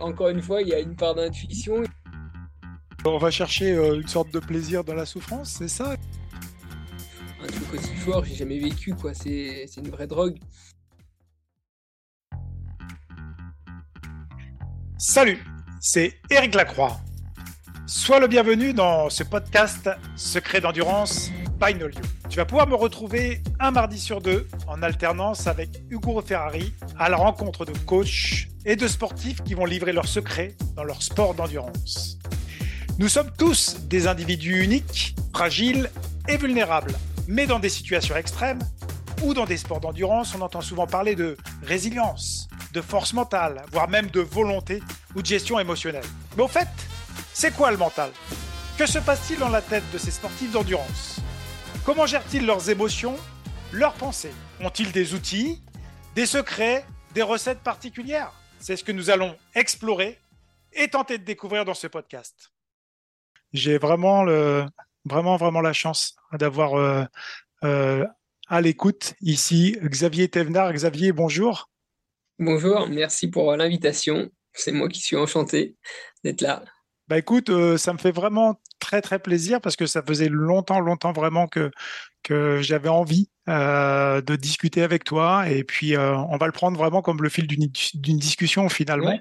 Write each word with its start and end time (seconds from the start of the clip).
encore 0.00 0.28
une 0.28 0.42
fois, 0.42 0.62
il 0.62 0.68
y 0.68 0.74
a 0.74 0.80
une 0.80 0.96
part 0.96 1.14
d'intuition. 1.14 1.82
On 3.04 3.18
va 3.18 3.30
chercher 3.30 3.72
euh, 3.72 4.00
une 4.00 4.08
sorte 4.08 4.30
de 4.32 4.38
plaisir 4.38 4.82
dans 4.82 4.94
la 4.94 5.04
souffrance, 5.04 5.56
c'est 5.58 5.68
ça? 5.68 5.94
Un 7.42 7.46
truc 7.46 7.74
aussi 7.74 7.94
fort, 7.96 8.24
j'ai 8.24 8.34
jamais 8.34 8.58
vécu, 8.58 8.94
quoi. 8.94 9.12
C'est 9.12 9.66
une 9.76 9.90
vraie 9.90 10.06
drogue. 10.06 10.38
Salut, 14.96 15.44
c'est 15.80 16.14
Eric 16.30 16.54
Lacroix. 16.54 16.96
Sois 17.86 18.20
le 18.20 18.26
bienvenu 18.26 18.72
dans 18.72 19.10
ce 19.10 19.22
podcast 19.22 19.90
Secret 20.16 20.62
d'endurance 20.62 21.30
by 21.60 21.74
Nolio. 21.74 22.00
Tu 22.28 22.36
vas 22.36 22.44
pouvoir 22.46 22.66
me 22.66 22.74
retrouver 22.74 23.42
un 23.60 23.70
mardi 23.70 23.98
sur 23.98 24.20
deux 24.20 24.48
en 24.66 24.82
alternance 24.82 25.46
avec 25.46 25.82
Hugo 25.90 26.20
Ferrari 26.20 26.72
à 26.98 27.08
la 27.08 27.16
rencontre 27.16 27.64
de 27.64 27.72
coachs 27.86 28.48
et 28.64 28.76
de 28.76 28.88
sportifs 28.88 29.42
qui 29.42 29.54
vont 29.54 29.66
livrer 29.66 29.92
leurs 29.92 30.08
secrets 30.08 30.56
dans 30.74 30.84
leur 30.84 31.02
sport 31.02 31.34
d'endurance. 31.34 32.18
Nous 32.98 33.08
sommes 33.08 33.30
tous 33.36 33.76
des 33.88 34.06
individus 34.06 34.62
uniques, 34.62 35.14
fragiles 35.32 35.90
et 36.28 36.36
vulnérables, 36.36 36.94
mais 37.28 37.46
dans 37.46 37.58
des 37.58 37.68
situations 37.68 38.16
extrêmes 38.16 38.60
ou 39.22 39.34
dans 39.34 39.46
des 39.46 39.56
sports 39.56 39.80
d'endurance, 39.80 40.34
on 40.34 40.40
entend 40.40 40.60
souvent 40.60 40.86
parler 40.86 41.14
de 41.14 41.36
résilience, 41.62 42.48
de 42.72 42.80
force 42.80 43.12
mentale, 43.12 43.62
voire 43.70 43.88
même 43.88 44.10
de 44.10 44.20
volonté 44.20 44.82
ou 45.14 45.22
de 45.22 45.26
gestion 45.26 45.58
émotionnelle. 45.60 46.04
Mais 46.36 46.42
au 46.42 46.48
fait, 46.48 46.68
c'est 47.32 47.54
quoi 47.54 47.70
le 47.70 47.76
mental? 47.76 48.10
Que 48.76 48.86
se 48.86 48.98
passe-t-il 48.98 49.38
dans 49.38 49.48
la 49.50 49.62
tête 49.62 49.84
de 49.92 49.98
ces 49.98 50.10
sportifs 50.10 50.52
d'endurance? 50.52 51.13
Comment 51.84 52.06
gèrent-ils 52.06 52.46
leurs 52.46 52.70
émotions, 52.70 53.14
leurs 53.70 53.92
pensées 53.92 54.32
Ont-ils 54.58 54.90
des 54.90 55.12
outils, 55.12 55.60
des 56.14 56.24
secrets, 56.24 56.82
des 57.12 57.20
recettes 57.20 57.60
particulières 57.60 58.32
C'est 58.58 58.76
ce 58.76 58.82
que 58.82 58.90
nous 58.90 59.10
allons 59.10 59.36
explorer 59.54 60.18
et 60.72 60.88
tenter 60.88 61.18
de 61.18 61.24
découvrir 61.24 61.66
dans 61.66 61.74
ce 61.74 61.86
podcast. 61.86 62.52
J'ai 63.52 63.76
vraiment, 63.76 64.24
vraiment, 65.04 65.36
vraiment 65.36 65.60
la 65.60 65.74
chance 65.74 66.16
d'avoir 66.32 66.72
euh, 66.74 67.04
euh, 67.64 68.06
à 68.48 68.62
l'écoute 68.62 69.12
ici 69.20 69.76
Xavier 69.82 70.28
Thévenard. 70.28 70.72
Xavier, 70.72 71.12
bonjour. 71.12 71.68
Bonjour, 72.38 72.88
merci 72.88 73.28
pour 73.28 73.54
l'invitation. 73.56 74.30
C'est 74.54 74.72
moi 74.72 74.88
qui 74.88 75.02
suis 75.02 75.16
enchanté 75.16 75.76
d'être 76.24 76.40
là. 76.40 76.64
Bah 77.08 77.18
écoute, 77.18 77.50
euh, 77.50 77.76
ça 77.76 77.92
me 77.92 77.98
fait 77.98 78.12
vraiment 78.12 78.60
très 78.78 79.02
très 79.02 79.18
plaisir 79.18 79.60
parce 79.60 79.76
que 79.76 79.86
ça 79.86 80.02
faisait 80.02 80.28
longtemps, 80.28 80.80
longtemps 80.80 81.12
vraiment 81.12 81.46
que 81.46 81.70
j'avais 82.62 82.88
envie 82.88 83.28
euh, 83.46 84.22
de 84.22 84.36
discuter 84.36 84.82
avec 84.82 85.04
toi 85.04 85.46
et 85.50 85.64
puis 85.64 85.94
euh, 85.94 86.16
on 86.16 86.38
va 86.38 86.46
le 86.46 86.52
prendre 86.52 86.78
vraiment 86.78 87.02
comme 87.02 87.22
le 87.22 87.28
fil 87.28 87.46
d'une 87.46 88.18
discussion 88.18 88.70
finalement. 88.70 89.18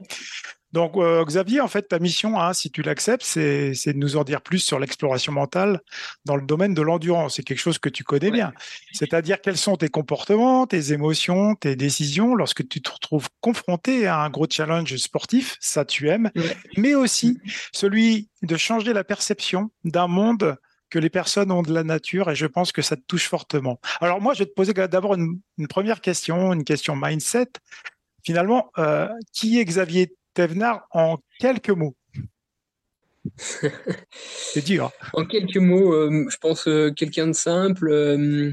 Donc, 0.74 0.98
euh, 0.98 1.24
Xavier, 1.24 1.62
en 1.62 1.68
fait, 1.68 1.84
ta 1.84 2.00
mission, 2.00 2.40
hein, 2.40 2.52
si 2.54 2.72
tu 2.72 2.82
l'acceptes, 2.82 3.24
c'est 3.24 3.72
de 3.72 3.98
nous 3.98 4.18
en 4.18 4.24
dire 4.24 4.42
plus 4.42 4.60
sur 4.60 4.80
l'exploration 4.80 5.32
mentale 5.32 5.80
dans 6.26 6.36
le 6.36 6.42
domaine 6.42 6.74
de 6.74 6.82
l'endurance. 6.82 7.36
C'est 7.36 7.44
quelque 7.44 7.60
chose 7.60 7.78
que 7.78 7.90
tu 7.90 8.04
connais 8.04 8.32
bien. 8.32 8.54
C'est-à-dire 8.92 9.40
quels 9.40 9.58
sont 9.58 9.78
tes 9.78 9.90
comportements, 9.90 10.66
tes 10.66 10.92
émotions, 10.92 11.56
tes 11.56 11.76
décisions 11.76 12.34
lorsque 12.36 12.68
tu 12.68 12.82
te 12.82 12.92
retrouves 12.92 13.30
confronté 13.40 14.08
à 14.08 14.20
un 14.20 14.30
gros 14.30 14.48
challenge 14.50 14.96
sportif, 14.98 15.58
ça 15.60 15.86
tu 15.86 16.10
aimes, 16.10 16.32
mais 16.76 16.96
aussi 16.96 17.38
celui 17.72 18.30
de 18.42 18.58
changer 18.58 18.94
la 18.94 19.04
perception 19.04 19.70
d'un 19.84 20.08
monde 20.08 20.58
que 20.90 21.00
les 21.00 21.10
personnes 21.10 21.52
ont 21.52 21.64
de 21.64 21.74
la 21.74 21.84
nature 21.84 22.30
et 22.30 22.36
je 22.36 22.46
pense 22.46 22.72
que 22.72 22.82
ça 22.82 22.96
te 22.96 23.02
touche 23.08 23.28
fortement. 23.28 23.80
Alors 24.02 24.22
moi, 24.22 24.34
je 24.34 24.40
vais 24.40 24.46
te 24.46 24.54
poser 24.54 24.74
d'abord 24.74 25.16
une, 25.16 25.40
première 25.68 26.02
question, 26.02 26.54
une 26.54 26.64
question 26.64 26.96
mindset. 26.96 27.48
Finalement, 28.24 28.72
euh, 28.78 29.10
qui 29.34 29.60
est 29.60 29.66
Xavier 29.66 30.16
Thévenard 30.34 30.88
en 30.92 31.18
quelques 31.40 31.70
mots 31.70 31.96
C'est 33.38 34.66
dur. 34.66 34.92
en 35.14 35.26
quelques 35.26 35.58
mots, 35.58 35.94
euh, 35.94 36.26
je 36.30 36.38
pense 36.38 36.68
euh, 36.68 36.92
quelqu'un 36.92 37.28
de 37.28 37.34
simple, 37.34 37.90
euh, 37.90 38.52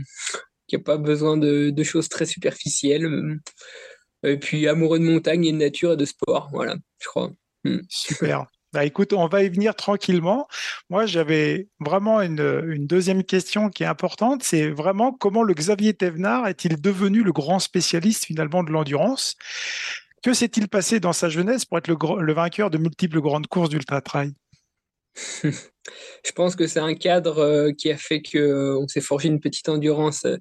qui 0.68 0.76
n'a 0.76 0.82
pas 0.82 0.96
besoin 0.96 1.36
de, 1.36 1.82
choses 1.82 2.08
très 2.08 2.26
superficielles. 2.26 3.40
et 4.22 4.36
puis 4.36 4.68
amoureux 4.68 4.98
de 4.98 5.04
montagne 5.04 5.44
et 5.46 5.52
de 5.52 5.56
nature 5.56 5.92
et 5.92 5.96
de 5.96 6.04
sport, 6.04 6.48
voilà, 6.52 6.76
je 7.00 7.08
crois. 7.08 7.30
Hmm. 7.64 7.80
Super. 7.88 8.46
Bah 8.72 8.84
écoute, 8.84 9.12
on 9.12 9.26
va 9.26 9.42
y 9.42 9.48
venir 9.48 9.74
tranquillement. 9.74 10.46
Moi, 10.90 11.04
j'avais 11.04 11.66
vraiment 11.80 12.20
une, 12.20 12.62
une, 12.68 12.86
deuxième 12.86 13.24
question 13.24 13.68
qui 13.68 13.82
est 13.82 13.86
importante. 13.86 14.44
C'est 14.44 14.70
vraiment 14.70 15.12
comment 15.12 15.42
le 15.42 15.54
Xavier 15.54 15.92
Thévenard 15.92 16.46
est-il 16.46 16.80
devenu 16.80 17.24
le 17.24 17.32
grand 17.32 17.58
spécialiste 17.58 18.26
finalement 18.26 18.62
de 18.62 18.70
l'endurance? 18.70 19.34
Que 20.22 20.34
s'est-il 20.34 20.68
passé 20.68 21.00
dans 21.00 21.12
sa 21.12 21.28
jeunesse 21.28 21.64
pour 21.64 21.78
être 21.78 21.88
le, 21.88 22.32
vainqueur 22.32 22.70
de 22.70 22.78
multiples 22.78 23.20
grandes 23.20 23.46
courses 23.46 23.70
d'ultra-trail 23.70 24.32
Je 25.44 26.32
pense 26.34 26.56
que 26.56 26.66
c'est 26.66 26.80
un 26.80 26.94
cadre 26.94 27.38
euh, 27.38 27.72
qui 27.72 27.90
a 27.90 27.96
fait 27.96 28.20
qu'on 28.20 28.38
euh, 28.38 28.86
s'est 28.86 29.00
forgé 29.00 29.28
une 29.28 29.40
petite 29.40 29.68
endurance 29.68 30.24
euh, 30.24 30.36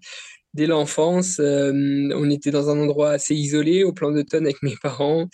dès 0.53 0.67
l'enfance. 0.67 1.39
on 1.39 2.29
était 2.29 2.51
dans 2.51 2.69
un 2.69 2.79
endroit 2.79 3.11
assez 3.11 3.35
isolé, 3.35 3.83
au 3.83 3.93
plan 3.93 4.11
d'automne 4.11 4.45
avec 4.45 4.61
mes 4.63 4.75
parents, 4.81 5.27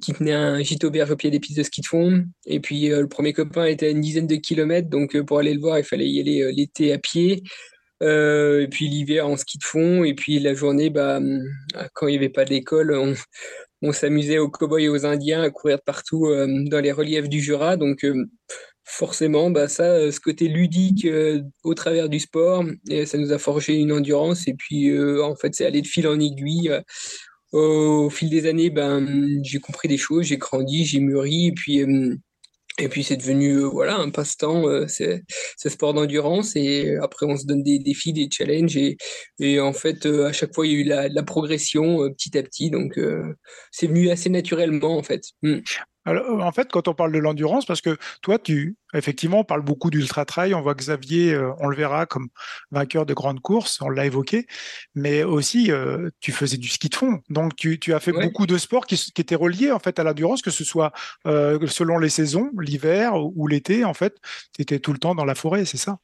qui 0.00 0.12
tenaient 0.12 0.32
un 0.32 0.62
gîte 0.62 0.84
auberge 0.84 1.10
au 1.10 1.16
pied 1.16 1.30
des 1.30 1.40
pistes 1.40 1.58
de 1.58 1.62
ski 1.62 1.80
de 1.80 1.86
fond. 1.86 2.24
Et 2.46 2.60
puis 2.60 2.88
le 2.88 3.08
premier 3.08 3.32
copain 3.32 3.66
était 3.66 3.86
à 3.86 3.90
une 3.90 4.00
dizaine 4.00 4.26
de 4.26 4.34
kilomètres, 4.34 4.88
donc 4.88 5.16
pour 5.22 5.38
aller 5.38 5.54
le 5.54 5.60
voir, 5.60 5.78
il 5.78 5.84
fallait 5.84 6.08
y 6.08 6.20
aller 6.20 6.52
l'été 6.52 6.92
à 6.92 6.98
pied. 6.98 7.42
et 8.02 8.68
puis 8.68 8.88
l'hiver 8.88 9.28
en 9.28 9.36
ski 9.36 9.58
de 9.58 9.64
fond, 9.64 10.02
et 10.02 10.14
puis 10.14 10.40
la 10.40 10.54
journée, 10.54 10.90
bah, 10.90 11.20
quand 11.94 12.08
il 12.08 12.10
n'y 12.10 12.16
avait 12.16 12.28
pas 12.28 12.44
d'école, 12.44 12.92
on, 12.94 13.14
on 13.82 13.92
s'amusait 13.92 14.38
aux 14.38 14.48
cow-boys 14.48 14.82
et 14.82 14.88
aux 14.88 15.06
Indiens 15.06 15.42
à 15.42 15.50
courir 15.50 15.80
partout 15.82 16.26
euh, 16.26 16.46
dans 16.66 16.80
les 16.80 16.92
reliefs 16.92 17.28
du 17.28 17.40
Jura. 17.40 17.76
Donc, 17.76 18.04
euh, 18.04 18.26
forcément, 18.84 19.50
bah, 19.50 19.68
ça, 19.68 19.84
euh, 19.84 20.10
ce 20.10 20.20
côté 20.20 20.48
ludique 20.48 21.06
au 21.64 21.74
travers 21.74 22.08
du 22.08 22.18
sport, 22.20 22.64
ça 23.06 23.18
nous 23.18 23.32
a 23.32 23.38
forgé 23.38 23.74
une 23.74 23.92
endurance. 23.92 24.48
Et 24.48 24.54
puis, 24.54 24.90
en 25.20 25.36
fait, 25.36 25.54
c'est 25.54 25.66
allé 25.66 25.82
de 25.82 25.86
fil 25.86 26.08
en 26.08 26.18
aiguille. 26.18 26.72
au 27.52 28.10
fil 28.10 28.30
des 28.30 28.46
années, 28.46 28.70
ben, 28.70 29.40
j'ai 29.42 29.58
compris 29.58 29.88
des 29.88 29.96
choses, 29.96 30.26
j'ai 30.26 30.38
grandi, 30.38 30.84
j'ai 30.84 31.00
mûri. 31.00 31.46
Et 31.48 31.52
puis, 31.52 31.84
et 32.78 32.88
puis 32.88 33.02
c'est 33.02 33.16
devenu 33.16 33.56
euh, 33.56 33.68
voilà 33.68 33.96
un 33.98 34.10
passe-temps, 34.10 34.68
euh, 34.68 34.86
c'est 34.86 35.24
ce 35.56 35.68
sport 35.68 35.94
d'endurance 35.94 36.56
et 36.56 36.96
après 36.96 37.26
on 37.26 37.36
se 37.36 37.46
donne 37.46 37.62
des 37.62 37.78
défis, 37.78 38.12
des 38.12 38.28
challenges 38.30 38.78
et, 39.40 39.60
en 39.60 39.72
fait 39.72 40.06
euh, 40.06 40.28
à 40.28 40.32
chaque 40.32 40.54
fois 40.54 40.66
il 40.66 40.72
y 40.72 40.76
a 40.76 40.78
eu 40.78 40.84
la, 40.84 41.22
progression 41.22 42.08
petit 42.12 42.38
à 42.38 42.42
petit 42.42 42.70
donc 42.70 42.98
c'est 43.70 43.86
venu 43.86 44.10
assez 44.10 44.30
naturellement 44.30 44.96
en 44.96 45.02
fait. 45.02 45.22
Mmh. 45.42 45.58
Alors, 46.08 46.42
en 46.42 46.52
fait, 46.52 46.70
quand 46.70 46.88
on 46.88 46.94
parle 46.94 47.12
de 47.12 47.18
l'endurance, 47.18 47.66
parce 47.66 47.82
que 47.82 47.98
toi, 48.22 48.38
tu, 48.38 48.76
effectivement, 48.94 49.40
on 49.40 49.44
parle 49.44 49.60
beaucoup 49.60 49.90
d'ultra 49.90 50.24
trail. 50.24 50.54
On 50.54 50.62
voit 50.62 50.74
Xavier, 50.74 51.34
euh, 51.34 51.52
on 51.60 51.68
le 51.68 51.76
verra 51.76 52.06
comme 52.06 52.28
vainqueur 52.70 53.04
de 53.04 53.12
grandes 53.12 53.40
courses, 53.40 53.80
on 53.82 53.90
l'a 53.90 54.06
évoqué, 54.06 54.46
mais 54.94 55.22
aussi, 55.22 55.70
euh, 55.70 56.08
tu 56.20 56.32
faisais 56.32 56.56
du 56.56 56.68
ski 56.68 56.88
de 56.88 56.94
fond. 56.94 57.20
Donc, 57.28 57.56
tu, 57.56 57.78
as 57.92 58.00
fait 58.00 58.12
beaucoup 58.12 58.46
de 58.46 58.56
sports 58.56 58.86
qui, 58.86 58.94
étaient 59.18 59.34
reliés, 59.34 59.70
en 59.70 59.78
fait, 59.78 59.98
à 59.98 60.04
l'endurance, 60.04 60.40
que 60.40 60.50
ce 60.50 60.64
soit 60.64 60.92
euh, 61.26 61.66
selon 61.66 61.98
les 61.98 62.08
saisons, 62.08 62.50
l'hiver 62.58 63.12
ou 63.16 63.46
l'été, 63.46 63.84
en 63.84 63.94
fait, 63.94 64.16
tu 64.54 64.62
étais 64.62 64.78
tout 64.78 64.94
le 64.94 64.98
temps 64.98 65.14
dans 65.14 65.26
la 65.26 65.34
forêt, 65.34 65.66
c'est 65.66 65.76
ça? 65.76 65.98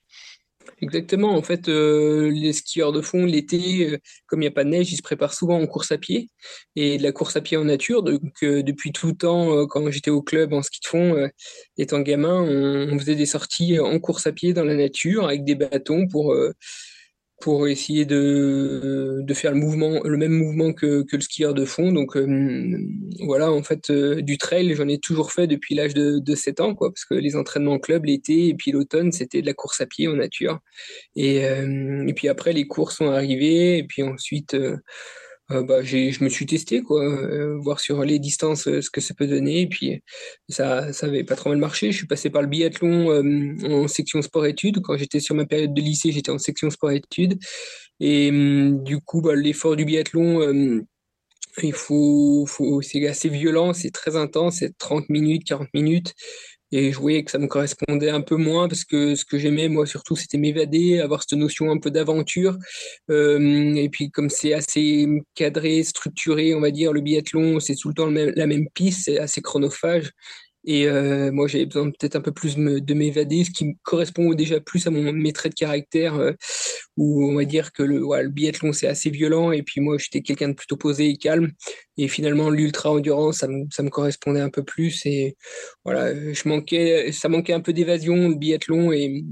Exactement. 0.84 1.34
En 1.34 1.41
fait, 1.41 1.69
euh, 1.71 2.31
les 2.31 2.53
skieurs 2.53 2.93
de 2.93 3.00
fond, 3.00 3.25
l'été, 3.25 3.89
euh, 3.89 3.99
comme 4.27 4.43
il 4.43 4.45
n'y 4.45 4.49
a 4.49 4.50
pas 4.50 4.65
de 4.65 4.69
neige, 4.69 4.93
ils 4.93 4.99
se 4.99 5.03
préparent 5.03 5.33
souvent 5.33 5.59
en 5.59 5.67
course 5.67 5.93
à 5.93 5.99
pied 5.99 6.28
et 6.77 6.99
de 6.99 7.03
la 7.03 7.11
course 7.11 7.37
à 7.37 7.41
pied 7.41 7.56
en 7.56 7.65
nature. 7.65 8.03
Donc, 8.03 8.21
euh, 8.43 8.62
depuis 8.62 8.93
tout 8.93 9.06
le 9.06 9.15
temps, 9.15 9.67
quand 9.67 9.91
j'étais 9.91 10.11
au 10.11 10.21
club 10.21 10.53
en 10.53 10.61
ski 10.61 10.81
de 10.83 10.87
fond, 10.87 11.31
étant 11.78 12.00
gamin, 12.00 12.43
on, 12.43 12.99
faisait 12.99 13.15
des 13.17 13.25
sorties 13.25 13.81
en 13.81 13.99
course 13.99 14.27
à 14.27 14.33
pied 14.33 14.53
dans 14.53 14.65
la 14.65 14.75
nature 14.75 15.25
avec 15.27 15.45
des 15.45 15.55
bâtons 15.55 16.06
pour 16.06 16.34
pour 17.44 17.69
essayer 17.69 18.06
de, 18.06 19.21
de 19.21 19.34
faire 19.34 19.53
le 19.53 19.59
mouvement, 19.59 20.00
le 20.03 20.16
même 20.16 20.32
mouvement 20.32 20.72
que, 20.72 21.03
que 21.03 21.16
le 21.16 21.21
skieur 21.21 21.53
de 21.53 21.66
fond. 21.66 21.93
Donc 21.93 22.16
euh, 22.16 22.78
voilà, 23.21 23.53
en 23.53 23.62
fait, 23.62 23.91
euh, 23.91 24.22
du 24.22 24.38
trail, 24.38 24.74
j'en 24.74 24.89
ai 24.89 24.97
toujours 24.97 25.30
fait 25.30 25.47
depuis 25.47 25.74
l'âge 25.74 25.92
de, 25.92 26.21
de 26.21 26.34
7 26.34 26.60
ans, 26.60 26.74
quoi, 26.74 26.89
parce 26.89 27.04
que 27.04 27.13
les 27.13 27.36
entraînements 27.36 27.78
club 27.78 28.07
l'été 28.07 28.48
et 28.48 28.54
puis 28.54 28.71
l'automne, 28.71 29.13
c'était 29.13 29.42
de 29.42 29.47
la 29.47 29.53
course 29.53 29.83
à 29.83 29.86
pied 29.86 30.09
en 30.09 30.15
nature. 30.15 30.60
Et, 31.16 31.45
euh, 31.45 32.07
et 32.07 32.15
puis 32.15 32.28
après, 32.28 32.54
les 32.54 32.66
courses 32.66 32.97
sont 32.97 33.10
arrivées, 33.10 33.77
et 33.77 33.84
puis 33.84 34.03
ensuite 34.03 34.57
euh, 35.50 35.62
bah, 35.62 35.82
je 35.82 36.24
me 36.24 36.28
suis 36.28 36.46
testé, 36.46 36.82
quoi, 36.82 37.02
euh, 37.04 37.58
voir 37.58 37.80
sur 37.80 38.02
les 38.02 38.18
distances 38.18 38.66
euh, 38.66 38.80
ce 38.80 38.91
que 38.91 39.00
ça 39.00 39.14
peut 39.14 39.26
donner. 39.26 39.62
Et 39.62 39.66
puis, 39.68 40.00
ça, 40.48 40.92
ça 40.92 41.06
avait 41.06 41.24
pas 41.24 41.36
trop 41.36 41.50
mal 41.50 41.58
marché. 41.58 41.92
Je 41.92 41.98
suis 41.98 42.06
passé 42.06 42.30
par 42.30 42.42
le 42.42 42.48
biathlon 42.48 43.10
en 43.64 43.88
section 43.88 44.22
sport-études. 44.22 44.80
Quand 44.82 44.96
j'étais 44.96 45.20
sur 45.20 45.34
ma 45.34 45.44
période 45.46 45.74
de 45.74 45.80
lycée, 45.82 46.12
j'étais 46.12 46.30
en 46.30 46.38
section 46.38 46.70
sport-études. 46.70 47.38
Et 48.00 48.30
hum, 48.30 48.82
du 48.84 49.00
coup, 49.00 49.20
bah, 49.20 49.34
l'effort 49.34 49.76
du 49.76 49.84
biathlon, 49.84 50.84
il 51.62 51.72
faut, 51.72 52.46
faut 52.46 52.82
c'est 52.82 53.06
assez 53.06 53.28
violent, 53.28 53.72
c'est 53.72 53.91
très 53.91 54.16
intense, 54.16 54.56
c'est 54.58 54.76
30 54.76 55.08
minutes, 55.08 55.44
40 55.44 55.68
minutes. 55.74 56.14
Et 56.74 56.92
je 56.92 56.98
voyais 56.98 57.24
que 57.24 57.30
ça 57.30 57.38
me 57.38 57.47
correspondait 57.47 58.10
un 58.10 58.21
peu 58.21 58.36
moins 58.36 58.68
parce 58.68 58.84
que 58.84 59.15
ce 59.15 59.24
que 59.24 59.38
j'aimais 59.38 59.68
moi 59.68 59.86
surtout 59.86 60.16
c'était 60.16 60.38
m'évader, 60.38 61.00
avoir 61.00 61.22
cette 61.22 61.38
notion 61.38 61.71
un 61.71 61.78
peu 61.78 61.91
d'aventure. 61.91 62.56
Et 63.09 63.88
puis 63.92 64.10
comme 64.10 64.30
c'est 64.30 64.53
assez 64.54 65.06
cadré, 65.34 65.82
structuré, 65.82 66.54
on 66.54 66.60
va 66.60 66.71
dire 66.71 66.92
le 66.92 67.00
biathlon, 67.00 67.60
c'est 67.60 67.76
tout 67.76 67.88
le 67.88 67.94
temps 67.94 68.10
la 68.10 68.47
même 68.47 68.68
piste, 68.74 69.03
c'est 69.04 69.18
assez 69.18 69.41
chronophage. 69.41 70.10
Et 70.66 70.87
euh, 70.89 71.31
moi, 71.31 71.47
j'avais 71.47 71.66
besoin 71.66 71.91
peut-être 71.91 72.16
un 72.16 72.21
peu 72.21 72.33
plus 72.33 72.57
de 72.57 72.95
m'évader, 72.95 73.45
ce 73.45 73.51
qui 73.51 73.77
correspond 73.83 74.33
déjà 74.34 74.61
plus 74.61 74.87
à 74.87 74.91
mon, 74.91 75.13
mes 75.13 75.33
traits 75.33 75.53
de 75.53 75.57
caractère, 75.57 76.15
euh, 76.15 76.33
où 76.97 77.25
on 77.28 77.34
va 77.34 77.45
dire 77.45 77.72
que 77.72 77.83
le, 77.83 77.99
le 78.01 78.28
biathlon, 78.31 78.72
c'est 78.72 78.87
assez 78.87 79.11
violent, 79.11 79.53
et 79.53 79.63
puis 79.63 79.81
moi, 79.81 79.99
j'étais 79.99 80.22
quelqu'un 80.22 80.49
de 80.49 80.55
plutôt 80.55 80.77
posé 80.77 81.09
et 81.11 81.16
calme. 81.16 81.53
Et 81.99 82.09
finalement, 82.09 82.51
l'ultra-endurance, 82.51 83.39
ça, 83.39 83.49
ça, 83.71 83.83
me 83.83 83.91
correspondait 83.91 84.41
un 84.41 84.51
peu 84.51 84.65
plus. 84.65 85.05
Et 85.07 85.37
voilà, 85.84 86.15
je 86.15 86.49
manquais, 86.49 87.13
ça 87.13 87.28
manquait 87.28 87.53
un 87.53 87.61
peu 87.61 87.72
d'évasion, 87.72 88.31
le 88.31 88.37
biathlon, 88.37 88.93
et, 88.93 89.25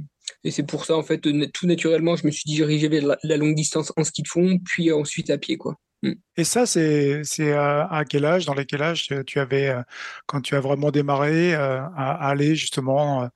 et 0.44 0.50
c'est 0.50 0.64
pour 0.64 0.84
ça, 0.84 0.96
en 0.96 1.02
fait, 1.02 1.19
tout 1.20 1.67
naturellement, 1.67 2.17
je 2.17 2.26
me 2.26 2.31
suis 2.31 2.44
dirigé 2.46 2.88
vers 2.88 3.06
la, 3.06 3.19
la 3.23 3.37
longue 3.37 3.55
distance 3.55 3.93
en 3.96 4.05
ski 4.05 4.23
de 4.23 4.29
fond, 4.29 4.58
puis 4.64 4.93
ensuite 4.93 5.31
à 5.31 5.38
pied, 5.38 5.56
quoi. 5.56 5.76
Mm. 6.02 6.12
Et 6.37 6.44
ça, 6.44 6.66
c'est 6.66 7.22
à, 7.52 8.04
quel 8.08 8.25
âge, 8.25 8.46
dans 8.46 8.54
quel 8.54 8.82
âge 8.82 9.08
tu 9.26 9.38
avais, 9.38 9.69
euh, 9.69 9.82
quand 10.26 10.40
tu 10.40 10.54
as 10.54 10.60
vraiment 10.60 10.90
démarré 10.90 11.54
euh, 11.54 11.81
à, 11.96 12.28
aller 12.28 12.56
justement 12.56 13.22
euh, 13.22 13.26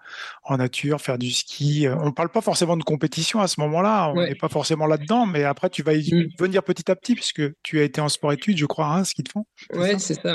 en 0.44 0.56
nature, 0.56 1.00
faire 1.00 1.18
du 1.18 1.30
ski 1.30 1.86
On 1.88 2.06
ne 2.06 2.10
parle 2.10 2.30
pas 2.30 2.40
forcément 2.40 2.76
de 2.76 2.82
compétition 2.82 3.40
à 3.40 3.48
ce 3.48 3.60
moment-là, 3.60 4.10
on 4.10 4.22
n'est 4.22 4.34
pas 4.34 4.48
forcément 4.48 4.86
là-dedans, 4.86 5.26
mais 5.26 5.44
après, 5.44 5.70
tu 5.70 5.82
vas 5.82 5.94
y 5.94 6.12
mm. 6.12 6.28
venir 6.38 6.62
petit 6.62 6.90
à 6.90 6.96
petit, 6.96 7.14
puisque 7.14 7.42
tu 7.62 7.80
as 7.80 7.84
été 7.84 8.00
en 8.00 8.08
sport-études, 8.08 8.58
je 8.58 8.66
crois, 8.66 8.86
hein, 8.86 9.04
ski 9.04 9.22
de 9.22 9.28
fond. 9.28 9.46
Ouais, 9.72 9.98
c'est 9.98 10.14
ça. 10.14 10.34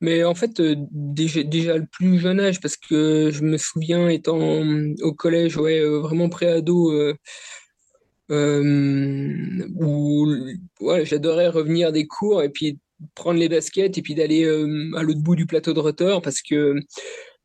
Mais 0.00 0.24
en 0.24 0.34
fait, 0.34 0.60
déjà, 0.60 1.42
déjà, 1.42 1.76
le 1.76 1.86
plus 1.86 2.18
jeune 2.18 2.40
âge, 2.40 2.60
parce 2.60 2.76
que 2.76 3.30
je 3.32 3.42
me 3.42 3.56
souviens 3.56 4.08
étant 4.08 4.38
au 5.02 5.14
collège, 5.14 5.56
ouais, 5.56 5.84
vraiment 5.84 6.28
pré-ado 6.28 6.92
euh, 6.92 7.14
où 8.30 10.26
ouais, 10.80 11.04
j'adorais 11.04 11.48
revenir 11.48 11.92
des 11.92 12.06
cours 12.06 12.42
et 12.42 12.50
puis 12.50 12.78
prendre 13.14 13.38
les 13.38 13.48
baskets 13.48 13.96
et 13.96 14.02
puis 14.02 14.14
d'aller 14.14 14.44
euh, 14.44 14.90
à 14.96 15.02
l'autre 15.02 15.20
bout 15.20 15.36
du 15.36 15.46
plateau 15.46 15.72
de 15.72 15.80
rotor 15.80 16.20
parce 16.22 16.42
que 16.42 16.74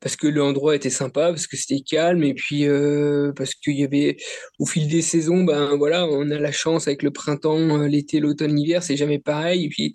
parce 0.04 0.18
que 0.18 0.28
l'endroit 0.28 0.76
était 0.76 0.90
sympa, 0.90 1.30
parce 1.30 1.48
que 1.48 1.56
c'était 1.56 1.80
calme, 1.80 2.24
et 2.24 2.34
puis 2.34 2.68
euh, 2.68 3.32
parce 3.38 3.56
qu'il 3.56 3.80
y 3.80 3.86
avait, 3.86 4.18
au 4.60 4.66
fil 4.66 4.90
des 4.90 5.02
saisons, 5.02 5.46
ben 5.46 5.78
voilà, 5.78 6.06
on 6.06 6.30
a 6.30 6.40
la 6.40 6.52
chance 6.52 6.88
avec 6.90 7.04
le 7.04 7.12
printemps, 7.12 7.80
euh, 7.80 7.88
l'été, 7.88 8.20
l'automne, 8.20 8.54
l'hiver, 8.54 8.84
c'est 8.84 8.98
jamais 8.98 9.20
pareil. 9.20 9.64
Et 9.64 9.70
puis 9.70 9.94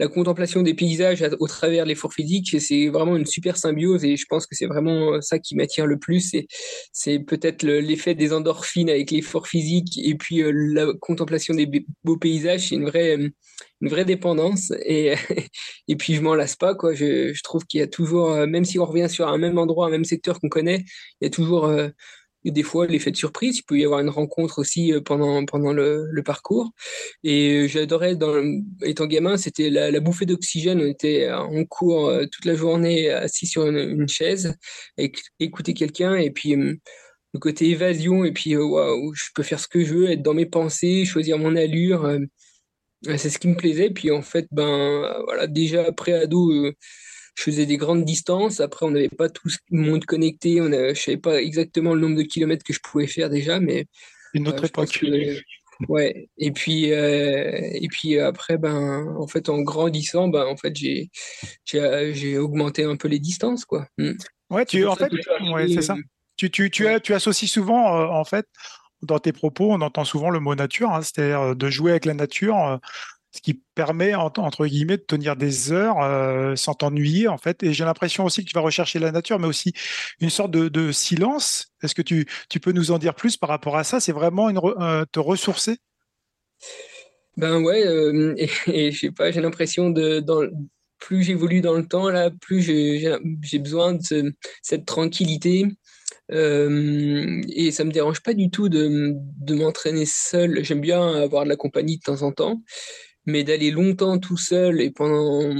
la 0.00 0.08
contemplation 0.08 0.62
des 0.62 0.72
paysages 0.72 1.22
au 1.40 1.46
travers 1.46 1.84
de 1.84 1.90
l'effort 1.90 2.14
physique, 2.14 2.58
c'est 2.58 2.88
vraiment 2.88 3.16
une 3.16 3.26
super 3.26 3.58
symbiose, 3.58 4.02
et 4.02 4.16
je 4.16 4.24
pense 4.30 4.46
que 4.46 4.56
c'est 4.56 4.64
vraiment 4.64 5.20
ça 5.20 5.38
qui 5.38 5.54
m'attire 5.54 5.86
le 5.86 5.98
plus. 5.98 6.34
C'est 6.92 7.18
peut-être 7.18 7.64
l'effet 7.64 8.14
des 8.14 8.32
endorphines 8.32 8.88
avec 8.88 9.10
l'effort 9.10 9.46
physique, 9.46 9.98
et 10.02 10.14
puis 10.14 10.42
euh, 10.42 10.52
la 10.52 10.86
contemplation 11.02 11.52
des 11.52 11.70
beaux 12.02 12.16
paysages, 12.16 12.68
c'est 12.68 12.76
une 12.76 12.86
vraie 12.86 13.18
une 13.82 13.88
vraie 13.88 14.04
dépendance 14.04 14.72
et, 14.84 15.14
et 15.88 15.96
puis 15.96 16.14
je 16.14 16.20
m'en 16.20 16.34
lasse 16.34 16.56
pas 16.56 16.74
quoi 16.74 16.94
je, 16.94 17.32
trouve 17.42 17.64
qu'il 17.64 17.80
y 17.80 17.82
a 17.82 17.86
toujours 17.86 18.30
euh, 18.30 18.46
même 18.46 18.64
si 18.64 18.78
on 18.78 18.84
revient 18.84 19.08
sur 19.08 19.26
un 19.28 19.38
même 19.38 19.58
endroit 19.58 19.86
un 19.86 19.90
même 19.90 20.04
secteur 20.04 20.38
qu'on 20.38 20.50
connaît 20.50 20.84
il 21.20 21.24
y 21.24 21.26
a 21.26 21.30
toujours 21.30 21.64
euh, 21.64 21.88
des 22.44 22.62
fois 22.62 22.86
l'effet 22.86 23.10
de 23.10 23.16
surprise. 23.16 23.58
Il 23.58 23.62
peut 23.64 23.78
y 23.78 23.84
avoir 23.84 24.00
une 24.00 24.08
rencontre 24.08 24.58
aussi 24.60 24.92
euh, 24.92 25.00
pendant 25.00 25.44
pendant 25.44 25.72
le, 25.72 26.22
parcours. 26.24 26.70
Et 27.24 27.68
j'adorais 27.68 28.16
dans 28.16 28.42
étant 28.82 29.06
gamin 29.06 29.36
c'était 29.36 29.70
la, 29.70 30.00
bouffée 30.00 30.26
d'oxygène. 30.26 30.80
On 30.80 30.86
était 30.86 31.30
en 31.30 31.64
cours 31.64 32.12
toute 32.32 32.44
la 32.44 32.54
journée 32.54 33.10
assis 33.10 33.46
sur 33.46 33.66
une, 33.66 34.08
chaise 34.08 34.54
et 34.98 35.12
écouter 35.40 35.74
quelqu'un. 35.74 36.14
Et 36.16 36.30
puis 36.30 36.54
le 36.54 37.38
côté 37.40 37.70
évasion. 37.70 38.24
Et 38.24 38.32
puis 38.32 38.56
waouh 38.56 39.14
je 39.14 39.24
peux 39.34 39.42
faire 39.42 39.60
ce 39.60 39.68
que 39.68 39.84
je 39.84 39.94
veux 39.94 40.10
être 40.10 40.22
dans 40.22 40.34
mes 40.34 40.46
pensées 40.46 41.04
choisir 41.04 41.38
mon 41.38 41.56
allure 41.56 42.06
c'est 43.02 43.30
ce 43.30 43.38
qui 43.38 43.48
me 43.48 43.56
plaisait. 43.56 43.90
Puis 43.90 44.10
en 44.10 44.22
fait, 44.22 44.46
ben 44.50 45.22
voilà, 45.24 45.46
déjà 45.46 45.84
après 45.86 46.12
ado, 46.12 46.50
euh, 46.52 46.72
je 47.34 47.42
faisais 47.42 47.66
des 47.66 47.76
grandes 47.76 48.04
distances. 48.04 48.60
Après, 48.60 48.86
on 48.86 48.90
n'avait 48.90 49.08
pas 49.08 49.28
tout 49.28 49.48
le 49.70 49.80
monde 49.80 50.04
connecté. 50.04 50.60
On 50.60 50.72
a, 50.72 50.94
je 50.94 51.00
savais 51.00 51.16
pas 51.16 51.40
exactement 51.40 51.94
le 51.94 52.00
nombre 52.00 52.16
de 52.16 52.22
kilomètres 52.22 52.64
que 52.64 52.72
je 52.72 52.80
pouvais 52.80 53.06
faire 53.06 53.30
déjà, 53.30 53.60
mais 53.60 53.86
une 54.34 54.48
autre 54.48 54.64
époque. 54.64 55.04
ouais. 55.88 56.28
Et 56.38 56.50
puis 56.52 56.92
euh, 56.92 57.50
et 57.72 57.88
puis 57.88 58.18
après, 58.18 58.58
ben 58.58 59.14
en 59.18 59.26
fait, 59.26 59.48
en 59.48 59.60
grandissant, 59.60 60.28
ben 60.28 60.46
en 60.46 60.56
fait, 60.56 60.74
j'ai 60.76 61.10
j'ai 61.64 62.38
augmenté 62.38 62.84
un 62.84 62.96
peu 62.96 63.08
les 63.08 63.18
distances, 63.18 63.64
quoi. 63.64 63.86
Hmm. 63.98 64.12
Ouais, 64.50 64.64
tu 64.66 64.86
en 64.86 64.96
fait, 64.96 65.12
ouais, 65.52 65.68
c'est 65.68 65.82
ça. 65.82 65.96
Tu, 66.36 66.50
tu, 66.50 66.70
tu, 66.70 66.88
as, 66.88 67.00
tu 67.00 67.12
associes 67.12 67.48
souvent, 67.48 68.10
en 68.10 68.24
fait, 68.24 68.46
dans 69.02 69.18
tes 69.18 69.32
propos, 69.32 69.70
on 69.70 69.80
entend 69.80 70.04
souvent 70.04 70.30
le 70.30 70.40
mot 70.40 70.54
nature, 70.54 70.90
hein, 70.90 71.02
c'est-à-dire 71.02 71.40
euh, 71.40 71.54
de 71.54 71.70
jouer 71.70 71.92
avec 71.92 72.04
la 72.04 72.14
nature, 72.14 72.56
euh, 72.58 72.76
ce 73.32 73.40
qui 73.40 73.62
permet, 73.74 74.14
entre 74.14 74.66
guillemets, 74.66 74.96
de 74.96 75.02
tenir 75.02 75.36
des 75.36 75.72
heures 75.72 76.02
euh, 76.02 76.56
sans 76.56 76.74
t'ennuyer, 76.74 77.28
en 77.28 77.38
fait. 77.38 77.62
Et 77.62 77.72
j'ai 77.72 77.84
l'impression 77.84 78.24
aussi 78.24 78.44
que 78.44 78.50
tu 78.50 78.54
vas 78.54 78.60
rechercher 78.60 78.98
la 78.98 79.12
nature, 79.12 79.38
mais 79.38 79.46
aussi 79.46 79.72
une 80.20 80.30
sorte 80.30 80.50
de, 80.50 80.92
silence. 80.92 81.72
Est-ce 81.82 81.94
que 81.94 82.02
tu, 82.02 82.26
peux 82.60 82.72
nous 82.72 82.90
en 82.90 82.98
dire 82.98 83.14
plus 83.14 83.36
par 83.36 83.48
rapport 83.48 83.76
à 83.76 83.84
ça? 83.84 84.00
C'est 84.00 84.12
vraiment 84.12 84.48
une 84.48 84.60
te 85.12 85.20
ressourcer? 85.20 85.78
Ben 87.36 87.62
ouais, 87.62 87.82
et, 88.66 88.90
je 88.90 88.98
sais 88.98 89.12
pas, 89.12 89.30
j'ai 89.30 89.40
l'impression 89.40 89.90
de, 89.90 90.22
plus 90.98 91.22
j'évolue 91.22 91.60
dans 91.60 91.74
le 91.74 91.86
temps, 91.86 92.10
là, 92.10 92.30
plus 92.30 92.60
j'ai 92.60 93.58
besoin 93.58 93.94
de 93.94 94.34
cette 94.62 94.84
tranquillité, 94.84 95.66
euh, 96.32 97.40
et 97.48 97.70
ça 97.70 97.84
me 97.84 97.90
dérange 97.90 98.22
pas 98.22 98.34
du 98.34 98.50
tout 98.50 98.68
de 98.68 99.54
m'entraîner 99.54 100.06
seul. 100.06 100.62
J'aime 100.64 100.80
bien 100.80 101.14
avoir 101.14 101.44
de 101.44 101.48
la 101.48 101.56
compagnie 101.56 101.96
de 101.98 102.02
temps 102.02 102.22
en 102.22 102.32
temps, 102.32 102.62
mais 103.30 103.44
d'aller 103.44 103.70
longtemps 103.70 104.18
tout 104.18 104.36
seul 104.36 104.80
et 104.80 104.90
pendant 104.90 105.54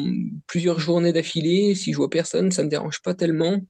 plusieurs 0.47 0.81
journées 0.81 1.13
d'affilée, 1.13 1.75
si 1.75 1.93
je 1.93 1.97
vois 1.97 2.11
personne, 2.11 2.51
ça 2.51 2.63
me 2.63 2.69
dérange 2.69 3.01
pas 3.03 3.15
tellement. 3.15 3.61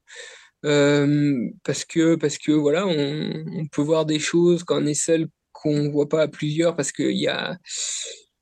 Euh, 0.65 1.49
parce 1.63 1.85
que 1.85 2.15
parce 2.15 2.37
que 2.37 2.51
voilà, 2.51 2.85
on, 2.85 3.65
peut 3.71 3.81
voir 3.81 4.05
des 4.05 4.19
choses 4.19 4.63
quand 4.63 4.81
on 4.81 4.85
est 4.85 4.93
seul 4.93 5.27
qu'on 5.51 5.89
voit 5.89 6.07
pas 6.09 6.21
à 6.23 6.27
plusieurs 6.27 6.75
parce 6.75 6.91
qu'il 6.91 7.17
y 7.17 7.27
a 7.27 7.57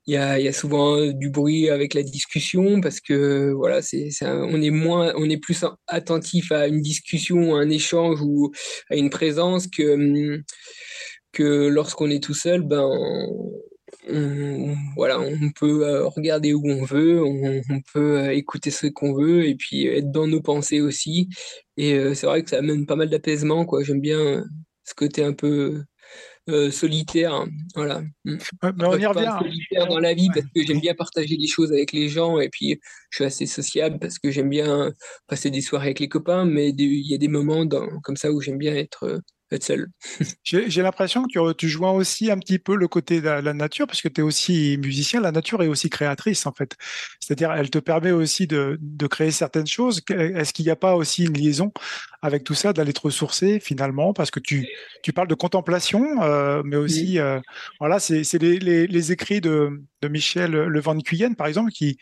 y 0.06 0.16
a, 0.16 0.38
y 0.40 0.48
a, 0.48 0.52
souvent 0.52 1.06
du 1.12 1.30
bruit 1.30 1.70
avec 1.70 1.94
la 1.94 2.02
discussion 2.02 2.80
parce 2.80 3.00
que 3.00 3.52
voilà, 3.52 3.80
c'est, 3.82 4.10
on 4.22 4.60
est 4.60 4.70
moins, 4.70 5.12
on 5.16 5.30
est 5.30 5.38
plus 5.38 5.64
attentif 5.86 6.52
à 6.52 6.66
une 6.66 6.82
discussion, 6.82 7.56
à 7.56 7.60
un 7.60 7.70
échange 7.70 8.20
ou 8.22 8.50
à 8.90 8.96
une 8.96 9.10
présence 9.10 9.66
que 9.66 10.42
que 11.32 11.68
lorsqu'on 11.68 12.10
est 12.10 12.22
tout 12.22 12.34
seul, 12.34 12.62
ben 12.62 12.88
voilà, 14.96 15.20
on 15.20 15.50
peut 15.50 15.86
euh, 15.86 16.08
regarder 16.08 16.54
où 16.54 16.62
on 16.66 16.84
veut, 16.84 17.22
on, 17.22 17.62
on 17.68 17.80
peut 17.92 18.18
euh, 18.18 18.34
écouter 18.34 18.70
ce 18.70 18.86
qu'on 18.86 19.12
veut 19.14 19.46
et 19.46 19.54
puis 19.54 19.86
être 19.86 20.10
dans 20.10 20.26
nos 20.26 20.40
pensées 20.40 20.80
aussi. 20.80 21.28
Et 21.76 21.94
euh, 21.94 22.14
c'est 22.14 22.26
vrai 22.26 22.42
que 22.42 22.50
ça 22.50 22.58
amène 22.58 22.86
pas 22.86 22.96
mal 22.96 23.10
d'apaisement, 23.10 23.64
quoi. 23.66 23.82
J'aime 23.82 24.00
bien 24.00 24.44
ce 24.84 24.94
côté 24.94 25.22
un 25.22 25.32
peu 25.32 25.82
euh, 26.48 26.70
solitaire. 26.70 27.34
Hein, 27.34 27.48
voilà. 27.74 28.02
Mm. 28.24 28.38
on 28.62 28.98
y 28.98 29.06
revient. 29.06 29.36
Solitaire 29.38 29.86
dans 29.86 30.00
la 30.00 30.14
vie 30.14 30.28
parce 30.32 30.46
que 30.54 30.62
j'aime 30.62 30.80
bien 30.80 30.94
partager 30.94 31.36
des 31.36 31.46
choses 31.46 31.72
avec 31.72 31.92
les 31.92 32.08
gens 32.08 32.40
et 32.40 32.48
puis 32.48 32.80
je 33.10 33.16
suis 33.16 33.24
assez 33.24 33.46
sociable 33.46 33.98
parce 33.98 34.18
que 34.18 34.30
j'aime 34.30 34.48
bien 34.48 34.92
passer 35.26 35.50
des 35.50 35.60
soirées 35.60 35.88
avec 35.88 36.00
les 36.00 36.08
copains, 36.08 36.46
mais 36.46 36.70
il 36.70 37.06
y 37.06 37.14
a 37.14 37.18
des 37.18 37.28
moments 37.28 37.64
dans, 37.64 37.86
comme 38.00 38.16
ça 38.16 38.32
où 38.32 38.40
j'aime 38.40 38.58
bien 38.58 38.74
être 38.74 39.20
être 39.52 39.64
seul. 39.64 39.88
J'ai 40.44 40.82
l'impression 40.82 41.24
que 41.24 41.28
tu, 41.28 41.56
tu, 41.56 41.68
joins 41.68 41.92
aussi 41.92 42.30
un 42.30 42.38
petit 42.38 42.58
peu 42.58 42.76
le 42.76 42.88
côté 42.88 43.20
de 43.20 43.28
la, 43.28 43.52
nature, 43.52 43.86
parce 43.86 44.02
que 44.02 44.08
tu 44.08 44.20
es 44.20 44.24
aussi 44.24 44.78
musicien, 44.82 45.20
la 45.20 45.32
nature 45.32 45.62
est 45.62 45.68
aussi 45.68 45.90
créatrice 45.90 46.46
en 46.46 46.52
fait. 46.52 46.76
C'est-à-dire, 47.20 47.52
elle 47.52 47.70
te 47.70 47.78
permet 47.78 48.12
aussi 48.12 48.46
de, 48.46 48.78
de 48.80 49.06
créer 49.06 49.30
certaines 49.30 49.66
choses. 49.66 50.02
Est-ce 50.10 50.52
qu'il 50.52 50.64
n'y 50.64 50.70
a 50.70 50.76
pas 50.76 50.94
aussi 50.94 51.24
une 51.24 51.36
liaison 51.36 51.72
avec 52.22 52.44
tout 52.44 52.54
ça, 52.54 52.72
d'aller 52.72 52.92
te 52.92 53.00
ressourcer 53.00 53.60
finalement, 53.60 54.12
parce 54.12 54.30
que 54.30 54.40
tu, 54.40 54.68
tu 55.02 55.12
parles 55.12 55.28
de 55.28 55.34
contemplation, 55.34 56.22
euh, 56.22 56.62
mais 56.64 56.76
aussi, 56.76 57.18
euh, 57.18 57.40
voilà, 57.78 57.98
c'est 57.98 58.22
les, 58.34 58.58
les, 58.58 58.86
les, 58.86 59.12
écrits 59.12 59.40
de, 59.40 59.82
de 60.02 60.08
Michel 60.08 60.50
Le 60.50 60.80
Van 60.80 60.98
Cuyen, 60.98 61.32
par 61.32 61.46
exemple, 61.46 61.70
qui, 61.70 61.98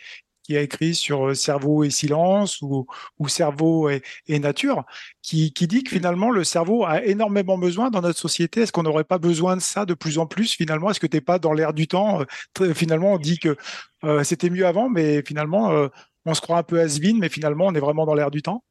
qui 0.48 0.56
a 0.56 0.62
écrit 0.62 0.94
sur 0.94 1.28
euh, 1.28 1.34
cerveau 1.34 1.84
et 1.84 1.90
silence 1.90 2.62
ou, 2.62 2.86
cerveau 3.28 3.90
et, 3.90 4.38
nature, 4.38 4.84
qui, 5.20 5.52
dit 5.52 5.82
que 5.82 5.90
finalement 5.90 6.30
le 6.30 6.42
cerveau 6.42 6.86
a 6.86 7.04
énormément 7.04 7.58
besoin 7.58 7.90
dans 7.90 8.00
notre 8.00 8.18
société. 8.18 8.62
Est-ce 8.62 8.72
qu'on 8.72 8.82
n'aurait 8.82 9.04
pas 9.04 9.18
besoin 9.18 9.56
de 9.56 9.60
ça 9.60 9.84
de 9.84 9.92
plus 9.92 10.16
en 10.16 10.24
plus 10.26 10.54
finalement? 10.54 10.90
Est-ce 10.90 11.00
que 11.00 11.06
tu 11.06 11.18
n'es 11.18 11.20
pas 11.20 11.38
dans 11.38 11.52
l'air 11.52 11.74
du 11.74 11.86
temps 11.86 12.24
Finalement, 12.72 13.12
on 13.12 13.18
dit 13.18 13.38
que 13.38 13.58
euh, 14.04 14.24
c'était 14.24 14.48
mieux 14.48 14.66
avant, 14.66 14.88
mais 14.88 15.22
finalement, 15.22 15.70
euh, 15.70 15.88
on 16.24 16.32
se 16.32 16.40
croit 16.40 16.56
un 16.56 16.62
peu 16.62 16.80
has 16.80 16.98
mais 17.14 17.28
finalement, 17.28 17.66
on 17.66 17.74
est 17.74 17.80
vraiment 17.80 18.06
dans 18.06 18.14
l'air 18.14 18.30
du 18.30 18.40
temps? 18.40 18.64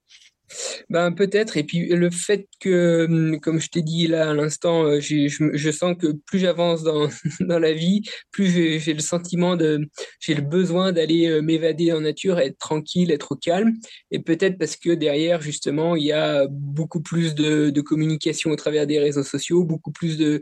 Ben, 0.90 1.12
peut-être. 1.12 1.58
Et 1.58 1.64
puis 1.64 1.88
le 1.90 2.10
fait 2.10 2.48
que, 2.60 3.06
hum, 3.06 3.40
comme 3.40 3.60
je 3.60 3.70
t'ai 3.70 3.82
dit 3.82 4.08
là 4.08 4.30
à 4.30 4.34
l'instant, 4.34 4.86
euh, 4.86 5.00
je, 5.00 5.72
sens 5.72 5.96
que 6.00 6.14
plus 6.26 6.40
j'avance 6.40 6.84
dans, 6.84 7.10
dans 7.42 7.60
la 7.60 7.74
vie, 7.74 8.02
plus 8.32 8.80
j'ai 8.80 8.94
le 8.94 9.02
sentiment 9.02 9.56
de, 9.56 9.88
j'ai 10.20 10.34
le 10.34 10.42
besoin 10.42 10.92
d'aller 10.92 11.28
euh, 11.28 11.42
m'évader 11.42 11.92
en 11.92 12.02
nature, 12.02 12.40
être 12.40 12.58
tranquille, 12.58 13.12
être 13.12 13.34
au 13.34 13.36
calme. 13.36 13.74
Et 14.12 14.20
peut-être 14.20 14.58
parce 14.58 14.76
que 14.78 14.92
derrière, 14.92 15.42
justement, 15.42 15.96
il 15.96 16.06
y 16.06 16.12
a 16.12 16.48
beaucoup 16.50 17.02
plus 17.02 17.36
de, 17.36 17.70
de 17.70 17.82
communication 17.82 18.52
au 18.52 18.56
travers 18.56 18.88
des 18.88 19.00
réseaux 19.00 19.24
sociaux, 19.24 19.64
beaucoup 19.64 19.92
plus 19.92 20.18
de, 20.18 20.42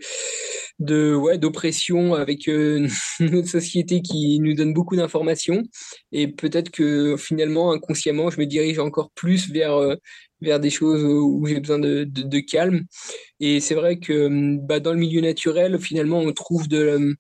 de 0.80 1.16
ouais, 1.16 1.38
d'oppression 1.38 2.14
avec 2.14 2.48
euh, 2.48 2.88
notre 3.20 3.48
société 3.48 4.02
qui 4.02 4.40
nous 4.40 4.54
donne 4.54 4.74
beaucoup 4.74 4.96
d'informations. 4.96 5.64
Et 6.12 6.28
peut-être 6.28 6.70
que 6.70 7.18
finalement, 7.18 7.72
inconsciemment, 7.72 8.30
je 8.30 8.40
me 8.40 8.46
dirige 8.46 8.80
encore 8.80 9.12
plus 9.12 9.50
vers 9.52 9.95
vers 10.42 10.60
des 10.60 10.70
choses 10.70 11.04
où 11.04 11.46
j'ai 11.46 11.60
besoin 11.60 11.80
de, 11.80 12.40
calme. 12.40 12.86
Et 13.40 13.60
c'est 13.60 13.76
vrai 13.76 14.00
que 14.00 14.58
bah, 14.66 14.80
dans 14.80 14.94
le 14.94 15.00
milieu 15.00 15.22
naturel, 15.22 15.80
finalement, 15.80 16.20
on 16.20 16.32
trouve 16.32 16.68
de... 16.68 17.16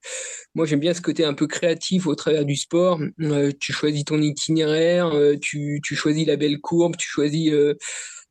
moi, 0.53 0.65
j'aime 0.65 0.79
bien 0.79 0.93
ce 0.93 1.01
côté 1.01 1.25
un 1.25 1.33
peu 1.33 1.47
créatif 1.47 2.07
au 2.07 2.15
travers 2.15 2.45
du 2.45 2.55
sport. 2.55 2.99
Euh, 3.21 3.51
tu 3.59 3.73
choisis 3.73 4.05
ton 4.05 4.21
itinéraire, 4.21 5.07
euh, 5.13 5.35
tu, 5.41 5.81
tu, 5.83 5.95
choisis 5.95 6.27
la 6.27 6.37
belle 6.37 6.59
courbe, 6.59 6.95
tu 6.97 7.07
choisis... 7.07 7.51
Euh, 7.51 7.75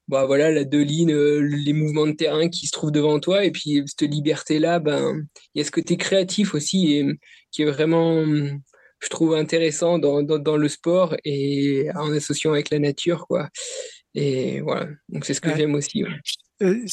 bah 0.06 0.26
voilà 0.26 0.50
la 0.50 0.64
deux 0.64 0.82
lignes, 0.82 1.16
les 1.16 1.72
mouvements 1.72 2.06
de 2.06 2.12
terrain 2.12 2.50
qui 2.50 2.66
se 2.66 2.72
trouvent 2.72 2.92
devant 2.92 3.20
toi 3.20 3.42
et 3.42 3.50
puis 3.50 3.82
cette 3.86 4.02
liberté 4.02 4.58
là 4.58 4.78
ben 4.78 5.24
il 5.54 5.58
y 5.58 5.62
a 5.62 5.64
ce 5.64 5.70
côté 5.70 5.96
créatif 5.96 6.52
aussi 6.52 6.92
et, 6.92 7.06
qui 7.50 7.62
est 7.62 7.70
vraiment 7.70 8.22
je 8.26 9.08
trouve 9.08 9.34
intéressant 9.34 9.98
dans, 9.98 10.22
dans, 10.22 10.38
dans, 10.38 10.58
le 10.58 10.68
sport 10.68 11.16
et 11.24 11.88
en 11.94 12.12
associant 12.12 12.52
avec 12.52 12.68
la 12.68 12.80
nature 12.80 13.26
quoi 13.26 13.48
et 14.14 14.60
voilà, 14.60 14.86
donc 15.08 15.24
c'est 15.24 15.34
ce 15.34 15.40
que 15.40 15.54
j'aime 15.56 15.74
aussi. 15.74 16.04
Euh, 16.62 16.86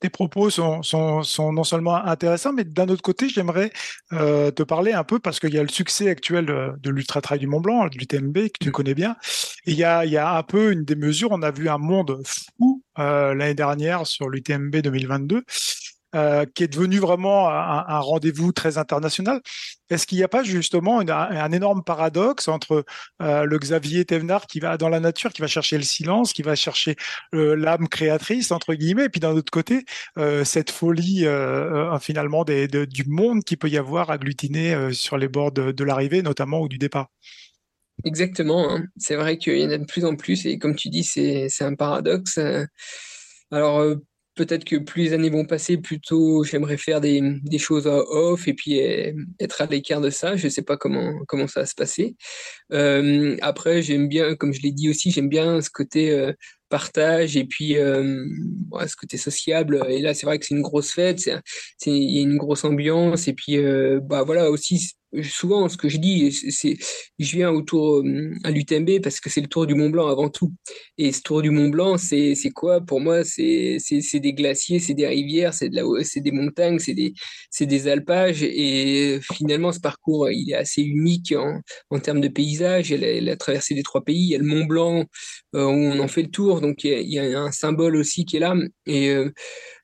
tes 0.00 0.10
propos 0.10 0.48
sont, 0.48 0.82
sont, 0.82 1.24
sont, 1.24 1.52
non 1.52 1.64
seulement 1.64 1.96
intéressants, 1.96 2.52
mais 2.52 2.62
d'un 2.62 2.88
autre 2.88 3.02
côté, 3.02 3.28
j'aimerais 3.28 3.72
euh, 4.12 4.52
te 4.52 4.62
parler 4.62 4.92
un 4.92 5.02
peu 5.02 5.18
parce 5.18 5.40
qu'il 5.40 5.52
y 5.52 5.58
a 5.58 5.62
le 5.62 5.68
succès 5.68 6.08
actuel 6.08 6.46
de, 6.46 6.90
l'Ultra 6.90 7.20
Trail 7.20 7.40
du 7.40 7.48
Mont 7.48 7.60
Blanc, 7.60 7.88
du 7.88 8.06
TMB, 8.06 8.34
que 8.34 8.58
tu 8.60 8.68
mm. 8.68 8.72
connais 8.72 8.94
bien. 8.94 9.16
Et 9.66 9.72
il 9.72 9.76
y 9.76 9.82
a, 9.82 10.04
il 10.06 10.12
y 10.12 10.16
a 10.16 10.36
un 10.36 10.42
peu 10.44 10.70
une 10.70 10.84
des 10.84 10.94
mesures, 10.94 11.32
on 11.32 11.42
a 11.42 11.50
vu 11.50 11.68
un 11.68 11.78
monde 11.78 12.22
fou 12.24 12.82
euh, 13.00 13.34
l'année 13.34 13.54
dernière 13.54 14.06
sur 14.06 14.28
l'UTMB 14.28 14.76
2022. 14.76 15.42
Euh, 16.14 16.44
qui 16.44 16.64
est 16.64 16.68
devenu 16.68 16.98
vraiment 16.98 17.48
un, 17.48 17.98
rendez-vous 18.00 18.52
très 18.52 18.76
international. 18.76 19.40
Est-ce 19.88 20.06
qu'il 20.06 20.18
n'y 20.18 20.24
a 20.24 20.28
pas 20.28 20.42
justement 20.42 21.00
un, 21.00 21.52
énorme 21.52 21.82
paradoxe 21.82 22.48
entre 22.48 22.84
euh, 23.22 23.44
le 23.44 23.58
Xavier 23.58 24.04
Thévenard 24.04 24.46
qui 24.46 24.60
va 24.60 24.76
dans 24.76 24.90
la 24.90 25.00
nature, 25.00 25.32
qui 25.32 25.40
va 25.40 25.46
chercher 25.46 25.78
le 25.78 25.84
silence, 25.84 26.34
qui 26.34 26.42
va 26.42 26.54
chercher 26.54 26.96
euh, 27.34 27.56
l'âme 27.56 27.88
créatrice 27.88 28.50
entre 28.50 28.74
guillemets, 28.74 29.06
et 29.06 29.08
puis 29.08 29.20
d'un 29.20 29.32
autre 29.32 29.50
côté 29.50 29.86
cette 30.44 30.70
folie 30.70 31.24
finalement 32.00 32.44
du 32.44 33.04
monde 33.06 33.42
qui 33.42 33.56
peut 33.56 33.68
y 33.68 33.78
avoir 33.78 34.10
agglutiné 34.10 34.92
sur 34.92 35.16
les 35.16 35.28
bords 35.28 35.52
de, 35.52 35.72
de 35.72 35.84
l'arrivée, 35.84 36.20
notamment 36.20 36.60
ou 36.60 36.68
du 36.68 36.76
départ? 36.76 37.08
Exactement, 38.04 38.70
hein. 38.70 38.84
c'est 38.98 39.16
vrai 39.16 39.38
qu'il 39.38 39.58
y 39.58 39.64
en 39.64 39.70
a 39.70 39.78
de 39.78 39.86
plus 39.86 40.04
en 40.04 40.16
plus 40.16 40.44
et 40.44 40.58
comme 40.58 40.74
tu 40.74 40.90
dis, 40.90 41.04
c'est 41.04 41.48
un 41.62 41.74
paradoxe. 41.74 42.38
Alors 43.50 43.96
peut-être 44.34 44.64
que 44.64 44.76
plus 44.76 45.02
les 45.04 45.12
années 45.12 45.30
vont 45.30 45.44
passer, 45.44 45.76
plutôt 45.76 46.44
j'aimerais 46.44 46.76
faire 46.76 47.00
des, 47.00 47.20
des, 47.42 47.58
choses 47.58 47.86
off 47.86 48.48
et 48.48 48.54
puis 48.54 48.78
eh, 48.78 49.14
être 49.40 49.60
à 49.62 49.66
l'écart 49.66 50.00
de 50.00 50.10
ça. 50.10 50.36
Je 50.36 50.46
ne 50.46 50.50
sais 50.50 50.62
pas 50.62 50.76
comment, 50.76 51.12
comment 51.28 51.46
ça 51.46 51.60
va 51.60 51.66
se 51.66 51.74
passer. 51.74 52.16
Euh, 52.72 53.36
après, 53.42 53.82
j'aime 53.82 54.08
bien, 54.08 54.34
comme 54.36 54.52
je 54.52 54.62
l'ai 54.62 54.72
dit 54.72 54.88
aussi, 54.90 55.10
j'aime 55.10 55.28
bien 55.28 55.60
ce 55.60 55.70
côté 55.70 56.10
euh, 56.10 56.32
partage 56.72 57.36
et 57.36 57.44
puis 57.44 57.76
euh, 57.76 58.24
ce 58.86 58.96
côté 58.96 59.18
sociable. 59.18 59.84
Et 59.88 60.00
là, 60.00 60.14
c'est 60.14 60.26
vrai 60.26 60.38
que 60.38 60.46
c'est 60.46 60.54
une 60.54 60.62
grosse 60.62 60.92
fête, 60.92 61.30
il 61.86 62.16
y 62.16 62.18
a 62.18 62.22
une 62.22 62.38
grosse 62.38 62.64
ambiance 62.64 63.28
et 63.28 63.34
puis 63.34 63.58
euh, 63.58 64.00
bah 64.02 64.22
voilà 64.22 64.50
aussi 64.50 64.92
souvent, 65.22 65.68
ce 65.68 65.76
que 65.76 65.88
je 65.88 65.98
dis, 65.98 66.32
c'est, 66.32 66.76
je 67.18 67.36
viens 67.36 67.50
autour 67.50 67.98
euh, 67.98 68.34
à 68.44 68.50
l'UTMB 68.50 69.00
parce 69.02 69.20
que 69.20 69.28
c'est 69.28 69.40
le 69.40 69.46
Tour 69.46 69.66
du 69.66 69.74
Mont 69.74 69.90
Blanc 69.90 70.08
avant 70.08 70.28
tout. 70.30 70.52
Et 70.98 71.12
ce 71.12 71.20
Tour 71.20 71.42
du 71.42 71.50
Mont 71.50 71.68
Blanc, 71.68 71.98
c'est, 71.98 72.34
quoi? 72.54 72.80
Pour 72.80 73.00
moi 73.00 73.24
C'est, 73.24 73.78
des 74.14 74.32
glaciers, 74.32 74.78
c'est 74.78 74.94
des 74.94 75.06
rivières, 75.06 75.54
c'est 75.54 75.68
de 75.68 76.20
des 76.20 76.30
montagnes, 76.32 76.78
c'est 76.78 76.94
des, 76.94 77.12
des 77.60 77.88
alpages. 77.88 78.42
Et 78.42 79.20
finalement, 79.34 79.72
ce 79.72 79.80
parcours, 79.80 80.30
il 80.30 80.50
est 80.50 80.54
assez 80.54 80.82
unique 80.82 81.32
en, 81.36 81.60
en 81.90 81.98
termes 82.00 82.20
de 82.20 82.28
paysage. 82.28 82.90
Il 82.90 83.04
a, 83.04 83.12
il 83.12 83.28
a 83.28 83.36
traversé 83.36 83.74
les 83.74 83.82
trois 83.82 84.02
pays. 84.02 84.22
Il 84.22 84.30
y 84.30 84.34
a 84.34 84.38
le 84.38 84.44
Mont 84.44 84.64
Blanc 84.64 85.04
euh, 85.54 85.64
où 85.64 85.68
on 85.68 85.98
en 86.00 86.08
fait 86.08 86.22
le 86.22 86.30
tour, 86.30 86.60
donc 86.60 86.84
il 86.84 86.90
y 86.90 86.94
a, 86.94 87.00
il 87.00 87.10
y 87.10 87.18
a 87.18 87.40
un 87.40 87.52
symbole 87.52 87.96
aussi 87.96 88.24
qui 88.24 88.36
est 88.36 88.40
là. 88.40 88.54
Et 88.86 89.10
euh, 89.10 89.30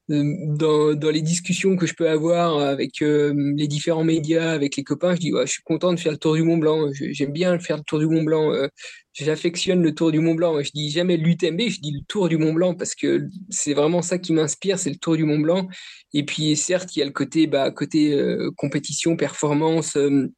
dans, 0.09 0.95
dans, 0.95 1.11
les 1.11 1.21
discussions 1.21 1.77
que 1.77 1.87
je 1.87 1.95
peux 1.95 2.09
avoir 2.09 2.59
avec 2.61 3.03
euh, 3.03 3.35
les 3.57 3.69
différents 3.69 4.05
médias, 4.05 4.53
avec 4.53 4.77
les 4.77 4.83
copains, 4.83 5.15
je 5.15 5.21
dis 5.21 5.33
ouais, 5.33 5.47
je 5.47 5.53
suis 5.53 5.63
content 5.63 5.93
de 5.93 6.01
faire 6.01 6.13
le 6.13 6.19
tour 6.19 6.35
du 6.35 6.43
Mont 6.43 6.57
Blanc. 6.57 6.89
J'aime 6.93 7.33
bien 7.33 7.59
faire 7.59 7.77
le 7.77 7.83
tour 7.83 7.99
du 7.99 8.07
Mont 8.07 8.23
Blanc. 8.23 8.53
Euh, 8.53 8.69
J'affectionne 9.13 9.83
le 9.83 9.95
tour 9.95 10.13
du 10.13 10.21
Mont 10.21 10.35
Blanc. 10.35 10.63
Je 10.63 10.71
dis 10.73 10.91
jamais 10.91 11.17
l'UTMB, 11.17 11.61
je 11.69 11.81
dis 11.81 11.91
le 11.91 12.05
tour 12.07 12.29
du 12.29 12.39
Mont 12.39 12.53
Blanc 12.53 12.75
parce 12.75 12.95
que 12.95 13.27
c'est 13.51 13.75
vraiment 13.75 14.01
ça 14.01 14.19
qui 14.19 14.33
m'inspire, 14.33 14.79
c'est 14.79 14.91
le 14.91 14.97
tour 14.97 15.17
du 15.17 15.25
Mont 15.25 15.41
Blanc. 15.41 15.69
Et 16.15 16.25
puis 16.25 16.57
certes, 16.57 16.97
il 16.97 17.01
y 17.01 17.03
a 17.03 17.05
le 17.05 17.11
côté 17.11 17.47
bah, 17.47 17.71
côté 17.71 18.15
euh, 18.15 18.51
compétition, 18.57 19.17
performance, 19.17 19.97
euh, 19.97 20.33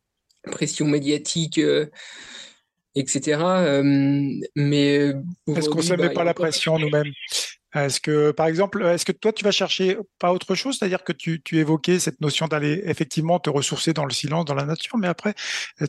pression 0.50 0.86
médiatique. 0.86 1.60
etc. 2.96 3.38
mais 4.56 5.12
est-ce 5.46 5.68
qu'on 5.68 5.80
ne 5.80 5.90
met 5.90 6.08
bah, 6.08 6.10
pas 6.10 6.24
la 6.24 6.34
pression 6.34 6.76
nous-mêmes? 6.76 7.12
Est-ce 7.74 8.00
que, 8.00 8.32
par 8.32 8.46
exemple, 8.46 8.82
est-ce 8.82 9.04
que 9.04 9.12
toi, 9.12 9.32
tu 9.32 9.44
vas 9.44 9.52
chercher 9.52 9.96
pas 10.18 10.32
autre 10.32 10.54
chose? 10.54 10.78
C'est-à-dire 10.78 11.04
que 11.04 11.12
tu, 11.12 11.40
évoquais 11.52 11.98
cette 12.00 12.20
notion 12.20 12.48
d'aller 12.48 12.82
effectivement 12.84 13.38
te 13.38 13.48
ressourcer 13.48 13.92
dans 13.92 14.04
le 14.04 14.12
silence, 14.12 14.44
dans 14.44 14.54
la 14.54 14.64
nature, 14.64 14.96
mais 14.98 15.06
après, 15.06 15.34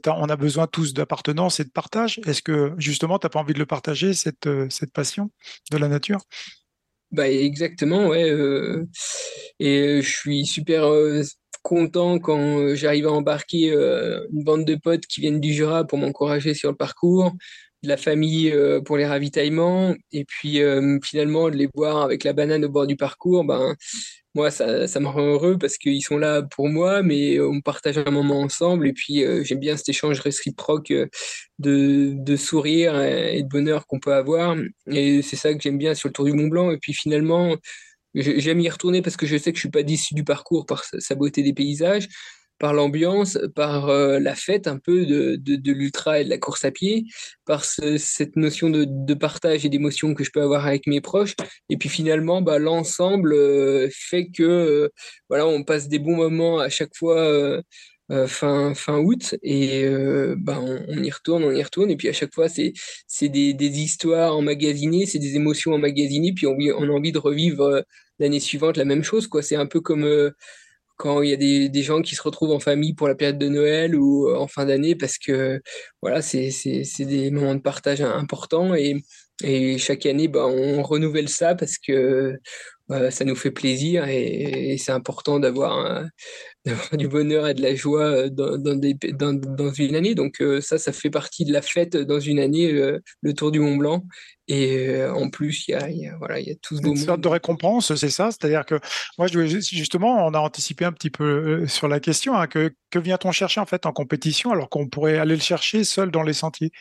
on 0.05 0.29
a 0.29 0.35
besoin 0.35 0.67
tous 0.67 0.93
d'appartenance 0.93 1.59
et 1.59 1.63
de 1.63 1.69
partage. 1.69 2.19
Est-ce 2.25 2.43
que, 2.43 2.73
justement, 2.77 3.17
tu 3.17 3.25
n'as 3.25 3.29
pas 3.29 3.39
envie 3.39 3.53
de 3.53 3.59
le 3.59 3.65
partager, 3.65 4.13
cette, 4.13 4.47
euh, 4.47 4.67
passion 4.93 5.31
de 5.71 5.77
la 5.77 5.87
nature? 5.87 6.19
Bah, 7.11 7.29
Exactement, 7.29 8.07
ouais. 8.07 8.29
Euh, 8.29 8.87
et 9.59 9.79
euh, 9.79 10.01
je 10.01 10.09
suis 10.09 10.45
super 10.45 10.87
content 11.63 12.19
quand 12.19 12.75
j'arrive 12.75 13.07
à 13.07 13.11
embarquer 13.11 13.71
une 13.71 14.43
bande 14.43 14.65
de 14.65 14.75
potes 14.75 15.05
qui 15.05 15.21
viennent 15.21 15.39
du 15.39 15.53
Jura 15.53 15.85
pour 15.85 15.97
m'encourager 15.97 16.53
sur 16.53 16.69
le 16.69 16.77
parcours 16.77 17.33
de 17.83 17.89
la 17.89 17.97
famille 17.97 18.51
euh, 18.51 18.81
pour 18.81 18.97
les 18.97 19.05
ravitaillements. 19.05 19.95
Et 20.11 20.25
puis 20.25 20.61
euh, 20.61 20.99
finalement 21.03 21.49
de 21.49 21.55
les 21.55 21.69
voir 21.73 22.01
avec 22.01 22.23
la 22.23 22.33
banane 22.33 22.65
au 22.65 22.69
bord 22.69 22.87
du 22.87 22.95
parcours 22.95 23.43
ben 23.43 23.75
moi 24.33 24.49
ça, 24.49 24.87
ça 24.87 24.99
me 25.01 25.07
rend 25.07 25.25
heureux 25.25 25.57
parce 25.57 25.77
qu'ils 25.77 26.01
sont 26.01 26.17
là 26.17 26.41
pour 26.41 26.69
moi 26.69 27.03
mais 27.03 27.39
on 27.41 27.61
partage 27.61 27.97
un 27.97 28.11
moment 28.11 28.41
ensemble. 28.41 28.87
Et 28.87 28.93
puis 28.93 29.23
euh, 29.23 29.43
j'aime 29.43 29.59
bien 29.59 29.77
cet 29.77 29.89
échange 29.89 30.19
réciproque 30.19 30.93
de, 31.59 32.13
de 32.15 32.35
sourire 32.35 33.01
et 33.01 33.43
de 33.43 33.47
bonheur 33.47 33.87
qu'on 33.87 33.99
peut 33.99 34.13
avoir. 34.13 34.55
Et 34.87 35.21
c'est 35.21 35.35
ça 35.35 35.53
que 35.53 35.61
j'aime 35.61 35.77
bien 35.77 35.95
sur 35.95 36.09
le 36.09 36.13
Tour 36.13 36.25
du 36.25 36.33
Mont 36.33 36.47
Blanc. 36.47 36.71
Et 36.71 36.77
puis 36.77 36.93
finalement 36.93 37.55
j'aime 38.13 38.59
y 38.59 38.69
retourner 38.69 39.01
parce 39.01 39.17
que 39.17 39.25
je 39.25 39.37
sais 39.37 39.51
que 39.51 39.57
je 39.57 39.61
suis 39.61 39.69
pas 39.69 39.83
déçu 39.83 40.13
du 40.13 40.23
parcours 40.23 40.65
par 40.65 40.83
sa 40.83 41.15
beauté 41.15 41.43
des 41.43 41.53
paysages 41.53 42.07
par 42.61 42.73
l'ambiance, 42.75 43.39
par 43.55 43.89
euh, 43.89 44.19
la 44.19 44.35
fête 44.35 44.67
un 44.67 44.77
peu 44.77 45.07
de, 45.07 45.35
de, 45.35 45.71
l'ultra 45.71 46.21
et 46.21 46.25
de 46.25 46.29
la 46.29 46.37
course 46.37 46.63
à 46.63 46.69
pied, 46.69 47.05
par 47.43 47.65
ce, 47.65 47.97
cette 47.97 48.35
notion 48.35 48.69
de, 48.69 48.85
de 48.87 49.13
partage 49.15 49.65
et 49.65 49.69
d'émotion 49.69 50.13
que 50.13 50.23
je 50.23 50.29
peux 50.31 50.43
avoir 50.43 50.67
avec 50.67 50.85
mes 50.85 51.01
proches. 51.01 51.35
Et 51.69 51.77
puis 51.77 51.89
finalement, 51.89 52.43
bah, 52.43 52.59
l'ensemble 52.59 53.33
euh, 53.33 53.89
fait 53.91 54.27
que 54.27 54.43
euh, 54.43 54.89
voilà, 55.27 55.47
on 55.47 55.63
passe 55.63 55.87
des 55.87 55.97
bons 55.97 56.15
moments 56.15 56.59
à 56.59 56.69
chaque 56.69 56.95
fois. 56.95 57.61
fin, 58.27 58.73
fin 58.75 58.97
août 58.99 59.35
et 59.41 59.85
bah, 60.37 60.59
on, 60.61 61.01
y 61.01 61.09
retourne, 61.09 61.45
on 61.45 61.51
y 61.51 61.63
retourne 61.63 61.89
et 61.89 61.95
puis 61.95 62.09
à 62.09 62.13
chaque 62.13 62.33
fois 62.33 62.49
c'est 62.49 62.73
c'est 63.07 63.29
des, 63.29 63.53
des 63.53 63.79
histoires 63.79 64.35
emmagasinées, 64.35 65.05
c'est 65.05 65.17
des 65.17 65.37
émotions 65.37 65.71
emmagasinées 65.73 66.33
puis 66.33 66.45
on, 66.45 66.57
on 66.77 66.89
a 66.89 66.91
envie 66.91 67.13
de 67.13 67.19
revivre 67.19 67.85
l'année 68.19 68.41
suivante 68.41 68.75
la 68.75 68.83
même 68.83 69.03
chose 69.03 69.27
quoi. 69.27 69.41
C'est 69.41 69.55
un 69.55 69.65
peu 69.65 69.79
comme 69.79 70.33
quand 71.01 71.23
il 71.23 71.31
y 71.31 71.33
a 71.33 71.37
des, 71.37 71.67
des, 71.67 71.81
gens 71.81 72.03
qui 72.03 72.15
se 72.15 72.21
retrouvent 72.21 72.51
en 72.51 72.59
famille 72.59 72.93
pour 72.93 73.07
la 73.07 73.15
période 73.15 73.39
de 73.39 73.49
Noël 73.49 73.95
ou 73.95 74.27
euh, 74.27 74.37
en 74.37 74.47
fin 74.47 74.67
d'année 74.67 74.95
parce 74.95 75.17
que 75.17 75.59
voilà, 76.01 76.21
c'est 76.21 76.51
des 76.99 77.31
moments 77.31 77.55
de 77.55 77.59
partage 77.61 78.01
importants 78.01 78.75
et, 78.75 79.03
et 79.43 79.79
chaque 79.79 80.05
année, 80.05 80.27
bah, 80.27 80.45
on 80.45 80.83
renouvelle 80.83 81.27
ça 81.27 81.55
parce 81.55 81.79
que 81.79 82.37
euh, 82.91 83.09
ça 83.09 83.25
nous 83.25 83.35
fait 83.35 83.49
plaisir 83.49 84.07
et, 84.07 84.73
et 84.73 84.77
c'est 84.77 84.91
important 84.91 85.39
d'avoir 85.39 86.05
d'avoir 86.65 86.97
du 86.97 87.07
bonheur 87.07 87.47
et 87.47 87.53
de 87.53 87.61
la 87.61 87.75
joie 87.75 88.29
dans, 88.29 88.57
dans, 88.57 88.75
des, 88.75 88.93
dans, 88.93 89.33
dans 89.33 89.71
une 89.73 89.95
année. 89.95 90.15
Donc 90.15 90.43
ça, 90.61 90.77
ça 90.77 90.91
fait 90.91 91.09
partie 91.09 91.45
de 91.45 91.53
la 91.53 91.61
fête 91.61 91.95
dans 91.97 92.19
une 92.19 92.39
année, 92.39 92.71
le 92.71 93.33
Tour 93.33 93.51
du 93.51 93.59
Mont 93.59 93.77
Blanc. 93.77 94.03
Et 94.47 94.89
euh, 94.89 95.13
en 95.13 95.29
plus, 95.29 95.69
il 95.69 95.71
y 95.71 95.75
a, 95.75 96.17
voilà, 96.17 96.41
il 96.41 96.47
y 96.47 96.51
a 96.51 96.55
tout 96.55 96.75
ce 96.75 96.81
Une 96.81 96.97
sorte 96.97 97.21
de 97.21 97.27
récompense, 97.29 97.95
c'est 97.95 98.09
ça? 98.09 98.31
C'est-à-dire 98.31 98.65
que 98.65 98.79
moi, 99.17 99.27
justement, 99.27 100.25
on 100.25 100.33
a 100.33 100.39
anticipé 100.39 100.83
un 100.83 100.91
petit 100.91 101.09
peu 101.09 101.23
euh, 101.23 101.67
sur 101.67 101.87
la 101.87 102.01
question, 102.01 102.35
hein, 102.35 102.47
que, 102.47 102.73
que 102.89 102.99
vient-on 102.99 103.31
chercher 103.31 103.61
en 103.61 103.65
fait 103.65 103.85
en 103.85 103.93
compétition 103.93 104.51
alors 104.51 104.69
qu'on 104.69 104.89
pourrait 104.89 105.17
aller 105.17 105.35
le 105.35 105.41
chercher 105.41 105.85
seul 105.85 106.11
dans 106.11 106.23
les 106.23 106.33
sentiers? 106.33 106.71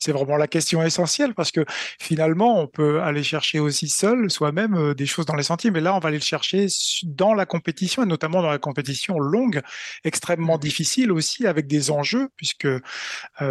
C'est 0.00 0.10
vraiment 0.10 0.36
la 0.36 0.48
question 0.48 0.82
essentielle 0.82 1.34
parce 1.34 1.52
que 1.52 1.64
finalement, 2.00 2.60
on 2.60 2.66
peut 2.66 3.00
aller 3.00 3.22
chercher 3.22 3.60
aussi 3.60 3.88
seul 3.88 4.28
soi-même 4.28 4.74
euh, 4.74 4.94
des 4.94 5.06
choses 5.06 5.26
dans 5.26 5.36
les 5.36 5.44
sentiers, 5.44 5.70
mais 5.70 5.80
là, 5.80 5.94
on 5.94 6.00
va 6.00 6.08
aller 6.08 6.18
le 6.18 6.24
chercher 6.24 6.66
dans 7.04 7.34
la 7.34 7.46
compétition 7.46 8.02
et 8.02 8.06
notamment 8.06 8.42
dans 8.42 8.50
la 8.50 8.58
compétition 8.58 9.18
longue, 9.30 9.62
extrêmement 10.04 10.56
mmh. 10.56 10.60
difficile 10.60 11.12
aussi 11.12 11.46
avec 11.46 11.66
des 11.66 11.90
enjeux 11.90 12.28
puisque 12.36 12.68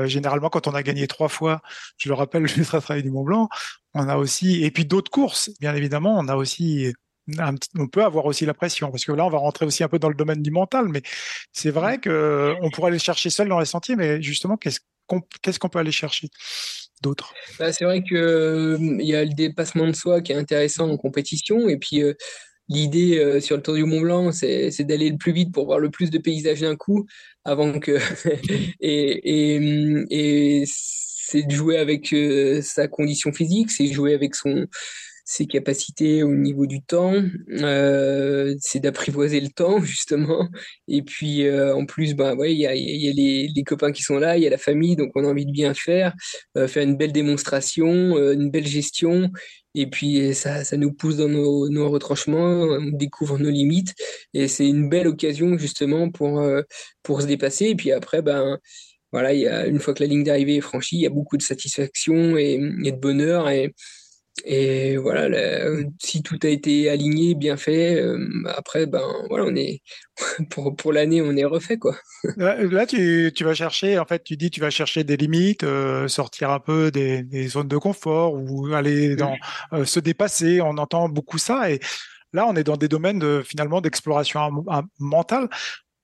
généralement, 0.05 0.49
quand 0.49 0.67
on 0.67 0.75
a 0.75 0.83
gagné 0.83 1.07
trois 1.07 1.29
fois, 1.29 1.61
je 1.97 2.09
le 2.09 2.15
rappelle, 2.15 2.43
le 2.57 2.81
Trail 2.81 3.03
du 3.03 3.11
Mont 3.11 3.23
Blanc, 3.23 3.49
on 3.93 4.07
a 4.07 4.17
aussi, 4.17 4.63
et 4.63 4.71
puis 4.71 4.85
d'autres 4.85 5.11
courses, 5.11 5.49
bien 5.59 5.75
évidemment, 5.75 6.17
on 6.17 6.27
a 6.27 6.35
aussi, 6.35 6.93
on 7.77 7.87
peut 7.87 8.03
avoir 8.03 8.25
aussi 8.25 8.45
la 8.45 8.53
pression, 8.53 8.91
parce 8.91 9.05
que 9.05 9.11
là, 9.11 9.25
on 9.25 9.29
va 9.29 9.37
rentrer 9.37 9.65
aussi 9.65 9.83
un 9.83 9.87
peu 9.87 9.99
dans 9.99 10.09
le 10.09 10.15
domaine 10.15 10.41
du 10.41 10.51
mental, 10.51 10.87
mais 10.89 11.01
c'est 11.51 11.71
vrai 11.71 11.99
que 11.99 12.55
on 12.61 12.69
pourrait 12.69 12.89
aller 12.89 12.99
chercher 12.99 13.29
seul 13.29 13.49
dans 13.49 13.59
les 13.59 13.65
sentiers, 13.65 13.95
mais 13.95 14.21
justement, 14.21 14.57
qu'est-ce 14.57 14.79
qu'on 15.59 15.69
peut 15.69 15.79
aller 15.79 15.91
chercher 15.91 16.29
d'autres 17.01 17.33
bah, 17.57 17.71
C'est 17.71 17.85
vrai 17.85 18.03
que 18.03 18.77
il 18.79 19.07
y 19.07 19.15
a 19.15 19.23
le 19.23 19.33
dépassement 19.33 19.87
de 19.87 19.93
soi 19.93 20.21
qui 20.21 20.31
est 20.31 20.35
intéressant 20.35 20.89
en 20.89 20.97
compétition, 20.97 21.67
et 21.67 21.77
puis 21.77 22.03
euh, 22.03 22.13
l'idée 22.69 23.17
euh, 23.17 23.39
sur 23.39 23.57
le 23.57 23.61
Tour 23.63 23.75
du 23.75 23.83
Mont 23.83 24.01
Blanc, 24.01 24.31
c'est 24.31 24.83
d'aller 24.83 25.09
le 25.09 25.17
plus 25.17 25.31
vite 25.31 25.53
pour 25.53 25.65
voir 25.65 25.79
le 25.79 25.89
plus 25.89 26.09
de 26.09 26.17
paysages 26.17 26.61
d'un 26.61 26.75
coup, 26.75 27.05
avant 27.43 27.79
que 27.79 27.97
et, 28.79 29.55
et, 29.55 30.61
et 30.61 30.63
c'est 31.29 31.43
de 31.43 31.51
jouer 31.51 31.77
avec 31.77 32.11
euh, 32.13 32.61
sa 32.61 32.87
condition 32.87 33.31
physique, 33.31 33.71
c'est 33.71 33.87
jouer 33.87 34.13
avec 34.13 34.35
son 34.35 34.67
ses 35.25 35.45
capacités 35.45 36.23
au 36.23 36.33
niveau 36.33 36.65
du 36.65 36.81
temps, 36.81 37.13
euh, 37.61 38.55
c'est 38.59 38.79
d'apprivoiser 38.79 39.39
le 39.39 39.49
temps 39.49 39.79
justement. 39.83 40.49
Et 40.87 41.03
puis 41.03 41.45
euh, 41.45 41.75
en 41.75 41.85
plus, 41.85 42.15
ben 42.15 42.35
ouais, 42.35 42.51
il 42.51 42.57
y 42.57 42.65
a, 42.65 42.73
y 42.73 43.07
a 43.07 43.13
les, 43.13 43.47
les, 43.47 43.63
copains 43.63 43.91
qui 43.91 44.01
sont 44.01 44.17
là, 44.17 44.37
il 44.37 44.43
y 44.43 44.47
a 44.47 44.49
la 44.49 44.57
famille, 44.57 44.95
donc 44.95 45.11
on 45.13 45.23
a 45.23 45.27
envie 45.27 45.45
de 45.45 45.51
bien 45.51 45.75
faire, 45.75 46.15
faire 46.55 46.81
une 46.81 46.97
belle 46.97 47.11
démonstration, 47.11 48.17
une 48.31 48.49
belle 48.49 48.65
gestion. 48.65 49.29
Et 49.79 49.87
puis 49.87 50.33
ça, 50.35 50.63
ça 50.63 50.77
nous 50.77 50.91
pousse 50.91 51.17
dans 51.17 51.29
nos, 51.29 51.89
retranchements, 51.89 52.63
on 52.63 52.91
découvre 52.91 53.37
nos 53.37 53.49
limites, 53.49 53.93
et 54.33 54.47
c'est 54.47 54.67
une 54.67 54.89
belle 54.89 55.07
occasion 55.07 55.57
justement 55.57 56.09
pour 56.11 56.43
pour 57.03 57.21
se 57.21 57.27
dépasser. 57.27 57.67
Et 57.67 57.75
puis 57.75 57.91
après, 57.91 58.21
ben 58.21 58.59
voilà, 59.11 59.33
une 59.67 59.79
fois 59.79 59.93
que 59.93 60.03
la 60.03 60.09
ligne 60.09 60.23
d'arrivée 60.23 60.57
est 60.57 60.61
franchie, 60.61 60.97
il 60.97 61.01
y 61.01 61.05
a 61.07 61.09
beaucoup 61.09 61.37
de 61.37 61.41
satisfaction 61.41 62.37
et, 62.37 62.57
de 62.57 62.91
bonheur. 62.91 63.49
Et 64.45 64.97
voilà, 64.97 65.27
si 66.01 66.23
tout 66.23 66.39
a 66.43 66.47
été 66.47 66.89
aligné, 66.89 67.35
bien 67.35 67.57
fait, 67.57 68.01
euh, 68.01 68.25
après, 68.55 68.85
ben 68.85 69.01
voilà, 69.29 69.45
on 69.45 69.55
est 69.55 69.81
pour, 70.49 70.75
pour 70.75 70.93
l'année, 70.93 71.21
on 71.21 71.35
est 71.35 71.45
refait 71.45 71.77
quoi. 71.77 71.95
Là, 72.37 72.85
tu, 72.85 73.31
tu, 73.35 73.43
vas 73.43 73.53
chercher, 73.53 73.99
en 73.99 74.05
fait, 74.05 74.23
tu 74.23 74.37
dis, 74.37 74.49
tu 74.49 74.61
vas 74.61 74.69
chercher 74.69 75.03
des 75.03 75.17
limites, 75.17 75.63
euh, 75.63 76.07
sortir 76.07 76.51
un 76.51 76.59
peu 76.59 76.91
des, 76.91 77.23
des, 77.23 77.47
zones 77.47 77.67
de 77.67 77.77
confort 77.77 78.33
ou 78.33 78.73
aller 78.73 79.15
dans 79.15 79.35
euh, 79.73 79.85
se 79.85 79.99
dépasser. 79.99 80.61
On 80.61 80.77
entend 80.77 81.09
beaucoup 81.09 81.37
ça 81.37 81.71
et 81.71 81.79
là, 82.33 82.47
on 82.47 82.55
est 82.55 82.63
dans 82.63 82.77
des 82.77 82.87
domaines 82.87 83.19
de, 83.19 83.41
finalement 83.45 83.81
d'exploration 83.81 84.63
mentale. 84.99 85.49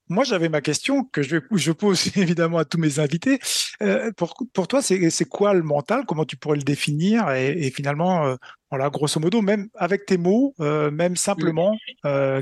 Moi, 0.07 0.24
j'avais 0.24 0.50
ma 0.50 0.62
question 0.62 1.03
que 1.03 1.24
je, 1.24 1.38
je 1.51 1.71
pose 1.71 2.05
évidemment 2.17 2.59
à 2.59 2.65
tous 2.65 2.77
mes 2.77 3.00
invités. 3.00 3.39
Euh, 3.81 4.12
pour, 4.15 4.35
pour 4.53 4.67
toi, 4.67 4.81
c'est 4.81 5.25
quoi 5.25 5.53
le 5.53 5.63
mental? 5.63 6.05
Comment 6.05 6.25
tu 6.25 6.38
pourrais 6.38 6.57
le 6.57 6.63
définir? 6.63 7.31
Et, 7.31 7.65
et, 7.65 7.71
finalement, 7.71 8.27
euh, 8.27 8.35
voilà, 8.69 8.89
grosso 8.89 9.19
modo, 9.19 9.41
même 9.41 9.67
avec 9.74 10.05
tes 10.05 10.17
mots, 10.17 10.53
euh, 10.59 10.91
même 10.91 11.15
simplement, 11.15 11.75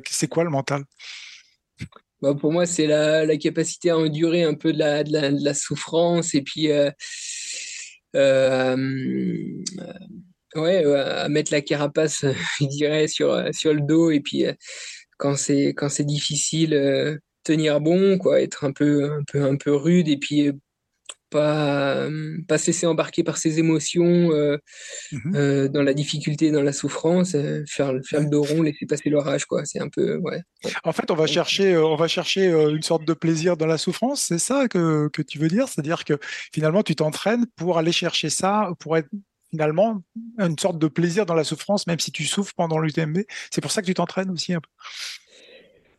c'est 0.09 0.27
quoi 0.27 0.43
le 0.43 0.49
mental? 0.49 0.83
Bah, 2.21 2.35
Pour 2.35 2.51
moi, 2.51 2.65
c'est 2.65 2.87
la, 2.87 3.25
la, 3.25 3.37
capacité 3.37 3.91
à 3.91 3.97
endurer 3.97 4.43
un 4.43 4.55
peu 4.55 4.73
de 4.73 4.79
la, 4.79 5.03
de 5.05 5.13
la, 5.13 5.31
de 5.31 5.43
la 5.43 5.53
souffrance 5.53 6.35
et 6.35 6.41
puis 6.41 6.67
ouais, 10.55 10.85
à 10.85 11.29
mettre 11.29 11.53
la 11.53 11.61
carapace, 11.61 12.25
je 12.59 12.65
dirais, 12.65 13.07
sur, 13.07 13.41
sur 13.53 13.73
le 13.73 13.81
dos 13.81 14.11
et 14.11 14.19
puis 14.19 14.45
quand 15.17 15.35
c'est 15.37 15.69
quand 15.69 15.89
c'est 15.89 16.03
difficile 16.03 17.21
tenir 17.43 17.81
bon, 17.81 18.17
quoi, 18.17 18.41
être 18.41 18.63
un 18.63 18.71
peu, 18.71 19.11
un 19.11 19.23
peu, 19.23 19.43
un 19.43 19.55
peu 19.55 19.75
rude 19.75 20.07
et 20.07 20.17
puis 20.17 20.47
euh, 20.47 20.53
pas, 21.29 22.07
pas 22.47 22.59
se 22.59 22.67
laisser 22.67 22.85
embarquer 22.85 23.23
par 23.23 23.37
ses 23.37 23.57
émotions 23.57 24.31
euh, 24.31 24.57
mmh 25.11 25.35
euh, 25.35 25.67
dans 25.67 25.81
la 25.81 25.95
difficulté, 25.95 26.51
dans 26.51 26.61
la 26.61 26.73
souffrance, 26.73 27.31
faire, 27.67 27.93
faire 28.05 28.21
le 28.21 28.29
dos 28.29 28.43
rond, 28.43 28.61
laisser 28.61 28.85
passer 28.85 29.09
l'orage, 29.09 29.45
quoi. 29.45 29.65
C'est 29.65 29.81
un 29.81 29.89
peu, 29.89 30.17
ouais. 30.17 30.41
En 30.83 30.91
fait, 30.91 31.09
on 31.09 31.15
va 31.15 31.25
chercher, 31.25 31.75
on 31.75 31.95
va 31.95 32.07
chercher 32.07 32.51
une 32.51 32.83
sorte 32.83 33.05
de 33.05 33.13
plaisir 33.13 33.57
dans 33.57 33.65
la 33.65 33.79
souffrance. 33.79 34.21
C'est 34.21 34.37
ça 34.37 34.67
que, 34.67 35.07
que 35.07 35.23
tu 35.23 35.39
veux 35.39 35.47
dire, 35.47 35.67
c'est-à-dire 35.67 36.05
que 36.05 36.19
finalement, 36.53 36.83
tu 36.83 36.95
t'entraînes 36.95 37.47
pour 37.55 37.79
aller 37.79 37.91
chercher 37.91 38.29
ça, 38.29 38.71
pour 38.79 38.95
être 38.95 39.09
finalement 39.53 40.01
une 40.39 40.57
sorte 40.57 40.79
de 40.79 40.87
plaisir 40.87 41.27
dans 41.27 41.35
la 41.35 41.43
souffrance, 41.43 41.85
même 41.85 41.99
si 41.99 42.11
tu 42.11 42.25
souffres 42.25 42.53
pendant 42.55 42.79
l'UTMB. 42.79 43.19
C'est 43.51 43.61
pour 43.61 43.71
ça 43.71 43.81
que 43.81 43.85
tu 43.85 43.93
t'entraînes 43.93 44.31
aussi 44.31 44.53
un 44.53 44.59
peu. 44.59 44.69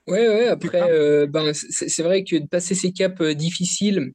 Ouais, 0.06 0.28
ouais, 0.28 0.48
après, 0.48 0.82
euh, 0.82 1.26
ben, 1.26 1.52
c'est 1.54 2.02
vrai 2.02 2.24
que 2.24 2.36
de 2.36 2.46
passer 2.46 2.74
ces 2.74 2.92
caps 2.92 3.18
euh, 3.22 3.34
difficiles, 3.34 4.12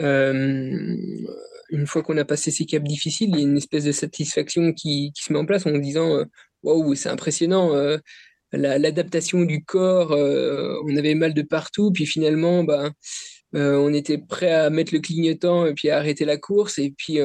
euh, 0.00 0.96
une 1.70 1.86
fois 1.86 2.02
qu'on 2.02 2.16
a 2.16 2.24
passé 2.24 2.50
ces 2.50 2.66
caps 2.66 2.84
difficiles, 2.84 3.30
il 3.32 3.36
y 3.36 3.40
a 3.40 3.42
une 3.46 3.56
espèce 3.56 3.84
de 3.84 3.92
satisfaction 3.92 4.72
qui, 4.72 5.12
qui 5.14 5.22
se 5.22 5.32
met 5.32 5.38
en 5.38 5.46
place 5.46 5.66
en 5.66 5.78
disant 5.78 6.24
Waouh, 6.64 6.94
c'est 6.96 7.08
impressionnant, 7.08 7.72
l'adaptation 8.52 9.42
du 9.42 9.64
corps, 9.64 10.10
on 10.10 10.96
avait 10.96 11.14
mal 11.14 11.32
de 11.32 11.42
partout, 11.42 11.92
puis 11.92 12.06
finalement, 12.06 12.64
ben, 12.64 12.92
on 13.52 13.94
était 13.94 14.18
prêt 14.18 14.52
à 14.52 14.70
mettre 14.70 14.92
le 14.94 15.00
clignotant 15.00 15.66
et 15.66 15.74
puis 15.74 15.90
à 15.90 15.98
arrêter 15.98 16.24
la 16.24 16.38
course, 16.38 16.78
et 16.78 16.92
puis 16.96 17.18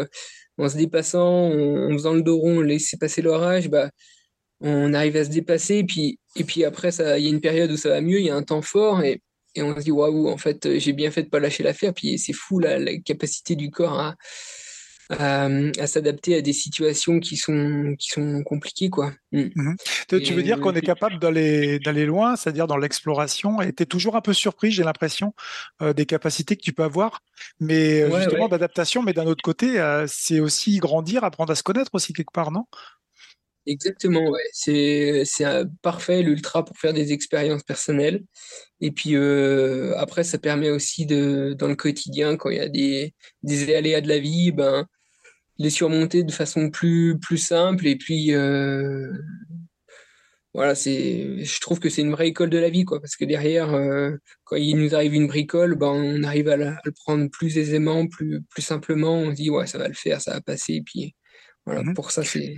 en 0.58 0.70
se 0.70 0.78
dépassant, 0.78 1.52
en, 1.52 1.92
faisant 1.94 2.14
le 2.14 2.22
dos 2.22 2.38
rond, 2.38 2.62
laisser 2.62 2.98
passer 2.98 3.22
l'orage, 3.24 3.70
bah, 3.70 3.90
on 4.62 4.94
arrive 4.94 5.18
à 5.18 5.26
se 5.26 5.30
dépasser, 5.30 5.78
et 5.78 5.84
puis, 5.84 6.20
et 6.36 6.44
puis 6.44 6.64
après, 6.64 6.90
il 6.90 7.24
y 7.24 7.28
a 7.28 7.30
une 7.30 7.42
période 7.42 7.72
où 7.72 7.78
ça 7.78 7.90
va 7.90 8.02
mieux, 8.02 8.20
il 8.20 8.26
y 8.26 8.30
a 8.30 8.36
un 8.36 8.44
temps 8.44 8.62
fort, 8.62 9.04
et, 9.04 9.22
et 9.56 9.62
on 9.62 9.76
se 9.76 9.82
dit, 9.82 9.92
waouh, 9.92 10.28
en 10.28 10.38
fait, 10.38 10.78
j'ai 10.80 10.94
bien 10.94 11.12
fait 11.12 11.24
de 11.24 11.30
pas 11.30 11.40
lâcher 11.40 11.64
l'affaire, 11.64 11.94
puis 11.94 12.18
c'est 12.18 12.34
fou 12.34 12.60
la, 12.60 12.80
la, 12.80 12.98
capacité 13.00 13.56
du 13.56 13.70
corps 13.70 14.00
à, 14.00 14.16
à, 15.10 15.46
à 15.46 15.88
s'adapter 15.88 16.36
à 16.36 16.42
des 16.42 16.54
situations 16.54 17.20
qui 17.20 17.38
sont, 17.38 17.96
qui 18.00 18.10
sont 18.10 18.44
compliquées, 18.44 18.90
quoi. 18.90 19.14
Mm. 19.32 19.44
Mhm. 19.56 19.76
Tu 20.08 20.34
veux 20.34 20.44
dire 20.44 20.60
qu'on 20.60 20.74
est 20.74 20.82
capable 20.82 21.20
d'aller, 21.20 21.80
d'aller 21.80 22.06
loin, 22.06 22.36
c'est-à-dire 22.36 22.68
dans 22.68 22.78
l'exploration, 22.78 23.62
et 23.62 23.74
tu 23.74 23.84
es 23.84 23.86
toujours 23.86 24.16
un 24.16 24.22
peu 24.22 24.34
surpris, 24.34 24.72
j'ai 24.72 24.84
l'impression, 24.84 25.34
euh, 25.82 25.94
des 25.94 26.06
capacités 26.06 26.56
que 26.56 26.64
tu 26.64 26.74
peux 26.74 26.84
avoir, 26.84 27.22
mais 27.60 28.02
euh, 28.02 28.18
justement 28.20 28.48
d'adaptation, 28.48 29.04
mais 29.04 29.14
d'un 29.14 29.26
autre 29.26 29.44
côté, 29.44 29.80
euh, 29.80 30.06
c'est 30.08 30.40
aussi 30.40 30.78
grandir, 30.78 31.24
apprendre 31.24 31.52
à 31.52 31.56
se 31.56 31.64
connaître 31.64 31.92
aussi 31.94 32.14
quelque 32.14 32.34
part, 32.34 32.52
non? 32.52 32.66
Exactement, 33.68 34.30
ouais. 34.30 34.44
C'est, 34.54 35.24
c'est 35.26 35.46
parfait 35.82 36.22
l'ultra 36.22 36.64
pour 36.64 36.78
faire 36.78 36.94
des 36.94 37.14
expériences 37.14 37.64
personnelles. 37.64 38.24
Et 38.82 38.92
puis 38.92 39.16
euh, 39.16 39.96
après, 39.98 40.24
ça 40.24 40.38
permet 40.38 40.70
aussi 40.70 41.06
de, 41.06 41.56
dans 41.58 41.68
le 41.68 41.76
quotidien, 41.76 42.38
quand 42.38 42.50
il 42.52 42.58
y 42.58 42.60
a 42.60 42.70
des, 42.70 43.14
des 43.44 43.76
aléas 43.76 44.02
de 44.02 44.08
la 44.08 44.20
vie, 44.20 44.52
ben, 44.52 44.86
les 45.58 45.70
surmonter 45.70 46.24
de 46.24 46.32
façon 46.32 46.70
plus, 46.70 47.18
plus 47.20 47.38
simple. 47.38 47.88
Et 47.88 47.96
puis, 47.96 48.34
euh, 48.34 49.12
voilà, 50.54 50.76
c'est, 50.76 51.44
je 51.44 51.60
trouve 51.60 51.80
que 51.80 51.90
c'est 51.90 52.02
une 52.02 52.12
vraie 52.12 52.30
école 52.30 52.50
de 52.50 52.58
la 52.58 52.70
vie, 52.70 52.86
quoi. 52.86 53.02
Parce 53.02 53.16
que 53.16 53.26
derrière, 53.26 53.74
euh, 53.74 54.12
quand 54.46 54.56
il 54.56 54.78
nous 54.78 54.96
arrive 54.96 55.14
une 55.14 55.28
bricole, 55.28 55.76
ben, 55.76 55.88
on 55.88 56.24
arrive 56.24 56.48
à, 56.50 56.58
le 56.58 56.92
prendre 56.92 57.30
plus 57.30 57.58
aisément, 57.58 58.08
plus, 58.08 58.42
plus 58.50 58.62
simplement. 58.62 59.16
On 59.18 59.32
se 59.32 59.36
dit, 59.36 59.50
ouais, 59.50 59.68
ça 59.68 59.78
va 59.78 59.88
le 59.88 59.94
faire, 59.94 60.22
ça 60.22 60.34
va 60.34 60.42
passer. 60.42 60.76
Et 60.76 60.82
puis, 60.82 61.16
voilà, 61.66 61.84
mmh 61.84 61.94
pour 61.94 62.12
ça, 62.12 62.24
c'est, 62.24 62.56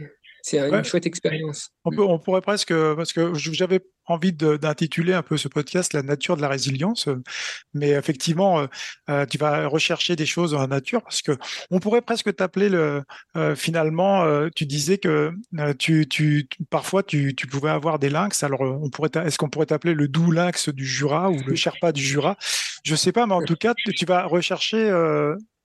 c'est 0.50 0.60
une 0.60 0.84
chouette 0.86 1.06
expérience. 1.06 1.72
On, 1.84 1.92
peut, 1.92 2.04
on 2.04 2.20
pourrait 2.20 2.40
presque, 2.40 2.74
parce 2.96 3.12
que 3.12 3.34
j'avais 3.34 3.82
envie 4.06 4.32
d'intituler 4.32 5.12
un 5.14 5.22
peu 5.22 5.36
ce 5.36 5.50
podcast 5.50 5.92
La 5.92 6.04
nature 6.04 6.38
de 6.38 6.42
la 6.42 6.48
résilience, 6.48 7.10
mais 7.74 7.90
effectivement, 7.90 8.62
euh, 8.62 8.68
euh, 9.10 9.26
tu 9.26 9.38
vas 9.38 9.68
rechercher 9.68 10.16
des 10.16 10.26
choses 10.26 10.52
dans 10.52 10.60
la 10.60 10.68
nature, 10.68 11.04
parce 11.04 11.22
que 11.22 11.34
on 11.70 11.80
pourrait 11.80 12.02
presque 12.02 12.34
t'appeler 12.34 12.70
le. 12.70 13.04
Euh, 13.36 13.56
finalement, 13.58 14.26
tu 14.56 14.66
disais 14.66 14.98
que 15.00 15.34
tu, 15.80 16.08
tu, 16.08 16.48
parfois 16.70 17.04
tu, 17.04 17.36
tu, 17.36 17.46
pouvais 17.46 17.70
avoir 17.70 18.00
des 18.00 18.10
lynx. 18.10 18.42
Alors, 18.42 18.62
on 18.62 18.90
pourrait, 18.90 19.10
est-ce 19.26 19.38
qu'on 19.38 19.50
pourrait 19.50 19.66
t'appeler 19.66 19.96
le 19.96 20.08
doux 20.08 20.32
lynx 20.32 20.70
du 20.70 20.86
Jura 20.86 21.30
ou 21.30 21.38
le 21.46 21.56
Sherpa 21.56 21.92
du 21.92 22.02
Jura? 22.02 22.38
Je 22.86 22.96
sais 22.96 23.12
pas, 23.12 23.26
mais 23.26 23.34
en 23.34 23.44
tout 23.44 23.58
cas, 23.58 23.74
tu 23.76 24.06
vas 24.06 24.24
rechercher 24.24 24.90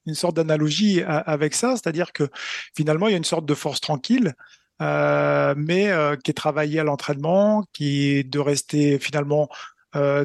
une 0.07 0.15
sorte 0.15 0.35
d'analogie 0.35 1.03
avec 1.07 1.55
ça, 1.55 1.77
c'est-à-dire 1.77 2.13
que 2.13 2.29
finalement, 2.75 3.07
il 3.07 3.13
y 3.13 3.15
a 3.15 3.19
une 3.19 3.23
sorte 3.23 3.47
de 3.47 3.55
force 3.55 3.81
tranquille 3.81 4.35
mais 4.81 5.91
euh, 5.91 6.17
qui 6.17 6.31
est 6.31 6.35
travaillé 6.35 6.81
à 6.81 6.85
l'entraînement, 6.85 7.65
qui 7.73 8.09
est 8.09 8.25
de 8.25 8.39
rester 8.39 8.99
finalement 8.99 9.49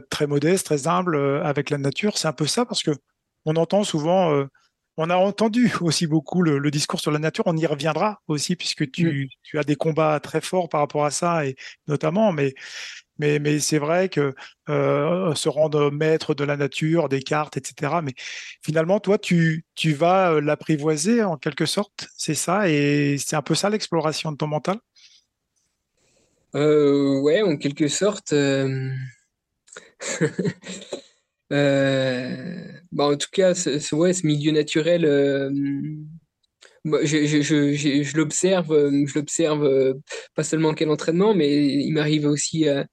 très 0.09 0.27
modeste, 0.27 0.65
très 0.65 0.87
humble 0.87 1.17
avec 1.43 1.69
la 1.69 1.77
nature. 1.77 2.17
C'est 2.17 2.29
un 2.29 2.33
peu 2.33 2.47
ça 2.47 2.65
parce 2.65 2.83
que 2.83 2.91
on 3.45 3.55
entend 3.57 3.83
souvent 3.83 4.47
on 4.97 5.09
a 5.09 5.15
entendu 5.15 5.71
aussi 5.81 6.07
beaucoup 6.07 6.41
le, 6.41 6.71
discours 6.71 6.99
sur 6.99 7.11
la 7.11 7.19
nature. 7.19 7.43
On 7.47 7.55
y 7.55 7.65
reviendra 7.65 8.21
aussi 8.27 8.55
puisque 8.55 8.89
tu, 8.91 9.29
as 9.53 9.63
des 9.63 9.75
combats 9.75 10.19
très 10.19 10.41
forts 10.41 10.69
par 10.69 10.81
rapport 10.81 11.05
à 11.05 11.11
ça 11.11 11.45
et 11.45 11.55
notamment, 11.87 12.31
mais 12.33 12.55
mais, 13.19 13.39
mais 13.39 13.59
c'est 13.59 13.79
vrai 13.79 14.09
que 14.09 14.33
euh, 14.69 15.33
se 15.35 15.49
rendre 15.49 15.91
maître 15.91 16.33
de 16.33 16.43
la 16.43 16.57
nature, 16.57 17.09
des 17.09 17.21
cartes, 17.21 17.57
etc. 17.57 18.01
Mais 18.03 18.13
finalement, 18.63 18.99
toi, 18.99 19.17
tu, 19.17 19.65
tu 19.75 19.93
vas 19.93 20.33
euh, 20.33 20.41
l'apprivoiser 20.41 21.23
en 21.23 21.37
quelque 21.37 21.65
sorte, 21.65 22.07
c'est 22.17 22.35
ça, 22.35 22.69
et 22.69 23.17
c'est 23.17 23.35
un 23.35 23.41
peu 23.41 23.55
ça 23.55 23.69
l'exploration 23.69 24.31
de 24.31 24.37
ton 24.37 24.47
mental? 24.47 24.77
Euh, 26.55 27.19
ouais, 27.21 27.41
en 27.41 27.57
quelque 27.57 27.87
sorte. 27.87 28.33
Euh, 28.33 28.89
bah, 32.91 33.05
en 33.05 33.15
tout 33.17 33.29
cas, 33.31 33.53
ce, 33.53 33.95
ouais, 33.95 34.13
ce 34.13 34.25
milieu 34.25 34.51
naturel, 34.51 35.05
je, 37.03 37.25
je, 37.25 37.41
je, 37.41 38.03
je 38.03 38.17
l'observe, 38.17 38.71
euh, 38.71 39.05
je 39.07 39.15
l'observe 39.15 39.93
pas 40.35 40.43
seulement 40.43 40.73
quel 40.73 40.89
entraînement, 40.89 41.33
mais 41.33 41.65
il 41.65 41.91
m'arrive 41.91 42.25
aussi 42.25 42.67
à, 42.67 42.85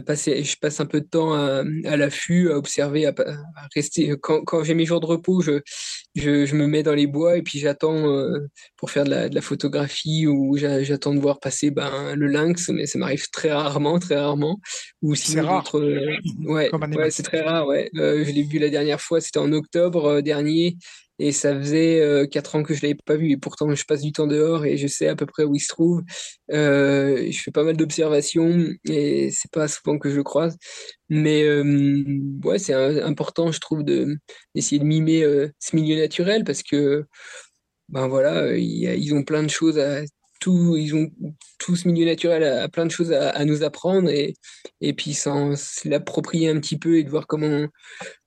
passer, 0.00 0.42
je 0.42 0.56
passe 0.56 0.80
un 0.80 0.86
peu 0.86 1.00
de 1.00 1.06
temps 1.06 1.34
à, 1.34 1.64
l'affût, 1.96 2.50
à 2.50 2.56
observer, 2.56 3.06
à, 3.06 3.14
rester. 3.74 4.14
Quand, 4.20 4.42
quand 4.44 4.64
j'ai 4.64 4.74
mes 4.74 4.86
jours 4.86 5.00
de 5.00 5.06
repos, 5.06 5.42
je, 5.42 5.60
je, 6.14 6.46
je, 6.46 6.54
me 6.54 6.66
mets 6.66 6.82
dans 6.82 6.94
les 6.94 7.06
bois 7.06 7.36
et 7.36 7.42
puis 7.42 7.58
j'attends 7.58 8.10
euh, 8.10 8.38
pour 8.76 8.90
faire 8.90 9.04
de 9.04 9.10
la, 9.10 9.28
de 9.28 9.34
la 9.34 9.40
photographie 9.40 10.26
ou 10.26 10.56
j'attends 10.56 11.14
de 11.14 11.20
voir 11.20 11.40
passer 11.40 11.70
ben, 11.70 12.14
le 12.14 12.26
lynx, 12.26 12.68
mais 12.70 12.86
ça 12.86 12.98
m'arrive 12.98 13.28
très 13.30 13.52
rarement, 13.52 13.98
très 13.98 14.16
rarement. 14.16 14.60
Ou 15.02 15.14
c'est 15.14 15.40
rare. 15.40 15.68
Euh, 15.74 16.16
ouais, 16.44 16.70
ouais 16.74 17.10
c'est 17.10 17.22
très 17.22 17.40
rare. 17.40 17.66
Ouais. 17.66 17.90
Euh, 17.96 18.24
je 18.24 18.30
l'ai 18.30 18.42
vu 18.42 18.58
la 18.58 18.68
dernière 18.68 19.00
fois, 19.00 19.20
c'était 19.20 19.38
en 19.38 19.52
octobre 19.52 20.20
dernier 20.20 20.76
et 21.22 21.30
ça 21.30 21.54
faisait 21.54 22.00
euh, 22.00 22.26
quatre 22.26 22.56
ans 22.56 22.64
que 22.64 22.74
je 22.74 22.82
l'avais 22.82 22.96
pas 23.06 23.14
vu 23.16 23.30
et 23.30 23.36
pourtant 23.36 23.72
je 23.72 23.84
passe 23.84 24.02
du 24.02 24.10
temps 24.10 24.26
dehors 24.26 24.64
et 24.64 24.76
je 24.76 24.88
sais 24.88 25.06
à 25.06 25.14
peu 25.14 25.24
près 25.24 25.44
où 25.44 25.54
il 25.54 25.60
se 25.60 25.68
trouve. 25.68 26.02
Euh, 26.52 27.30
je 27.30 27.40
fais 27.40 27.52
pas 27.52 27.62
mal 27.62 27.76
d'observations 27.76 28.66
et 28.88 29.30
c'est 29.30 29.50
pas 29.52 29.68
souvent 29.68 29.98
que 29.98 30.10
je 30.10 30.16
le 30.16 30.24
croise, 30.24 30.56
mais 31.08 31.44
euh, 31.44 32.04
ouais 32.44 32.58
c'est 32.58 32.74
important 32.74 33.52
je 33.52 33.60
trouve 33.60 33.84
de 33.84 34.16
d'essayer 34.54 34.80
de 34.80 34.84
mimer 34.84 35.22
ce 35.60 35.76
milieu 35.76 35.96
naturel 35.96 36.42
parce 36.44 36.62
que 36.64 37.04
ben 37.88 38.08
voilà 38.08 38.56
ils 38.56 39.14
ont 39.14 39.22
plein 39.22 39.44
de 39.44 39.50
choses 39.50 39.78
à 39.78 40.02
ils 40.46 40.94
ont 40.94 41.10
tout 41.58 41.76
ce 41.76 41.86
milieu 41.86 42.04
naturel 42.04 42.42
a, 42.44 42.68
plein 42.68 42.86
de 42.86 42.90
choses 42.90 43.12
à, 43.12 43.44
nous 43.44 43.62
apprendre 43.62 44.08
et, 44.08 44.34
et 44.80 44.92
puis 44.92 45.16
l'approprier 45.84 46.48
un 46.48 46.58
petit 46.60 46.78
peu 46.78 46.98
et 46.98 47.04
de 47.04 47.10
voir 47.10 47.26
comment 47.26 47.66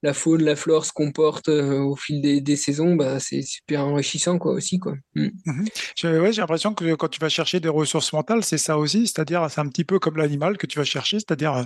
la 0.04 0.14
faune, 0.14 0.44
la 0.44 0.56
flore 0.56 0.86
se 0.86 0.94
comporte 0.94 1.50
euh, 1.50 1.80
au 1.80 1.96
fil 1.96 2.22
des, 2.22 2.56
saisons, 2.56 2.96
bah, 2.96 3.20
c'est 3.20 3.42
super 3.42 3.86
enrichissant 3.86 4.38
quoi 4.38 4.54
aussi 4.54 4.80
quoi. 4.80 4.94
Mm. 5.16 5.28
Mhm. 5.46 5.66
J'ai 5.96 6.42
l'impression 6.42 6.74
que 6.74 6.96
quand 6.96 7.10
tu 7.10 7.20
vas 7.20 7.30
chercher 7.30 7.60
des 7.60 7.70
ressources 7.70 8.14
mentales, 8.14 8.44
c'est 8.44 8.58
ça 8.58 8.78
aussi, 8.78 9.08
c'est-à-dire 9.08 9.50
c'est 9.50 9.62
un 9.62 9.68
petit 9.68 9.84
peu 9.84 10.00
comme 10.00 10.18
l'animal 10.18 10.58
que 10.58 10.68
tu 10.68 10.78
vas 10.78 10.86
chercher, 10.86 11.18
c'est-à-dire 11.20 11.54
euh, 11.54 11.64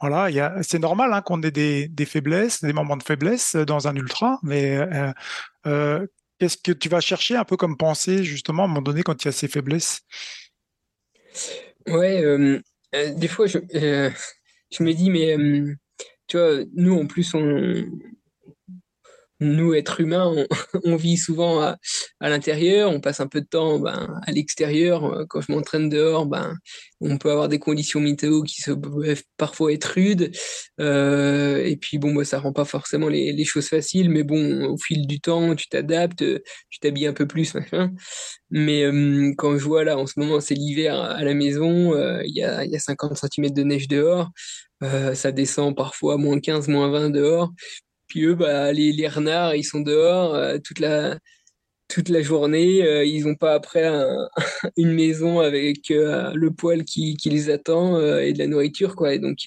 voilà, 0.00 0.62
c'est 0.62 0.78
normal 0.78 1.12
hein, 1.12 1.22
qu'on 1.22 1.42
ait 1.42 1.50
des, 1.50 2.06
faiblesses, 2.06 2.62
des 2.62 2.72
moments 2.72 2.96
de 2.96 3.02
faiblesse 3.02 3.56
dans 3.56 3.88
un 3.88 3.96
ultra, 3.96 4.38
mais 4.42 4.78
euh, 5.66 6.06
Qu'est-ce 6.38 6.56
que 6.56 6.72
tu 6.72 6.88
vas 6.88 7.00
chercher 7.00 7.36
un 7.36 7.44
peu 7.44 7.56
comme 7.56 7.76
pensée, 7.76 8.22
justement, 8.24 8.62
à 8.62 8.66
un 8.66 8.68
moment 8.68 8.82
donné, 8.82 9.02
quand 9.02 9.22
il 9.22 9.26
y 9.26 9.28
a 9.28 9.32
ces 9.32 9.48
faiblesses? 9.48 10.02
Ouais, 11.88 12.22
euh, 12.22 12.60
euh, 12.94 13.14
des 13.14 13.28
fois, 13.28 13.46
je, 13.46 13.58
euh, 13.74 14.10
je, 14.70 14.82
me 14.82 14.92
dis, 14.92 15.10
mais 15.10 15.36
tu 16.26 16.36
vois, 16.36 16.60
nous, 16.74 16.98
en 16.98 17.06
plus, 17.06 17.34
on, 17.34 17.84
nous, 19.40 19.74
êtres 19.74 20.00
humains, 20.00 20.46
on, 20.84 20.96
vit 20.96 21.16
souvent 21.16 21.60
à, 21.60 21.76
l'intérieur, 22.20 22.90
on 22.90 23.00
passe 23.00 23.20
un 23.20 23.28
peu 23.28 23.40
de 23.40 23.46
temps 23.46 23.78
ben, 23.78 24.20
à 24.26 24.32
l'extérieur. 24.32 25.24
Quand 25.28 25.40
je 25.40 25.52
m'entraîne 25.52 25.88
dehors, 25.88 26.26
ben, 26.26 26.56
on 27.00 27.18
peut 27.18 27.30
avoir 27.30 27.48
des 27.48 27.58
conditions 27.58 28.00
météo 28.00 28.42
qui 28.42 28.62
peuvent 28.62 29.22
parfois 29.36 29.72
être 29.72 29.84
rudes. 29.84 30.32
Euh, 30.80 31.64
et 31.64 31.76
puis, 31.76 31.98
bon, 31.98 32.12
moi, 32.12 32.24
ça 32.24 32.40
rend 32.40 32.52
pas 32.52 32.64
forcément 32.64 33.08
les, 33.08 33.44
choses 33.44 33.68
faciles, 33.68 34.10
mais 34.10 34.24
bon, 34.24 34.64
au 34.64 34.76
fil 34.76 35.06
du 35.06 35.20
temps, 35.20 35.54
tu 35.54 35.68
t'adaptes, 35.68 36.24
tu 36.70 36.80
t'habilles 36.80 37.06
un 37.06 37.12
peu 37.12 37.26
plus, 37.26 37.54
machin. 37.54 37.92
Mais 38.50 38.84
euh, 38.84 39.32
quand 39.38 39.56
je 39.58 39.64
vois 39.64 39.84
là, 39.84 39.96
en 39.98 40.06
ce 40.06 40.18
moment, 40.18 40.40
c'est 40.40 40.54
l'hiver 40.54 41.00
à 41.00 41.22
la 41.24 41.34
maison, 41.34 41.94
euh, 41.94 42.22
il 42.24 42.36
y, 42.36 42.42
a, 42.42 42.64
y 42.64 42.74
a 42.76 42.78
50 42.78 43.16
cm 43.16 43.50
de 43.52 43.62
neige 43.62 43.88
dehors. 43.88 44.30
ça 45.14 45.32
descend 45.32 45.76
parfois 45.76 46.14
à 46.14 46.16
moins 46.16 46.40
15, 46.40 46.68
moins 46.68 46.90
20 46.90 47.10
dehors. 47.10 47.52
Puis 48.08 48.24
eux, 48.24 48.34
bah, 48.34 48.72
les, 48.72 48.92
les 48.92 49.08
renards, 49.08 49.54
ils 49.54 49.64
sont 49.64 49.80
dehors 49.80 50.34
euh, 50.34 50.58
toute 50.64 50.80
la 50.80 51.18
toute 51.88 52.10
la 52.10 52.20
journée. 52.22 52.82
Euh, 52.82 53.04
ils 53.04 53.24
n'ont 53.24 53.34
pas 53.34 53.54
après 53.54 53.90
une 54.76 54.92
maison 54.92 55.40
avec 55.40 55.90
euh, 55.90 56.32
le 56.34 56.50
poêle 56.52 56.84
qui, 56.84 57.16
qui 57.16 57.30
les 57.30 57.50
attend 57.50 57.98
et 58.18 58.32
de 58.34 58.38
la 58.38 58.46
nourriture, 58.46 58.96
quoi. 58.96 59.16
Donc 59.18 59.38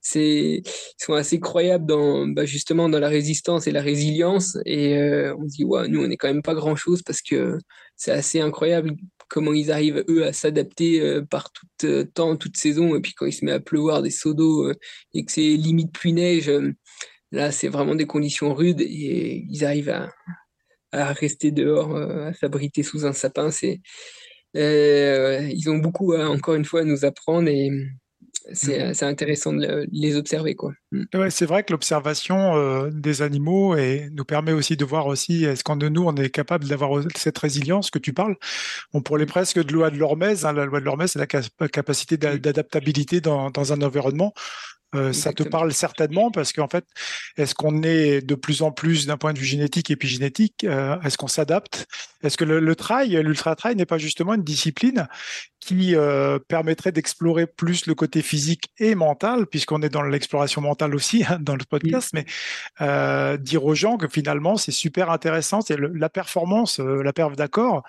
c'est 0.00 0.62
ils 0.64 1.04
sont 1.04 1.14
assez 1.14 1.40
croyables 1.40 1.86
dans 1.86 2.26
bah, 2.28 2.44
justement 2.44 2.88
dans 2.88 3.00
la 3.00 3.08
résistance 3.08 3.66
et 3.66 3.72
la 3.72 3.82
résilience. 3.82 4.56
Et 4.66 4.96
on 5.38 5.48
se 5.48 5.56
dit 5.56 5.64
ouais, 5.64 5.88
nous 5.88 6.04
on 6.04 6.10
est 6.10 6.16
quand 6.16 6.28
même 6.28 6.42
pas 6.42 6.54
grand 6.54 6.76
chose 6.76 7.02
parce 7.02 7.22
que 7.22 7.58
c'est 7.96 8.12
assez 8.12 8.40
incroyable 8.40 8.94
comment 9.28 9.52
ils 9.52 9.70
arrivent 9.70 10.04
eux 10.08 10.24
à 10.26 10.32
s'adapter 10.32 11.20
par 11.30 11.52
tout 11.52 11.66
temps, 12.14 12.36
toute 12.36 12.56
saison. 12.56 12.96
Et 12.96 13.00
puis 13.00 13.14
quand 13.14 13.26
il 13.26 13.32
se 13.32 13.44
met 13.44 13.52
à 13.52 13.60
pleuvoir 13.60 14.02
des 14.02 14.10
seaux 14.10 14.34
d'eau 14.34 14.72
et 15.14 15.24
que 15.24 15.32
c'est 15.32 15.42
limite 15.42 15.92
pluie 15.92 16.12
neige 16.12 16.50
Là, 17.32 17.52
c'est 17.52 17.68
vraiment 17.68 17.94
des 17.94 18.06
conditions 18.06 18.54
rudes 18.54 18.80
et 18.80 19.46
ils 19.48 19.64
arrivent 19.64 19.90
à, 20.92 21.12
rester 21.12 21.52
dehors, 21.52 21.94
euh, 21.94 22.28
à 22.28 22.32
s'abriter 22.34 22.82
sous 22.82 23.06
un 23.06 23.12
sapin. 23.12 23.50
C'est, 23.50 23.80
euh, 24.56 25.48
ils 25.52 25.70
ont 25.70 25.78
beaucoup, 25.78 26.14
encore 26.16 26.54
une 26.54 26.64
fois, 26.64 26.80
à 26.80 26.84
nous 26.84 27.04
apprendre 27.04 27.48
et 27.48 27.70
c'est, 28.52 29.02
mhm. 29.02 29.08
intéressant 29.08 29.52
de 29.52 29.86
les 29.92 30.16
observer. 30.16 30.54
Quoi. 30.54 30.72
Mm. 30.92 31.04
Ouais, 31.14 31.30
c'est 31.30 31.46
vrai 31.46 31.62
que 31.62 31.72
l'observation 31.72 32.56
euh, 32.56 32.90
des 32.90 33.22
animaux 33.22 33.76
et 33.76 34.08
nous 34.12 34.24
permet 34.24 34.52
aussi 34.52 34.76
de 34.76 34.84
voir 34.84 35.06
aussi 35.06 35.44
est-ce 35.44 35.62
qu'en 35.62 35.76
de 35.76 35.88
nous 35.88 36.04
on 36.04 36.14
est 36.16 36.30
capable 36.30 36.66
d'avoir 36.66 37.02
cette 37.16 37.38
résilience 37.38 37.90
que 37.90 37.98
tu 37.98 38.12
parles? 38.12 38.36
On 38.92 39.02
pourrait 39.02 39.26
presque 39.26 39.62
de 39.62 39.72
loi 39.72 39.90
de 39.90 39.96
l'Hormèse. 39.96 40.44
Hein, 40.44 40.52
la 40.52 40.64
loi 40.64 40.80
de 40.80 40.84
l'Hormèse, 40.84 41.12
c'est 41.12 41.18
la 41.18 41.68
capacité 41.68 42.16
d'adaptabilité 42.16 43.20
dans, 43.20 43.50
dans, 43.50 43.72
un 43.72 43.82
environnement. 43.82 44.32
Euh, 44.94 45.12
ça 45.12 45.32
te 45.32 45.42
parle 45.42 45.72
certainement 45.72 46.30
parce 46.30 46.52
qu'en 46.52 46.68
fait, 46.68 46.84
est-ce 47.36 47.54
qu'on 47.54 47.82
est 47.82 48.26
de 48.26 48.34
plus 48.34 48.62
en 48.62 48.72
plus 48.72 49.06
d'un 49.06 49.16
point 49.16 49.32
de 49.32 49.38
vue 49.38 49.44
génétique 49.44 49.90
et 49.90 49.92
épigénétique 49.92 50.64
euh, 50.64 51.00
Est-ce 51.02 51.16
qu'on 51.16 51.28
s'adapte? 51.28 51.86
Est-ce 52.22 52.36
que 52.36 52.44
le, 52.44 52.74
trail, 52.74 53.20
l'ultra 53.22 53.54
trail 53.54 53.76
n'est 53.76 53.86
pas 53.86 53.98
justement 53.98 54.34
une 54.34 54.42
discipline 54.42 55.06
qui 55.60 55.94
euh, 55.94 56.38
permettrait 56.38 56.92
d'explorer 56.92 57.46
plus 57.46 57.86
le 57.86 57.94
côté 57.94 58.20
physique 58.20 58.72
et 58.78 58.94
mental, 58.94 59.46
puisqu'on 59.46 59.80
est 59.82 59.88
dans 59.88 60.02
l'exploration 60.02 60.60
mentale 60.60 60.94
aussi 60.94 61.24
hein, 61.28 61.38
dans 61.40 61.54
le 61.54 61.64
podcast, 61.64 62.12
mais 62.12 62.26
dire 63.38 63.64
aux 63.64 63.74
gens 63.74 63.96
que 63.96 64.08
finalement 64.08 64.56
c'est 64.56 64.72
super 64.72 65.10
intéressant, 65.10 65.60
c'est 65.60 65.78
la 65.78 66.08
performance, 66.08 66.78
la 66.80 67.12
perf 67.12 67.36
d'accord. 67.36 67.84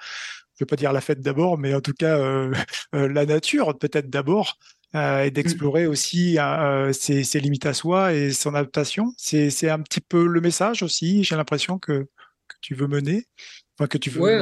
Je 0.55 0.63
ne 0.63 0.65
veux 0.65 0.67
pas 0.67 0.75
dire 0.75 0.93
la 0.93 1.01
fête 1.01 1.21
d'abord, 1.21 1.57
mais 1.57 1.73
en 1.73 1.81
tout 1.81 1.93
cas 1.93 2.17
la 2.93 3.25
nature 3.25 3.77
peut-être 3.77 4.09
d'abord. 4.09 4.59
Euh, 4.93 5.23
et 5.23 5.27
mmh. 5.27 5.33
d'explorer 5.33 5.87
aussi 5.87 6.37
euh, 6.37 6.91
ses, 6.91 7.23
ses, 7.23 7.39
limites 7.39 7.65
à 7.65 7.73
soi 7.73 8.13
et 8.13 8.31
son 8.31 8.53
adaptation. 8.55 9.13
C'est 9.15 9.69
un 9.69 9.79
petit 9.79 10.01
peu 10.01 10.27
le 10.27 10.41
message 10.41 10.83
aussi, 10.83 11.23
j'ai 11.23 11.37
l'impression 11.37 11.79
que, 11.79 12.07
que, 12.47 12.55
tu 12.61 12.75
veux 12.75 12.87
mener. 12.87 13.25
Enfin, 13.77 13.87
que 13.87 13.97
tu 13.97 14.09
veux. 14.09 14.19
Ouais, 14.19 14.41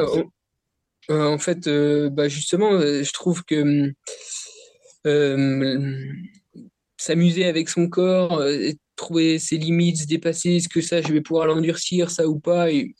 euh, 1.11 1.25
en 1.27 1.37
fait, 1.37 1.69
bah 2.09 2.27
justement, 2.29 2.79
je 2.79 3.13
trouve 3.13 3.43
que 3.43 3.93
s'amuser 6.97 7.45
avec 7.45 7.69
son 7.69 7.87
corps, 7.87 8.43
trouver 8.99 9.39
ses 9.39 9.57
limites, 9.57 9.97
se 9.97 10.07
dépasser, 10.07 10.57
est-ce 10.57 10.69
que 10.69 10.81
ça, 10.81 11.01
je 11.01 11.11
vais 11.13 11.21
pouvoir 11.21 11.47
l'endurcir, 11.47 12.11
ça 12.11 12.27
ou 12.27 12.39
pas, 12.39 12.69
et, 12.71 12.95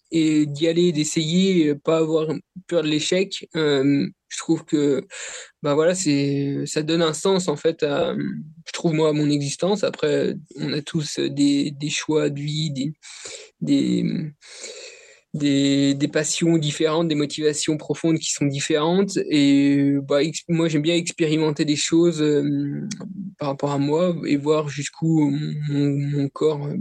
d'y 0.45 0.67
aller, 0.67 0.91
d'essayer, 0.91 1.75
pas 1.75 1.97
avoir 1.97 2.27
peur 2.67 2.83
de 2.83 2.87
l'échec. 2.87 3.47
Euh, 3.55 4.07
je 4.29 4.37
trouve 4.37 4.63
que 4.63 5.07
bah 5.63 5.73
voilà, 5.73 5.95
c'est 5.95 6.63
ça 6.65 6.83
donne 6.83 7.01
un 7.01 7.13
sens 7.13 7.47
en 7.47 7.55
fait 7.55 7.81
à, 7.83 8.13
je 8.15 8.71
trouve 8.71 8.93
moi 8.93 9.09
à 9.09 9.13
mon 9.13 9.29
existence. 9.29 9.83
Après, 9.83 10.35
on 10.55 10.71
a 10.71 10.81
tous 10.81 11.19
des, 11.19 11.71
des 11.71 11.89
choix 11.89 12.29
de 12.29 12.39
vie, 12.39 12.71
des, 12.71 12.93
des 13.61 14.31
des, 15.33 15.93
des, 15.93 16.07
passions 16.07 16.57
différentes, 16.57 17.07
des 17.07 17.15
motivations 17.15 17.77
profondes 17.77 18.17
qui 18.17 18.31
sont 18.31 18.45
différentes. 18.45 19.17
Et 19.29 19.93
bah, 20.03 20.19
moi, 20.47 20.67
j'aime 20.67 20.81
bien 20.81 20.95
expérimenter 20.95 21.65
des 21.65 21.75
choses 21.75 22.21
euh, 22.21 22.87
par 23.37 23.49
rapport 23.49 23.71
à 23.71 23.77
moi 23.77 24.15
et 24.25 24.37
voir 24.37 24.69
jusqu'où 24.69 25.29
mon, 25.29 25.89
mon, 25.89 26.29
corps 26.29 26.65
euh, 26.65 26.77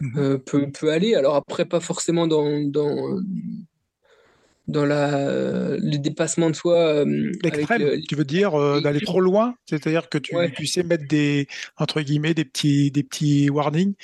mmh 0.00 0.38
peut, 0.46 0.70
peut, 0.70 0.90
aller. 0.90 1.14
Alors 1.14 1.34
après, 1.34 1.66
pas 1.66 1.80
forcément 1.80 2.26
dans, 2.26 2.62
dans 2.62 3.20
dans 4.68 4.84
la, 4.84 5.78
le 5.78 5.96
dépassement 5.96 6.50
de 6.50 6.54
soi. 6.54 7.04
L'extrême, 7.42 8.02
tu 8.06 8.14
veux 8.14 8.24
dire 8.24 8.52
d'aller 8.82 9.00
trop 9.00 9.20
loin? 9.20 9.54
C'est-à-dire 9.64 10.10
que 10.10 10.18
tu, 10.18 10.36
tu, 10.54 10.66
sais 10.66 10.82
mettre 10.82 11.08
des, 11.08 11.48
entre 11.78 12.02
guillemets, 12.02 12.34
des 12.34 12.44
petits, 12.44 12.90
des 12.90 13.02
petits 13.02 13.48
warnings? 13.48 13.94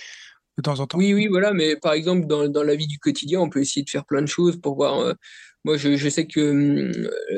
De 0.56 0.62
temps 0.62 0.80
en 0.80 0.86
temps 0.86 0.98
Oui, 0.98 1.14
oui, 1.14 1.26
voilà, 1.28 1.52
mais 1.52 1.76
par 1.76 1.92
exemple, 1.92 2.26
dans, 2.26 2.48
dans 2.48 2.62
la 2.62 2.76
vie 2.76 2.86
du 2.86 2.98
quotidien, 2.98 3.40
on 3.40 3.48
peut 3.48 3.60
essayer 3.60 3.84
de 3.84 3.90
faire 3.90 4.04
plein 4.04 4.22
de 4.22 4.26
choses 4.26 4.60
pour 4.60 4.76
voir. 4.76 5.14
moi, 5.64 5.76
je, 5.76 5.96
je, 5.96 6.08
sais 6.08 6.26
que 6.26 6.92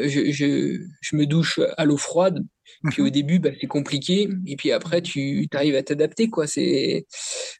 je, 0.05 0.31
je, 0.33 0.81
je 1.01 1.17
me 1.17 1.27
douche 1.27 1.61
à 1.77 1.85
l'eau 1.85 1.97
froide 1.97 2.45
puis 2.91 3.03
au 3.03 3.07
mhm. 3.07 3.11
début, 3.11 3.39
bah, 3.39 3.51
c'est 3.61 3.67
compliqué. 3.67 4.29
Et 4.47 4.57
puis 4.57 4.73
après, 4.73 5.03
tu 5.03 5.47
arrives 5.53 5.77
à 5.77 5.83
t'adapter, 5.83 6.29
quoi. 6.29 6.47
C'est. 6.47 7.07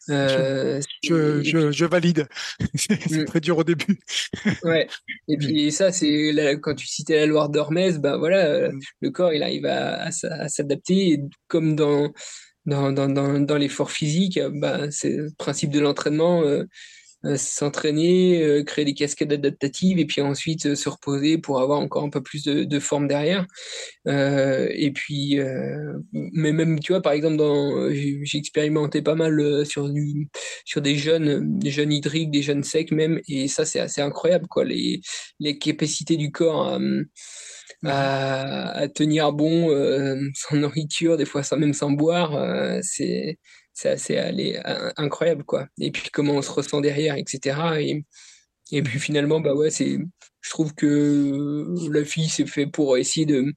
Euh, 0.09 0.81
je, 1.03 1.85
valide. 1.85 2.27
c'est 2.75 3.21
mm. 3.21 3.25
très 3.25 3.39
dur 3.39 3.57
au 3.57 3.63
début. 3.63 3.99
ouais. 4.63 4.87
Et 5.27 5.37
puis 5.39 5.71
ça, 5.71 5.91
c'est 5.91 6.33
quand 6.61 6.75
tu 6.75 6.87
citais 6.87 7.17
la 7.17 7.25
Loire 7.25 7.49
d'Hormèse, 7.49 7.99
bah 7.99 8.17
voilà, 8.17 8.45
euh, 8.45 8.71
mm. 8.71 8.79
le 9.01 9.09
corps, 9.11 9.33
il 9.33 9.43
arrive 9.43 9.65
à, 9.65 10.03
à, 10.03 10.49
s'adapter. 10.49 11.21
Comme 11.47 11.75
dans 11.75 12.11
dans, 12.67 12.91
dans, 12.91 13.09
dans, 13.09 13.39
dans 13.39 13.57
l'effort 13.57 13.91
physique, 13.91 14.39
bah, 14.53 14.91
c'est 14.91 15.17
le 15.17 15.31
principe 15.37 15.71
de 15.71 15.79
l'entraînement. 15.79 16.43
Euh, 16.43 16.65
euh, 17.25 17.35
s'entraîner, 17.35 18.43
euh, 18.43 18.63
créer 18.63 18.85
des 18.85 18.93
cascades 18.93 19.33
adaptatives 19.33 19.97
et 19.97 20.05
puis 20.05 20.21
ensuite 20.21 20.67
euh, 20.67 20.75
se 20.75 20.87
reposer 20.87 21.39
pour 21.39 21.59
avoir 21.59 21.79
encore 21.79 22.03
un 22.03 22.11
peu 22.11 22.21
plus 22.21 22.43
de, 22.43 22.79
forme 22.79 23.07
derrière. 23.07 23.47
et 24.05 24.91
puis, 24.93 25.39
mais 26.13 26.51
même, 26.51 26.79
tu 26.79 26.93
vois, 26.93 27.01
par 27.01 27.13
exemple, 27.13 27.43
j'ai 27.91 28.37
expérimenté 28.37 29.01
pas 29.01 29.15
mal 29.15 29.65
sur, 29.65 29.89
du, 29.89 30.29
sur 30.63 30.81
des 30.81 30.95
jeunes, 30.95 31.57
des 31.57 31.71
jeunes 31.71 31.91
hydriques, 31.91 32.31
des 32.31 32.43
jeunes 32.43 32.63
secs 32.63 32.91
même, 32.91 33.19
et 33.27 33.47
ça, 33.47 33.65
c'est 33.65 33.79
assez 33.79 34.01
incroyable, 34.01 34.47
quoi, 34.47 34.63
les, 34.63 35.01
les 35.39 35.57
capacités 35.57 36.17
du 36.17 36.31
corps 36.31 36.67
à, 36.67 36.79
tenir 37.83 39.33
bon 39.33 39.69
sans 40.33 40.55
nourriture, 40.55 41.17
des 41.17 41.25
fois 41.25 41.43
sans, 41.43 41.57
même 41.57 41.73
sans 41.73 41.91
boire, 41.91 42.81
c'est 42.81 43.37
c'est 43.73 43.89
assez 43.89 44.59
incroyable 44.97 45.43
quoi. 45.43 45.67
Et 45.79 45.91
puis 45.91 46.09
comment 46.11 46.33
on 46.33 46.41
se 46.41 46.49
ressent 46.49 46.81
derrière, 46.81 47.15
etc. 47.15 47.59
Et, 47.79 48.03
et 48.71 48.81
puis 48.81 48.99
finalement, 48.99 49.39
bah 49.39 49.53
ouais, 49.53 49.69
c'est, 49.69 49.99
je 50.41 50.49
trouve 50.49 50.73
que 50.73 51.67
la 51.91 52.03
fille 52.03 52.29
c'est 52.29 52.47
fait 52.47 52.65
pour 52.65 52.97
essayer 52.97 53.25
de, 53.25 53.53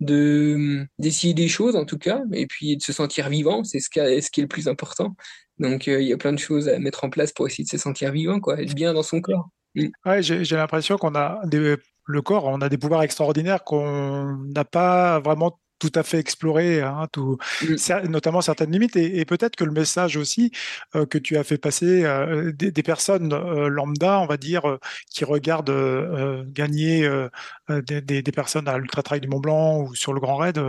de 0.00 0.86
d'essayer 0.98 1.34
des 1.34 1.48
choses 1.48 1.76
en 1.76 1.84
tout 1.84 1.98
cas, 1.98 2.22
et 2.32 2.46
puis 2.46 2.76
de 2.76 2.82
se 2.82 2.92
sentir 2.92 3.28
vivant, 3.28 3.64
c'est 3.64 3.80
ce 3.80 3.88
qui, 3.88 4.00
est, 4.00 4.20
ce 4.20 4.30
qui 4.30 4.40
est 4.40 4.44
le 4.44 4.48
plus 4.48 4.68
important. 4.68 5.16
Donc 5.58 5.88
euh, 5.88 6.02
il 6.02 6.08
y 6.08 6.12
a 6.12 6.16
plein 6.16 6.32
de 6.32 6.38
choses 6.38 6.68
à 6.68 6.78
mettre 6.78 7.04
en 7.04 7.10
place 7.10 7.32
pour 7.32 7.46
essayer 7.46 7.64
de 7.64 7.70
se 7.70 7.78
sentir 7.78 8.12
vivant, 8.12 8.40
quoi, 8.40 8.60
être 8.60 8.74
bien 8.74 8.92
dans 8.92 9.02
son 9.02 9.20
corps. 9.20 9.48
Mm. 9.74 9.88
Ouais, 10.04 10.22
j'ai, 10.22 10.44
j'ai 10.44 10.56
l'impression 10.56 10.98
qu'on 10.98 11.14
a 11.14 11.40
des, 11.46 11.76
le 12.04 12.22
corps, 12.22 12.44
on 12.46 12.60
a 12.60 12.68
des 12.68 12.78
pouvoirs 12.78 13.02
extraordinaires 13.02 13.64
qu'on 13.64 14.36
n'a 14.54 14.64
pas 14.64 15.20
vraiment 15.20 15.60
tout 15.82 15.98
à 15.98 16.04
fait 16.04 16.20
explorer, 16.20 16.80
hein, 16.80 17.08
tout, 17.10 17.38
mm. 17.62 18.06
notamment 18.08 18.40
certaines 18.40 18.70
limites. 18.70 18.94
Et, 18.94 19.24
peut-être 19.24 19.56
que 19.56 19.64
le 19.64 19.72
message 19.72 20.16
aussi 20.16 20.52
euh, 20.94 21.06
que 21.06 21.18
tu 21.18 21.36
as 21.36 21.42
fait 21.42 21.58
passer 21.58 22.04
euh, 22.04 22.52
des, 22.52 22.82
personnes 22.84 23.32
euh, 23.32 23.68
lambda, 23.68 24.20
on 24.20 24.26
va 24.26 24.36
dire, 24.36 24.78
qui 25.10 25.24
regardent 25.24 25.74
gagner 26.52 27.08
des, 27.68 28.00
des, 28.00 28.32
personnes 28.32 28.68
à 28.68 28.78
l'Ultra 28.78 29.02
Trail 29.02 29.20
du 29.20 29.28
Mont 29.28 29.40
Blanc 29.40 29.80
ou 29.80 29.94
sur 29.96 30.12
le 30.12 30.20
Grand 30.20 30.36
Raid, 30.36 30.60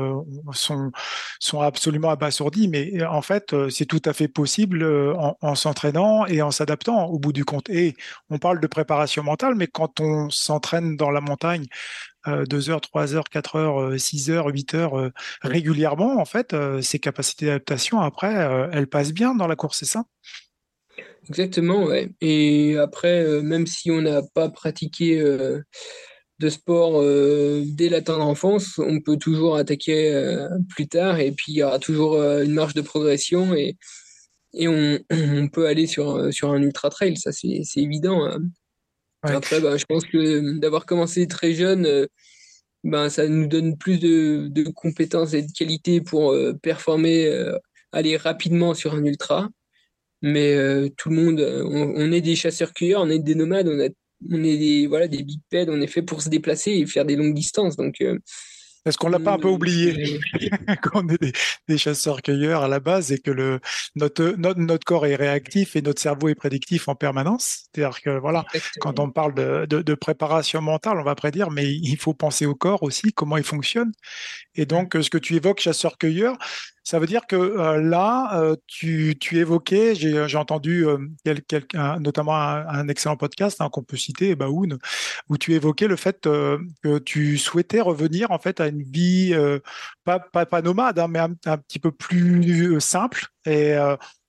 sont, 0.53 0.91
sont 1.39 1.61
absolument 1.61 2.09
abasourdis. 2.09 2.67
Mais 2.67 3.03
en 3.03 3.21
fait, 3.21 3.55
c'est 3.69 3.85
tout 3.85 4.01
à 4.05 4.13
fait 4.13 4.27
possible 4.27 4.83
en, 4.83 5.37
en 5.41 5.55
s'entraînant 5.55 6.25
et 6.25 6.41
en 6.41 6.49
s'adaptant 6.49 7.05
au 7.05 7.19
bout 7.19 7.33
du 7.33 7.45
compte. 7.45 7.69
Et 7.69 7.95
on 8.31 8.39
parle 8.39 8.59
de 8.59 8.67
préparation 8.67 9.21
mentale, 9.21 9.53
mais 9.55 9.67
quand 9.67 9.99
on 9.99 10.31
s'entraîne 10.31 10.97
dans 10.97 11.11
la 11.11 11.21
montagne 11.21 11.65
2 12.25 12.69
heures, 12.69 12.81
3 12.81 13.15
heures, 13.15 13.29
4 13.29 13.55
heures, 13.55 13.99
6 13.99 14.29
heures, 14.29 14.47
8 14.47 14.73
heures 14.75 14.99
euh, 14.99 15.11
régulièrement, 15.41 16.19
en 16.19 16.25
fait, 16.25 16.53
euh, 16.53 16.81
ces 16.81 16.99
capacités 16.99 17.47
d'adaptation, 17.47 17.99
après, 17.99 18.35
euh, 18.35 18.67
elles 18.71 18.87
passent 18.87 19.13
bien 19.13 19.35
dans 19.35 19.47
la 19.47 19.55
course, 19.55 19.79
c'est 19.79 19.85
ça? 19.85 20.05
Exactement, 21.27 21.85
ouais. 21.85 22.11
Et 22.21 22.77
après, 22.77 23.41
même 23.41 23.65
si 23.65 23.91
on 23.91 24.01
n'a 24.01 24.21
pas 24.33 24.49
pratiqué 24.49 25.21
de 25.21 26.49
sport 26.49 27.01
dès 27.01 27.87
la 27.87 28.01
tendre 28.01 28.25
enfance, 28.25 28.77
on 28.77 28.99
peut 28.99 29.15
toujours 29.15 29.55
attaquer 29.55 30.37
plus 30.67 30.89
tard 30.89 31.19
et 31.19 31.31
puis 31.31 31.53
il 31.53 31.55
y 31.55 31.63
aura 31.63 31.79
toujours 31.79 32.21
une 32.21 32.51
marge 32.51 32.73
de 32.73 32.81
progression 32.81 33.55
et, 33.55 33.77
et 34.53 34.67
on, 34.67 34.99
on, 35.11 35.47
peut 35.47 35.65
aller 35.65 35.87
sur, 35.87 36.33
sur 36.33 36.51
un 36.51 36.61
ultra 36.61 36.89
trail, 36.89 37.15
ça 37.15 37.31
c'est 37.31 37.63
évident. 37.77 38.25
Hein. 38.25 38.41
Après, 39.23 39.61
ben, 39.61 39.77
je 39.77 39.85
pense 39.85 40.05
que 40.05 40.57
d'avoir 40.59 40.85
commencé 40.85 41.27
très 41.27 41.53
jeune, 41.53 41.85
euh, 41.85 42.07
ben, 42.83 43.09
ça 43.09 43.27
nous 43.27 43.47
donne 43.47 43.77
plus 43.77 43.99
de, 43.99 44.47
de 44.49 44.63
compétences 44.63 45.33
et 45.33 45.41
de 45.41 45.51
qualités 45.51 46.01
pour 46.01 46.33
euh, 46.33 46.53
performer, 46.53 47.27
euh, 47.27 47.57
aller 47.93 48.17
rapidement 48.17 48.73
sur 48.73 48.93
un 48.93 49.03
ultra. 49.05 49.49
Mais 50.21 50.55
tout 50.95 51.09
le 51.09 51.17
monde, 51.17 51.41
on, 51.41 52.11
est 52.13 52.21
des 52.21 52.37
chasseurs-cueilleurs, 52.37 53.01
on 53.01 53.09
est 53.09 53.19
des 53.19 53.35
nomades, 53.35 53.67
on 53.67 54.41
est 54.41 54.57
des, 54.57 54.87
voilà, 54.87 55.09
des 55.09 55.21
bipèdes, 55.21 55.69
on 55.69 55.81
est 55.81 55.87
fait 55.87 56.01
pour 56.01 56.21
se 56.21 56.29
déplacer 56.29 56.71
et 56.71 56.85
faire 56.85 57.03
des 57.03 57.17
longues 57.17 57.33
distances. 57.33 57.75
Donc, 57.75 58.01
est-ce 58.85 58.97
qu'on 58.97 59.09
l'a 59.09 59.19
pas 59.19 59.33
un 59.33 59.39
peu 59.39 59.47
oublié 59.47 60.19
qu'on 60.83 61.07
est 61.07 61.33
des, 61.67 61.77
chasseurs-cueilleurs 61.77 62.63
à 62.63 62.67
la 62.67 62.79
base 62.79 63.11
et 63.11 63.19
que 63.19 63.31
le, 63.31 63.59
notre, 63.95 64.35
notre, 64.37 64.59
notre, 64.59 64.85
corps 64.85 65.05
est 65.05 65.15
réactif 65.15 65.75
et 65.75 65.81
notre 65.81 66.01
cerveau 66.01 66.29
est 66.29 66.35
prédictif 66.35 66.87
en 66.87 66.95
permanence? 66.95 67.65
C'est-à-dire 67.73 68.01
que 68.01 68.17
voilà, 68.19 68.45
quand 68.79 68.99
on 68.99 69.09
parle 69.09 69.33
de, 69.33 69.65
de, 69.69 69.81
de, 69.81 69.93
préparation 69.95 70.61
mentale, 70.61 70.97
on 70.99 71.03
va 71.03 71.15
prédire, 71.15 71.49
mais 71.49 71.71
il 71.71 71.97
faut 71.97 72.13
penser 72.13 72.45
au 72.45 72.55
corps 72.55 72.83
aussi, 72.83 73.13
comment 73.13 73.37
il 73.37 73.43
fonctionne. 73.43 73.91
Et 74.55 74.65
donc, 74.65 74.97
ce 75.01 75.09
que 75.09 75.17
tu 75.17 75.35
évoques, 75.35 75.61
chasseur-cueilleur, 75.61 76.37
ça 76.83 76.99
veut 76.99 77.07
dire 77.07 77.25
que 77.27 77.35
euh, 77.35 77.81
là, 77.81 78.37
euh, 78.41 78.55
tu, 78.67 79.17
évoquais, 79.31 79.95
j'ai 79.95 80.37
entendu 80.37 80.85
euh, 80.85 80.97
quelqu'un, 81.47 81.99
notamment 81.99 82.35
un, 82.35 82.87
excellent 82.89 83.15
podcast 83.15 83.61
hein, 83.61 83.69
qu'on 83.69 83.83
peut 83.83 83.97
citer, 83.97 84.35
Baoun, 84.35 84.77
où 85.29 85.37
tu 85.37 85.53
évoquais 85.53 85.87
le 85.87 85.95
fait 85.95 86.21
que 86.21 86.97
tu 86.99 87.37
souhaitais 87.37 87.79
revenir 87.81 88.31
en 88.31 88.37
fait 88.37 88.59
à 88.59 88.67
une 88.67 88.83
vie 88.83 89.33
pas, 90.03 90.61
nomade, 90.61 90.99
hein, 90.99 91.07
mais 91.07 91.19
un, 91.19 91.57
petit 91.57 91.79
peu 91.79 91.91
plus 91.91 92.79
simple 92.81 93.27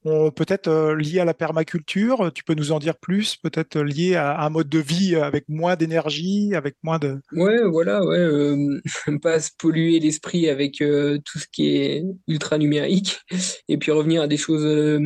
peut-être 0.04 0.68
euh, 0.68 0.96
lié 0.96 1.20
à 1.20 1.24
la 1.24 1.34
permaculture. 1.34 2.30
Tu 2.34 2.44
peux 2.44 2.54
nous 2.54 2.72
en 2.72 2.78
dire 2.78 2.96
plus, 2.96 3.36
peut-être 3.36 3.80
lié 3.80 4.16
à, 4.16 4.40
un 4.42 4.50
mode 4.50 4.68
de 4.68 4.78
vie 4.78 5.16
avec 5.16 5.44
moins 5.48 5.76
d'énergie, 5.76 6.54
avec 6.54 6.76
moins 6.82 6.98
de. 6.98 7.20
Ouais, 7.32 7.62
voilà, 7.64 8.04
ouais, 8.04 8.18
euh, 8.18 8.80
pas 9.22 9.40
se 9.40 9.50
polluer 9.58 9.98
l'esprit 10.00 10.48
avec 10.48 10.80
euh, 10.82 11.18
tout 11.24 11.38
ce 11.38 11.46
qui 11.50 11.76
est 11.76 12.04
ultra 12.28 12.58
numérique, 12.58 13.20
et 13.68 13.78
puis 13.78 13.92
revenir 13.92 14.22
à 14.22 14.26
des 14.26 14.36
choses. 14.36 15.00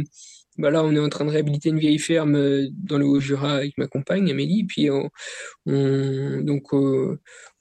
bah 0.59 0.71
là, 0.71 0.83
on 0.83 0.93
est 0.93 0.99
en 0.99 1.09
train 1.09 1.25
de 1.25 1.31
réhabiliter 1.31 1.69
une 1.69 1.79
vieille 1.79 2.01
ferme 2.01 2.67
dans 2.73 2.99
le 2.99 3.07
Haut-Jura 3.07 3.57
avec 3.57 3.79
ma 3.79 3.87
compagne 3.87 4.31
Amélie, 4.31 4.65
puis 4.65 4.91
on, 4.91 5.09
donc 5.67 6.73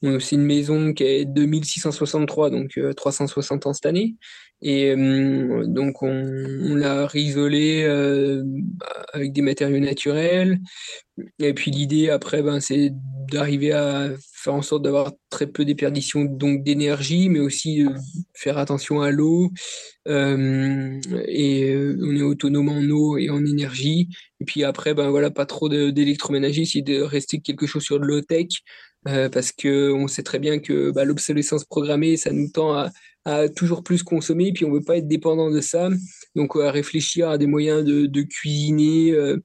c'est 0.01 0.36
une 0.36 0.45
maison 0.45 0.93
qui 0.93 1.03
est 1.03 1.25
2663, 1.25 2.49
donc 2.49 2.79
360 2.95 3.65
ans 3.65 3.73
cette 3.73 3.86
année. 3.86 4.15
Et 4.62 4.91
euh, 4.91 5.65
donc 5.67 6.01
on, 6.01 6.10
on 6.10 6.75
l'a 6.75 7.05
réisolé 7.05 7.83
euh, 7.83 8.43
avec 9.13 9.31
des 9.31 9.41
matériaux 9.41 9.79
naturels. 9.79 10.60
Et 11.39 11.53
puis 11.53 11.71
l'idée 11.71 12.10
après, 12.10 12.41
ben, 12.41 12.60
c'est 12.60 12.91
d'arriver 13.31 13.71
à 13.71 14.10
faire 14.33 14.53
en 14.53 14.62
sorte 14.62 14.83
d'avoir 14.83 15.12
très 15.29 15.47
peu 15.47 15.63
déperdition 15.65 16.25
donc 16.25 16.63
d'énergie, 16.63 17.29
mais 17.29 17.39
aussi 17.39 17.86
faire 18.33 18.57
attention 18.57 19.01
à 19.01 19.12
l'eau. 19.12 19.51
Euh, 20.07 20.99
et 21.27 21.75
on 22.01 22.15
est 22.15 22.21
autonome 22.21 22.69
en 22.69 22.81
eau 22.89 23.17
et 23.17 23.29
en 23.29 23.45
énergie. 23.45 24.10
Et 24.39 24.45
puis 24.45 24.63
après, 24.63 24.93
ben 24.93 25.10
voilà, 25.10 25.31
pas 25.31 25.45
trop 25.45 25.69
d'électroménager, 25.69 26.65
c'est 26.65 26.81
de 26.81 27.01
rester 27.01 27.39
quelque 27.39 27.67
chose 27.67 27.83
sur 27.83 27.99
de 27.99 28.05
low 28.05 28.21
tech. 28.21 28.47
Parce 29.31 29.51
que 29.51 29.91
on 29.93 30.07
sait 30.07 30.23
très 30.23 30.39
bien 30.39 30.59
que 30.59 30.91
bah, 30.91 31.05
l'obsolescence 31.05 31.65
programmée, 31.65 32.17
ça 32.17 32.31
nous 32.31 32.49
tend 32.49 32.89
à, 33.25 33.49
toujours 33.49 33.83
plus 33.83 34.03
consommer, 34.03 34.53
puis 34.53 34.65
on 34.65 34.71
veut 34.71 34.83
pas 34.83 34.97
être 34.97 35.07
dépendant 35.07 35.51
de 35.51 35.61
ça. 35.61 35.89
Donc 36.35 36.55
à 36.55 36.71
réfléchir 36.71 37.29
à 37.29 37.37
des 37.37 37.47
moyens 37.47 37.83
de, 37.83 38.21
cuisiner 38.21 39.11
euh, 39.11 39.37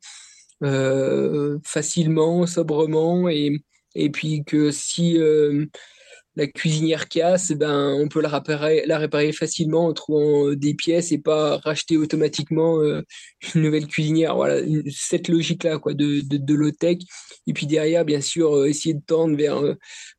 euh, 0.62 1.58
facilement, 1.64 2.46
sobrement, 2.46 3.28
et, 3.28 3.64
et 3.94 4.10
puis 4.10 4.44
que 4.44 4.70
si 4.70 5.18
euh, 5.18 5.66
la 6.36 6.46
cuisinière 6.46 7.08
casse, 7.08 7.52
ben, 7.52 7.94
on 7.98 8.08
peut 8.08 8.20
la 8.20 8.28
réparer, 8.28 8.84
la 8.86 8.98
réparer 8.98 9.32
facilement 9.32 9.86
en 9.86 9.92
trouvant 9.92 10.48
euh, 10.48 10.56
des 10.56 10.74
pièces 10.74 11.12
et 11.12 11.18
pas 11.18 11.58
racheter 11.58 11.96
automatiquement 11.96 12.80
euh, 12.80 13.02
une 13.54 13.62
nouvelle 13.62 13.86
cuisinière. 13.86 14.34
Voilà, 14.36 14.60
cette 14.90 15.28
logique-là 15.28 15.78
quoi, 15.78 15.94
de, 15.94 16.20
de, 16.26 16.38
de 16.38 16.54
low-tech. 16.54 16.98
Et 17.46 17.52
puis 17.52 17.66
derrière, 17.66 18.04
bien 18.04 18.20
sûr, 18.20 18.56
euh, 18.56 18.66
essayer 18.66 18.94
de 18.94 19.02
tendre 19.06 19.36
vers 19.36 19.60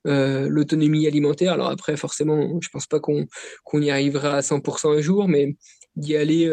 l'autonomie 0.05 1.07
alimentaire. 1.07 1.53
Alors 1.53 1.69
après, 1.69 1.97
forcément, 1.97 2.59
je 2.61 2.69
pense 2.69 2.87
pas 2.87 2.99
qu'on 2.99 3.25
qu'on 3.63 3.81
y 3.81 3.89
arrivera 3.89 4.35
à 4.35 4.41
100% 4.41 4.97
un 4.97 5.01
jour, 5.01 5.27
mais 5.27 5.55
d'y 5.95 6.15
aller 6.15 6.49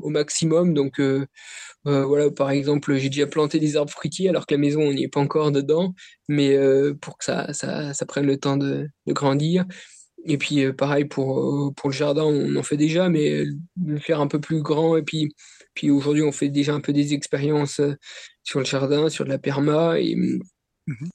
au 0.00 0.08
maximum. 0.08 0.74
Donc 0.74 1.00
voilà, 1.84 2.30
par 2.30 2.50
exemple, 2.50 2.96
j'ai 2.96 3.08
déjà 3.08 3.26
planté 3.26 3.58
des 3.58 3.76
arbres 3.76 3.92
fruitiers 3.92 4.28
alors 4.28 4.46
que 4.46 4.54
la 4.54 4.58
maison, 4.58 4.82
on 4.82 4.92
n'y 4.92 5.04
est 5.04 5.08
pas 5.08 5.20
encore 5.20 5.52
dedans, 5.52 5.94
mais 6.28 6.56
pour 7.00 7.18
que 7.18 7.24
ça, 7.24 7.52
ça, 7.52 7.92
ça, 7.94 8.06
prenne 8.06 8.26
le 8.26 8.38
temps 8.38 8.56
de, 8.56 8.88
de 9.06 9.12
grandir. 9.12 9.64
Et 10.26 10.36
puis 10.36 10.72
pareil 10.72 11.06
pour, 11.06 11.72
pour 11.74 11.88
le 11.90 11.94
jardin, 11.94 12.24
on 12.24 12.56
en 12.56 12.62
fait 12.62 12.76
déjà, 12.76 13.08
mais 13.08 13.44
le 13.84 13.98
faire 13.98 14.20
un 14.20 14.26
peu 14.26 14.40
plus 14.40 14.62
grand. 14.62 14.96
Et 14.96 15.02
puis, 15.02 15.34
puis 15.74 15.90
aujourd'hui, 15.90 16.22
on 16.22 16.32
fait 16.32 16.48
déjà 16.50 16.74
un 16.74 16.80
peu 16.80 16.92
des 16.92 17.14
expériences 17.14 17.80
sur 18.42 18.58
le 18.58 18.66
jardin, 18.66 19.08
sur 19.08 19.24
de 19.24 19.30
la 19.30 19.38
perma. 19.38 19.98
Et, 19.98 20.14
mmh 20.16 20.40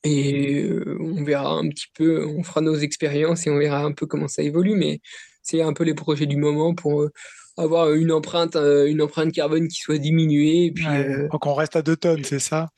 et 0.05 0.69
on 1.01 1.23
verra 1.23 1.51
un 1.55 1.67
petit 1.67 1.87
peu, 1.95 2.25
on 2.25 2.43
fera 2.43 2.61
nos 2.61 2.75
expériences 2.75 3.45
et 3.45 3.49
on 3.49 3.57
verra 3.57 3.83
un 3.83 3.91
peu 3.91 4.05
comment 4.05 4.29
ça 4.29 4.41
évolue. 4.41 4.75
Mais 4.75 5.01
c'est 5.41 5.61
un 5.61 5.73
peu 5.73 5.83
les 5.83 5.93
projets 5.93 6.27
du 6.27 6.37
moment 6.37 6.73
pour 6.73 7.09
avoir 7.57 7.93
une 7.93 8.11
empreinte, 8.11 8.55
euh, 8.55 8.85
une 8.87 9.01
empreinte 9.01 9.31
carbone 9.31 9.67
qui 9.67 9.79
soit 9.79 9.97
diminuée. 9.97 10.65
Et 10.65 10.71
puis, 10.71 10.85
euh, 10.87 11.27
Donc 11.29 11.45
on 11.45 11.53
reste 11.53 11.75
à 11.75 11.81
2 11.81 11.95
tonnes, 11.95 12.23
c'est 12.23 12.39
ça? 12.39 12.69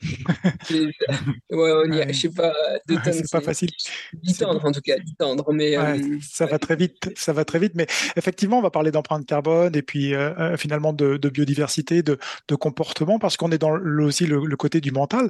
Ouais, 1.50 1.72
on 1.72 1.92
y 1.92 2.00
a, 2.00 2.12
je 2.12 2.20
sais 2.20 2.28
pas, 2.28 2.52
2 2.88 2.96
tonnes. 2.96 3.12
c'est 3.12 3.30
pas 3.30 3.40
facile. 3.40 3.70
10 4.12 4.38
tendre 4.38 4.64
en 4.64 4.70
tout 4.70 4.80
cas, 4.80 4.98
10 4.98 5.14
tendre. 5.16 5.52
Mais, 5.52 5.76
euh, 5.76 5.96
ça 6.20 6.46
va 6.46 6.58
très 6.58 6.76
vite, 6.76 7.10
ça 7.16 7.32
va 7.32 7.44
très 7.44 7.58
vite. 7.58 7.72
Mais 7.74 7.86
effectivement, 8.16 8.58
on 8.58 8.62
va 8.62 8.70
parler 8.70 8.90
d'empreinte 8.90 9.26
carbone 9.26 9.74
et 9.74 9.82
puis 9.82 10.12
finalement 10.56 10.92
de, 10.92 11.16
de, 11.16 11.28
biodiversité, 11.28 12.02
de, 12.02 12.18
de 12.48 12.54
comportement, 12.54 13.18
parce 13.18 13.36
qu'on 13.36 13.50
est 13.50 13.58
dans 13.58 13.70
le, 13.70 14.04
aussi 14.04 14.26
le, 14.26 14.44
le, 14.44 14.56
côté 14.56 14.80
du 14.80 14.92
mental. 14.92 15.28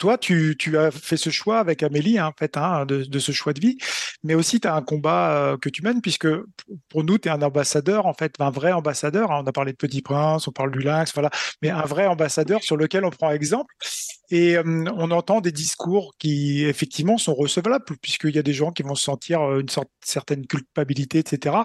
Toi, 0.00 0.18
tu, 0.18 0.56
tu, 0.58 0.78
as 0.78 0.90
fait 0.90 1.16
ce 1.16 1.30
choix 1.30 1.58
avec 1.58 1.82
Amélie, 1.82 2.18
hein, 2.18 2.26
en 2.26 2.32
fait, 2.38 2.56
hein, 2.56 2.86
de, 2.86 3.04
de, 3.04 3.18
ce 3.18 3.32
choix 3.32 3.52
de 3.52 3.60
vie, 3.60 3.78
mais 4.22 4.34
aussi 4.34 4.60
tu 4.60 4.68
as 4.68 4.74
un 4.74 4.82
combat 4.82 5.56
que 5.60 5.68
tu 5.68 5.82
mènes, 5.82 6.00
puisque 6.00 6.28
pour 6.88 7.04
nous, 7.04 7.18
tu 7.18 7.28
es 7.28 7.30
un 7.30 7.42
ambassadeur 7.42 8.06
en 8.06 8.14
fait, 8.14 8.34
un 8.38 8.50
vrai 8.50 8.72
ambassadeur. 8.72 9.30
Hein, 9.30 9.42
on 9.44 9.46
a 9.46 9.52
parlé 9.52 9.72
de 9.72 9.76
Petit 9.76 10.02
Prince, 10.02 10.48
on 10.48 10.52
parle 10.52 10.72
du 10.72 10.80
Lynx, 10.80 11.12
voilà, 11.14 11.30
mais 11.62 11.70
un 11.70 11.82
vrai 11.82 12.06
ambassadeur 12.06 12.62
sur 12.62 12.76
lequel 12.76 13.04
on 13.04 13.10
prend 13.10 13.30
exemple. 13.30 13.74
Et 14.30 14.56
euh, 14.56 14.62
on 14.64 15.10
entend 15.10 15.40
des 15.40 15.52
discours 15.52 16.14
qui 16.18 16.64
effectivement 16.64 17.18
sont 17.18 17.34
recevables, 17.34 17.84
puisqu'il 18.00 18.34
y 18.34 18.38
a 18.38 18.42
des 18.42 18.54
gens 18.54 18.72
qui 18.72 18.82
vont 18.82 18.94
se 18.94 19.04
sentir 19.04 19.42
euh, 19.42 19.60
une 19.60 19.68
sorte, 19.68 19.90
certaine 20.04 20.46
culpabilité, 20.46 21.18
etc. 21.18 21.56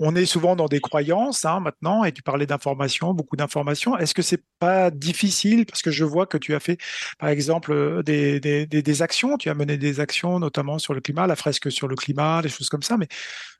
On 0.00 0.16
est 0.16 0.26
souvent 0.26 0.56
dans 0.56 0.66
des 0.66 0.80
croyances 0.80 1.44
hein, 1.44 1.60
maintenant, 1.60 2.02
et 2.04 2.10
tu 2.10 2.22
parlais 2.22 2.46
d'informations, 2.46 3.14
beaucoup 3.14 3.36
d'informations. 3.36 3.96
Est-ce 3.96 4.12
que 4.12 4.22
c'est 4.22 4.42
pas 4.58 4.90
difficile? 4.90 5.66
Parce 5.66 5.82
que 5.82 5.92
je 5.92 6.04
vois 6.04 6.26
que 6.26 6.36
tu 6.36 6.54
as 6.54 6.60
fait, 6.60 6.78
par 7.18 7.28
exemple, 7.28 7.72
euh, 7.72 8.02
des, 8.02 9.02
actions, 9.02 9.36
tu 9.36 9.50
as 9.50 9.54
mené 9.54 9.76
des 9.76 10.00
actions 10.00 10.40
notamment 10.40 10.78
sur 10.78 10.94
le 10.94 11.00
climat, 11.00 11.28
la 11.28 11.36
fresque 11.36 11.70
sur 11.70 11.86
le 11.86 11.94
climat, 11.94 12.42
des 12.42 12.48
choses 12.48 12.68
comme 12.68 12.82
ça. 12.82 12.96
Mais 12.96 13.06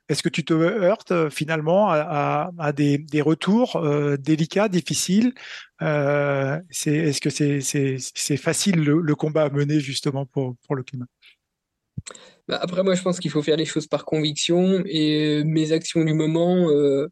est-ce 0.09 0.23
que 0.23 0.29
tu 0.29 0.43
te 0.43 0.53
heurtes 0.53 1.11
euh, 1.11 1.29
finalement 1.29 1.89
à, 1.89 2.71
des, 2.73 3.05
retours 3.21 3.77
euh, 3.77 4.17
délicats, 4.17 4.67
difficiles? 4.67 5.33
Est-ce 5.79 7.21
que 7.21 7.29
c'est 7.29 8.37
facile 8.37 8.83
le, 8.83 8.99
le, 8.99 9.15
combat 9.15 9.43
à 9.45 9.49
mener 9.49 9.79
justement 9.79 10.25
pour, 10.25 10.55
pour 10.67 10.75
le 10.75 10.83
climat? 10.83 11.05
Bah, 12.47 12.59
après, 12.61 12.83
moi, 12.83 12.93
je 12.95 13.01
pense 13.01 13.19
qu'il 13.19 13.31
faut 13.31 13.41
faire 13.41 13.57
les 13.57 13.65
choses 13.65 13.87
par 13.87 14.05
conviction 14.05 14.83
et 14.85 15.43
mes 15.43 15.71
actions 15.71 16.03
du 16.03 16.13
moment 16.13 16.69
euh, 16.69 17.07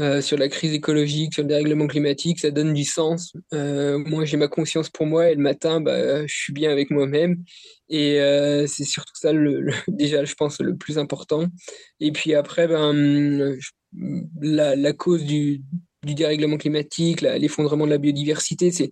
euh, 0.00 0.20
sur 0.20 0.36
la 0.36 0.48
crise 0.48 0.74
écologique, 0.74 1.34
sur 1.34 1.42
le 1.42 1.48
dérèglement 1.48 1.86
climatique, 1.86 2.40
ça 2.40 2.50
donne 2.50 2.74
du 2.74 2.84
sens. 2.84 3.32
Euh, 3.54 3.98
moi, 3.98 4.24
j'ai 4.26 4.36
ma 4.36 4.48
conscience 4.48 4.90
pour 4.90 5.06
moi 5.06 5.30
et 5.30 5.34
le 5.34 5.42
matin, 5.42 5.80
bah, 5.80 6.26
je 6.26 6.34
suis 6.34 6.52
bien 6.52 6.70
avec 6.70 6.90
moi-même. 6.90 7.42
Et 7.88 8.18
c'est 8.66 8.84
surtout 8.84 9.14
ça, 9.14 9.32
déjà, 9.88 10.24
je 10.24 10.34
pense, 10.34 10.60
le 10.60 10.76
plus 10.76 10.98
important. 10.98 11.46
Et 11.98 12.12
puis 12.12 12.34
après, 12.34 12.68
ben, 12.68 13.56
la, 14.42 14.92
cause 14.92 15.24
du 15.24 15.62
dérèglement 16.04 16.58
climatique, 16.58 17.22
l'effondrement 17.22 17.86
de 17.86 17.90
la 17.90 17.98
biodiversité, 17.98 18.70
c'est 18.70 18.90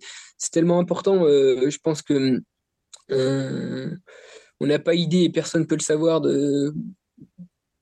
tellement 0.51 0.79
important. 0.79 1.25
je 1.25 1.77
pense 1.77 2.01
que 2.01 2.41
on 4.59 4.67
n'a 4.67 4.79
pas 4.79 4.95
idée 4.95 5.23
et 5.23 5.29
personne 5.29 5.61
ne 5.61 5.67
peut 5.67 5.77
le 5.77 5.83
savoir 5.83 6.21
de 6.21 6.73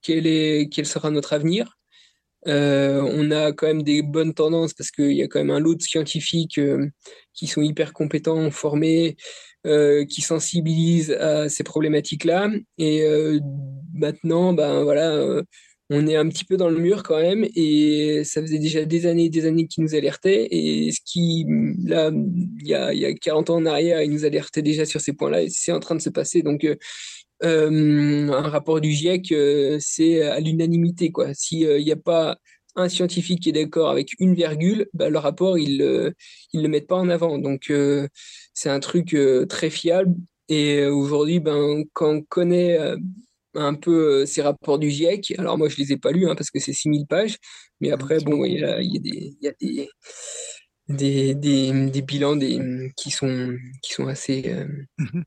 quel, 0.01 0.27
est, 0.27 0.69
quel 0.71 0.85
sera 0.85 1.09
notre 1.09 1.33
avenir. 1.33 1.77
Euh, 2.47 3.01
on 3.01 3.31
a 3.31 3.51
quand 3.51 3.67
même 3.67 3.83
des 3.83 4.01
bonnes 4.01 4.33
tendances 4.33 4.73
parce 4.73 4.91
qu'il 4.91 5.11
y 5.11 5.23
a 5.23 5.27
quand 5.27 5.39
même 5.39 5.49
un 5.49 5.59
lot 5.59 5.75
de 5.75 5.81
scientifiques 5.81 6.59
euh, 6.59 6.87
qui 7.33 7.47
sont 7.47 7.61
hyper 7.61 7.93
compétents, 7.93 8.49
formés, 8.51 9.17
euh, 9.65 10.05
qui 10.05 10.21
sensibilisent 10.21 11.11
à 11.11 11.49
ces 11.49 11.63
problématiques-là. 11.63 12.49
Et 12.77 13.05
maintenant, 13.93 14.53
ben 14.53 14.83
voilà, 14.83 15.41
on 15.89 16.05
est 16.07 16.15
un 16.17 16.27
petit 16.27 16.43
peu 16.43 16.57
dans 16.57 16.69
le 16.69 16.79
mur 16.79 17.03
quand 17.03 17.21
même, 17.21 17.45
et 17.55 18.23
ça 18.25 18.41
faisait 18.41 18.59
déjà 18.59 18.83
des 18.85 19.05
années 19.05 19.25
et 19.25 19.29
des 19.29 19.45
années 19.45 19.67
qu'ils 19.67 19.83
nous 19.83 19.95
alertaient, 19.95 20.47
et 20.51 20.91
ce 20.91 20.99
qui, 21.03 21.45
là, 21.83 22.11
il 22.13 22.67
y 22.67 22.73
a, 22.73 22.93
y 22.93 23.05
a 23.05 23.13
40 23.13 23.49
ans 23.49 23.55
en 23.55 23.65
arrière, 23.65 24.01
ils 24.01 24.11
nous 24.11 24.25
alertaient 24.25 24.61
déjà 24.61 24.85
sur 24.85 24.99
ces 24.99 25.13
points-là, 25.13 25.43
et 25.43 25.49
c'est 25.49 25.71
en 25.71 25.79
train 25.79 25.95
de 25.95 26.01
se 26.01 26.09
passer. 26.09 26.41
Donc, 26.41 26.65
euh, 26.65 26.75
euh 27.43 28.29
un 28.29 28.49
rapport 28.49 28.81
du 28.81 28.91
GIEC, 28.91 29.31
euh, 29.31 29.77
c'est 29.79 30.21
à 30.23 30.39
l'unanimité, 30.39 31.11
quoi. 31.11 31.33
S'il 31.33 31.77
n'y 31.77 31.91
a 31.91 31.95
pas 31.95 32.37
un 32.75 32.89
scientifique 32.89 33.41
qui 33.43 33.49
est 33.49 33.53
d'accord 33.53 33.89
avec 33.89 34.11
une 34.19 34.35
virgule, 34.35 34.87
bah, 34.93 35.09
le 35.09 35.17
rapport, 35.19 35.57
ils 35.57 35.77
ne 35.77 36.13
le 36.61 36.67
mettent 36.67 36.87
pas 36.87 36.95
en 36.97 37.09
avant. 37.09 37.37
Donc, 37.39 37.71
euh, 37.71 38.07
c'est 38.53 38.69
un 38.69 38.79
truc 38.79 39.15
très 39.49 39.69
fiable. 39.69 40.15
Et 40.49 40.85
aujourd'hui, 40.85 41.39
ben, 41.39 41.83
quand 41.93 42.09
on 42.15 42.21
connaît 42.21 42.77
un 43.57 43.73
peu 43.73 44.21
euh, 44.21 44.25
ces 44.25 44.41
rapports 44.41 44.79
du 44.79 44.89
GIEC. 44.89 45.33
Alors 45.37 45.57
moi, 45.57 45.69
je 45.69 45.77
les 45.77 45.91
ai 45.91 45.97
pas 45.97 46.11
lus 46.11 46.29
hein, 46.29 46.35
parce 46.35 46.51
que 46.51 46.59
c'est 46.59 46.73
6000 46.73 47.05
pages, 47.07 47.37
mais 47.79 47.91
après, 47.91 48.19
bon, 48.19 48.45
il 48.45 48.59
y 48.59 48.63
a, 48.63 48.77
des, 48.99 49.35
des, 50.87 51.33
des, 51.33 51.33
des, 51.89 52.01
bilans 52.01 52.35
des, 52.35 52.91
qui, 52.95 53.11
sont, 53.11 53.55
qui 53.81 53.93
sont 53.93 54.07
assez... 54.07 54.43
Euh, 54.47 54.67
mhm. 54.97 55.23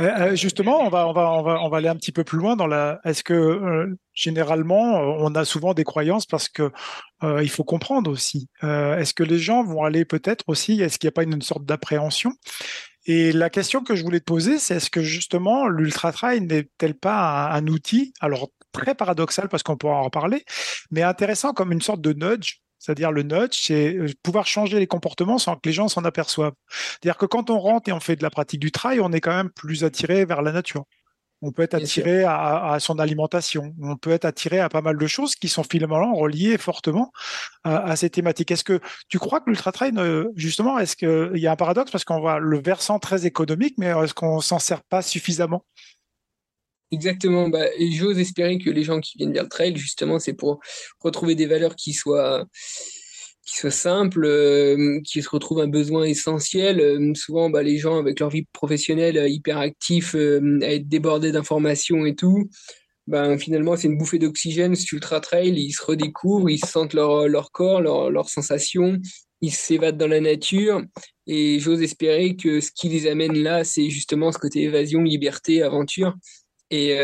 euh, 0.00 0.34
justement, 0.34 0.80
on 0.80 0.88
va, 0.88 1.06
on, 1.08 1.12
va, 1.12 1.30
on, 1.32 1.42
va, 1.42 1.60
on 1.62 1.68
va 1.68 1.76
aller 1.76 1.88
un 1.88 1.96
petit 1.96 2.12
peu 2.12 2.24
plus 2.24 2.38
loin 2.38 2.56
dans 2.56 2.66
la. 2.66 3.00
Est-ce 3.04 3.22
que 3.22 3.86
généralement, 4.12 5.00
on 5.00 5.34
a 5.34 5.44
souvent 5.44 5.74
des 5.74 5.84
croyances 5.84 6.26
parce 6.26 6.48
que 6.48 6.70
il 7.22 7.50
faut 7.50 7.64
comprendre 7.64 8.10
aussi. 8.10 8.48
Est-ce 8.62 9.14
que 9.14 9.22
les 9.22 9.38
gens 9.38 9.62
vont 9.62 9.84
aller 9.84 10.04
peut-être 10.04 10.44
aussi 10.48 10.80
Est-ce 10.80 10.98
qu'il 10.98 11.06
n'y 11.06 11.12
a 11.12 11.12
pas 11.12 11.22
une 11.22 11.42
sorte 11.42 11.64
d'appréhension? 11.64 12.32
Et 13.06 13.32
la 13.32 13.50
question 13.50 13.82
que 13.82 13.94
je 13.94 14.02
voulais 14.02 14.20
te 14.20 14.24
poser, 14.24 14.58
c'est 14.58 14.76
est-ce 14.76 14.90
que 14.90 15.02
justement 15.02 15.68
l'ultra-trail 15.68 16.40
n'est-elle 16.40 16.94
pas 16.94 17.50
un, 17.52 17.66
outil, 17.66 18.12
alors 18.20 18.48
très 18.72 18.94
paradoxal 18.94 19.48
parce 19.48 19.62
qu'on 19.62 19.76
pourra 19.76 19.96
en 19.96 20.02
reparler, 20.04 20.44
mais 20.90 21.02
intéressant 21.02 21.52
comme 21.52 21.72
une 21.72 21.82
sorte 21.82 22.00
de 22.00 22.12
nudge 22.12 22.60
c'est-à-dire 22.84 23.12
le 23.12 23.22
nudge, 23.22 23.62
c'est 23.62 23.96
euh, 23.96 24.08
pouvoir 24.22 24.46
changer 24.46 24.78
les 24.78 24.86
comportements 24.86 25.38
sans 25.38 25.54
que 25.54 25.62
les 25.64 25.72
gens 25.72 25.88
s'en 25.88 26.04
aperçoivent. 26.04 26.52
C'est-à-dire 26.68 27.16
que 27.16 27.24
quand 27.24 27.48
on 27.48 27.58
rentre 27.58 27.88
et 27.88 27.92
on 27.92 28.00
fait 28.00 28.14
de 28.14 28.22
la 28.22 28.28
pratique 28.28 28.60
du 28.60 28.72
trail, 28.72 29.00
on 29.00 29.10
est 29.12 29.22
quand 29.22 29.34
même 29.34 29.48
plus 29.48 29.84
attiré 29.84 30.26
vers 30.26 30.42
la 30.42 30.52
nature. 30.52 30.84
On 31.46 31.52
peut 31.52 31.62
être 31.62 31.74
attiré 31.74 32.24
à, 32.24 32.78
son 32.80 32.98
alimentation. 32.98 33.74
On 33.82 33.96
peut 33.96 34.12
être 34.12 34.24
attiré 34.24 34.60
à 34.60 34.70
pas 34.70 34.80
mal 34.80 34.96
de 34.96 35.06
choses 35.06 35.34
qui 35.34 35.48
sont 35.48 35.62
finalement 35.62 36.14
reliées 36.14 36.56
fortement 36.56 37.12
à, 37.64 37.94
ces 37.96 38.08
thématiques. 38.08 38.50
Est-ce 38.50 38.64
que 38.64 38.80
tu 39.08 39.18
crois 39.18 39.40
que 39.40 39.50
l'ultra 39.50 39.70
trail, 39.70 39.92
justement, 40.36 40.78
est-ce 40.78 40.96
qu'il 40.96 41.38
y 41.38 41.46
a 41.46 41.52
un 41.52 41.56
paradoxe? 41.56 41.90
Parce 41.90 42.04
qu'on 42.04 42.18
voit 42.18 42.38
le 42.38 42.58
versant 42.62 42.98
très 42.98 43.26
économique, 43.26 43.74
mais 43.76 43.88
est-ce 43.88 44.14
qu'on 44.14 44.40
s'en 44.40 44.58
sert 44.58 44.82
pas 44.84 45.02
suffisamment? 45.02 45.66
Exactement. 46.90 47.50
Bah, 47.50 47.66
j'ose 47.92 48.18
espérer 48.18 48.58
que 48.58 48.70
les 48.70 48.84
gens 48.84 49.00
qui 49.00 49.18
viennent 49.18 49.32
vers 49.32 49.42
le 49.42 49.48
trail, 49.50 49.76
justement, 49.76 50.18
c'est 50.18 50.32
pour 50.32 50.60
retrouver 51.00 51.34
des 51.34 51.46
valeurs 51.46 51.76
qui 51.76 51.92
soient 51.92 52.46
qui 53.44 53.56
soit 53.56 53.70
simple, 53.70 54.24
euh, 54.24 55.00
qui 55.04 55.22
se 55.22 55.28
retrouve 55.28 55.60
un 55.60 55.68
besoin 55.68 56.04
essentiel. 56.04 56.80
Euh, 56.80 57.12
souvent, 57.14 57.50
bah, 57.50 57.62
les 57.62 57.76
gens 57.76 57.98
avec 57.98 58.20
leur 58.20 58.30
vie 58.30 58.46
professionnelle 58.52 59.18
euh, 59.18 59.28
hyper 59.28 59.58
actifs, 59.58 60.14
à 60.14 60.72
être 60.72 60.88
débordés 60.88 61.32
d'informations 61.32 62.06
et 62.06 62.14
tout, 62.14 62.48
ben, 63.06 63.36
finalement, 63.38 63.76
c'est 63.76 63.88
une 63.88 63.98
bouffée 63.98 64.18
d'oxygène 64.18 64.74
sur 64.74 64.96
Ultra 64.96 65.20
Trail. 65.20 65.54
Ils 65.56 65.72
se 65.72 65.84
redécouvrent, 65.84 66.48
ils 66.48 66.64
sentent 66.64 66.94
leur, 66.94 67.28
leur 67.28 67.52
corps, 67.52 67.82
leurs 67.82 68.10
leur 68.10 68.30
sensations, 68.30 68.98
ils 69.42 69.52
s'évadent 69.52 69.98
dans 69.98 70.08
la 70.08 70.20
nature. 70.20 70.82
Et 71.26 71.58
j'ose 71.58 71.82
espérer 71.82 72.36
que 72.36 72.60
ce 72.60 72.70
qui 72.74 72.88
les 72.88 73.06
amène 73.06 73.36
là, 73.36 73.62
c'est 73.62 73.90
justement 73.90 74.32
ce 74.32 74.38
côté 74.38 74.62
évasion, 74.62 75.02
liberté, 75.02 75.62
aventure 75.62 76.14
et 76.70 76.96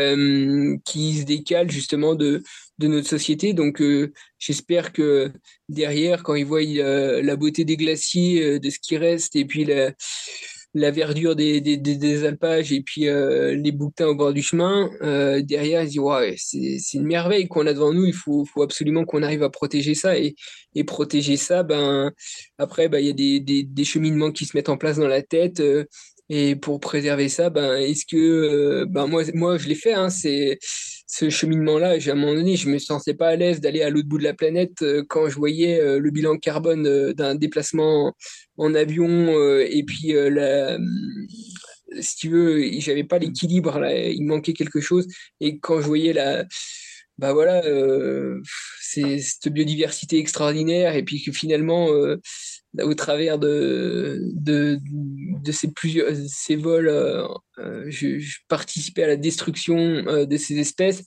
qui 0.83 1.19
se 1.19 1.23
décale 1.23 1.71
justement 1.71 2.15
de, 2.15 2.43
de 2.81 2.87
notre 2.87 3.07
société. 3.07 3.53
Donc, 3.53 3.81
euh, 3.81 4.11
j'espère 4.39 4.91
que 4.91 5.31
derrière, 5.69 6.23
quand 6.23 6.35
ils 6.35 6.45
voient 6.45 6.61
euh, 6.61 7.21
la 7.21 7.35
beauté 7.35 7.63
des 7.63 7.77
glaciers, 7.77 8.43
euh, 8.43 8.59
de 8.59 8.69
ce 8.69 8.79
qui 8.79 8.97
reste, 8.97 9.35
et 9.35 9.45
puis 9.45 9.63
la, 9.63 9.93
la 10.73 10.91
verdure 10.91 11.35
des, 11.35 11.61
des, 11.61 12.25
alpages, 12.25 12.71
et 12.71 12.81
puis 12.81 13.01
les 13.03 13.71
bouquetins 13.73 14.07
au 14.07 14.15
bord 14.15 14.31
du 14.31 14.41
chemin, 14.41 14.89
derrière, 15.41 15.83
ils 15.83 15.89
disent 15.89 15.99
ouais, 15.99 16.35
c'est 16.37 16.93
une 16.93 17.05
merveille 17.05 17.49
qu'on 17.49 17.67
a 17.67 17.73
devant 17.73 17.93
nous. 17.93 18.05
Il 18.05 18.13
faut, 18.13 18.45
faut 18.45 18.61
absolument 18.63 19.03
qu'on 19.03 19.21
arrive 19.21 19.43
à 19.43 19.49
protéger 19.49 19.95
ça 19.95 20.17
et, 20.17 20.33
et 20.73 20.85
protéger 20.85 21.35
ça. 21.35 21.63
Ben 21.63 22.13
après, 22.57 22.87
ben 22.87 22.99
il 22.99 23.07
y 23.07 23.09
a 23.09 23.63
des, 23.65 23.83
cheminements 23.83 24.31
qui 24.31 24.45
se 24.45 24.55
mettent 24.55 24.69
en 24.69 24.77
place 24.77 24.97
dans 24.97 25.09
la 25.09 25.21
tête. 25.21 25.61
et 26.29 26.55
pour 26.55 26.79
préserver 26.79 27.27
ça, 27.27 27.49
ben 27.49 27.75
est-ce 27.75 28.05
que 28.05 28.85
ben 28.85 29.07
moi 29.07 29.23
moi 29.33 29.57
je 29.57 29.67
l'ai 29.67 29.75
fait 29.75 29.93
hein, 29.93 30.09
c'est 30.09 30.57
ce 31.11 31.29
cheminement-là. 31.29 31.97
À 32.07 32.11
un 32.11 32.15
moment 32.15 32.33
donné, 32.33 32.55
je 32.55 32.69
me 32.69 32.79
sentais 32.79 33.13
pas 33.13 33.27
à 33.27 33.35
l'aise 33.35 33.59
d'aller 33.59 33.81
à 33.81 33.89
l'autre 33.89 34.07
bout 34.07 34.17
de 34.17 34.23
la 34.23 34.33
planète 34.33 34.81
euh, 34.81 35.03
quand 35.07 35.27
je 35.27 35.35
voyais 35.35 35.81
euh, 35.81 35.99
le 35.99 36.09
bilan 36.09 36.37
carbone 36.37 36.87
euh, 36.87 37.13
d'un 37.13 37.35
déplacement 37.35 38.15
en 38.55 38.73
avion 38.73 39.37
et 39.59 39.83
puis 39.83 40.13
la, 40.13 40.77
si 41.99 42.15
tu 42.15 42.29
veux, 42.29 42.61
j'avais 42.79 43.03
pas 43.03 43.17
l'équilibre 43.17 43.83
il 43.85 44.23
manquait 44.23 44.53
quelque 44.53 44.79
chose. 44.79 45.07
Et 45.39 45.57
quand 45.57 45.81
je 45.81 45.87
voyais 45.87 46.13
la, 46.13 46.45
bah 47.17 47.33
voilà, 47.33 47.63
c'est 48.79 49.17
cette 49.17 49.51
biodiversité 49.51 50.19
extraordinaire 50.19 50.95
et 50.95 51.01
puis 51.01 51.23
que 51.23 51.31
finalement 51.31 51.89
au 52.79 52.93
travers 52.93 53.37
de, 53.37 54.19
de, 54.33 54.79
de 54.81 55.51
ces, 55.51 55.71
plusieurs, 55.71 56.07
ces 56.27 56.55
vols, 56.55 56.87
euh, 56.87 57.27
euh, 57.59 57.85
je, 57.89 58.19
je, 58.19 58.39
participais 58.47 59.03
à 59.03 59.07
la 59.07 59.17
destruction 59.17 59.77
euh, 59.77 60.25
de 60.25 60.37
ces 60.37 60.57
espèces. 60.57 61.03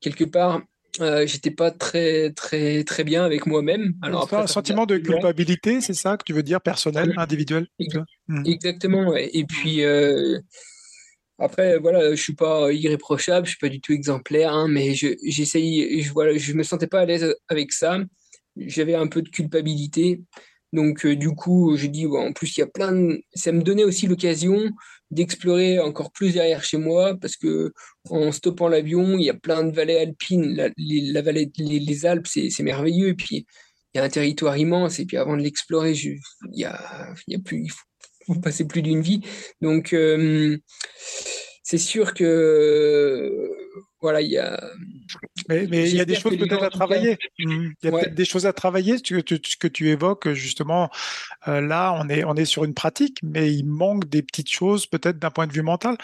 Quelque 0.00 0.24
part, 0.24 0.62
euh, 1.00 1.26
j'étais 1.26 1.50
pas 1.50 1.70
très 1.70 2.32
très 2.32 2.84
très 2.84 3.04
bien 3.04 3.24
avec 3.24 3.46
moi-même. 3.46 3.94
Alors 4.02 4.24
après, 4.24 4.36
un 4.36 4.46
sentiment 4.46 4.86
de 4.86 4.96
culpabilité, 4.98 5.80
c'est 5.80 5.94
ça 5.94 6.16
que 6.16 6.24
tu 6.24 6.32
veux 6.32 6.42
dire 6.42 6.60
personnel, 6.60 7.14
individuel. 7.16 7.66
Hmm. 8.28 8.42
Exactement. 8.46 9.08
Ouais. 9.08 9.30
Et 9.32 9.44
puis 9.44 9.82
après, 11.38 11.78
voilà, 11.78 12.14
je 12.14 12.20
suis 12.20 12.34
pas 12.34 12.72
irréprochable, 12.72 13.46
je 13.46 13.50
suis 13.50 13.58
pas 13.58 13.68
du 13.68 13.80
tout 13.80 13.92
exemplaire, 13.92 14.52
hein, 14.52 14.68
mais 14.68 14.94
j'essaye, 14.94 16.00
je, 16.00 16.12
voilà, 16.12 16.36
je 16.36 16.52
me 16.52 16.62
sentais 16.62 16.86
pas 16.86 17.00
à 17.00 17.04
l'aise 17.04 17.34
avec 17.48 17.72
ça. 17.72 17.98
J'avais 18.56 18.94
un 18.94 19.08
peu 19.08 19.20
de 19.20 19.28
culpabilité. 19.28 20.20
Donc, 20.74 21.06
euh, 21.06 21.14
du 21.14 21.30
coup, 21.30 21.76
j'ai 21.76 21.86
dit, 21.86 22.06
en 22.06 22.32
plus, 22.32 22.56
il 22.56 22.60
y 22.60 22.62
a 22.64 22.66
plein 22.66 22.90
de... 22.90 23.22
Ça 23.32 23.52
me 23.52 23.62
donnait 23.62 23.84
aussi 23.84 24.08
l'occasion 24.08 24.70
d'explorer 25.12 25.78
encore 25.78 26.10
plus 26.10 26.34
derrière 26.34 26.64
chez 26.64 26.78
moi, 26.78 27.16
parce 27.20 27.36
que 27.36 27.72
en 28.10 28.32
stoppant 28.32 28.66
l'avion, 28.66 29.16
il 29.16 29.24
y 29.24 29.30
a 29.30 29.34
plein 29.34 29.62
de 29.62 29.72
vallées 29.72 29.98
alpines. 29.98 30.56
La, 30.56 30.70
les, 30.76 31.22
vallée, 31.22 31.52
les, 31.56 32.06
Alpes, 32.06 32.26
c'est 32.26 32.62
merveilleux. 32.62 33.08
Et 33.08 33.14
puis, 33.14 33.46
il 33.94 33.98
y 33.98 34.00
a 34.00 34.04
un 34.04 34.08
territoire 34.08 34.56
immense. 34.56 34.98
Et 34.98 35.06
puis, 35.06 35.16
avant 35.16 35.36
de 35.36 35.42
l'explorer, 35.42 35.92
il 35.92 36.18
y 36.52 36.64
a, 36.64 37.14
plus, 37.44 37.66
il 37.66 37.70
faut, 37.70 38.40
passer 38.40 38.66
plus 38.66 38.82
d'une 38.82 39.00
vie. 39.00 39.20
Donc, 39.60 39.92
euh, 39.92 40.58
c'est 41.62 41.78
sûr 41.78 42.14
que 42.14 43.48
voilà, 44.04 44.20
il 44.20 44.32
y 44.32 44.36
a. 44.36 44.60
Mais, 45.48 45.64
il 45.64 45.96
y 45.96 46.00
a 46.00 46.04
des 46.04 46.14
choses 46.14 46.36
peut-être 46.36 46.62
à 46.62 46.68
travailler. 46.68 47.16
Il 47.38 47.72
y 47.82 47.88
a 47.88 47.90
peut-être 47.90 48.14
des 48.14 48.26
choses 48.26 48.44
à 48.44 48.52
travailler. 48.52 48.98
Ce 48.98 49.56
que 49.56 49.68
tu, 49.68 49.88
évoques 49.88 50.30
justement, 50.32 50.90
euh, 51.48 51.62
là, 51.62 51.98
on 51.98 52.10
est, 52.10 52.22
on 52.24 52.34
est 52.34 52.44
sur 52.44 52.64
une 52.64 52.74
pratique, 52.74 53.18
mais 53.22 53.50
il 53.50 53.64
manque 53.64 54.06
des 54.10 54.20
petites 54.20 54.50
choses 54.50 54.86
peut-être 54.86 55.18
d'un 55.18 55.30
point 55.30 55.46
de 55.46 55.54
vue 55.54 55.62
mental. 55.62 55.96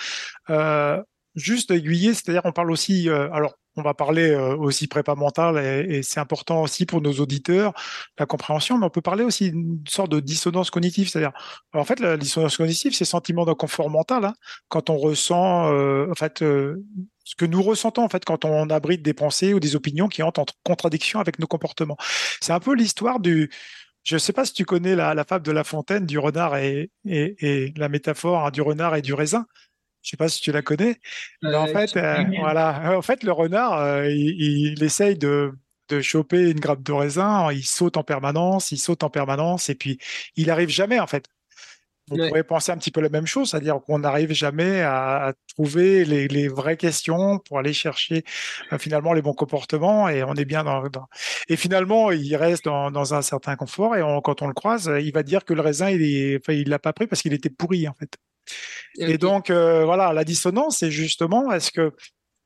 Euh, 0.49 1.03
juste 1.35 1.71
aiguiller, 1.73 2.15
c'est-à-dire 2.15 2.41
on 2.45 2.53
parle 2.53 2.71
aussi. 2.71 3.11
Euh, 3.11 3.31
alors, 3.33 3.55
on 3.77 3.83
va 3.83 3.93
parler 3.93 4.35
aussi 4.35 4.89
prépa 4.89 5.15
mentale 5.15 5.57
et, 5.65 5.99
et 5.99 6.03
c'est 6.03 6.19
important 6.19 6.63
aussi 6.63 6.87
pour 6.87 7.01
nos 7.01 7.13
auditeurs 7.13 7.73
la 8.19 8.27
compréhension, 8.27 8.77
mais 8.79 8.87
on 8.87 8.91
peut 8.91 9.01
parler 9.01 9.23
aussi 9.23 9.53
d'une 9.53 9.85
sorte 9.87 10.11
de 10.11 10.19
dissonance 10.19 10.71
cognitive, 10.71 11.09
c'est-à-dire 11.09 11.33
en 11.73 11.85
fait 11.85 12.01
la 12.01 12.17
dissonance 12.17 12.57
cognitive 12.57 12.97
c'est 12.97 13.05
sentiment 13.05 13.45
d'inconfort 13.45 13.89
mental 13.89 14.25
hein, 14.25 14.35
quand 14.69 14.91
on 14.91 14.99
ressent 14.99 15.71
en 15.71 16.15
fait 16.15 16.43
ce 17.31 17.37
que 17.37 17.45
nous 17.45 17.63
ressentons 17.63 18.03
en 18.03 18.09
fait 18.09 18.25
quand 18.25 18.45
on 18.45 18.69
abrite 18.71 19.03
des 19.03 19.15
pensées 19.15 19.55
ou 19.55 19.61
des 19.61 19.77
opinions 19.77 20.09
qui 20.09 20.21
entrent 20.25 20.41
en 20.41 20.47
contradiction 20.65 21.21
avec 21.21 21.39
nos 21.39 21.47
comportements. 21.47 21.97
C'est 22.41 22.53
un 22.53 22.59
peu 22.59 22.75
l'histoire 22.75 23.21
du. 23.21 23.51
Je 24.03 24.17
ne 24.17 24.19
sais 24.19 24.33
pas 24.33 24.45
si 24.45 24.53
tu 24.53 24.65
connais 24.65 24.97
la, 24.97 25.25
fable 25.25 25.47
de 25.47 25.53
La 25.53 25.63
Fontaine 25.63 26.07
du 26.07 26.19
renard 26.19 26.57
et, 26.57 26.91
et, 27.05 27.73
la 27.77 27.89
métaphore 27.89 28.47
hein, 28.47 28.51
du 28.51 28.63
renard 28.63 28.97
et 28.97 29.03
du 29.03 29.15
raisin. 29.15 29.47
Je 30.03 30.09
ne 30.09 30.11
sais 30.11 30.17
pas 30.17 30.29
si 30.29 30.41
tu 30.41 30.51
la 30.51 30.63
connais. 30.63 30.99
Mais 31.43 31.55
en 31.55 31.69
fait, 31.69 31.97
euh, 31.97 32.25
voilà. 32.41 32.97
En 32.99 33.03
fait, 33.03 33.23
le 33.23 33.31
renard, 33.31 33.79
euh, 33.79 34.09
il, 34.11 34.73
il, 34.73 34.83
essaye 34.83 35.17
de, 35.17 35.53
de 35.89 36.01
choper 36.01 36.51
une 36.51 36.59
grappe 36.59 36.83
de 36.83 36.93
raisin. 36.93 37.53
Il 37.53 37.65
saute 37.65 37.97
en 37.97 38.03
permanence, 38.03 38.73
il 38.73 38.79
saute 38.79 39.05
en 39.05 39.11
permanence, 39.11 39.69
et 39.69 39.77
puis 39.77 39.99
il 40.35 40.49
n'arrive 40.49 40.71
jamais 40.71 40.99
en 40.99 41.07
fait 41.07 41.29
vous 42.11 42.17
pourrez 42.17 42.43
penser 42.43 42.73
un 42.73 42.77
petit 42.77 42.91
peu 42.91 43.01
la 43.01 43.09
même 43.09 43.27
chose, 43.27 43.51
c'est-à-dire 43.51 43.81
qu'on 43.87 44.01
n'arrive 44.01 44.33
jamais 44.33 44.83
à, 44.83 45.33
trouver 45.55 46.05
les, 46.05 46.49
vraies 46.49 46.77
questions 46.77 47.39
pour 47.39 47.59
aller 47.59 47.73
chercher 47.73 48.25
euh, 48.73 48.79
finalement 48.79 49.13
les 49.13 49.23
bons 49.23 49.35
comportements 49.35 50.09
et 50.09 50.23
on 50.25 50.35
est 50.35 50.45
bien 50.45 50.65
dans, 50.65 50.83
et 51.49 51.57
finalement 51.57 52.11
il 52.11 52.35
reste 52.37 52.65
dans, 52.65 53.15
un 53.15 53.23
certain 53.23 53.57
confort 53.57 53.97
et 53.97 54.03
quand 54.25 54.43
on 54.43 54.49
le 54.49 54.55
croise, 54.55 54.91
il 55.01 55.13
va 55.13 55.23
dire 55.23 55.45
que 55.45 55.55
le 55.55 55.61
raisin 55.61 55.91
il 55.91 56.03
est, 56.03 56.41
il 56.49 56.69
l'a 56.69 56.79
pas 56.79 56.93
pris 56.93 57.07
parce 57.07 57.23
qu'il 57.23 57.33
était 57.33 57.51
pourri 57.51 57.89
en 57.89 57.95
fait. 57.95 58.17
Et 58.99 59.19
donc 59.19 59.51
euh, 59.51 59.85
voilà, 59.85 60.13
la 60.13 60.25
dissonance, 60.25 60.79
c'est 60.79 60.91
justement 60.91 61.53
est-ce 61.53 61.71
que 61.71 61.93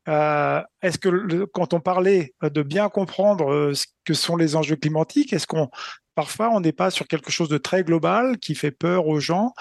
euh, 0.07 0.61
est-ce 0.83 0.99
que 0.99 1.45
quand 1.45 1.73
on 1.73 1.79
parlait 1.79 2.35
de 2.43 2.61
bien 2.61 2.89
comprendre 2.89 3.73
ce 3.73 3.85
que 4.03 4.13
sont 4.13 4.35
les 4.35 4.55
enjeux 4.55 4.75
climatiques, 4.75 5.33
est-ce 5.33 5.47
qu'on 5.47 5.69
parfois 6.15 6.49
on 6.51 6.61
n'est 6.61 6.71
pas 6.71 6.89
sur 6.89 7.07
quelque 7.07 7.31
chose 7.31 7.49
de 7.49 7.57
très 7.57 7.83
global 7.83 8.39
qui 8.39 8.55
fait 8.55 8.71
peur 8.71 9.07
aux 9.07 9.19
gens 9.19 9.53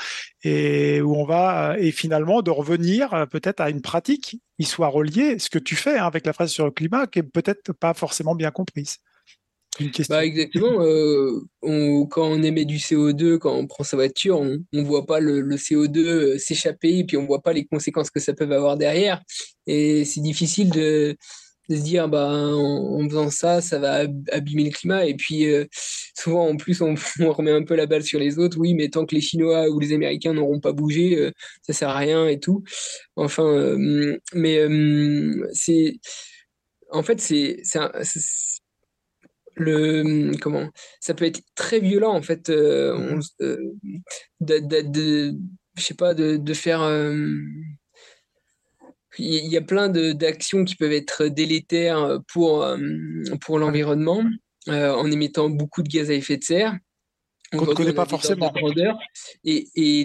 et 0.43 1.01
où 1.03 1.17
on 1.17 1.25
va 1.25 1.77
et 1.79 1.91
finalement 1.91 2.43
de 2.43 2.51
revenir 2.51 3.13
euh, 3.13 3.27
peut-être 3.27 3.61
à 3.61 3.71
une 3.71 3.83
pratique 3.83 4.41
qui 4.59 4.67
soit 4.67 4.89
reliée 4.89 5.39
ce 5.39 5.51
que 5.51 5.59
tu 5.59 5.77
fais 5.77 5.99
hein, 5.99 6.07
avec 6.07 6.25
la 6.25 6.33
phrase 6.33 6.51
sur 6.51 6.65
le 6.65 6.71
climat 6.71 7.07
qui 7.07 7.19
est 7.19 7.23
peut-être 7.23 7.73
pas 7.73 7.93
forcément 7.93 8.35
bien 8.35 8.51
comprise. 8.51 8.99
Une 9.81 9.91
question. 9.91 10.15
Bah 10.15 10.25
exactement. 10.25 10.83
Euh, 10.83 11.41
quand 11.61 12.29
on 12.29 12.43
émet 12.45 12.65
du 12.65 12.77
CO2, 12.77 13.39
quand 13.39 13.55
on 13.57 13.67
prend 13.67 13.83
sa 13.83 13.97
voiture, 13.97 14.39
on 14.39 14.63
ne 14.73 14.83
voit 14.83 15.05
pas 15.05 15.19
le, 15.19 15.41
le 15.41 15.57
CO2 15.57 15.99
euh, 15.99 16.39
s'échapper 16.39 16.99
et 16.99 17.05
puis 17.05 17.17
on 17.17 17.27
voit 17.27 17.43
pas 17.43 17.53
les 17.53 17.65
conséquences 17.65 18.11
que 18.11 18.21
ça 18.21 18.35
peut 18.35 18.45
avoir 18.45 18.77
derrière. 18.77 19.21
Et 19.67 20.05
c'est 20.05 20.21
difficile 20.21 20.71
de, 20.71 21.17
de 21.69 21.77
se 21.77 21.83
dire 21.83 22.09
bah 22.09 22.29
en, 22.29 23.09
faisant 23.09 23.31
ça 23.31 23.61
ça 23.61 23.79
va 23.79 24.07
abîmer 24.33 24.65
le 24.65 24.71
climat. 24.71 25.07
Et 25.07 25.15
puis 25.15 25.47
euh, 25.47 25.67
souvent 26.17 26.49
en 26.49 26.57
plus 26.57 26.81
on, 26.83 26.95
remet 27.33 27.53
un 27.53 27.65
peu 27.65 27.75
la 27.75 27.87
balle 27.87 28.03
sur 28.03 28.19
les 28.19 28.39
autres. 28.39 28.59
Oui 28.59 28.75
mais 28.75 28.89
tant 28.89 29.07
que 29.07 29.15
les 29.15 29.21
chinois 29.21 29.69
ou 29.71 29.81
les 29.81 29.93
américains 29.93 30.35
n'auront 30.35 30.61
pas 30.61 30.73
bougé 30.73 31.19
euh, 31.19 31.31
ça 31.63 31.73
sert 31.73 31.89
à 31.91 31.99
rien 31.99 32.29
et 32.29 32.39
tout. 32.41 32.63
Enfin 33.17 33.47
euh, 33.47 34.19
mais 34.35 34.61
c'est 35.53 35.99
en 36.91 37.03
fait 37.03 37.21
c'est 37.21 37.63
le 39.57 40.37
comment 40.39 40.69
ça 41.01 41.15
peut 41.15 41.25
être 41.27 41.41
très 41.55 41.79
violent 41.79 42.13
en 42.13 42.23
fait 42.23 42.51
de, 42.51 43.21
de, 44.41 44.83
de, 44.83 45.33
je 45.77 45.83
sais 45.83 45.95
pas 45.95 46.13
de, 46.13 46.37
de 46.37 46.55
faire 46.55 46.83
il 49.19 49.47
y 49.47 49.57
a 49.57 49.63
plein 49.63 49.89
d'actions 49.89 50.65
qui 50.65 50.77
peuvent 50.77 50.93
être 50.93 51.27
délétères 51.27 52.19
pour, 52.33 52.65
euh, 52.65 52.79
pour 53.41 53.59
l'environnement 53.59 54.23
euh, 54.69 54.93
en 54.93 55.11
émettant 55.11 55.49
beaucoup 55.51 55.83
de 55.83 55.89
gaz 55.89 56.11
à 56.11 56.15
effet 56.15 56.37
de 56.37 56.45
serre. 56.45 56.77
On 57.53 57.65
ne 57.65 57.75
connaît 57.75 57.93
pas 57.93 58.07
forcément. 58.07 58.53
Et, 59.45 59.69
et 59.77 60.05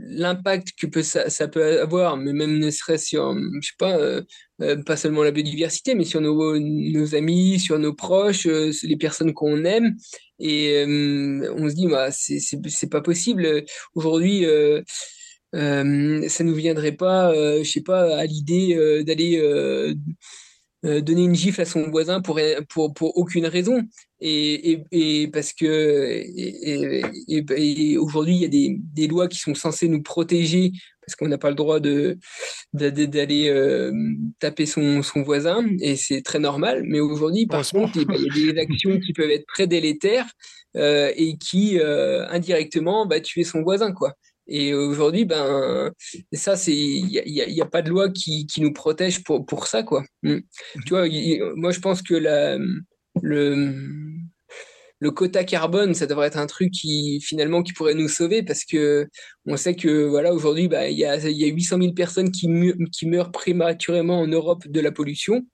l'impact 0.00 0.70
que 0.76 0.88
peut, 0.88 1.04
ça, 1.04 1.30
ça, 1.30 1.46
peut 1.46 1.80
avoir, 1.80 2.16
mais 2.16 2.32
même 2.32 2.58
ne 2.58 2.70
serait-ce 2.70 3.06
sur, 3.06 3.38
je 3.60 3.68
sais 3.68 3.74
pas, 3.78 3.96
euh, 3.96 4.22
pas 4.84 4.96
seulement 4.96 5.22
la 5.22 5.30
biodiversité, 5.30 5.94
mais 5.94 6.04
sur 6.04 6.20
nos, 6.20 6.58
nos 6.58 7.14
amis, 7.14 7.60
sur 7.60 7.78
nos 7.78 7.94
proches, 7.94 8.46
les 8.46 8.96
personnes 8.96 9.32
qu'on 9.32 9.64
aime. 9.64 9.96
Et 10.40 10.82
on 11.56 11.68
se 11.68 11.74
dit, 11.74 11.86
bah, 11.86 12.08
c'est 12.10 12.90
pas 12.90 13.00
possible. 13.00 13.64
Aujourd'hui, 13.94 14.44
euh, 15.56 16.28
ça 16.28 16.44
nous 16.44 16.54
viendrait 16.54 16.92
pas, 16.92 17.32
euh, 17.32 17.64
je 17.64 17.70
sais 17.70 17.80
pas, 17.80 18.16
à 18.16 18.26
l'idée 18.26 18.74
euh, 18.74 19.02
d'aller 19.02 19.42
donner 20.82 21.24
une 21.24 21.34
gifle 21.34 21.62
à 21.62 21.64
son 21.64 21.90
voisin 21.90 22.20
pour, 22.20 22.38
pour, 22.68 22.94
pour 22.94 23.18
aucune 23.18 23.46
raison. 23.46 23.82
Et, 24.20 24.70
et, 24.70 24.84
et 24.92 25.26
parce 25.28 25.52
que 25.52 25.66
et, 25.66 27.98
aujourd'hui, 27.98 28.36
il 28.36 28.42
y 28.42 28.44
a 28.44 28.48
des, 28.48 28.76
des, 28.94 29.08
lois 29.08 29.26
qui 29.26 29.38
sont 29.38 29.56
censées 29.56 29.88
nous 29.88 30.02
protéger 30.02 30.70
parce 31.04 31.16
qu'on 31.16 31.26
n'a 31.26 31.38
pas 31.38 31.48
le 31.48 31.56
droit 31.56 31.80
de 31.80 32.18
d'aller 32.72 33.90
taper 34.38 34.66
son, 34.66 35.02
son, 35.02 35.22
voisin 35.22 35.66
et 35.80 35.96
c'est 35.96 36.22
très 36.22 36.38
normal. 36.38 36.84
Mais 36.84 37.00
aujourd'hui, 37.00 37.46
par 37.46 37.68
contre, 37.68 37.96
il 37.96 38.44
y 38.44 38.50
a 38.50 38.52
des 38.52 38.60
actions 38.60 39.00
qui 39.00 39.12
peuvent 39.12 39.30
être 39.30 39.46
très 39.46 39.66
délétères 39.66 40.30
et 40.76 41.36
qui 41.40 41.80
indirectement 41.80 43.06
bah, 43.06 43.18
tuer 43.18 43.42
son 43.42 43.62
voisin, 43.62 43.90
quoi. 43.90 44.14
Et 44.48 44.74
aujourd'hui, 44.74 45.24
ben, 45.24 45.92
ça, 46.32 46.56
c'est, 46.56 46.76
il 46.76 47.06
n'y 47.06 47.40
a, 47.40 47.48
y 47.48 47.60
a, 47.60 47.66
pas 47.66 47.82
de 47.82 47.90
loi 47.90 48.10
qui, 48.10 48.46
qui 48.46 48.60
nous 48.60 48.72
protège 48.72 49.24
pour, 49.24 49.44
pour 49.44 49.66
ça, 49.66 49.82
quoi. 49.82 50.04
Mm. 50.22 50.34
Mmh. 50.34 50.40
Tu 50.86 50.90
vois, 50.90 51.06
moi, 51.56 51.72
je 51.72 51.80
pense 51.80 52.02
que 52.02 52.14
la, 52.14 52.56
le, 53.22 53.74
le 55.00 55.10
quota 55.10 55.44
carbone, 55.44 55.94
ça 55.94 56.06
devrait 56.06 56.28
être 56.28 56.38
un 56.38 56.46
truc 56.46 56.70
qui, 56.70 57.20
finalement, 57.20 57.62
qui 57.62 57.72
pourrait 57.72 57.94
nous 57.94 58.08
sauver 58.08 58.42
parce 58.42 58.64
que 58.64 59.08
on 59.46 59.56
sait 59.56 59.74
que, 59.74 60.06
voilà, 60.06 60.32
aujourd'hui, 60.32 60.68
bah, 60.68 60.88
il 60.88 60.98
y 60.98 61.04
a, 61.04 61.16
y 61.16 61.44
a 61.44 61.48
800 61.48 61.78
000 61.80 61.92
personnes 61.94 62.30
qui, 62.30 62.48
qui 62.92 63.06
meurent 63.06 63.32
prématurément 63.32 64.20
en 64.20 64.26
Europe 64.26 64.66
de 64.68 64.80
la 64.80 64.92
pollution. 64.92 65.46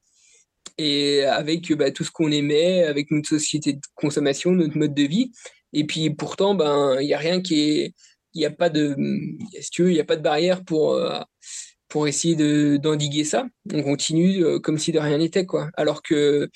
Et 0.79 1.25
avec 1.25 1.73
bah, 1.73 1.91
tout 1.91 2.05
ce 2.05 2.11
qu'on 2.11 2.31
émet, 2.31 2.85
avec 2.85 3.11
notre 3.11 3.29
société 3.29 3.75
de 3.75 3.81
consommation, 3.95 4.53
notre 4.53 4.79
mode 4.79 4.95
de 4.95 5.03
vie. 5.03 5.33
Et 5.73 5.85
puis 5.85 6.11
pourtant, 6.11 6.55
ben, 6.55 6.99
il 7.01 7.07
n'y 7.07 7.15
a 7.15 7.19
rien 7.19 7.41
qui 7.41 7.61
est, 7.61 7.95
il 8.35 8.39
n'y 8.39 8.47
a 8.47 8.51
pas 8.51 8.69
de, 8.69 8.97
si 9.61 9.71
tu 9.71 9.83
veux, 9.85 9.91
il 9.91 9.97
y 9.97 10.01
a 10.01 10.05
pas 10.05 10.17
de 10.17 10.23
barrière 10.23 10.65
pour, 10.65 10.95
euh, 10.95 11.21
pour 11.89 12.09
essayer 12.09 12.35
de 12.37 12.79
d'endiguer 12.79 13.25
ça. 13.25 13.47
On 13.73 13.83
continue 13.83 14.61
comme 14.61 14.79
si 14.79 14.93
de 14.93 14.99
rien 14.99 15.19
n'était, 15.19 15.47
quoi. 15.47 15.71
Alors 15.77 16.03
que 16.03 16.49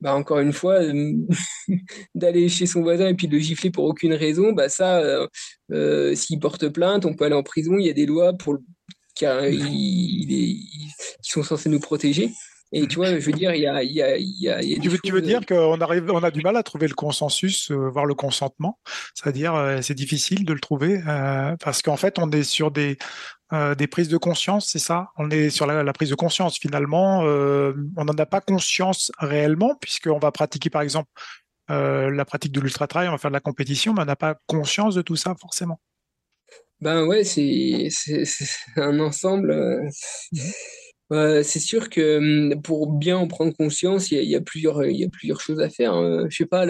bah, 0.00 0.14
encore 0.14 0.40
une 0.40 0.52
fois, 0.52 0.80
d'aller 2.14 2.48
chez 2.48 2.66
son 2.66 2.82
voisin 2.82 3.08
et 3.08 3.14
puis 3.14 3.28
de 3.28 3.34
le 3.34 3.38
gifler 3.38 3.70
pour 3.70 3.84
aucune 3.84 4.14
raison, 4.14 4.52
bah 4.52 4.68
ça, 4.68 5.02
s'il 6.14 6.40
porte 6.40 6.68
plainte, 6.68 7.04
on 7.04 7.14
peut 7.14 7.26
aller 7.26 7.34
en 7.34 7.42
prison. 7.42 7.78
Il 7.78 7.86
y 7.86 7.90
a 7.90 7.94
des 7.94 8.06
lois 8.06 8.32
pour 8.32 8.58
car 9.14 9.46
il, 9.46 10.26
qui 10.26 11.30
sont 11.30 11.42
censés 11.42 11.68
nous 11.68 11.80
protéger. 11.80 12.30
Et 12.74 12.86
tu 12.86 12.96
vois, 12.96 13.18
je 13.18 13.26
veux 13.26 13.32
dire, 13.32 13.54
il 13.54 13.60
y 13.60 13.66
a, 13.66 13.82
y 13.82 14.00
a, 14.00 14.16
il 14.16 14.40
y 14.40 14.48
a, 14.48 14.60
tu, 14.80 14.88
veux, 14.88 14.98
tu 14.98 15.12
veux 15.12 15.20
dire 15.20 15.44
qu'on 15.44 15.78
arrive, 15.82 16.10
on 16.10 16.22
a 16.22 16.30
du 16.30 16.40
mal 16.40 16.56
à 16.56 16.62
trouver 16.62 16.88
le 16.88 16.94
consensus, 16.94 17.70
euh, 17.70 17.90
voire 17.90 18.06
le 18.06 18.14
consentement? 18.14 18.78
C'est-à-dire, 19.14 19.54
euh, 19.54 19.82
c'est 19.82 19.94
difficile 19.94 20.46
de 20.46 20.54
le 20.54 20.60
trouver 20.60 21.02
euh, 21.06 21.54
parce 21.60 21.82
qu'en 21.82 21.98
fait, 21.98 22.18
on 22.18 22.30
est 22.30 22.42
sur 22.42 22.70
des 22.70 22.96
des 23.76 23.86
prises 23.86 24.08
de 24.08 24.16
conscience, 24.16 24.66
c'est 24.66 24.78
ça? 24.78 25.10
On 25.18 25.30
est 25.30 25.50
sur 25.50 25.66
la, 25.66 25.92
prise 25.92 26.08
de 26.08 26.14
conscience. 26.14 26.58
Finalement, 26.58 27.18
on 27.18 28.04
n'en 28.06 28.16
a 28.16 28.24
pas 28.24 28.40
conscience 28.40 29.12
réellement 29.18 29.76
puisqu'on 29.78 30.18
va 30.18 30.32
pratiquer, 30.32 30.70
par 30.70 30.80
exemple, 30.80 31.10
la 31.68 32.24
pratique 32.24 32.52
de 32.52 32.60
l'ultra 32.60 32.86
trail, 32.86 33.08
on 33.08 33.10
va 33.12 33.18
faire 33.18 33.30
de 33.30 33.36
la 33.36 33.40
compétition, 33.40 33.92
mais 33.92 34.00
on 34.00 34.06
n'a 34.06 34.16
pas 34.16 34.36
conscience 34.46 34.94
de 34.94 35.02
tout 35.02 35.16
ça 35.16 35.34
forcément. 35.38 35.78
Ben 36.80 37.04
ouais, 37.04 37.24
c'est 37.24 37.90
un 38.76 38.98
ensemble. 39.00 39.54
Mmh 41.12 41.42
c'est 41.42 41.60
sûr 41.60 41.90
que 41.90 42.16
hum, 42.16 42.62
pour 42.62 42.90
bien 42.90 43.18
en 43.18 43.28
prendre 43.28 43.54
conscience, 43.54 44.10
il 44.10 44.24
y 44.24 44.34
a, 44.34 44.40
plusieurs, 44.40 44.86
il 44.86 44.96
y 44.96 45.04
a 45.04 45.08
plusieurs 45.08 45.40
choses 45.42 45.60
à 45.60 45.68
faire. 45.68 45.92
Hein. 45.92 46.26
Je 46.30 46.36
sais 46.36 46.46
pas, 46.46 46.66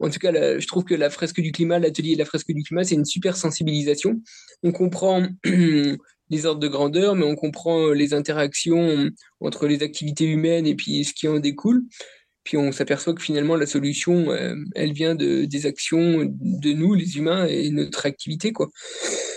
en 0.00 0.08
tout 0.08 0.18
cas, 0.18 0.32
je 0.58 0.66
trouve 0.66 0.84
que 0.84 0.94
la 0.94 1.10
fresque 1.10 1.40
du 1.40 1.52
climat, 1.52 1.78
l'atelier 1.78 2.14
de 2.14 2.18
la 2.18 2.24
fresque 2.24 2.52
du 2.52 2.62
climat, 2.62 2.84
c'est 2.84 2.94
une 2.94 3.04
super 3.04 3.36
sensibilisation. 3.36 4.22
On 4.62 4.72
comprend 4.72 5.26
les 5.44 6.46
ordres 6.46 6.60
de 6.60 6.68
grandeur, 6.68 7.14
mais 7.14 7.26
on 7.26 7.34
comprend 7.34 7.90
les 7.90 8.14
interactions 8.14 9.10
entre 9.40 9.66
les 9.66 9.82
activités 9.82 10.24
humaines 10.24 10.66
et 10.66 10.74
puis 10.74 11.04
ce 11.04 11.12
qui 11.12 11.28
en 11.28 11.38
découle. 11.38 11.82
Puis 12.44 12.56
on 12.56 12.72
s'aperçoit 12.72 13.14
que 13.14 13.22
finalement 13.22 13.54
la 13.56 13.66
solution, 13.66 14.30
euh, 14.30 14.54
elle 14.74 14.92
vient 14.92 15.14
de, 15.14 15.44
des 15.44 15.66
actions 15.66 16.24
de 16.28 16.72
nous, 16.72 16.94
les 16.94 17.16
humains, 17.16 17.46
et 17.46 17.70
notre 17.70 18.06
activité, 18.06 18.52
quoi. 18.52 18.68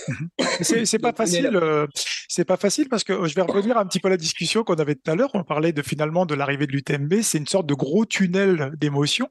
Mhm. 0.07 0.29
C'est 0.61 0.99
pas 0.99 1.13
facile. 1.13 1.49
Euh, 1.53 1.87
c'est 2.27 2.45
pas 2.45 2.57
facile 2.57 2.89
parce 2.89 3.03
que 3.03 3.27
je 3.27 3.35
vais 3.35 3.41
revenir 3.41 3.77
un 3.77 3.85
petit 3.85 3.99
peu 3.99 4.07
à 4.07 4.11
la 4.11 4.17
discussion 4.17 4.63
qu'on 4.63 4.75
avait 4.75 4.95
tout 4.95 5.11
à 5.11 5.15
l'heure. 5.15 5.31
On 5.33 5.43
parlait 5.43 5.71
de 5.71 5.81
finalement 5.81 6.25
de 6.25 6.33
l'arrivée 6.33 6.67
de 6.67 6.71
l'UTMB. 6.71 7.21
C'est 7.21 7.37
une 7.37 7.47
sorte 7.47 7.67
de 7.67 7.73
gros 7.73 8.05
tunnel 8.05 8.71
d'émotion. 8.77 9.29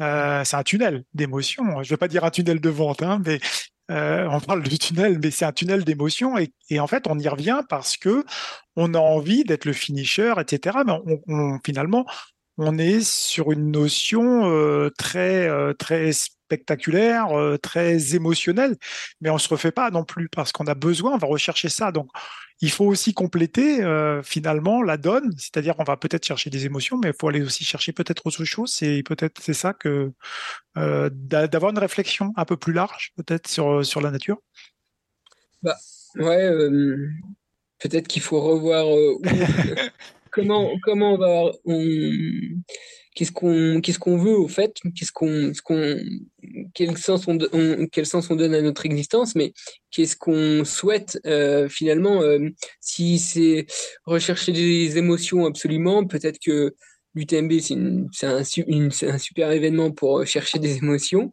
Euh, 0.00 0.42
c'est 0.44 0.56
un 0.56 0.62
tunnel 0.62 1.04
d'émotion. 1.14 1.64
Je 1.82 1.88
ne 1.88 1.94
vais 1.94 1.96
pas 1.96 2.08
dire 2.08 2.24
un 2.24 2.30
tunnel 2.30 2.60
de 2.60 2.70
vente, 2.70 3.02
hein, 3.02 3.20
mais 3.24 3.40
on 3.88 4.40
parle 4.40 4.62
du 4.62 4.78
tunnel, 4.78 5.18
mais 5.22 5.30
c'est 5.30 5.44
un 5.44 5.52
tunnel 5.52 5.84
d'émotion. 5.84 6.38
Et, 6.38 6.52
et, 6.68 6.78
en 6.80 6.86
fait, 6.86 7.06
on 7.08 7.18
y 7.18 7.28
revient 7.28 7.60
parce 7.68 7.96
que 7.96 8.24
on 8.76 8.94
a 8.94 8.98
envie 8.98 9.44
d'être 9.44 9.64
le 9.64 9.72
finisher, 9.72 10.32
etc. 10.38 10.78
Mais 10.86 10.92
on, 10.92 11.20
on, 11.26 11.58
finalement, 11.64 12.06
on 12.60 12.76
est 12.78 13.00
sur 13.00 13.52
une 13.52 13.70
notion 13.70 14.50
euh, 14.50 14.90
très 14.98 15.48
euh, 15.48 15.72
très 15.72 16.12
spectaculaire, 16.12 17.36
euh, 17.38 17.56
très 17.56 18.14
émotionnelle, 18.14 18.76
mais 19.20 19.30
on 19.30 19.38
se 19.38 19.48
refait 19.48 19.72
pas 19.72 19.90
non 19.90 20.04
plus 20.04 20.28
parce 20.28 20.52
qu'on 20.52 20.66
a 20.66 20.74
besoin, 20.74 21.14
on 21.14 21.18
va 21.18 21.26
rechercher 21.26 21.70
ça. 21.70 21.90
Donc 21.90 22.08
il 22.60 22.70
faut 22.70 22.84
aussi 22.84 23.14
compléter 23.14 23.80
finalement 24.22 24.82
la 24.82 24.98
donne, 24.98 25.32
c'est-à-dire 25.38 25.76
on 25.78 25.84
va 25.84 25.96
peut-être 25.96 26.26
chercher 26.26 26.50
des 26.50 26.66
émotions, 26.66 26.98
mais 27.02 27.08
il 27.08 27.14
faut 27.18 27.28
aller 27.28 27.40
aussi 27.40 27.64
chercher 27.64 27.92
peut-être 27.92 28.26
autre 28.26 28.44
chose. 28.44 28.70
C'est 28.70 29.02
peut-être 29.02 29.40
c'est 29.40 29.54
ça 29.54 29.72
que 29.72 30.12
d'avoir 30.76 31.70
une 31.70 31.78
réflexion 31.78 32.34
un 32.36 32.44
peu 32.44 32.58
plus 32.58 32.74
large 32.74 33.12
peut-être 33.16 33.48
sur 33.48 33.82
sur 33.86 34.02
la 34.02 34.10
nature. 34.10 34.36
Bah 35.62 35.76
ouais, 36.16 36.50
peut-être 37.78 38.08
qu'il 38.08 38.20
faut 38.20 38.42
revoir 38.42 38.84
comment 40.32 40.70
comment 40.82 41.14
on 41.14 41.18
va 41.18 41.52
qu'est-ce 43.14 43.32
qu'on 43.32 43.80
qu'est-ce 43.80 43.98
qu'on 43.98 44.16
veut 44.16 44.36
au 44.36 44.48
fait? 44.48 44.74
Qu'est-ce 44.94 45.12
qu'on 45.12 45.52
qu'on 45.64 45.98
quel 46.74 46.96
sens 46.96 47.26
on, 47.28 47.38
quel 47.92 48.06
sens 48.06 48.30
on 48.30 48.36
donne 48.36 48.54
à 48.54 48.62
notre 48.62 48.86
existence? 48.86 49.34
Mais 49.34 49.52
qu'est-ce 49.90 50.16
qu'on 50.16 50.64
souhaite 50.64 51.18
euh, 51.26 51.68
finalement 51.68 52.22
euh, 52.22 52.48
si 52.80 53.18
c'est 53.18 53.66
rechercher 54.04 54.52
des 54.52 54.98
émotions 54.98 55.46
absolument 55.46 56.04
peut-être 56.06 56.38
que 56.38 56.74
l'UTMB 57.14 57.52
c'est 57.60 58.26
un, 58.26 58.38
un, 58.38 59.18
super 59.18 59.50
événement 59.50 59.90
pour 59.90 60.24
chercher 60.26 60.58
des 60.58 60.76
émotions. 60.76 61.30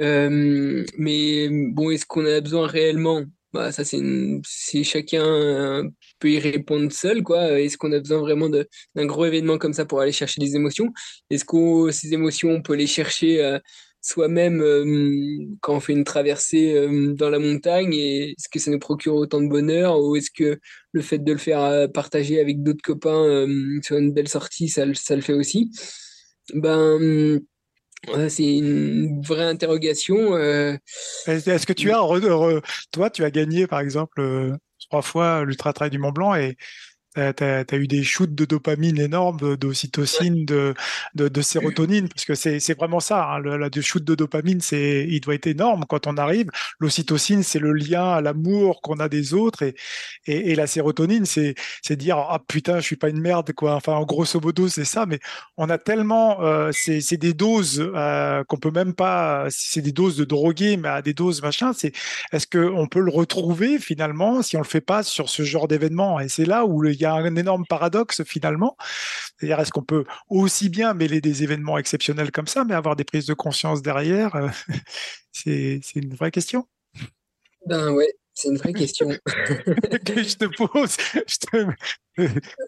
Euh, 0.00 0.84
mais 0.98 1.48
bon 1.48 1.90
est-ce 1.90 2.06
qu'on 2.06 2.26
a 2.26 2.40
besoin 2.40 2.66
réellement 2.66 3.24
bah, 3.52 3.72
ça 3.72 3.84
c'est 3.84 4.84
chacun 4.84 5.90
peut 6.18 6.30
y 6.30 6.38
répondre 6.38 6.92
seul 6.92 7.22
quoi 7.22 7.60
est-ce 7.60 7.76
qu'on 7.78 7.92
a 7.92 7.98
besoin 7.98 8.18
vraiment 8.20 8.48
d'un 8.48 9.06
gros 9.06 9.24
événement 9.26 9.58
comme 9.58 9.72
ça 9.72 9.84
pour 9.84 10.00
aller 10.00 10.12
chercher 10.12 10.40
des 10.40 10.54
émotions? 10.56 10.92
Est-ce 11.30 11.44
que 11.44 11.90
ces 11.90 12.12
émotions 12.14 12.50
on 12.50 12.62
peut 12.62 12.74
les 12.74 12.86
chercher 12.86 13.42
euh, 13.42 13.58
soi-même 14.00 14.60
euh, 14.62 15.46
quand 15.60 15.74
on 15.76 15.80
fait 15.80 15.92
une 15.92 16.04
traversée 16.04 16.74
euh, 16.74 17.12
dans 17.14 17.30
la 17.30 17.38
montagne? 17.38 17.92
Et 17.94 18.30
est-ce 18.32 18.48
que 18.48 18.58
ça 18.58 18.70
nous 18.70 18.78
procure 18.78 19.14
autant 19.16 19.40
de 19.40 19.48
bonheur? 19.48 19.98
Ou 20.00 20.16
est-ce 20.16 20.30
que 20.30 20.58
le 20.92 21.02
fait 21.02 21.18
de 21.18 21.32
le 21.32 21.38
faire 21.38 21.90
partager 21.92 22.40
avec 22.40 22.62
d'autres 22.62 22.82
copains 22.82 23.46
sur 23.82 23.96
une 23.98 24.12
belle 24.12 24.28
sortie 24.28 24.68
ça, 24.68 24.84
ça 24.94 25.16
le 25.16 25.22
fait 25.22 25.34
aussi? 25.34 25.70
Ben 26.54 27.40
c'est 28.28 28.56
une 28.56 29.22
vraie 29.22 29.44
interrogation. 29.44 30.34
Euh. 30.34 30.76
Est-ce 31.26 31.66
que 31.66 31.72
tu 31.72 31.90
as, 31.92 32.00
toi, 32.90 33.10
tu 33.10 33.24
as 33.24 33.30
gagné 33.30 33.66
par 33.66 33.80
exemple 33.80 34.20
euh, 34.20 34.56
trois 34.88 35.02
fois 35.02 35.44
l'Ultra 35.44 35.72
Trail 35.72 35.90
du 35.90 35.98
Mont 35.98 36.12
Blanc 36.12 36.34
et 36.34 36.56
tu 37.14 37.20
as, 37.22 37.64
eu 37.72 37.86
des 37.86 38.02
shoots 38.02 38.34
de 38.34 38.44
dopamine 38.44 38.98
énormes, 38.98 39.56
d'ocytocine, 39.56 40.44
de, 40.44 40.74
de, 41.14 41.28
de, 41.28 41.42
sérotonine, 41.42 42.08
parce 42.08 42.24
que 42.24 42.34
c'est 42.34 42.74
vraiment 42.74 43.00
ça. 43.00 43.24
Hein, 43.24 43.38
le, 43.38 43.56
le, 43.56 43.80
shoot 43.80 44.04
de 44.04 44.14
dopamine, 44.14 44.60
c'est 44.60 45.06
il 45.08 45.20
doit 45.20 45.34
être 45.34 45.46
énorme 45.46 45.84
quand 45.88 46.06
on 46.06 46.16
arrive. 46.16 46.48
L'ocytocine, 46.78 47.42
c'est 47.42 47.58
le 47.58 47.72
lien 47.72 48.10
à 48.10 48.20
l'amour 48.20 48.80
qu'on 48.82 48.98
a 49.00 49.08
des 49.08 49.34
autres, 49.34 49.62
et, 49.62 49.74
et, 50.26 50.52
et 50.52 50.54
la 50.54 50.66
sérotonine, 50.66 51.24
c'est 51.26 51.54
dire 51.96 52.18
ah 52.18 52.40
putain, 52.46 52.80
je 52.80 52.86
suis 52.86 52.96
pas 52.96 53.08
une 53.08 53.20
merde 53.20 53.52
quoi. 53.52 53.74
Enfin, 53.74 53.94
en 53.94 54.04
grosso 54.04 54.40
modo, 54.40 54.68
c'est 54.68 54.84
ça. 54.84 55.06
Mais 55.06 55.20
on 55.56 55.68
a 55.70 55.78
tellement, 55.78 56.42
euh, 56.42 56.70
c'est 56.72 57.16
des 57.16 57.34
doses 57.34 57.80
euh, 57.94 58.44
qu'on 58.44 58.56
peut 58.56 58.70
même 58.70 58.94
pas. 58.94 59.46
C'est 59.50 59.82
des 59.82 59.92
doses 59.92 60.16
de 60.16 60.24
drogués, 60.24 60.76
mais 60.76 60.88
à 60.88 61.02
des 61.02 61.14
doses 61.14 61.42
machin. 61.42 61.72
C'est 61.72 61.92
est-ce 62.32 62.46
que 62.46 62.58
on 62.58 62.86
peut 62.86 63.00
le 63.00 63.10
retrouver 63.10 63.78
finalement 63.78 64.42
si 64.42 64.56
on 64.56 64.60
le 64.60 64.66
fait 64.66 64.80
pas 64.80 65.02
sur 65.02 65.28
ce 65.28 65.42
genre 65.42 65.68
d'événement? 65.68 66.20
Et 66.20 66.28
c'est 66.28 66.44
là 66.46 66.64
où 66.64 66.80
le 66.80 66.92
y 67.02 67.06
a 67.06 67.14
un 67.14 67.36
énorme 67.36 67.64
paradoxe 67.66 68.22
finalement. 68.24 68.76
C'est-à-dire, 69.38 69.60
est-ce 69.60 69.72
qu'on 69.72 69.82
peut 69.82 70.04
aussi 70.28 70.68
bien 70.68 70.94
mêler 70.94 71.20
des 71.20 71.42
événements 71.42 71.78
exceptionnels 71.78 72.30
comme 72.30 72.46
ça, 72.46 72.64
mais 72.64 72.74
avoir 72.74 72.96
des 72.96 73.04
prises 73.04 73.26
de 73.26 73.34
conscience 73.34 73.82
derrière 73.82 74.34
euh, 74.36 74.48
C'est 75.32 75.80
une 75.94 76.14
vraie 76.14 76.30
question. 76.30 76.66
Ben 77.66 77.92
ouais, 77.92 78.12
c'est 78.34 78.48
une 78.48 78.56
vraie 78.56 78.72
question. 78.72 79.08
que 79.08 79.12
je 80.22 80.36
te 80.36 80.44
pose, 80.46 80.96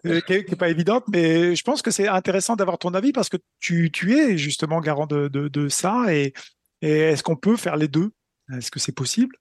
euh, 0.05 0.21
qui 0.21 0.33
n'est 0.33 0.55
pas 0.55 0.69
évidente, 0.69 1.05
mais 1.07 1.55
je 1.55 1.63
pense 1.63 1.81
que 1.81 1.91
c'est 1.91 2.07
intéressant 2.07 2.55
d'avoir 2.55 2.77
ton 2.77 2.93
avis 2.93 3.11
parce 3.11 3.29
que 3.29 3.37
tu, 3.59 3.91
tu 3.91 4.17
es 4.17 4.37
justement 4.37 4.81
garant 4.81 5.07
de, 5.07 5.27
de, 5.27 5.69
ça. 5.69 6.13
Et, 6.13 6.33
et 6.81 6.91
est-ce 6.91 7.23
qu'on 7.23 7.35
peut 7.35 7.57
faire 7.57 7.75
les 7.75 7.87
deux? 7.87 8.11
Est-ce 8.55 8.71
que 8.71 8.79
c'est 8.79 8.95
possible? 8.95 9.35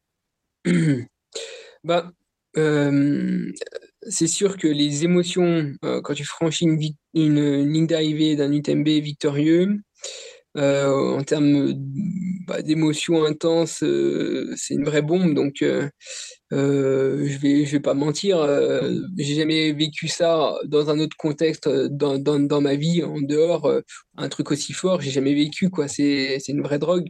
Ben, 1.85 2.13
euh, 2.57 3.53
c'est 4.09 4.27
sûr 4.27 4.57
que 4.57 4.69
les 4.69 5.05
émotions, 5.05 5.73
euh, 5.85 6.01
quand 6.01 6.15
tu 6.15 6.25
franchis 6.25 6.65
une, 6.65 7.73
ligne 7.73 7.87
d'arrivée 7.87 8.37
d'un 8.37 8.53
UTMB 8.53 8.89
victorieux, 8.89 9.81
euh, 10.59 11.17
en 11.17 11.23
termes 11.23 11.73
bah, 12.47 12.63
d'émotions 12.63 13.25
intenses, 13.25 13.83
euh, 13.83 14.53
c'est 14.57 14.75
une 14.75 14.85
vraie 14.85 15.03
bombe. 15.03 15.35
Donc, 15.35 15.57
je 15.61 17.39
vais, 17.39 17.65
vais 17.65 17.81
pas 17.81 17.95
mentir, 17.95 18.47
j'ai 19.17 19.35
jamais 19.35 19.73
vécu 19.73 20.09
ça 20.09 20.55
dans 20.65 20.91
un 20.91 20.99
autre 20.99 21.17
contexte 21.17 21.69
dans, 21.69 22.61
ma 22.61 22.75
vie, 22.75 23.03
en 23.05 23.21
dehors, 23.21 23.73
un 24.17 24.29
truc 24.29 24.51
aussi 24.51 24.73
fort, 24.73 25.01
j'ai 25.01 25.11
jamais 25.11 25.35
vécu. 25.35 25.71
quoi. 25.71 25.89
C'est 25.89 26.39
une 26.49 26.63
vraie 26.63 26.79
drogue. 26.79 27.09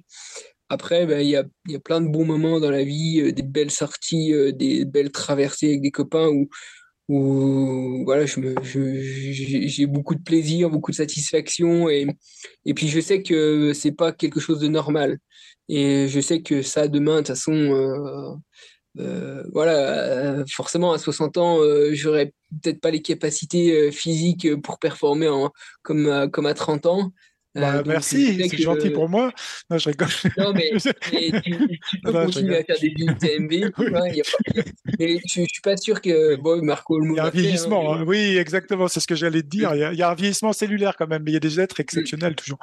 Après, 0.69 1.05
ben, 1.07 1.21
il 1.21 1.29
y, 1.29 1.37
a, 1.37 1.45
y, 1.69 1.77
a, 1.77 1.81
plein 1.81 2.01
de 2.01 2.09
bons 2.09 2.25
moments 2.25 2.59
dans 2.59 2.71
la 2.71 2.83
vie, 2.83 3.33
des 3.33 3.43
belles 3.43 3.71
sorties, 3.71 4.33
des 4.55 4.87
belles 4.87 5.13
traversées 5.13 5.69
avec 5.69 5.83
des 5.83 5.91
copains 5.91 6.29
où, 6.29 6.49
où 7.13 8.05
voilà, 8.05 8.25
je 8.25 8.41
me, 8.41 8.55
j'ai 8.65 9.87
beaucoup 9.87 10.15
de 10.15 10.23
plaisir, 10.23 10.71
beaucoup 10.71 10.93
de 10.93 10.97
satisfaction 10.97 11.91
et, 11.91 12.07
et 12.65 12.73
puis 12.73 12.89
je 12.89 13.01
sais 13.01 13.23
que 13.23 13.75
c'est 13.75 13.93
pas 13.93 14.13
quelque 14.13 14.41
chose 14.41 14.61
de 14.61 14.69
normal. 14.69 15.19
Et 15.69 16.09
je 16.09 16.21
sais 16.21 16.41
que 16.41 16.63
ça 16.63 16.89
demain 16.89 17.17
de 17.17 17.19
toute 17.19 17.29
façon 17.29 17.53
euh, 17.53 18.35
euh, 18.99 19.43
voilà 19.53 20.45
forcément 20.51 20.93
à 20.93 20.99
60 20.99 21.37
ans 21.37 21.61
euh, 21.61 21.91
j'aurais 21.95 22.33
peut-être 22.63 22.81
pas 22.81 22.91
les 22.91 23.03
capacités 23.03 23.91
physiques 23.93 24.55
pour 24.63 24.79
performer 24.79 25.31
comme 25.83 26.31
comme 26.31 26.47
à 26.47 26.55
30 26.55 26.87
ans 26.87 27.13
Bah, 27.55 27.83
merci, 27.87 28.49
c'est 28.49 28.57
gentil 28.57 28.91
pour 28.91 29.09
moi. 29.09 29.33
Non, 29.71 29.77
je 29.77 29.91
rigole. 29.91 30.09
Non, 30.39 30.53
mais, 30.55 30.71
tu, 31.43 32.01
peux 32.03 32.13
continuer 32.13 32.59
à 32.59 32.65
faire 32.65 32.79
des 32.81 32.95
UTMB. 32.97 33.73
mais 34.99 35.21
je, 35.27 35.41
ne 35.41 35.47
suis 35.47 35.61
pas 35.63 35.77
sûr 35.77 36.01
que 36.01 36.37
bon, 36.37 36.65
Marco 36.65 37.03
Il 37.03 37.15
y 37.15 37.19
a 37.19 37.25
un 37.25 37.27
hein, 37.27 37.31
vieillissement, 37.33 37.95
hein. 37.95 38.05
oui, 38.07 38.39
exactement, 38.39 38.89
c'est 38.89 39.01
ce 39.01 39.07
que 39.07 39.15
j'allais 39.15 39.43
te 39.43 39.49
dire. 39.49 39.75
Il 39.75 39.99
y, 39.99 40.03
a, 40.03 40.11
un 40.11 40.15
vieillissement 40.15 40.53
cellulaire 40.53 40.97
quand 40.97 41.07
même, 41.07 41.23
mais 41.25 41.31
il 41.31 41.35
y 41.35 41.39
a 41.39 41.41
des 41.41 41.61
êtres 41.61 41.81
exceptionnels 41.81 42.35
toujours. 42.35 42.59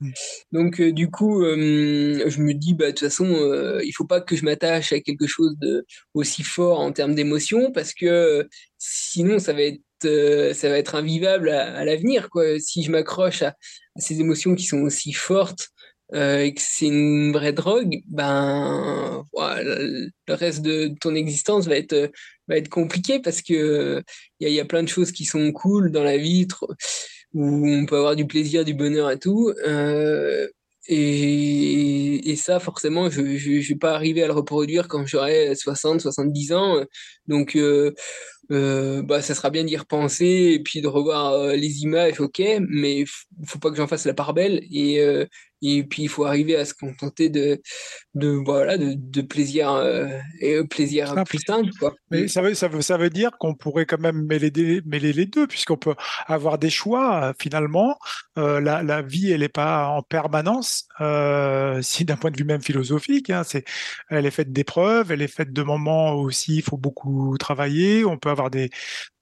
Mm. 0.00 0.10
Donc 0.52 0.80
euh, 0.80 0.92
du 0.92 1.10
coup, 1.10 1.42
euh, 1.42 2.28
je 2.28 2.40
me 2.40 2.52
dis 2.52 2.74
bah 2.74 2.86
de 2.86 2.90
toute 2.90 3.00
façon, 3.00 3.26
euh, 3.26 3.80
il 3.84 3.92
faut 3.92 4.04
pas 4.04 4.20
que 4.20 4.36
je 4.36 4.44
m'attache 4.44 4.92
à 4.92 5.00
quelque 5.00 5.26
chose 5.26 5.56
de 5.60 5.86
aussi 6.14 6.42
fort 6.42 6.80
en 6.80 6.92
termes 6.92 7.14
d'émotion 7.14 7.70
parce 7.72 7.94
que 7.94 8.48
sinon 8.78 9.38
ça 9.38 9.52
va 9.52 9.62
être 9.62 9.80
ça 10.04 10.68
va 10.68 10.78
être 10.78 10.94
invivable 10.94 11.50
à, 11.50 11.84
l'avenir 11.84 12.30
quoi. 12.30 12.58
Si 12.58 12.82
je 12.82 12.90
m'accroche 12.90 13.42
à, 13.42 13.54
ces 13.96 14.20
émotions 14.20 14.54
qui 14.54 14.64
sont 14.64 14.82
aussi 14.82 15.12
fortes 15.12 15.68
et 16.12 16.52
que 16.54 16.60
c'est 16.60 16.86
une 16.86 17.32
vraie 17.32 17.52
drogue, 17.52 18.00
ben 18.08 19.24
le 19.36 20.10
reste 20.28 20.62
de 20.62 20.92
ton 21.00 21.14
existence 21.14 21.66
va 21.66 21.76
être 21.76 22.10
va 22.48 22.56
être 22.56 22.68
compliqué 22.68 23.20
parce 23.20 23.42
que 23.42 24.02
il 24.40 24.48
y, 24.48 24.60
a 24.60 24.64
plein 24.64 24.82
de 24.82 24.88
choses 24.88 25.12
qui 25.12 25.24
sont 25.24 25.52
cool 25.52 25.90
dans 25.90 26.04
la 26.04 26.18
vie 26.18 26.46
où 27.34 27.68
on 27.68 27.86
peut 27.86 27.96
avoir 27.96 28.16
du 28.16 28.26
plaisir, 28.26 28.64
du 28.64 28.74
bonheur 28.74 29.10
et 29.10 29.18
tout. 29.18 29.52
Euh, 29.66 30.48
et, 30.86 32.36
ça, 32.36 32.60
forcément, 32.60 33.08
je 33.10 33.20
ne 33.20 33.68
vais 33.68 33.74
pas 33.76 33.94
arriver 33.94 34.22
à 34.22 34.26
le 34.26 34.32
reproduire 34.34 34.88
quand 34.88 35.06
j'aurai 35.06 35.54
60, 35.54 36.00
70 36.00 36.52
ans. 36.52 36.84
Donc, 37.26 37.56
euh, 37.56 37.94
euh, 38.50 39.02
bah, 39.02 39.22
ça 39.22 39.34
sera 39.34 39.50
bien 39.50 39.64
d'y 39.64 39.76
repenser 39.76 40.52
et 40.54 40.60
puis 40.62 40.80
de 40.80 40.88
revoir 40.88 41.32
euh, 41.32 41.54
les 41.56 41.82
images, 41.82 42.20
ok, 42.20 42.42
mais 42.68 43.04
faut 43.46 43.58
pas 43.58 43.70
que 43.70 43.76
j'en 43.76 43.86
fasse 43.86 44.04
la 44.06 44.14
part 44.14 44.34
belle. 44.34 44.62
Et, 44.70 45.00
euh, 45.00 45.26
et 45.64 45.84
puis, 45.84 46.02
il 46.02 46.08
faut 46.08 46.24
arriver 46.24 46.56
à 46.56 46.64
se 46.64 46.74
contenter 46.74 47.28
de, 47.28 47.60
de, 48.14 48.28
voilà, 48.44 48.76
de, 48.78 48.94
de 48.96 49.22
plaisir, 49.22 49.72
euh, 49.72 50.08
et 50.40 50.62
plaisir 50.64 51.14
plus 51.26 51.38
simple. 51.46 51.70
Quoi. 51.78 51.94
Mais 52.10 52.28
ça 52.28 52.42
veut, 52.42 52.54
ça 52.54 52.68
veut, 52.68 52.82
ça 52.82 52.96
veut 52.96 53.10
dire 53.10 53.30
qu'on 53.38 53.54
pourrait 53.54 53.86
quand 53.86 54.00
même 54.00 54.24
mêler, 54.26 54.50
des, 54.50 54.82
mêler 54.84 55.12
les 55.12 55.26
deux, 55.26 55.46
puisqu'on 55.46 55.76
peut 55.76 55.94
avoir 56.26 56.58
des 56.58 56.70
choix, 56.70 57.32
finalement. 57.38 57.98
la, 58.36 58.82
la 58.82 59.02
vie, 59.02 59.30
elle 59.30 59.40
n'est 59.40 59.48
pas 59.48 59.88
en 59.88 60.02
permanence, 60.02 60.88
si 61.82 62.04
d'un 62.04 62.16
point 62.16 62.30
de 62.30 62.36
vue 62.36 62.44
même 62.44 62.62
philosophique, 62.62 63.30
hein, 63.30 63.42
c'est, 63.44 63.64
elle 64.10 64.26
est 64.26 64.30
faite 64.30 64.52
d'épreuves, 64.52 65.12
elle 65.12 65.22
est 65.22 65.28
faite 65.28 65.52
de 65.52 65.62
moments 65.62 66.14
aussi, 66.14 66.56
il 66.56 66.62
faut 66.62 66.76
beaucoup 66.76 67.36
travailler, 67.38 68.04
on 68.04 68.18
peut 68.18 68.30
avoir 68.30 68.50
des, 68.50 68.70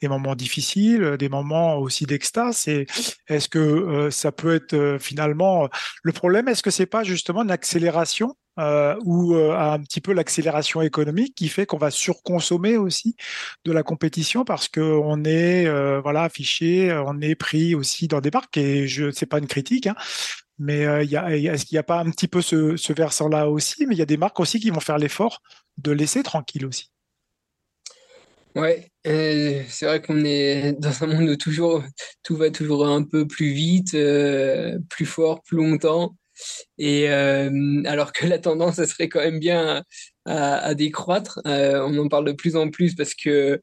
des 0.03 0.09
moments 0.09 0.35
difficiles, 0.35 1.17
des 1.19 1.29
moments 1.29 1.79
aussi 1.79 2.05
d'extase. 2.05 2.69
Et 2.69 2.87
est-ce 3.29 3.49
que 3.49 3.59
euh, 3.59 4.11
ça 4.11 4.33
peut 4.33 4.55
être 4.55 4.75
euh, 4.75 4.99
finalement 4.99 5.69
le 6.03 6.13
problème 6.13 6.49
Est-ce 6.49 6.63
que 6.63 6.71
c'est 6.71 6.87
pas 6.87 7.05
justement 7.05 7.43
une 7.43 7.51
accélération 7.53 8.35
euh, 8.59 8.97
ou 9.05 9.35
un 9.35 9.79
petit 9.81 10.03
peu 10.03 10.13
l'accélération 10.13 10.83
économique 10.83 11.35
qui 11.35 11.49
fait 11.49 11.65
qu'on 11.65 11.79
va 11.79 11.91
surconsommer 11.91 12.77
aussi 12.77 13.17
de 13.65 13.73
la 13.73 13.83
compétition 13.83 14.45
parce 14.45 14.69
qu'on 14.69 15.25
est 15.25 15.65
voilà 16.01 16.25
affiché, 16.25 16.93
on 17.07 17.19
est 17.23 17.35
pris 17.35 17.75
aussi 17.75 18.09
dans 18.09 18.21
des 18.21 18.31
marques 18.31 18.59
et 18.59 18.87
je 18.87 19.11
c'est 19.11 19.25
pas 19.25 19.39
une 19.39 19.47
critique. 19.47 19.87
Hein, 19.87 19.95
mais 20.59 20.81
est-ce 20.81 21.65
qu'il 21.65 21.77
n'y 21.77 21.79
a 21.79 21.83
pas 21.83 22.01
un 22.01 22.11
petit 22.11 22.29
peu 22.29 22.43
ce 22.43 22.93
versant-là 22.93 23.49
aussi? 23.49 23.87
Mais 23.87 23.95
il 23.95 23.99
y 23.99 24.03
a 24.03 24.07
des 24.07 24.19
marques 24.19 24.39
aussi 24.39 24.61
qui 24.61 24.69
vont 24.69 24.81
faire 24.81 24.99
l'effort 24.99 25.41
de 25.79 25.93
laisser 25.93 26.23
tranquille 26.23 26.67
aussi. 26.67 26.92
Ouais, 28.55 28.91
euh, 29.07 29.63
c'est 29.69 29.87
vrai 29.87 30.03
qu'on 30.03 30.25
est 30.25 30.73
dans 30.79 31.03
un 31.05 31.07
monde 31.07 31.29
où 31.31 31.37
toujours 31.37 31.83
tout 32.23 32.37
va 32.37 32.51
toujours 32.51 32.87
un 32.87 33.03
peu 33.03 33.27
plus 33.27 33.51
vite, 33.53 33.95
euh, 33.95 34.79
plus 34.91 35.07
fort, 35.07 35.43
plus 35.43 35.57
longtemps. 35.57 36.15
Et 36.79 37.09
euh, 37.11 37.51
alors 37.87 38.13
que 38.13 38.27
la 38.27 38.39
tendance, 38.39 38.77
ça 38.77 38.87
serait 38.87 39.09
quand 39.09 39.21
même 39.21 39.39
bien 39.39 39.83
à, 40.27 40.57
à 40.59 40.75
décroître. 40.75 41.41
on 41.47 41.99
en 41.99 42.09
parle 42.09 42.27
de 42.27 42.33
plus 42.33 42.57
en 42.57 42.71
plus 42.71 42.95
parce 42.95 43.15
que 43.15 43.61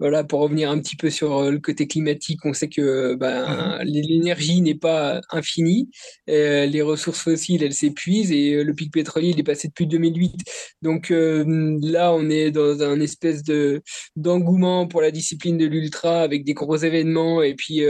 voilà, 0.00 0.24
pour 0.24 0.40
revenir 0.40 0.70
un 0.70 0.78
petit 0.80 0.96
peu 0.96 1.10
sur 1.10 1.36
euh, 1.36 1.50
le 1.50 1.58
côté 1.58 1.86
climatique, 1.86 2.40
on 2.44 2.54
sait 2.54 2.68
que 2.68 3.14
ben, 3.16 3.80
mhm. 3.80 3.84
l'énergie 3.84 4.62
n'est 4.62 4.74
pas 4.74 5.20
infinie, 5.30 5.90
euh, 6.30 6.64
les 6.64 6.80
ressources 6.80 7.20
fossiles, 7.20 7.62
elles 7.62 7.74
s'épuisent 7.74 8.32
et 8.32 8.54
euh, 8.54 8.64
le 8.64 8.72
pic 8.74 8.90
pétrolier, 8.92 9.28
il 9.28 9.38
est 9.38 9.44
passé 9.44 9.68
depuis 9.68 9.86
2008. 9.86 10.36
Donc 10.80 11.10
là, 11.10 12.14
on 12.14 12.30
est 12.30 12.50
dans 12.50 12.82
un 12.82 13.00
espèce 13.00 13.42
de 13.42 13.82
d'engouement 14.16 14.86
pour 14.86 15.02
la 15.02 15.10
discipline 15.10 15.58
de 15.58 15.66
l'ultra 15.66 16.22
avec 16.22 16.44
des 16.44 16.54
gros 16.54 16.76
événements 16.76 17.42
et 17.42 17.54
puis 17.54 17.82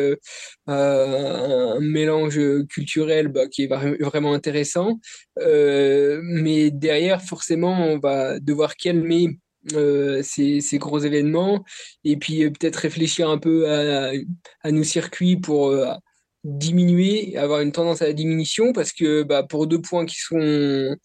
un 0.66 1.78
mélange 1.80 2.40
culturel 2.68 3.28
bah, 3.28 3.46
qui 3.48 3.64
est 3.64 3.66
vraiment 3.68 4.34
intéressant. 4.34 4.98
mais 5.36 6.70
derrière, 6.70 7.22
forcément, 7.22 7.86
on 7.86 7.98
va 7.98 8.40
devoir 8.40 8.74
calmer 8.76 9.38
euh, 9.74 10.22
ces, 10.22 10.60
gros 10.78 10.98
événements. 11.00 11.64
Et 12.04 12.16
puis 12.16 12.44
euh, 12.44 12.50
peut-être 12.50 12.76
réfléchir 12.76 13.28
un 13.30 13.38
peu 13.38 13.70
à, 13.70 14.12
à 14.62 14.70
nos 14.72 14.84
circuits 14.84 15.36
pour 15.36 15.68
euh, 15.68 15.92
diminuer, 16.44 17.36
avoir 17.36 17.60
une 17.60 17.72
tendance 17.72 18.02
à 18.02 18.06
la 18.06 18.12
diminution 18.12 18.72
parce 18.72 18.92
que 18.92 19.22
bah, 19.22 19.42
pour 19.42 19.66
deux 19.66 19.80
points 19.80 20.06
qui 20.06 20.16
sont 20.18 20.96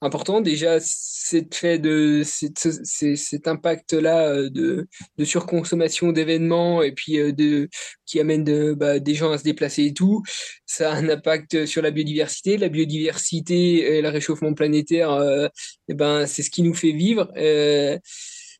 importants, 0.00 0.40
déjà 0.40 0.78
c'est 0.80 1.54
fait 1.54 1.78
de 1.78 2.22
cet 2.24 3.48
impact-là 3.48 4.28
euh, 4.28 4.50
de, 4.50 4.86
de, 5.16 5.24
surconsommation 5.24 6.12
d'événements 6.12 6.82
et 6.82 6.92
puis 6.92 7.18
euh, 7.18 7.32
de 7.32 7.68
qui 8.04 8.20
amène 8.20 8.74
bah, 8.74 8.98
des 8.98 9.14
gens 9.14 9.32
à 9.32 9.38
se 9.38 9.44
déplacer 9.44 9.84
et 9.84 9.94
tout, 9.94 10.22
ça 10.66 10.92
a 10.92 10.96
un 10.96 11.08
impact 11.08 11.66
sur 11.66 11.82
la 11.82 11.90
biodiversité. 11.90 12.56
La 12.58 12.68
biodiversité 12.68 13.96
et 13.96 14.02
le 14.02 14.08
réchauffement 14.08 14.54
planétaire, 14.54 15.10
euh, 15.10 15.48
et 15.88 15.94
ben 15.94 16.26
c'est 16.26 16.42
ce 16.42 16.50
qui 16.50 16.62
nous 16.62 16.74
fait 16.74 16.92
vivre. 16.92 17.32
Euh, 17.36 17.98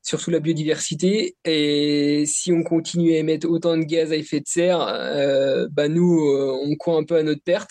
surtout 0.05 0.31
la 0.31 0.39
biodiversité. 0.39 1.37
Et 1.45 2.25
si 2.27 2.53
on 2.53 2.63
continue 2.63 3.15
à 3.15 3.19
émettre 3.19 3.49
autant 3.51 3.77
de 3.77 3.83
gaz 3.83 4.13
à 4.13 4.17
effet 4.17 4.39
de 4.39 4.47
serre, 4.47 4.81
euh, 4.87 5.67
bah 5.73 5.89
nous, 5.89 6.21
euh, 6.21 6.57
on 6.63 6.77
court 6.77 6.99
un 6.99 7.05
peu 7.05 7.17
à 7.17 7.23
notre 7.23 7.43
perte. 7.43 7.71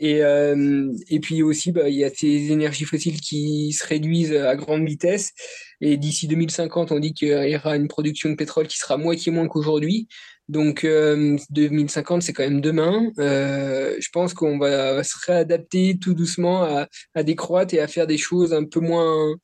Et, 0.00 0.24
euh, 0.24 0.90
et 1.08 1.20
puis 1.20 1.42
aussi, 1.42 1.70
bah, 1.70 1.88
il 1.88 1.96
y 1.96 2.04
a 2.04 2.10
ces 2.10 2.50
énergies 2.50 2.86
fossiles 2.86 3.20
qui 3.20 3.72
se 3.72 3.86
réduisent 3.86 4.34
à 4.34 4.56
grande 4.56 4.86
vitesse. 4.86 5.32
Et 5.80 5.96
d'ici 5.96 6.26
2050, 6.26 6.90
on 6.90 6.98
dit 6.98 7.12
qu'il 7.12 7.28
y 7.28 7.56
aura 7.56 7.76
une 7.76 7.86
production 7.86 8.30
de 8.30 8.34
pétrole 8.34 8.66
qui 8.66 8.78
sera 8.78 8.96
moitié 8.96 9.30
moins 9.30 9.46
qu'aujourd'hui. 9.46 10.08
Donc 10.48 10.86
2050, 11.50 12.22
c'est 12.22 12.32
quand 12.32 12.42
même 12.42 12.60
demain. 12.60 13.10
je 13.18 14.08
pense 14.12 14.32
qu'on 14.32 14.58
va 14.58 15.04
se 15.04 15.14
réadapter 15.26 15.98
tout 16.00 16.14
doucement 16.14 16.62
à, 16.62 16.88
à 17.14 17.22
décroître 17.22 17.74
et 17.74 17.80
à 17.80 17.86
faire 17.86 18.06
des 18.06 18.18
choses 18.18 18.54
un 18.54 18.64
peu 18.64 18.80
moins 18.80 19.34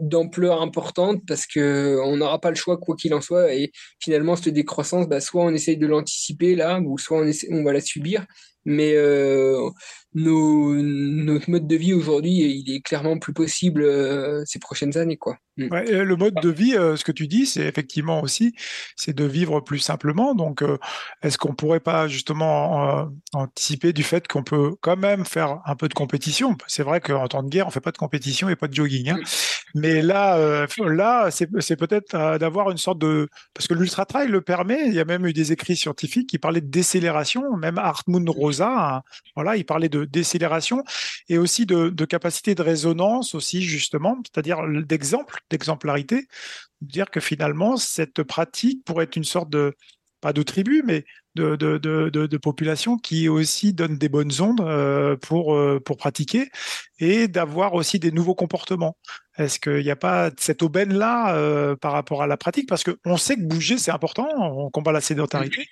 d'ampleur 0.00 0.60
importante 0.60 1.22
parce 1.26 1.46
que 1.46 1.98
on 2.04 2.16
n'aura 2.16 2.40
pas 2.40 2.50
le 2.50 2.56
choix 2.56 2.76
quoi 2.78 2.96
qu'il 2.96 3.14
en 3.14 3.20
soit. 3.20 3.54
Et 3.54 3.72
finalement, 4.00 4.36
cette 4.36 4.54
décroissance, 4.54 5.08
bah, 5.08 5.20
soit 5.20 5.44
on 5.44 5.50
essaye 5.50 5.76
de 5.76 5.86
l'anticiper 5.86 6.54
là, 6.54 6.80
ou 6.80 6.98
soit 6.98 7.18
on, 7.18 7.30
on 7.50 7.64
va 7.64 7.72
la 7.72 7.80
subir. 7.80 8.26
Mais 8.64 8.94
euh, 8.94 9.70
nos, 10.14 10.74
notre 10.74 11.50
mode 11.50 11.68
de 11.68 11.76
vie 11.76 11.94
aujourd'hui, 11.94 12.32
il 12.32 12.74
est 12.74 12.80
clairement 12.80 13.18
plus 13.18 13.32
possible 13.32 13.82
euh, 13.82 14.42
ces 14.44 14.58
prochaines 14.58 14.98
années. 14.98 15.16
Quoi. 15.16 15.36
Mm. 15.56 15.68
le 15.68 16.16
mode 16.16 16.34
de 16.42 16.48
vie, 16.48 16.74
euh, 16.74 16.96
ce 16.96 17.04
que 17.04 17.12
tu 17.12 17.28
dis, 17.28 17.46
c'est 17.46 17.66
effectivement 17.66 18.20
aussi, 18.22 18.54
c'est 18.96 19.14
de 19.14 19.24
vivre 19.24 19.60
plus 19.60 19.78
simplement. 19.78 20.34
Donc, 20.34 20.62
euh, 20.62 20.78
est-ce 21.22 21.38
qu'on 21.38 21.54
pourrait 21.54 21.80
pas 21.80 22.08
justement 22.08 23.08
anticiper 23.32 23.92
du 23.92 24.02
fait 24.02 24.26
qu'on 24.26 24.42
peut 24.42 24.74
quand 24.80 24.96
même 24.96 25.24
faire 25.24 25.60
un 25.64 25.76
peu 25.76 25.88
de 25.88 25.94
compétition? 25.94 26.56
C'est 26.66 26.82
vrai 26.82 27.00
qu'en 27.00 27.28
temps 27.28 27.42
de 27.42 27.48
guerre, 27.48 27.66
on 27.66 27.70
fait 27.70 27.80
pas 27.80 27.92
de 27.92 27.98
compétition 27.98 28.48
et 28.48 28.56
pas 28.56 28.68
de 28.68 28.74
jogging. 28.74 29.10
Hein. 29.10 29.20
Mais 29.74 30.02
là, 30.02 30.66
là, 30.78 31.30
c'est 31.30 31.76
peut-être 31.76 32.38
d'avoir 32.38 32.70
une 32.70 32.78
sorte 32.78 32.98
de 32.98 33.28
parce 33.54 33.66
que 33.66 33.74
l'ultra 33.74 34.06
trail 34.06 34.28
le 34.28 34.40
permet. 34.40 34.88
Il 34.88 34.94
y 34.94 35.00
a 35.00 35.04
même 35.04 35.26
eu 35.26 35.32
des 35.32 35.52
écrits 35.52 35.76
scientifiques 35.76 36.28
qui 36.28 36.38
parlaient 36.38 36.60
de 36.60 36.70
décélération. 36.70 37.56
Même 37.56 37.78
Hartmut 37.78 38.28
Rosa, 38.28 38.96
hein, 38.96 39.02
voilà, 39.36 39.56
il 39.56 39.64
parlait 39.64 39.88
de 39.88 40.04
décélération 40.04 40.82
et 41.28 41.38
aussi 41.38 41.66
de, 41.66 42.04
capacité 42.04 42.54
de 42.54 42.62
résonance 42.62 43.34
aussi 43.34 43.62
justement, 43.62 44.18
c'est-à-dire 44.24 44.62
d'exemple, 44.84 45.38
d'exemplarité, 45.50 46.26
dire 46.80 47.10
que 47.10 47.20
finalement 47.20 47.76
cette 47.76 48.22
pratique 48.22 48.84
pourrait 48.84 49.04
être 49.04 49.16
une 49.16 49.24
sorte 49.24 49.50
de 49.50 49.74
pas 50.20 50.32
de 50.32 50.42
tribu, 50.42 50.82
mais 50.84 51.04
de, 51.34 51.56
de, 51.56 51.78
de, 51.78 52.10
de, 52.10 52.98
qui 53.02 53.28
aussi 53.28 53.72
donne 53.72 53.98
des 53.98 54.08
bonnes 54.08 54.32
ondes 54.40 54.60
euh, 54.60 55.16
pour, 55.16 55.54
euh, 55.54 55.80
pour 55.84 55.96
pratiquer 55.96 56.50
et 56.98 57.28
d'avoir 57.28 57.74
aussi 57.74 57.98
des 57.98 58.10
nouveaux 58.10 58.34
comportements. 58.34 58.96
Est-ce 59.38 59.58
qu'il 59.58 59.82
n'y 59.82 59.90
a 59.90 59.96
pas 59.96 60.30
cette 60.38 60.62
aubaine-là 60.62 61.34
euh, 61.34 61.76
par 61.76 61.92
rapport 61.92 62.22
à 62.22 62.26
la 62.26 62.36
pratique? 62.36 62.68
Parce 62.68 62.84
qu'on 62.84 63.16
sait 63.16 63.36
que 63.36 63.42
bouger, 63.42 63.78
c'est 63.78 63.92
important, 63.92 64.28
on 64.38 64.70
combat 64.70 64.92
la 64.92 65.00
sédentarité, 65.00 65.66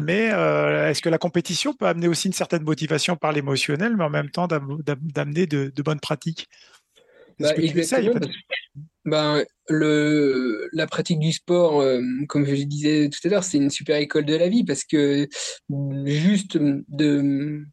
mais 0.00 0.24
est-ce 0.24 1.00
que 1.00 1.08
la 1.08 1.18
compétition 1.18 1.74
peut 1.74 1.86
amener 1.86 2.08
aussi 2.08 2.28
une 2.28 2.32
certaine 2.32 2.64
motivation 2.64 3.16
par 3.16 3.32
l'émotionnel, 3.32 3.96
mais 3.96 4.04
en 4.04 4.10
même 4.10 4.30
temps 4.30 4.48
d'amener 4.48 5.46
de 5.46 5.82
bonnes 5.82 6.00
pratiques? 6.00 6.48
Bah, 7.38 7.54
exactement. 7.56 8.20
Ben, 9.04 9.44
le, 9.68 10.68
la 10.72 10.86
pratique 10.86 11.18
du 11.18 11.32
sport, 11.32 11.80
euh, 11.80 12.00
comme 12.28 12.46
je 12.46 12.54
disais 12.62 13.10
tout 13.10 13.18
à 13.26 13.30
l'heure, 13.30 13.44
c'est 13.44 13.58
une 13.58 13.70
super 13.70 13.96
école 13.96 14.24
de 14.24 14.34
la 14.34 14.48
vie 14.48 14.64
parce 14.64 14.84
que 14.84 15.28
juste 16.06 16.56
de 16.58 17.64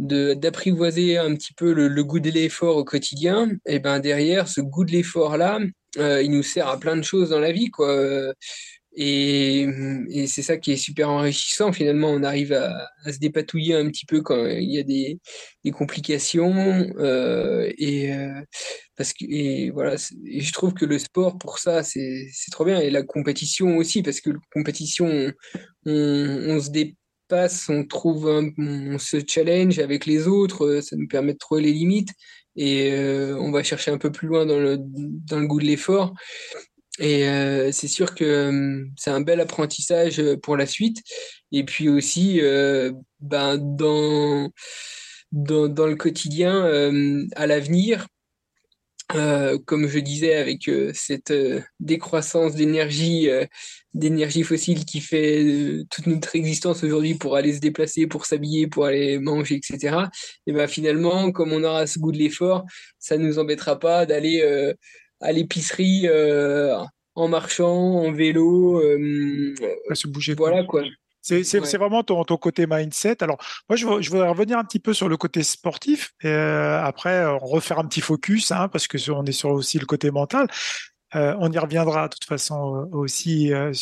d'apprivoiser 0.00 1.18
un 1.18 1.36
petit 1.36 1.54
peu 1.54 1.72
le, 1.72 2.04
goût 2.04 2.18
de 2.18 2.30
l'effort 2.30 2.76
au 2.76 2.84
quotidien, 2.84 3.52
et 3.64 3.78
ben 3.78 4.00
derrière 4.00 4.48
ce 4.48 4.60
goût 4.60 4.84
de 4.84 4.90
l'effort 4.90 5.36
là, 5.36 5.60
euh, 5.98 6.20
il 6.20 6.32
nous 6.32 6.42
sert 6.42 6.66
à 6.66 6.80
plein 6.80 6.96
de 6.96 7.02
choses 7.02 7.30
dans 7.30 7.38
la 7.38 7.52
vie 7.52 7.70
quoi. 7.70 8.34
Et, 8.96 9.66
et 10.10 10.26
c'est 10.26 10.42
ça 10.42 10.56
qui 10.56 10.72
est 10.72 10.76
super 10.76 11.10
enrichissant. 11.10 11.72
Finalement, 11.72 12.10
on 12.10 12.22
arrive 12.22 12.52
à, 12.52 12.88
à, 13.04 13.12
se 13.12 13.18
dépatouiller 13.18 13.74
un 13.74 13.88
petit 13.88 14.06
peu 14.06 14.22
quand 14.22 14.46
il 14.46 14.70
y 14.70 14.78
a 14.78 14.82
des, 14.82 15.18
des 15.64 15.70
complications. 15.72 16.86
Euh, 16.98 17.70
et 17.76 18.14
euh, 18.14 18.40
parce 18.96 19.12
que 19.12 19.24
et 19.28 19.70
voilà, 19.70 19.96
je 19.96 20.52
trouve 20.52 20.74
que 20.74 20.84
le 20.84 20.98
sport 20.98 21.38
pour 21.38 21.58
ça, 21.58 21.82
c'est 21.82 22.28
trop 22.52 22.64
bien. 22.64 22.80
Et 22.80 22.90
la 22.90 23.02
compétition 23.02 23.76
aussi, 23.76 24.02
parce 24.02 24.20
que 24.20 24.30
la 24.30 24.38
compétition, 24.52 25.32
on, 25.86 25.92
on, 25.92 26.60
se 26.60 26.70
dépasse, 26.70 27.68
on 27.68 27.84
trouve, 27.84 28.26
on 28.58 28.98
se 28.98 29.16
challenge 29.26 29.80
avec 29.80 30.06
les 30.06 30.28
autres. 30.28 30.80
Ça 30.82 30.96
nous 30.96 31.08
permet 31.08 31.32
de 31.32 31.38
trouver 31.38 31.62
les 31.62 31.72
limites 31.72 32.10
et 32.56 32.92
euh, 32.92 33.36
on 33.38 33.50
va 33.50 33.62
chercher 33.62 33.90
un 33.90 33.98
peu 33.98 34.12
plus 34.12 34.28
loin 34.28 34.46
dans 34.46 34.58
le, 34.58 34.76
dans 34.78 35.40
le 35.40 35.46
goût 35.46 35.60
de 35.60 35.64
l'effort. 35.64 36.14
Et 37.00 37.28
euh, 37.28 37.72
c'est 37.72 37.88
sûr 37.88 38.14
que 38.14 38.24
euh, 38.24 38.84
c'est 38.96 39.10
un 39.10 39.20
bel 39.20 39.40
apprentissage 39.40 40.20
euh, 40.20 40.36
pour 40.36 40.56
la 40.56 40.66
suite. 40.66 41.02
Et 41.50 41.64
puis 41.64 41.88
aussi, 41.88 42.40
ben, 43.20 43.58
dans, 43.58 44.50
dans, 45.32 45.68
dans, 45.68 45.86
le 45.86 45.94
quotidien, 45.94 46.64
à 47.36 47.46
l'avenir, 47.46 48.08
comme 49.08 49.86
je 49.86 50.00
disais, 50.00 50.34
avec 50.34 50.68
cette 50.94 51.32
décroissance 51.78 52.56
d'énergie, 52.56 53.28
d'énergie 53.92 54.42
fossile 54.42 54.84
qui 54.84 55.00
fait 55.00 55.84
toute 55.90 56.08
notre 56.08 56.34
existence 56.34 56.82
aujourd'hui 56.82 57.14
pour 57.14 57.36
aller 57.36 57.52
se 57.52 57.60
déplacer, 57.60 58.08
pour 58.08 58.26
s'habiller, 58.26 58.66
pour 58.66 58.86
aller 58.86 59.20
manger, 59.20 59.54
etc. 59.54 60.08
Et 60.48 60.52
ben 60.52 60.66
finalement, 60.66 61.30
comme 61.30 61.52
on 61.52 61.62
aura 61.62 61.86
ce 61.86 62.00
goût 62.00 62.10
de 62.10 62.18
l'effort, 62.18 62.64
ça 62.98 63.16
ne 63.16 63.24
nous 63.28 63.38
embêtera 63.38 63.78
pas 63.78 64.06
d'aller 64.06 64.74
à 65.24 65.32
l'épicerie 65.32 66.02
euh, 66.04 66.76
en 67.14 67.28
marchant, 67.28 67.74
en 67.74 68.12
vélo. 68.12 68.80
Euh, 68.80 69.54
se 69.92 70.06
bouger. 70.06 70.34
Voilà 70.34 70.64
quoi. 70.64 70.82
C'est 71.22 71.58
vraiment 71.78 72.02
ton, 72.02 72.22
ton, 72.24 72.36
côté 72.36 72.66
mindset. 72.68 73.22
Alors, 73.22 73.38
moi, 73.70 73.76
je, 73.76 73.86
je, 74.02 74.10
voudrais 74.10 74.28
revenir 74.28 74.58
un 74.58 74.64
petit 74.64 74.78
peu 74.78 74.92
sur 74.92 75.08
le 75.08 75.16
côté 75.16 75.42
sportif. 75.42 76.12
Et, 76.22 76.26
euh, 76.26 76.84
après, 76.84 77.24
refaire 77.24 77.78
un 77.78 77.86
petit 77.86 78.02
focus, 78.02 78.52
hein, 78.52 78.68
parce 78.68 78.86
que 78.86 78.98
on 79.10 79.24
est 79.24 79.32
sur 79.32 79.50
aussi 79.50 79.78
le 79.78 79.86
côté 79.86 80.10
mental. 80.10 80.48
Euh, 81.14 81.36
on 81.38 81.50
y 81.52 81.58
reviendra 81.58 82.08
de 82.08 82.14
toute 82.14 82.24
façon 82.24 82.76
euh, 82.76 82.96
aussi 82.96 83.52
euh, 83.52 83.72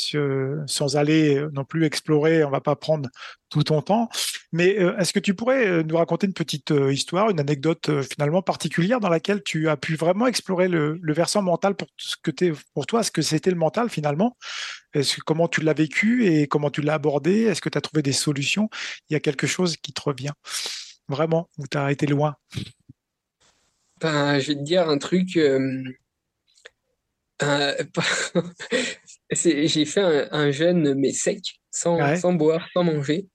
sans 0.66 0.96
aller 0.96 1.42
non 1.52 1.64
plus 1.64 1.84
explorer. 1.84 2.44
On 2.44 2.50
va 2.50 2.60
pas 2.60 2.76
prendre 2.76 3.08
tout 3.48 3.62
ton 3.62 3.80
temps. 3.82 4.08
Mais 4.52 4.70
est-ce 4.98 5.12
que 5.12 5.18
tu 5.18 5.34
pourrais 5.34 5.82
nous 5.82 5.96
raconter 5.96 6.26
une 6.26 6.34
petite 6.34 6.72
histoire, 6.90 7.30
une 7.30 7.40
anecdote 7.40 8.02
finalement 8.02 8.42
particulière 8.42 9.00
dans 9.00 9.08
laquelle 9.08 9.42
tu 9.42 9.68
as 9.68 9.76
pu 9.76 9.94
vraiment 9.94 10.26
explorer 10.26 10.68
le, 10.68 10.98
versant 11.12 11.42
mental 11.42 11.74
pour 11.74 11.88
ce 11.96 12.16
que 12.22 12.30
es, 12.44 12.52
pour 12.74 12.86
toi, 12.86 13.02
ce 13.02 13.10
que 13.10 13.22
c'était 13.22 13.50
le 13.50 13.56
mental 13.56 13.88
finalement? 13.88 14.36
Est-ce 14.94 15.20
comment 15.24 15.48
tu 15.48 15.62
l'as 15.62 15.72
vécu 15.72 16.26
et 16.26 16.46
comment 16.46 16.70
tu 16.70 16.82
l'as 16.82 16.94
abordé? 16.94 17.42
Est-ce 17.42 17.62
que 17.62 17.70
tu 17.70 17.78
as 17.78 17.80
trouvé 17.80 18.02
des 18.02 18.12
solutions? 18.12 18.68
Il 19.08 19.14
y 19.14 19.16
a 19.16 19.20
quelque 19.20 19.46
chose 19.46 19.76
qui 19.78 19.92
te 19.92 20.02
revient 20.02 20.32
vraiment 21.08 21.48
ou 21.58 21.66
tu 21.66 21.78
as 21.78 21.90
été 21.92 22.06
loin? 22.06 22.36
Ben, 24.00 24.38
je 24.38 24.48
vais 24.48 24.56
te 24.56 24.62
dire 24.62 24.88
un 24.88 24.98
truc. 24.98 25.38
j'ai 29.30 29.84
fait 29.84 30.28
un, 30.30 30.50
jeûne 30.50 30.94
mais 30.94 31.12
sec, 31.12 31.40
sans, 31.70 32.16
sans 32.16 32.32
boire, 32.34 32.66
sans 32.72 32.84
manger. 32.84 33.26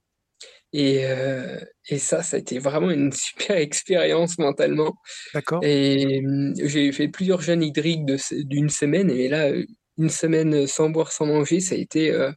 Et, 0.74 1.06
euh, 1.06 1.60
et, 1.90 1.98
ça, 1.98 2.24
ça 2.24 2.36
a 2.36 2.40
été 2.40 2.60
vraiment 2.60 2.90
une 2.92 3.12
super 3.14 3.58
expérience 3.58 4.38
mentalement. 4.38 4.98
D'accord. 5.34 5.62
Et 5.64 6.22
hum, 6.26 6.54
j'ai 6.62 6.92
fait 6.92 7.08
plusieurs 7.08 7.42
jeûnes 7.42 7.64
hydriques 7.64 8.06
d'une 8.32 8.70
semaine, 8.70 9.10
et 9.10 9.30
là, 9.30 9.52
une 9.98 10.10
semaine 10.10 10.68
sans 10.68 10.90
boire, 10.90 11.12
sans 11.12 11.26
manger, 11.26 11.60
ça 11.60 11.76
a 11.76 11.78
été 11.78 12.12
euh, 12.12 12.32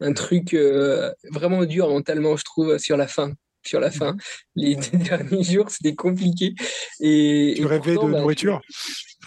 un 0.00 0.12
truc 0.12 0.54
vraiment 1.30 1.64
dur 1.64 1.88
mentalement, 1.88 2.36
je 2.36 2.44
trouve, 2.44 2.78
sur 2.78 2.96
la 2.96 3.06
fin. 3.06 3.32
Sur 3.66 3.80
la 3.80 3.90
fin, 3.90 4.12
mmh. 4.12 4.18
les 4.56 4.76
deux 4.76 4.98
derniers 4.98 5.42
jours, 5.42 5.70
c'était 5.70 5.94
compliqué. 5.94 6.54
Et, 7.00 7.54
tu 7.56 7.66
rêvais 7.66 7.94
de 7.94 7.98
bah, 7.98 8.20
nourriture? 8.20 8.60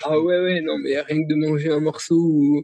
Ah 0.04 0.20
ouais, 0.20 0.40
ouais, 0.40 0.62
non, 0.62 0.78
mais 0.78 1.00
rien 1.00 1.24
que 1.24 1.28
de 1.28 1.36
manger 1.36 1.72
un 1.72 1.80
morceau 1.80 2.16
ou, 2.16 2.64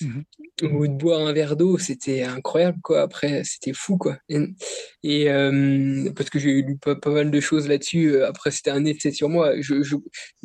mhm. 0.00 0.24
ou 0.62 0.86
de 0.86 0.92
boire 0.92 1.26
un 1.26 1.32
verre 1.32 1.56
d'eau, 1.56 1.78
c'était 1.78 2.22
incroyable, 2.22 2.78
quoi. 2.82 3.02
Après, 3.02 3.42
c'était 3.44 3.72
fou, 3.72 3.96
quoi. 3.96 4.18
Et, 4.28 5.30
euh, 5.30 6.10
parce 6.16 6.30
que 6.30 6.38
j'ai 6.38 6.62
lu 6.62 6.76
pas, 6.76 6.96
pas, 6.96 7.10
mal 7.10 7.30
de 7.30 7.40
choses 7.40 7.68
là-dessus. 7.68 8.14
Euh, 8.14 8.28
après, 8.28 8.50
c'était 8.50 8.70
un 8.70 8.84
effet 8.84 9.12
sur 9.12 9.28
moi. 9.28 9.60
Je, 9.60 9.82
je, 9.82 9.96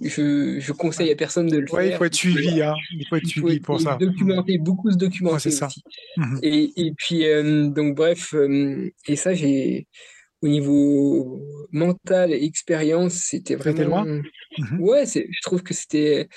je, 0.03 0.59
je, 0.59 0.71
conseille 0.71 1.11
à 1.11 1.15
personne 1.15 1.47
de 1.47 1.57
le 1.57 1.71
ouais, 1.71 1.85
faire. 1.85 1.93
il 1.93 1.97
faut 1.97 2.05
être 2.05 2.15
suivi, 2.15 2.61
hein. 2.61 2.75
Il 2.91 3.05
faut 3.07 3.15
être 3.15 3.27
suivi 3.27 3.59
pour 3.59 3.81
ça. 3.81 3.97
Documenter, 3.99 4.57
beaucoup 4.59 4.91
se 4.91 4.97
documenter 4.97 5.51
ça. 5.51 5.67
aussi. 5.67 5.83
Mhm. 6.17 6.39
Et, 6.43 6.71
et, 6.75 6.93
puis, 6.95 7.25
euh, 7.25 7.67
donc, 7.69 7.95
bref, 7.95 8.35
et 9.07 9.15
ça, 9.15 9.33
j'ai 9.33 9.87
au 10.41 10.47
niveau 10.47 11.41
mental 11.71 12.31
et 12.31 12.43
expérience, 12.43 13.13
c'était 13.13 13.55
vraiment. 13.55 14.03
Loin? 14.03 14.21
Ouais, 14.79 15.05
je 15.05 15.41
trouve 15.41 15.63
que 15.63 15.73
c'était. 15.73 16.27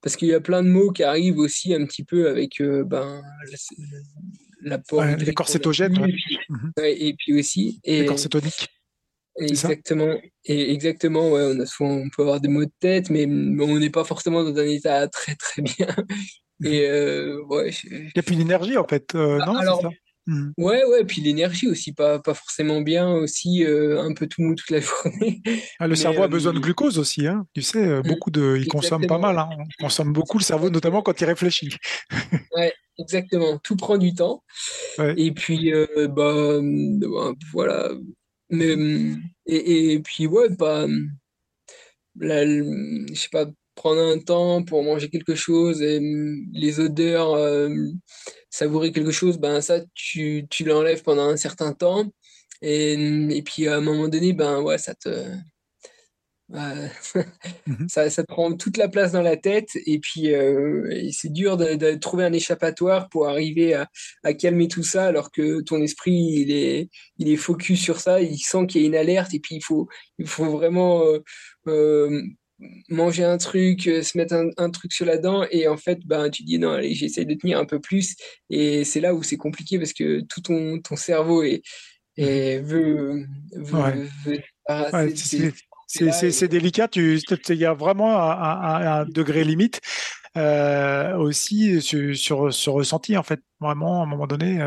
Parce 0.00 0.16
qu'il 0.16 0.28
y 0.28 0.34
a 0.34 0.40
plein 0.40 0.62
de 0.62 0.68
mots 0.68 0.90
qui 0.92 1.02
arrivent 1.02 1.38
aussi 1.38 1.74
un 1.74 1.86
petit 1.86 2.04
peu 2.04 2.28
avec 2.28 2.60
euh, 2.60 2.84
ben, 2.84 3.22
l'apport. 4.60 5.00
Ouais, 5.00 5.16
les 5.16 5.32
corsétogènes. 5.32 5.98
Mhm. 6.48 6.72
et 6.84 7.14
puis 7.18 7.38
aussi. 7.38 7.80
Et, 7.84 8.00
les 8.00 8.06
corsétoniques. 8.06 8.68
Exactement. 9.38 10.16
Et 10.44 10.72
exactement, 10.72 11.30
ouais, 11.30 11.42
on, 11.42 11.58
a 11.58 11.66
souvent, 11.66 11.90
on 11.90 12.08
peut 12.08 12.22
avoir 12.22 12.40
des 12.40 12.48
maux 12.48 12.64
de 12.64 12.72
tête, 12.78 13.10
mais 13.10 13.26
on 13.26 13.78
n'est 13.78 13.90
pas 13.90 14.04
forcément 14.04 14.44
dans 14.44 14.56
un 14.56 14.66
état 14.66 15.08
très 15.08 15.34
très 15.34 15.62
bien. 15.62 15.88
Mhm. 16.60 16.72
Et 16.72 16.86
euh, 16.86 17.42
ouais, 17.46 17.70
Il 17.84 18.12
n'y 18.14 18.18
a 18.18 18.22
plus 18.22 18.36
d'énergie 18.36 18.76
en 18.76 18.86
fait, 18.86 19.14
euh, 19.14 19.38
non? 19.38 19.56
Alors, 19.56 19.90
Mmh. 20.26 20.52
Ouais, 20.56 20.82
ouais, 20.84 21.04
puis 21.04 21.20
l'énergie 21.20 21.68
aussi, 21.68 21.92
pas, 21.92 22.18
pas 22.18 22.32
forcément 22.32 22.80
bien, 22.80 23.12
aussi 23.12 23.62
euh, 23.64 24.00
un 24.00 24.14
peu 24.14 24.26
tout 24.26 24.42
mou 24.42 24.54
toute 24.54 24.70
la 24.70 24.80
journée. 24.80 25.42
Ah, 25.78 25.86
le 25.86 25.94
cerveau 25.94 26.22
a 26.22 26.28
besoin 26.28 26.52
de 26.52 26.58
euh, 26.58 26.62
glucose 26.62 26.98
aussi, 26.98 27.26
hein. 27.26 27.46
tu 27.54 27.60
sais, 27.62 27.86
euh, 27.86 28.00
mmh. 28.00 28.08
beaucoup 28.08 28.30
de, 28.30 28.56
il 28.58 28.66
consomme 28.66 29.06
pas 29.06 29.18
mal, 29.18 29.38
hein. 29.38 29.50
consomme 29.78 30.12
beaucoup 30.12 30.38
le 30.38 30.44
cerveau, 30.44 30.70
notamment 30.70 31.02
quand 31.02 31.20
il 31.20 31.24
réfléchit. 31.26 31.76
ouais, 32.56 32.72
exactement, 32.98 33.58
tout 33.58 33.76
prend 33.76 33.98
du 33.98 34.14
temps. 34.14 34.42
Et 35.16 35.32
puis, 35.32 35.72
bah, 36.08 36.58
bah, 36.62 37.32
voilà, 37.52 37.90
mais, 38.48 38.76
et, 39.46 39.92
et 39.92 40.00
puis, 40.00 40.26
ouais, 40.26 40.48
bah, 40.48 40.86
je 42.18 43.14
sais 43.14 43.28
pas, 43.30 43.46
prendre 43.74 44.00
un 44.00 44.18
temps 44.18 44.62
pour 44.62 44.82
manger 44.82 45.10
quelque 45.10 45.34
chose, 45.34 45.82
et 45.82 46.00
les 46.52 46.80
odeurs 46.80 47.36
savourer 48.54 48.92
quelque 48.92 49.10
chose, 49.10 49.38
ben 49.38 49.60
ça, 49.60 49.80
tu, 49.94 50.46
tu 50.48 50.64
l'enlèves 50.64 51.02
pendant 51.02 51.28
un 51.28 51.36
certain 51.36 51.72
temps. 51.72 52.06
Et, 52.62 52.94
et, 53.36 53.42
puis 53.42 53.66
à 53.68 53.76
un 53.76 53.80
moment 53.80 54.08
donné, 54.08 54.32
ben 54.32 54.60
ouais, 54.62 54.78
ça 54.78 54.94
te. 54.94 55.08
Mhm. 56.50 56.90
ça, 57.88 58.10
ça, 58.10 58.22
prend 58.24 58.54
toute 58.54 58.76
la 58.76 58.88
place 58.88 59.12
dans 59.12 59.22
la 59.22 59.36
tête 59.36 59.70
et 59.86 59.98
puis 59.98 60.34
euh, 60.34 61.10
c'est 61.10 61.32
dur 61.32 61.56
de, 61.56 61.94
trouver 61.94 62.24
un 62.24 62.32
échappatoire 62.34 63.08
pour 63.08 63.28
arriver 63.28 63.72
à, 63.72 63.88
à, 64.24 64.34
calmer 64.34 64.68
tout 64.68 64.82
ça 64.82 65.06
alors 65.06 65.32
que 65.32 65.62
ton 65.62 65.80
esprit 65.80 66.12
il 66.12 66.52
est, 66.52 66.90
il 67.18 67.30
est 67.30 67.36
focus 67.36 67.80
sur 67.80 67.98
ça, 67.98 68.20
il 68.20 68.38
sent 68.38 68.66
qu'il 68.66 68.82
y 68.82 68.84
a 68.84 68.86
une 68.88 68.94
alerte 68.94 69.32
et 69.32 69.40
puis 69.40 69.56
il 69.56 69.62
faut, 69.64 69.88
il 70.18 70.26
faut 70.26 70.50
vraiment 70.50 71.02
euh, 71.06 71.22
euh, 71.66 72.22
manger 72.88 73.24
un 73.24 73.38
truc, 73.38 73.86
euh, 73.86 74.02
se 74.02 74.16
mettre 74.16 74.34
un, 74.56 74.70
truc 74.70 74.92
sur 74.92 75.06
la 75.06 75.18
dent, 75.18 75.44
et 75.50 75.68
en 75.68 75.76
fait, 75.76 76.00
ben, 76.06 76.30
tu 76.30 76.42
dis 76.42 76.58
non, 76.58 76.72
allez, 76.72 76.94
j'essaie 76.94 77.24
de 77.24 77.34
tenir 77.34 77.58
un 77.58 77.64
peu 77.64 77.80
plus. 77.80 78.16
Et 78.50 78.84
c'est 78.84 79.00
là 79.00 79.14
où 79.14 79.22
c'est 79.22 79.36
compliqué 79.36 79.78
parce 79.78 79.92
que 79.92 80.20
tout 80.20 80.40
ton, 80.40 80.80
ton 80.80 80.96
cerveau 80.96 81.42
est, 81.42 81.62
est 82.16 82.60
veut, 82.60 83.26
veut, 83.52 84.00
c'est 85.86 86.48
délicat, 86.48 86.88
il 86.96 87.56
y 87.56 87.64
a 87.64 87.74
vraiment 87.74 88.20
un, 88.20 89.04
degré 89.06 89.44
limite 89.44 89.80
euh, 90.36 91.16
aussi 91.16 91.80
sur, 91.80 92.52
ce 92.52 92.70
ressenti, 92.70 93.16
en 93.16 93.22
fait, 93.22 93.40
vraiment, 93.60 94.00
à 94.00 94.04
un 94.04 94.08
moment 94.08 94.26
donné. 94.26 94.60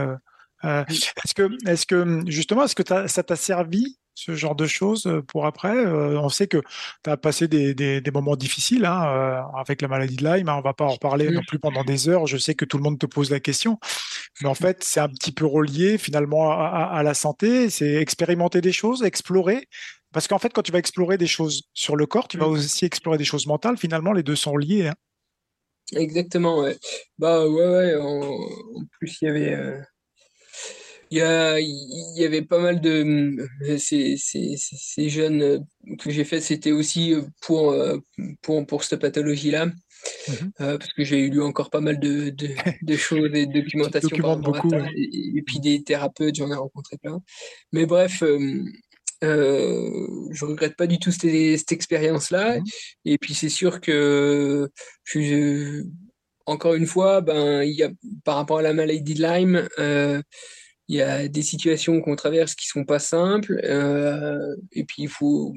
Euh, 0.64 0.84
est-ce 0.88 1.34
que, 1.34 1.70
est 1.70 1.86
que, 1.86 2.24
justement, 2.28 2.64
est-ce 2.64 2.76
que 2.76 3.08
ça 3.08 3.24
t'a 3.24 3.36
servi 3.36 3.98
ce 4.18 4.34
genre 4.34 4.56
de 4.56 4.66
choses 4.66 5.06
euh, 5.06 5.22
pour 5.22 5.46
après. 5.46 5.78
Euh, 5.78 6.20
on 6.20 6.30
sait 6.30 6.48
que 6.48 6.58
tu 7.04 7.10
as 7.10 7.18
passé 7.18 7.48
des, 7.48 7.76
des, 7.76 8.12
moments 8.12 8.36
difficiles 8.36 8.84
hein, 8.84 9.06
euh, 9.08 9.42
avec 9.60 9.80
la 9.84 9.88
maladie 9.88 10.16
de 10.16 10.24
Lyme. 10.24 10.50
Hein, 10.50 10.56
on 10.58 10.62
va 10.62 10.74
pas 10.74 10.86
en 10.86 10.94
reparler 10.94 11.30
non 11.30 11.42
plus 11.48 11.60
pendant 11.60 11.84
des 11.84 12.10
heures. 12.10 12.26
Je 12.26 12.38
sais 12.38 12.56
que 12.56 12.66
tout 12.66 12.78
le 12.78 12.84
monde 12.84 12.98
te 12.98 13.06
pose 13.06 13.30
la 13.30 13.40
question. 13.40 13.80
Mais 14.42 14.48
en 14.48 14.56
fait, 14.56 14.84
c'est 14.84 15.00
un 15.00 15.08
petit 15.08 15.32
peu 15.32 15.46
relié 15.46 16.00
finalement 16.00 16.52
à, 16.52 17.02
la 17.04 17.14
santé. 17.14 17.70
C'est 17.70 17.94
expérimenter 17.94 18.60
des 18.60 18.72
choses, 18.72 19.04
explorer. 19.04 19.68
Parce 20.12 20.28
qu'en 20.28 20.40
fait, 20.40 20.50
quand 20.50 20.64
tu 20.64 20.72
vas 20.72 20.80
explorer 20.80 21.20
des 21.20 21.28
choses 21.28 21.64
sur 21.74 21.96
le 21.96 22.08
corps, 22.08 22.28
tu 22.28 22.40
vas 22.40 22.48
mm. 22.48 22.52
aussi 22.52 22.86
explorer 22.86 23.20
des 23.20 23.26
choses 23.26 23.46
mentales. 23.46 23.78
Finalement, 23.78 24.14
les 24.14 24.24
deux 24.24 24.36
sont 24.36 24.58
liés. 24.58 24.88
Hein. 24.88 24.96
Exactement, 25.96 26.62
ouais. 26.62 26.76
Bah 27.20 27.48
ouais, 27.48 27.68
ouais. 27.68 27.96
En, 27.96 28.36
plus, 29.00 29.22
il 29.22 29.26
y 29.26 29.30
avait. 29.30 29.54
Euh, 29.54 29.80
il 31.12 31.18
y, 31.18 31.22
a, 31.22 31.60
il 31.60 32.14
y 32.16 32.26
avait 32.26 32.42
pas 32.42 32.60
mal 32.60 32.82
de 32.82 33.48
ces, 33.78 34.18
ces, 34.18 34.56
ces 34.58 35.10
jeunes 35.10 35.42
euh, 35.42 35.60
que 36.00 36.12
j'ai 36.12 36.24
fait, 36.24 36.42
c'était 36.42 36.72
aussi 36.72 37.16
pour, 37.42 37.76
pour, 38.42 38.66
pour 38.66 38.84
cette 38.84 39.02
pathologie-là. 39.02 39.68
Mhm. 40.28 40.52
Euh, 40.62 40.78
parce 40.78 40.94
que 40.94 41.04
j'ai 41.04 41.30
lu 41.30 41.42
encore 41.42 41.70
pas 41.70 41.82
mal 41.82 42.00
de, 42.00 42.30
de, 42.30 42.96
choses 42.98 43.34
et 43.34 43.46
de 43.46 43.54
documentation 43.54 44.38
beaucoup, 44.40 44.74
et, 44.96 45.42
puis 45.46 45.60
des 45.60 45.84
thérapeutes, 45.84 46.36
j'en 46.36 46.52
ai 46.52 46.56
rencontré 46.56 46.98
plein. 46.98 47.22
Mais 47.72 47.86
bref, 47.86 48.24
euh, 48.24 48.64
euh, 49.24 50.08
je 50.32 50.46
regrette 50.46 50.76
pas 50.76 50.88
du 50.88 51.00
tout 51.00 51.12
cette, 51.12 51.58
cette 51.58 51.72
expérience-là. 51.72 52.58
Mhm. 52.58 52.64
Et 53.06 53.18
puis 53.18 53.34
c'est 53.34 53.50
sûr 53.50 53.82
que 53.82 54.70
je, 55.06 55.84
encore 56.46 56.76
une 56.76 56.88
fois, 56.88 57.22
ben, 57.22 57.64
il 57.64 57.74
y 57.74 57.84
a, 57.84 57.90
par 58.24 58.36
rapport 58.36 58.60
à 58.60 58.62
la 58.62 58.74
maladie 58.74 59.14
de 59.14 59.22
Lyme, 59.22 59.68
euh, 59.80 60.22
il 60.88 60.98
y 60.98 61.02
a 61.02 61.28
des 61.28 61.42
situations 61.42 62.02
qu'on 62.02 62.16
traverse 62.16 62.56
qui 62.56 62.68
sont 62.68 62.86
pas 62.86 63.00
simples. 63.00 63.60
et 64.72 64.84
puis 64.86 65.04
il 65.04 65.10
faut 65.10 65.54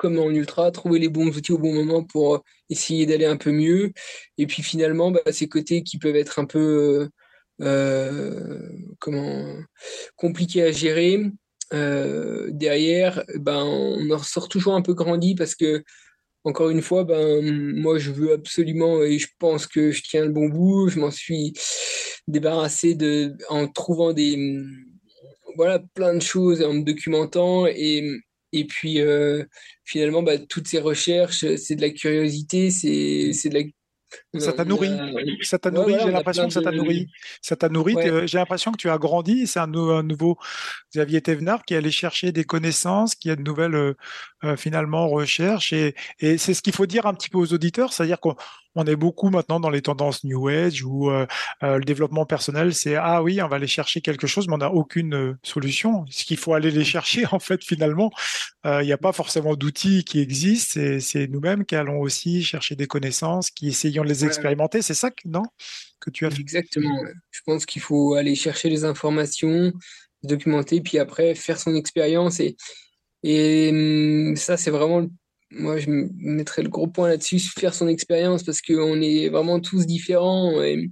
comme 0.00 0.18
en 0.18 0.30
ultra, 0.30 0.70
trouver 0.70 0.98
les 0.98 1.10
bons 1.10 1.28
outils 1.36 1.52
au 1.52 1.58
bon 1.58 1.74
moment 1.74 2.02
pour 2.02 2.36
euh, 2.36 2.38
essayer 2.70 3.04
d'aller 3.04 3.26
un 3.26 3.36
peu 3.36 3.52
mieux. 3.52 3.92
Et 4.38 4.46
puis 4.46 4.62
finalement, 4.62 5.10
bah, 5.10 5.20
ces 5.30 5.46
côtés 5.46 5.82
qui 5.82 5.98
peuvent 5.98 6.16
être 6.16 6.38
un 6.38 6.46
peu 6.46 7.10
euh, 7.60 7.66
euh, 7.66 8.58
comment 8.98 9.44
compliqués 10.16 10.62
à 10.62 10.72
gérer, 10.72 11.22
derrière, 11.72 13.22
ben, 13.36 13.62
on 13.62 14.10
en 14.10 14.16
ressort 14.16 14.48
toujours 14.48 14.74
un 14.74 14.82
peu 14.82 14.94
grandi 14.94 15.34
parce 15.36 15.54
que 15.54 15.84
encore 16.44 16.70
une 16.70 16.82
fois, 16.82 17.04
ben, 17.04 17.42
moi, 17.74 17.98
je 17.98 18.10
veux 18.10 18.32
absolument, 18.32 19.02
et 19.02 19.18
je 19.18 19.28
pense 19.38 19.66
que 19.66 19.90
je 19.90 20.02
tiens 20.02 20.24
le 20.24 20.32
bon 20.32 20.48
bout, 20.48 20.88
je 20.88 20.98
m'en 20.98 21.10
suis 21.10 21.52
débarrassé 22.28 22.94
de, 22.94 23.36
en 23.48 23.68
trouvant 23.68 24.12
des, 24.12 24.58
voilà, 25.56 25.80
plein 25.94 26.14
de 26.14 26.22
choses, 26.22 26.62
en 26.62 26.74
me 26.74 26.82
documentant, 26.82 27.66
et, 27.66 28.04
et 28.52 28.64
puis, 28.64 29.00
euh, 29.00 29.44
finalement, 29.84 30.22
bah, 30.22 30.38
toutes 30.38 30.68
ces 30.68 30.80
recherches, 30.80 31.44
c'est 31.56 31.76
de 31.76 31.82
la 31.82 31.90
curiosité, 31.90 32.70
c'est 32.70 33.48
de 33.48 33.54
la 33.54 33.64
ça 34.38 34.52
t'a 34.52 34.64
nourri. 34.64 34.90
Ça 35.42 35.58
t'a 35.58 35.70
nourri. 35.70 35.94
j'ai 36.00 36.10
l'impression 36.10 36.46
que 36.46 36.52
ça 36.52 36.62
t'a 36.62 36.72
nourri. 36.72 37.08
Ça 37.42 37.56
t'a 37.56 37.68
nourri. 37.68 37.94
J'ai 38.26 38.38
l'impression 38.38 38.72
que 38.72 38.76
tu 38.76 38.90
as 38.90 38.98
grandi. 38.98 39.46
C'est 39.46 39.60
un, 39.60 39.66
nouveau 39.66 40.38
Xavier 40.94 41.20
Thévenard 41.20 41.64
qui 41.64 41.74
allait 41.74 41.90
chercher 41.90 42.32
des 42.32 42.44
connaissances, 42.44 43.14
qui 43.14 43.30
a 43.30 43.36
de 43.36 43.42
nouvelles 43.42 43.74
euh, 43.74 43.94
euh, 44.44 44.56
finalement 44.56 45.08
recherches. 45.08 45.72
Et, 45.72 45.94
et 46.18 46.38
c'est 46.38 46.54
ce 46.54 46.62
qu'il 46.62 46.72
faut 46.72 46.86
dire 46.86 47.06
un 47.06 47.14
petit 47.14 47.30
peu 47.30 47.38
aux 47.38 47.52
auditeurs, 47.52 47.92
c'est-à-dire 47.92 48.20
qu'on 48.20 48.36
on 48.80 48.86
est 48.86 48.96
beaucoup 48.96 49.30
maintenant 49.30 49.60
dans 49.60 49.70
les 49.70 49.82
tendances 49.82 50.24
New 50.24 50.48
Age 50.48 50.82
où 50.84 51.10
euh, 51.10 51.26
le 51.62 51.80
développement 51.80 52.26
personnel, 52.26 52.74
c'est 52.74 52.96
ah 52.96 53.22
oui, 53.22 53.40
on 53.42 53.48
va 53.48 53.56
aller 53.56 53.66
chercher 53.66 54.00
quelque 54.00 54.26
chose, 54.26 54.48
mais 54.48 54.54
on 54.54 54.58
n'a 54.58 54.70
aucune 54.70 55.36
solution. 55.42 56.04
Ce 56.10 56.24
qu'il 56.24 56.36
faut 56.36 56.54
aller 56.54 56.70
les 56.70 56.84
chercher, 56.84 57.24
en 57.32 57.38
fait, 57.38 57.64
finalement, 57.64 58.10
il 58.64 58.84
n'y 58.84 58.92
a 58.92 58.98
pas 58.98 59.12
forcément 59.12 59.54
d'outils 59.54 60.04
qui 60.04 60.20
existent. 60.20 60.80
C'est 61.00 61.26
nous-mêmes 61.28 61.64
qui 61.64 61.76
allons 61.76 62.00
aussi 62.00 62.42
chercher 62.42 62.76
des 62.76 62.86
connaissances, 62.86 63.50
qui 63.50 63.68
essayons 63.68 64.02
de 64.02 64.08
les 64.08 64.24
expérimenter. 64.24 64.82
C'est 64.82 64.94
ça, 64.94 65.10
que, 65.10 65.26
non 65.26 65.44
que 66.00 66.10
tu 66.10 66.26
as 66.26 66.30
fait? 66.30 66.40
Exactement. 66.40 67.04
Je 67.30 67.40
pense 67.44 67.66
qu'il 67.66 67.82
faut 67.82 68.14
aller 68.14 68.34
chercher 68.34 68.68
les 68.68 68.84
informations, 68.84 69.72
documenter, 70.22 70.80
puis 70.80 70.98
après 70.98 71.34
faire 71.34 71.58
son 71.58 71.74
expérience. 71.76 72.40
Et, 72.40 72.56
et 73.22 73.70
hum, 73.70 74.36
ça, 74.36 74.56
c'est 74.56 74.70
vraiment, 74.70 75.06
moi, 75.50 75.78
je 75.78 75.90
mettrais 75.90 76.62
le 76.62 76.68
gros 76.68 76.86
point 76.86 77.08
là-dessus, 77.08 77.38
faire 77.58 77.74
son 77.74 77.88
expérience, 77.88 78.42
parce 78.42 78.62
qu'on 78.62 79.00
est 79.00 79.28
vraiment 79.28 79.60
tous 79.60 79.86
différents. 79.86 80.62
Et, 80.62 80.90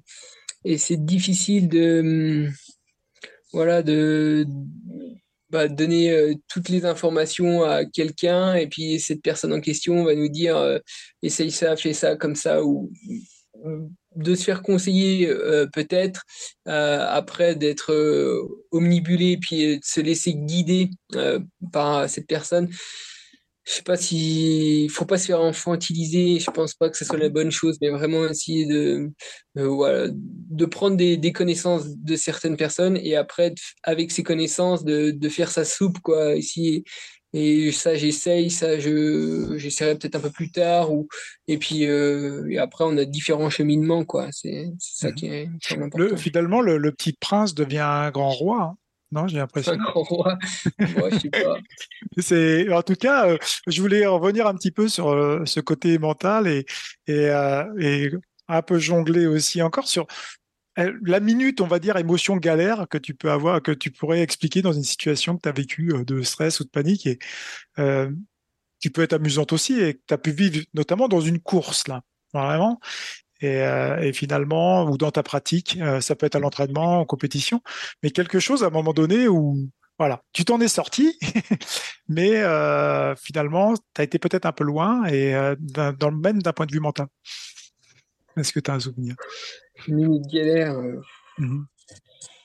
c'est 0.76 1.02
difficile 1.02 1.68
de, 1.68 2.48
voilà, 3.52 3.82
de, 3.82 4.44
bah, 5.50 5.66
donner 5.68 6.10
euh, 6.10 6.34
toutes 6.46 6.68
les 6.68 6.84
informations 6.84 7.62
à 7.62 7.86
quelqu'un 7.86 8.54
et 8.54 8.66
puis 8.66 9.00
cette 9.00 9.22
personne 9.22 9.54
en 9.54 9.60
question 9.60 10.04
va 10.04 10.14
nous 10.14 10.28
dire 10.28 10.58
euh, 10.58 10.78
essaye 11.22 11.50
ça, 11.50 11.74
fais 11.74 11.94
ça 11.94 12.16
comme 12.16 12.34
ça 12.34 12.62
ou 12.62 12.92
de 14.14 14.34
se 14.34 14.44
faire 14.44 14.60
conseiller 14.60 15.26
euh, 15.26 15.66
peut-être 15.72 16.24
après 16.66 17.54
d'être 17.54 17.94
omnibulé 18.72 19.38
puis 19.38 19.78
de 19.78 19.82
se 19.82 20.02
laisser 20.02 20.34
guider 20.34 20.90
par 21.72 22.10
cette 22.10 22.26
personne 22.26 22.68
je 23.68 23.74
sais 23.74 23.82
pas 23.82 23.96
si 23.96 24.88
faut 24.88 25.04
pas 25.04 25.18
se 25.18 25.26
faire 25.26 25.40
infantiliser 25.40 26.40
je 26.40 26.50
pense 26.50 26.72
pas 26.74 26.88
que 26.88 26.96
ce 26.96 27.04
soit 27.04 27.18
la 27.18 27.28
bonne 27.28 27.50
chose 27.50 27.76
mais 27.82 27.90
vraiment 27.90 28.26
essayer 28.26 28.64
de 28.66 29.10
euh, 29.58 29.68
voilà 29.68 30.08
de 30.10 30.64
prendre 30.64 30.96
des, 30.96 31.18
des, 31.18 31.32
connaissances 31.32 31.86
de 31.86 32.16
certaines 32.16 32.56
personnes 32.56 32.96
et 32.96 33.14
après 33.14 33.54
avec 33.82 34.10
ces 34.10 34.22
connaissances 34.22 34.84
de, 34.84 35.10
de 35.10 35.28
faire 35.28 35.50
sa 35.50 35.66
soupe 35.66 35.98
quoi 35.98 36.34
ici 36.34 36.84
et 37.34 37.70
ça 37.72 37.94
j'essaye 37.94 38.50
ça 38.50 38.78
je 38.78 39.58
j'essaierai 39.58 39.98
peut-être 39.98 40.16
un 40.16 40.20
peu 40.20 40.30
plus 40.30 40.50
tard 40.50 40.90
ou 40.90 41.06
et 41.46 41.58
puis 41.58 41.84
euh, 41.84 42.48
et 42.48 42.58
après 42.58 42.84
on 42.84 42.96
a 42.96 43.04
différents 43.04 43.50
cheminements 43.50 44.06
quoi 44.06 44.28
c'est 44.32 44.72
ça 44.78 45.12
qui 45.12 45.26
est, 45.26 45.50
le, 45.94 46.16
finalement 46.16 46.62
le, 46.62 46.78
le, 46.78 46.92
petit 46.92 47.12
prince 47.12 47.54
devient 47.54 47.80
un 47.80 48.10
grand 48.10 48.30
roi 48.30 48.62
hein. 48.62 48.76
Non, 49.10 49.26
j'ai 49.26 49.38
l'impression. 49.38 49.72
je 50.78 51.18
sais 51.18 51.30
pas. 51.30 51.58
c'est, 52.18 52.72
en 52.72 52.82
tout 52.82 52.94
cas, 52.94 53.28
euh, 53.28 53.38
je 53.66 53.80
voulais 53.80 54.06
revenir 54.06 54.46
un 54.46 54.54
petit 54.54 54.70
peu 54.70 54.88
sur 54.88 55.08
euh, 55.08 55.44
ce 55.46 55.60
côté 55.60 55.98
mental 55.98 56.46
et, 56.46 56.66
et, 57.06 57.28
euh, 57.30 57.64
et, 57.78 58.10
un 58.48 58.62
peu 58.62 58.78
jongler 58.78 59.26
aussi 59.26 59.60
encore 59.60 59.86
sur 59.86 60.06
la 60.76 61.20
minute, 61.20 61.60
on 61.60 61.66
va 61.66 61.80
dire, 61.80 61.96
émotion 61.96 62.36
galère 62.36 62.86
que 62.88 62.96
tu 62.96 63.12
peux 63.12 63.30
avoir, 63.30 63.60
que 63.60 63.72
tu 63.72 63.90
pourrais 63.90 64.20
expliquer 64.20 64.62
dans 64.62 64.72
une 64.72 64.84
situation 64.84 65.36
que 65.36 65.42
tu 65.42 65.48
as 65.48 65.52
vécue 65.52 65.92
de 66.06 66.22
stress 66.22 66.60
ou 66.60 66.64
de 66.64 66.70
panique 66.70 67.06
et 67.06 67.18
qui 68.80 68.88
peut 68.90 69.02
être 69.02 69.12
amusante 69.12 69.52
aussi 69.52 69.78
et 69.80 69.94
que 69.94 70.00
tu 70.06 70.14
as 70.14 70.18
pu 70.18 70.30
vivre 70.30 70.64
notamment 70.72 71.08
dans 71.08 71.20
une 71.20 71.40
course 71.40 71.88
là. 71.88 72.02
Vraiment. 72.32 72.80
Euh, 73.42 73.98
et, 73.98 74.12
finalement, 74.12 74.84
ou 74.90 74.96
dans 74.96 75.10
ta 75.10 75.22
pratique, 75.22 75.78
euh, 75.80 76.00
ça 76.00 76.16
peut 76.16 76.26
être 76.26 76.36
à 76.36 76.40
l'entraînement, 76.40 77.00
en 77.00 77.04
compétition, 77.04 77.62
mais 78.02 78.10
quelque 78.10 78.40
chose 78.40 78.64
à 78.64 78.66
un 78.66 78.70
moment 78.70 78.92
donné 78.92 79.28
où, 79.28 79.68
voilà, 79.98 80.22
tu 80.32 80.44
t'en 80.44 80.60
es 80.60 80.68
sorti, 80.68 81.18
mais 82.08 82.36
euh, 82.36 83.14
finalement, 83.16 83.74
tu 83.74 84.00
as 84.00 84.04
été 84.04 84.18
peut-être 84.18 84.46
un 84.46 84.52
peu 84.52 84.64
loin 84.64 85.04
et 85.06 85.32
dans 85.58 86.10
le 86.10 86.16
même 86.16 86.42
d'un 86.42 86.52
point 86.52 86.66
de 86.66 86.72
vue 86.72 86.80
mental. 86.80 87.06
Est-ce 88.36 88.52
que 88.52 88.60
tu 88.60 88.70
as 88.70 88.74
un 88.74 88.80
souvenir? 88.80 89.14
Une 89.86 89.96
minute 89.96 90.26
galère. 90.32 90.76
Mmh 91.38 91.64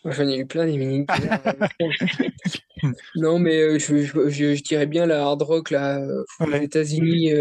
j'en 0.06 0.28
ai 0.28 0.40
eu 0.40 0.46
plein 0.46 0.66
des 0.66 0.78
minutes 0.78 1.08
galères. 1.08 1.56
non, 3.16 3.40
mais 3.40 3.80
je, 3.80 4.04
je, 4.04 4.62
dirais 4.62 4.86
bien 4.86 5.06
la 5.06 5.22
hard 5.24 5.42
rock 5.42 5.72
là, 5.72 6.06
aux 6.40 6.52
États-Unis. 6.52 7.32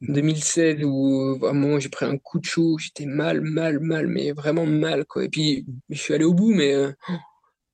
2016 0.00 0.84
où 0.84 1.38
à 1.44 1.50
un 1.50 1.52
moment 1.54 1.80
j'ai 1.80 1.88
pris 1.88 2.06
un 2.06 2.18
coup 2.18 2.38
de 2.38 2.44
chaud, 2.44 2.78
j'étais 2.78 3.06
mal, 3.06 3.40
mal, 3.40 3.80
mal, 3.80 4.06
mais 4.06 4.30
vraiment 4.32 4.66
mal 4.66 5.04
quoi. 5.04 5.24
Et 5.24 5.28
puis 5.28 5.66
je 5.88 5.98
suis 5.98 6.14
allé 6.14 6.24
au 6.24 6.34
bout, 6.34 6.52
mais 6.52 6.72
euh, 6.72 6.92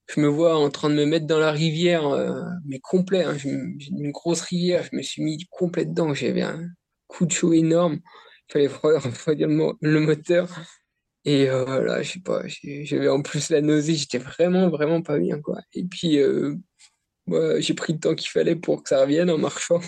je 0.07 0.21
me 0.21 0.29
vois 0.29 0.57
en 0.59 0.71
train 0.71 0.91
de 0.91 0.95
me 0.95 1.07
mettre 1.07 1.27
dans 1.27 1.39
la 1.39 1.51
rivière, 1.51 2.07
euh, 2.09 2.43
mais 2.67 2.79
complet. 2.81 3.25
Hein, 3.25 3.37
une 3.45 4.11
grosse 4.11 4.43
rivière, 4.43 4.85
je 4.91 4.97
me 4.97 5.03
suis 5.03 5.23
mis 5.23 5.39
complet 5.51 5.85
dedans. 5.85 6.15
J'avais 6.15 6.43
un 6.43 6.69
coup 7.09 7.27
de 7.27 7.33
chaud 7.33 7.53
énorme. 7.53 8.01
Il 8.49 8.53
fallait 8.53 8.67
refroidir 8.99 9.49
le, 9.49 10.01
moteur. 10.01 10.49
Et 11.25 11.49
euh, 11.49 11.64
voilà, 11.64 12.03
je 12.03 12.12
sais 12.12 12.20
pas, 12.20 12.43
j'avais 12.47 13.09
en 13.09 13.22
plus 13.22 13.51
la 13.51 13.62
nausée, 13.62 13.95
j'étais 13.95 14.18
vraiment, 14.18 14.68
vraiment 14.68 15.01
pas 15.01 15.18
bien 15.18 15.41
quoi. 15.41 15.59
Et 15.72 15.85
puis 15.85 16.18
j'ai 17.59 17.75
pris 17.75 17.93
le 17.95 17.99
temps 17.99 18.14
qu'il 18.14 18.31
fallait 18.31 18.57
pour 18.57 18.83
que 18.83 18.91
ça 18.91 19.01
revienne 19.01 19.31
en 19.31 19.39
marchant. 19.39 19.81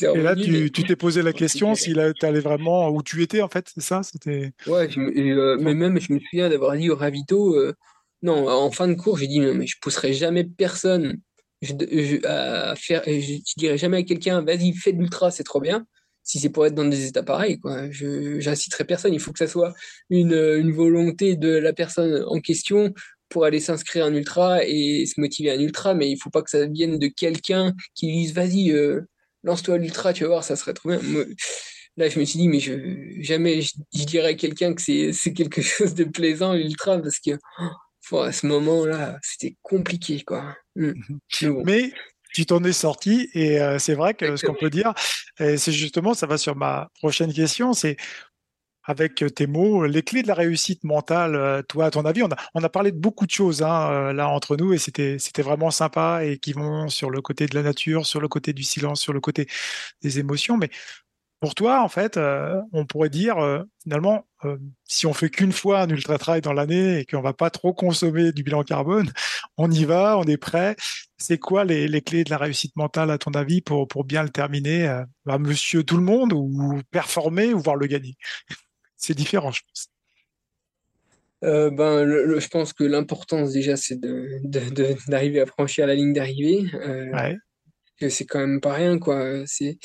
Et 0.00 0.22
là, 0.22 0.36
tu 0.36 0.70
t'es 0.70 0.96
posé 0.96 1.22
la 1.22 1.32
question 1.32 1.74
si 1.74 1.92
tu 1.92 2.26
allais 2.26 2.40
vraiment 2.40 2.88
où 2.90 3.02
tu 3.02 3.22
étais, 3.22 3.42
en 3.42 3.48
fait, 3.48 3.70
c'est 3.74 3.82
ça? 3.82 4.02
C'était... 4.02 4.52
Ouais, 4.66 4.88
euh, 4.96 5.58
mais 5.60 5.74
même, 5.74 6.00
je 6.00 6.12
me 6.12 6.20
souviens 6.20 6.48
d'avoir 6.48 6.76
dit 6.76 6.90
au 6.90 6.96
ravito, 6.96 7.56
euh, 7.56 7.74
non, 8.22 8.48
en 8.48 8.70
fin 8.70 8.86
de 8.86 8.94
cours, 8.94 9.18
j'ai 9.18 9.26
dit, 9.26 9.40
mais 9.40 9.66
je 9.66 9.76
pousserai 9.80 10.12
jamais 10.12 10.44
personne. 10.44 11.20
Je, 11.60 12.24
à 12.26 12.76
faire, 12.76 13.02
je, 13.06 13.38
dirais 13.56 13.78
jamais 13.78 13.98
à 13.98 14.02
quelqu'un, 14.02 14.42
vas-y, 14.42 14.74
fais 14.74 14.92
de 14.92 14.98
l'ultra, 14.98 15.30
c'est 15.30 15.44
trop 15.44 15.60
bien, 15.60 15.86
si 16.24 16.40
c'est 16.40 16.48
pour 16.48 16.66
être 16.66 16.74
dans 16.74 16.84
des 16.86 17.06
états 17.06 17.22
pareils, 17.22 17.60
quoi. 17.60 17.90
Je 17.90 18.40
J'inciterai 18.40 18.84
personne, 18.84 19.14
il 19.14 19.20
faut 19.20 19.32
que 19.32 19.38
ça 19.38 19.46
soit 19.46 19.74
une, 20.10 20.32
une 20.32 20.72
volonté 20.72 21.36
de 21.36 21.50
la 21.50 21.72
personne 21.72 22.24
en 22.26 22.40
question 22.40 22.92
pour 23.28 23.44
aller 23.44 23.60
s'inscrire 23.60 24.06
en 24.06 24.14
ultra 24.14 24.64
et 24.64 25.06
se 25.06 25.20
motiver 25.20 25.50
à 25.50 25.54
un 25.54 25.60
ultra, 25.60 25.94
mais 25.94 26.10
il 26.10 26.16
faut 26.16 26.30
pas 26.30 26.42
que 26.42 26.50
ça 26.50 26.66
vienne 26.66 26.98
de 26.98 27.08
quelqu'un 27.08 27.74
qui 27.94 28.06
dise, 28.06 28.32
vas-y, 28.32 28.70
euh, 28.70 29.02
lance-toi 29.42 29.78
l'ultra, 29.78 30.12
tu 30.12 30.24
vas 30.24 30.28
voir, 30.28 30.44
ça 30.44 30.56
serait 30.56 30.72
trop 30.72 30.88
bien. 30.88 31.00
là, 31.96 32.08
je 32.08 32.18
me 32.18 32.24
suis 32.24 32.38
dit, 32.38 32.48
mais 32.48 32.60
je, 32.60 32.74
jamais 33.20 33.60
je, 33.60 33.72
dirais 33.92 34.28
à 34.28 34.34
quelqu'un 34.34 34.74
que 34.74 34.80
c'est 34.80 35.32
quelque 35.32 35.62
chose 35.62 35.94
de 35.94 36.04
plaisant, 36.04 36.54
l'ultra, 36.54 37.00
parce 37.00 37.18
que 37.18 37.32
oh, 38.12 38.18
à 38.18 38.32
ce 38.32 38.46
moment-là, 38.46 39.18
c'était 39.22 39.56
compliqué, 39.62 40.22
quoi. 40.24 40.56
Mm. 40.76 40.92
Mais 41.64 41.92
tu 42.34 42.44
t'en 42.44 42.62
es 42.64 42.72
sorti 42.72 43.30
et 43.32 43.58
c'est 43.78 43.94
vrai 43.94 44.12
que 44.12 44.36
ce 44.36 44.44
qu'on 44.44 44.54
peut 44.54 44.70
dire, 44.70 44.92
c'est 45.38 45.72
justement, 45.72 46.12
ça 46.12 46.26
va 46.26 46.36
sur 46.36 46.56
ma 46.56 46.90
prochaine 47.00 47.32
question, 47.32 47.72
c'est 47.72 47.96
avec 48.86 49.24
tes 49.34 49.46
mots, 49.46 49.86
les 49.86 50.02
clés 50.02 50.22
de 50.22 50.28
la 50.28 50.34
réussite 50.34 50.84
mentale, 50.84 51.64
toi, 51.68 51.86
à 51.86 51.90
ton 51.90 52.04
avis, 52.04 52.22
on 52.22 52.30
a, 52.30 52.36
on 52.54 52.62
a 52.62 52.68
parlé 52.68 52.92
de 52.92 52.98
beaucoup 52.98 53.24
de 53.24 53.30
choses 53.30 53.62
hein, 53.62 54.12
là 54.12 54.28
entre 54.28 54.56
nous 54.56 54.74
et 54.74 54.78
c'était, 54.78 55.18
c'était 55.18 55.40
vraiment 55.40 55.70
sympa 55.70 56.24
et 56.24 56.38
qui 56.38 56.52
vont 56.52 56.88
sur 56.88 57.08
le 57.08 57.22
côté 57.22 57.46
de 57.46 57.54
la 57.54 57.62
nature, 57.62 58.04
sur 58.04 58.20
le 58.20 58.28
côté 58.28 58.52
du 58.52 58.62
silence, 58.62 59.00
sur 59.00 59.14
le 59.14 59.20
côté 59.20 59.46
des 60.02 60.18
émotions. 60.18 60.58
Mais 60.58 60.68
pour 61.44 61.54
toi, 61.54 61.82
en 61.82 61.90
fait, 61.90 62.16
euh, 62.16 62.58
on 62.72 62.86
pourrait 62.86 63.10
dire 63.10 63.36
euh, 63.36 63.64
finalement, 63.82 64.26
euh, 64.46 64.56
si 64.88 65.06
on 65.06 65.12
fait 65.12 65.28
qu'une 65.28 65.52
fois 65.52 65.80
un 65.80 65.88
ultra 65.90 66.16
trail 66.16 66.40
dans 66.40 66.54
l'année 66.54 67.00
et 67.00 67.04
qu'on 67.04 67.20
va 67.20 67.34
pas 67.34 67.50
trop 67.50 67.74
consommer 67.74 68.32
du 68.32 68.42
bilan 68.42 68.62
carbone, 68.62 69.12
on 69.58 69.70
y 69.70 69.84
va, 69.84 70.16
on 70.16 70.24
est 70.24 70.38
prêt. 70.38 70.74
C'est 71.18 71.36
quoi 71.36 71.64
les, 71.64 72.00
clés 72.00 72.24
de 72.24 72.30
la 72.30 72.38
réussite 72.38 72.74
mentale 72.76 73.10
à 73.10 73.18
ton 73.18 73.32
avis 73.32 73.60
pour 73.60 73.86
pour 73.86 74.04
bien 74.04 74.22
le 74.22 74.30
terminer, 74.30 75.02
bah, 75.26 75.36
Monsieur 75.36 75.84
tout 75.84 75.98
le 75.98 76.02
monde 76.02 76.32
ou 76.32 76.80
performer 76.90 77.52
ou 77.52 77.58
voir 77.60 77.76
le 77.76 77.88
gagner? 77.88 78.16
C'est 78.96 79.12
différent, 79.12 79.50
je 79.50 79.60
pense. 79.66 79.88
ben, 81.42 82.08
je 82.08 82.48
pense 82.48 82.72
que 82.72 82.84
l'importance 82.84 83.52
déjà, 83.52 83.76
c'est 83.76 84.00
d'arriver 84.00 85.42
à 85.42 85.46
franchir 85.46 85.86
la 85.86 85.94
ligne 85.94 86.14
d'arrivée. 86.14 86.70
Ouais. 87.12 87.36
C'est 88.08 88.24
quand 88.24 88.40
même 88.40 88.62
pas 88.62 88.72
rien, 88.72 88.98
quoi. 88.98 89.42
C'est 89.44 89.76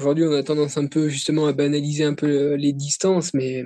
Aujourd'hui, 0.00 0.24
on 0.24 0.32
a 0.32 0.42
tendance 0.42 0.78
un 0.78 0.86
peu 0.86 1.10
justement 1.10 1.46
à 1.46 1.52
banaliser 1.52 2.04
un 2.04 2.14
peu 2.14 2.26
euh, 2.26 2.56
les 2.56 2.72
distances, 2.72 3.34
mais 3.34 3.64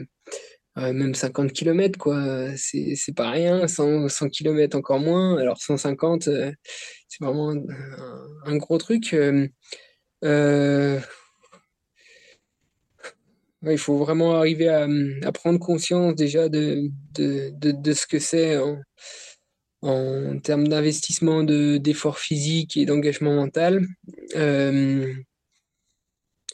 euh, 0.79 0.93
même 0.93 1.15
50 1.15 1.53
km, 1.53 1.97
quoi, 1.97 2.49
c'est, 2.57 2.97
pas 3.15 3.31
rien. 3.31 3.69
100, 3.69 4.09
100 4.09 4.31
km 4.31 4.77
encore 4.77 4.99
moins. 4.99 5.39
Alors 5.39 5.59
150, 5.59 6.27
euh, 6.27 6.51
c'est 7.07 7.23
vraiment 7.25 7.55
un, 8.47 8.57
gros 8.57 8.79
truc. 8.79 9.13
il 9.13 10.99
faut 13.79 13.99
vraiment 13.99 14.35
arriver 14.35 14.69
à, 14.69 14.89
prendre 15.31 15.61
conscience 15.61 16.17
déjà 16.17 16.49
de, 16.49 16.91
de, 17.13 17.93
ce 17.93 18.09
que 18.09 18.19
c'est 18.19 18.59
en, 19.83 20.41
termes 20.41 20.67
d'investissement, 20.67 21.45
d'effort 21.45 22.19
physique 22.19 22.77
et 22.77 22.87
d'engagement 22.87 23.37
mental. 23.37 23.87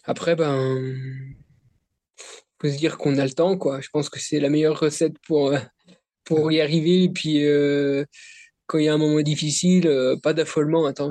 Après, 0.05 0.37
ben, 0.37 0.95
faut 2.61 2.69
se 2.69 2.77
dire 2.77 2.99
qu'on 2.99 3.19
a 3.19 3.25
le 3.25 3.33
temps, 3.33 3.57
quoi. 3.57 3.81
Je 3.81 3.89
pense 3.93 4.09
que 4.09 4.21
c'est 4.21 4.41
la 4.41 4.51
meilleure 4.51 4.79
recette 4.79 5.19
pour, 5.27 5.53
euh, 5.53 5.59
pour 6.25 6.53
y 6.53 6.61
arriver. 6.61 7.05
Et 7.05 7.09
puis, 7.11 7.45
euh, 7.45 8.05
quand 8.67 8.79
il 8.79 8.85
y 8.85 8.89
a 8.89 8.95
un 8.95 8.99
moment 8.99 9.21
difficile, 9.23 9.87
euh, 9.87 10.17
pas 10.17 10.35
d'affolement. 10.35 10.87
Attends, 10.87 11.11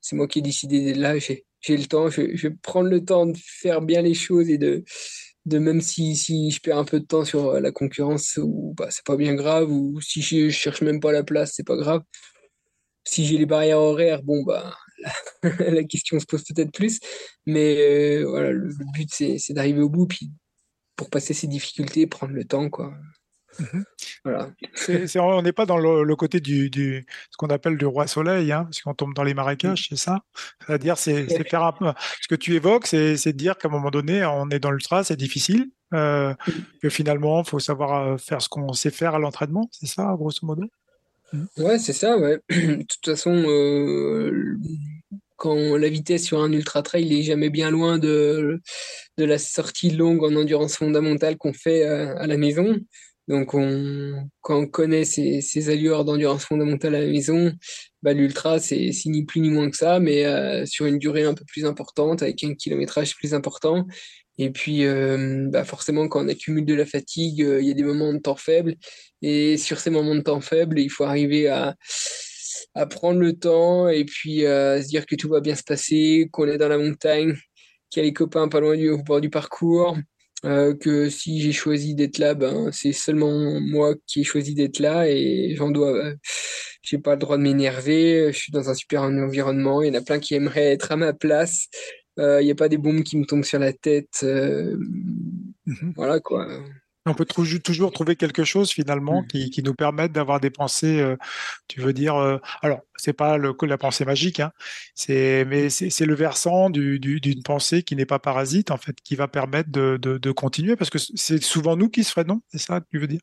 c'est 0.00 0.16
moi 0.16 0.28
qui 0.28 0.40
ai 0.40 0.42
décidé 0.42 0.84
d'être 0.84 0.98
là. 0.98 1.18
J'ai, 1.18 1.44
le 1.76 1.86
temps. 1.86 2.10
Je, 2.10 2.22
vais 2.22 2.54
prendre 2.62 2.88
le 2.88 3.04
temps 3.04 3.26
de 3.26 3.36
faire 3.36 3.82
bien 3.82 4.02
les 4.02 4.14
choses 4.14 4.48
et 4.48 4.58
de, 4.58 4.84
de 5.46 5.58
même 5.58 5.80
si, 5.80 6.16
si 6.16 6.50
je 6.50 6.60
perds 6.60 6.78
un 6.78 6.84
peu 6.84 7.00
de 7.00 7.06
temps 7.06 7.24
sur 7.24 7.60
la 7.60 7.72
concurrence, 7.72 8.38
ou 8.42 8.74
bah, 8.76 8.88
c'est 8.90 9.04
pas 9.04 9.16
bien 9.16 9.34
grave, 9.34 9.70
ou 9.70 10.00
si 10.00 10.22
je, 10.22 10.48
je 10.48 10.56
cherche 10.56 10.82
même 10.82 11.00
pas 11.00 11.12
la 11.12 11.24
place, 11.24 11.52
c'est 11.54 11.66
pas 11.66 11.76
grave. 11.76 12.02
Si 13.04 13.26
j'ai 13.26 13.38
les 13.38 13.46
barrières 13.46 13.78
horaires, 13.80 14.22
bon, 14.22 14.42
bah, 14.44 14.76
la 15.42 15.84
question 15.84 16.18
se 16.18 16.26
pose 16.26 16.44
peut-être 16.44 16.72
plus. 16.72 17.00
Mais 17.46 17.76
euh, 17.78 18.26
voilà, 18.28 18.50
le, 18.50 18.70
but, 18.94 19.08
c'est, 19.12 19.52
d'arriver 19.52 19.80
au 19.80 19.88
bout, 19.88 20.06
puis 20.06 20.30
pour 20.96 21.10
passer 21.10 21.34
ces 21.34 21.46
difficultés, 21.46 22.06
prendre 22.06 22.32
le 22.32 22.44
temps, 22.44 22.68
quoi. 22.70 22.92
Mhm. 23.58 23.84
Voilà. 24.24 24.50
on 25.16 25.42
n'est 25.42 25.52
pas 25.52 25.66
dans 25.66 25.78
le, 25.78 26.16
côté 26.16 26.40
du, 26.40 26.70
du, 26.70 27.06
ce 27.30 27.36
qu'on 27.36 27.48
appelle 27.48 27.76
du 27.76 27.86
roi 27.86 28.06
soleil, 28.06 28.52
hein, 28.52 28.64
parce 28.64 28.82
qu'on 28.82 28.94
tombe 28.94 29.14
dans 29.14 29.24
les 29.24 29.34
marécages, 29.34 29.86
c'est 29.88 29.96
ça? 29.96 30.20
C'est-à-dire, 30.66 30.96
c'est, 30.98 31.26
faire 31.48 31.62
un 31.62 31.72
peu. 31.72 31.86
Ce 32.20 32.28
que 32.28 32.34
tu 32.34 32.54
évoques, 32.54 32.86
c'est, 32.86 33.14
de 33.14 33.30
dire 33.32 33.56
qu'à 33.58 33.68
un 33.68 33.70
moment 33.70 33.90
donné, 33.90 34.24
on 34.24 34.48
est 34.50 34.60
dans 34.60 34.70
l'ultra, 34.70 35.02
c'est 35.02 35.16
difficile, 35.16 35.70
euh, 35.94 36.34
que 36.82 36.88
finalement, 36.88 37.42
il 37.42 37.48
faut 37.48 37.58
savoir 37.58 38.06
euh, 38.06 38.16
faire 38.18 38.42
ce 38.42 38.48
qu'on 38.48 38.72
sait 38.72 38.90
faire 38.90 39.14
à 39.14 39.18
l'entraînement, 39.18 39.68
c'est 39.72 39.86
ça, 39.86 40.14
grosso 40.16 40.46
modo? 40.46 40.64
Ouais, 41.58 41.78
c'est 41.78 41.92
ça, 41.92 42.16
ouais. 42.18 42.38
De 42.50 42.82
toute 42.82 43.04
façon, 43.04 43.44
euh, 43.46 44.56
quand 45.36 45.76
la 45.76 45.88
vitesse 45.88 46.24
sur 46.24 46.40
un 46.40 46.52
ultra 46.52 46.82
trail 46.82 47.12
est 47.18 47.22
jamais 47.22 47.50
bien 47.50 47.70
loin 47.70 47.98
de, 47.98 48.60
de 49.18 49.24
la 49.24 49.38
sortie 49.38 49.90
longue 49.90 50.24
en 50.24 50.34
endurance 50.34 50.76
fondamentale 50.76 51.36
qu'on 51.36 51.52
fait 51.52 51.84
euh, 51.86 52.16
à, 52.16 52.26
la 52.26 52.38
maison. 52.38 52.78
Donc, 53.28 53.52
on, 53.52 54.26
quand 54.40 54.58
on 54.58 54.66
connaît 54.66 55.04
ces, 55.04 55.42
ces 55.42 55.68
allures 55.68 56.06
d'endurance 56.06 56.46
fondamentale 56.46 56.94
à 56.94 57.00
la 57.00 57.06
maison, 57.06 57.52
bah, 58.02 58.14
l'ultra, 58.14 58.58
c'est 58.58 58.90
ni 59.04 59.26
plus 59.26 59.40
ni 59.40 59.50
moins 59.50 59.70
que 59.70 59.76
ça, 59.76 60.00
mais 60.00 60.24
euh, 60.24 60.64
sur 60.64 60.86
une 60.86 60.98
durée 60.98 61.24
un 61.24 61.34
peu 61.34 61.44
plus 61.46 61.66
importante, 61.66 62.22
avec 62.22 62.42
un 62.42 62.54
kilométrage 62.54 63.16
plus 63.16 63.34
important. 63.34 63.86
Et 64.40 64.50
puis, 64.50 64.84
bah 65.50 65.64
forcément, 65.64 66.06
quand 66.06 66.24
on 66.24 66.28
accumule 66.28 66.64
de 66.64 66.74
la 66.74 66.86
fatigue, 66.86 67.40
il 67.40 67.66
y 67.66 67.72
a 67.72 67.74
des 67.74 67.82
moments 67.82 68.12
de 68.12 68.20
temps 68.20 68.36
faibles. 68.36 68.76
Et 69.22 69.56
sur 69.56 69.78
ces 69.80 69.90
moments 69.90 70.14
de 70.14 70.20
temps 70.20 70.40
faibles, 70.40 70.78
il 70.78 70.90
faut 70.90 71.04
arriver 71.04 71.48
à, 71.48 71.74
à 72.74 72.86
prendre 72.86 73.20
le 73.20 73.32
temps 73.32 73.88
et 73.88 74.04
puis 74.04 74.44
euh, 74.44 74.76
à 74.76 74.82
se 74.82 74.88
dire 74.88 75.06
que 75.06 75.16
tout 75.16 75.28
va 75.28 75.40
bien 75.40 75.54
se 75.54 75.64
passer, 75.64 76.28
qu'on 76.32 76.46
est 76.48 76.58
dans 76.58 76.68
la 76.68 76.78
montagne, 76.78 77.34
qu'il 77.90 78.02
y 78.02 78.06
a 78.06 78.08
les 78.08 78.12
copains 78.12 78.48
pas 78.48 78.60
loin 78.60 78.76
du 78.76 78.90
au 78.90 79.02
bord 79.02 79.20
du 79.20 79.30
parcours, 79.30 79.96
que 80.42 81.10
si 81.10 81.40
j'ai 81.40 81.52
choisi 81.52 81.96
d'être 81.96 82.18
là, 82.18 82.34
ben 82.34 82.70
c'est 82.70 82.92
seulement 82.92 83.60
moi 83.60 83.94
qui 84.06 84.20
ai 84.20 84.24
choisi 84.24 84.54
d'être 84.54 84.78
là 84.78 85.08
et 85.08 85.54
j'en 85.56 85.70
dois, 85.70 86.12
j'ai 86.82 86.98
pas 86.98 87.14
le 87.14 87.18
droit 87.18 87.36
de 87.36 87.42
m'énerver. 87.42 88.32
Je 88.32 88.38
suis 88.38 88.52
dans 88.52 88.70
un 88.70 88.74
super 88.74 89.02
environnement. 89.02 89.82
Il 89.82 89.88
y 89.88 89.90
en 89.90 90.00
a 90.00 90.04
plein 90.04 90.20
qui 90.20 90.34
aimeraient 90.34 90.72
être 90.72 90.92
à 90.92 90.96
ma 90.96 91.12
place 91.12 91.68
il 92.18 92.24
euh, 92.24 92.42
n'y 92.42 92.50
a 92.50 92.56
pas 92.56 92.68
des 92.68 92.78
bombes 92.78 93.04
qui 93.04 93.16
me 93.16 93.24
tombent 93.24 93.44
sur 93.44 93.60
la 93.60 93.72
tête. 93.72 94.20
Euh, 94.24 94.76
mhm. 95.66 95.92
Voilà 95.94 96.18
quoi. 96.18 96.48
On 97.08 97.14
peut 97.14 97.24
toujours 97.24 97.92
trouver 97.92 98.16
quelque 98.16 98.44
chose 98.44 98.70
finalement 98.70 99.22
mm. 99.22 99.50
qui, 99.50 99.62
nous 99.62 99.74
permette 99.74 100.12
d'avoir 100.12 100.40
des 100.40 100.50
pensées, 100.50 101.00
euh, 101.00 101.16
tu 101.66 101.80
veux 101.80 101.92
dire, 101.92 102.14
alors 102.62 102.80
c'est 102.96 103.12
pas 103.12 103.36
le, 103.36 103.54
la 103.62 103.78
pensée 103.78 104.04
magique, 104.04 104.40
hein, 104.40 104.52
c'est 104.94 105.44
mais 105.46 105.68
c'est 105.70 106.06
le 106.06 106.14
versant 106.14 106.70
d'une 106.70 107.42
pensée 107.44 107.82
qui 107.82 107.96
n'est 107.96 108.06
pas 108.06 108.18
parasite 108.18 108.70
en 108.70 108.76
fait, 108.76 108.96
qui 109.02 109.16
va 109.16 109.28
permettre 109.28 109.70
de, 109.70 110.30
continuer 110.32 110.76
parce 110.76 110.90
que 110.90 110.98
c'est 110.98 111.42
souvent 111.42 111.76
nous 111.76 111.88
qui 111.88 112.04
se 112.04 112.10
freinons, 112.10 112.40
c'est 112.48 112.58
ça 112.58 112.80
que 112.80 112.86
tu 112.90 112.98
veux 112.98 113.06
dire? 113.06 113.20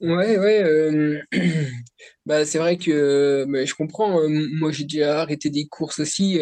Ouais, 0.00 0.38
ouais. 0.38 1.22
bah, 2.26 2.44
c'est 2.44 2.58
vrai 2.58 2.76
que 2.76 3.46
je 3.64 3.74
comprends. 3.74 4.20
Moi, 4.28 4.72
j'ai 4.72 4.84
déjà 4.84 5.20
arrêté 5.20 5.48
des 5.48 5.66
courses 5.66 6.00
aussi 6.00 6.40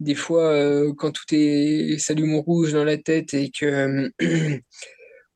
des 0.00 0.14
fois, 0.14 0.52
euh, 0.52 0.92
quand 0.96 1.10
tout 1.10 1.24
est 1.32 1.98
s'allume 1.98 2.34
au 2.34 2.42
rouge 2.42 2.72
dans 2.72 2.84
la 2.84 2.98
tête 2.98 3.34
et 3.34 3.50
que 3.50 4.10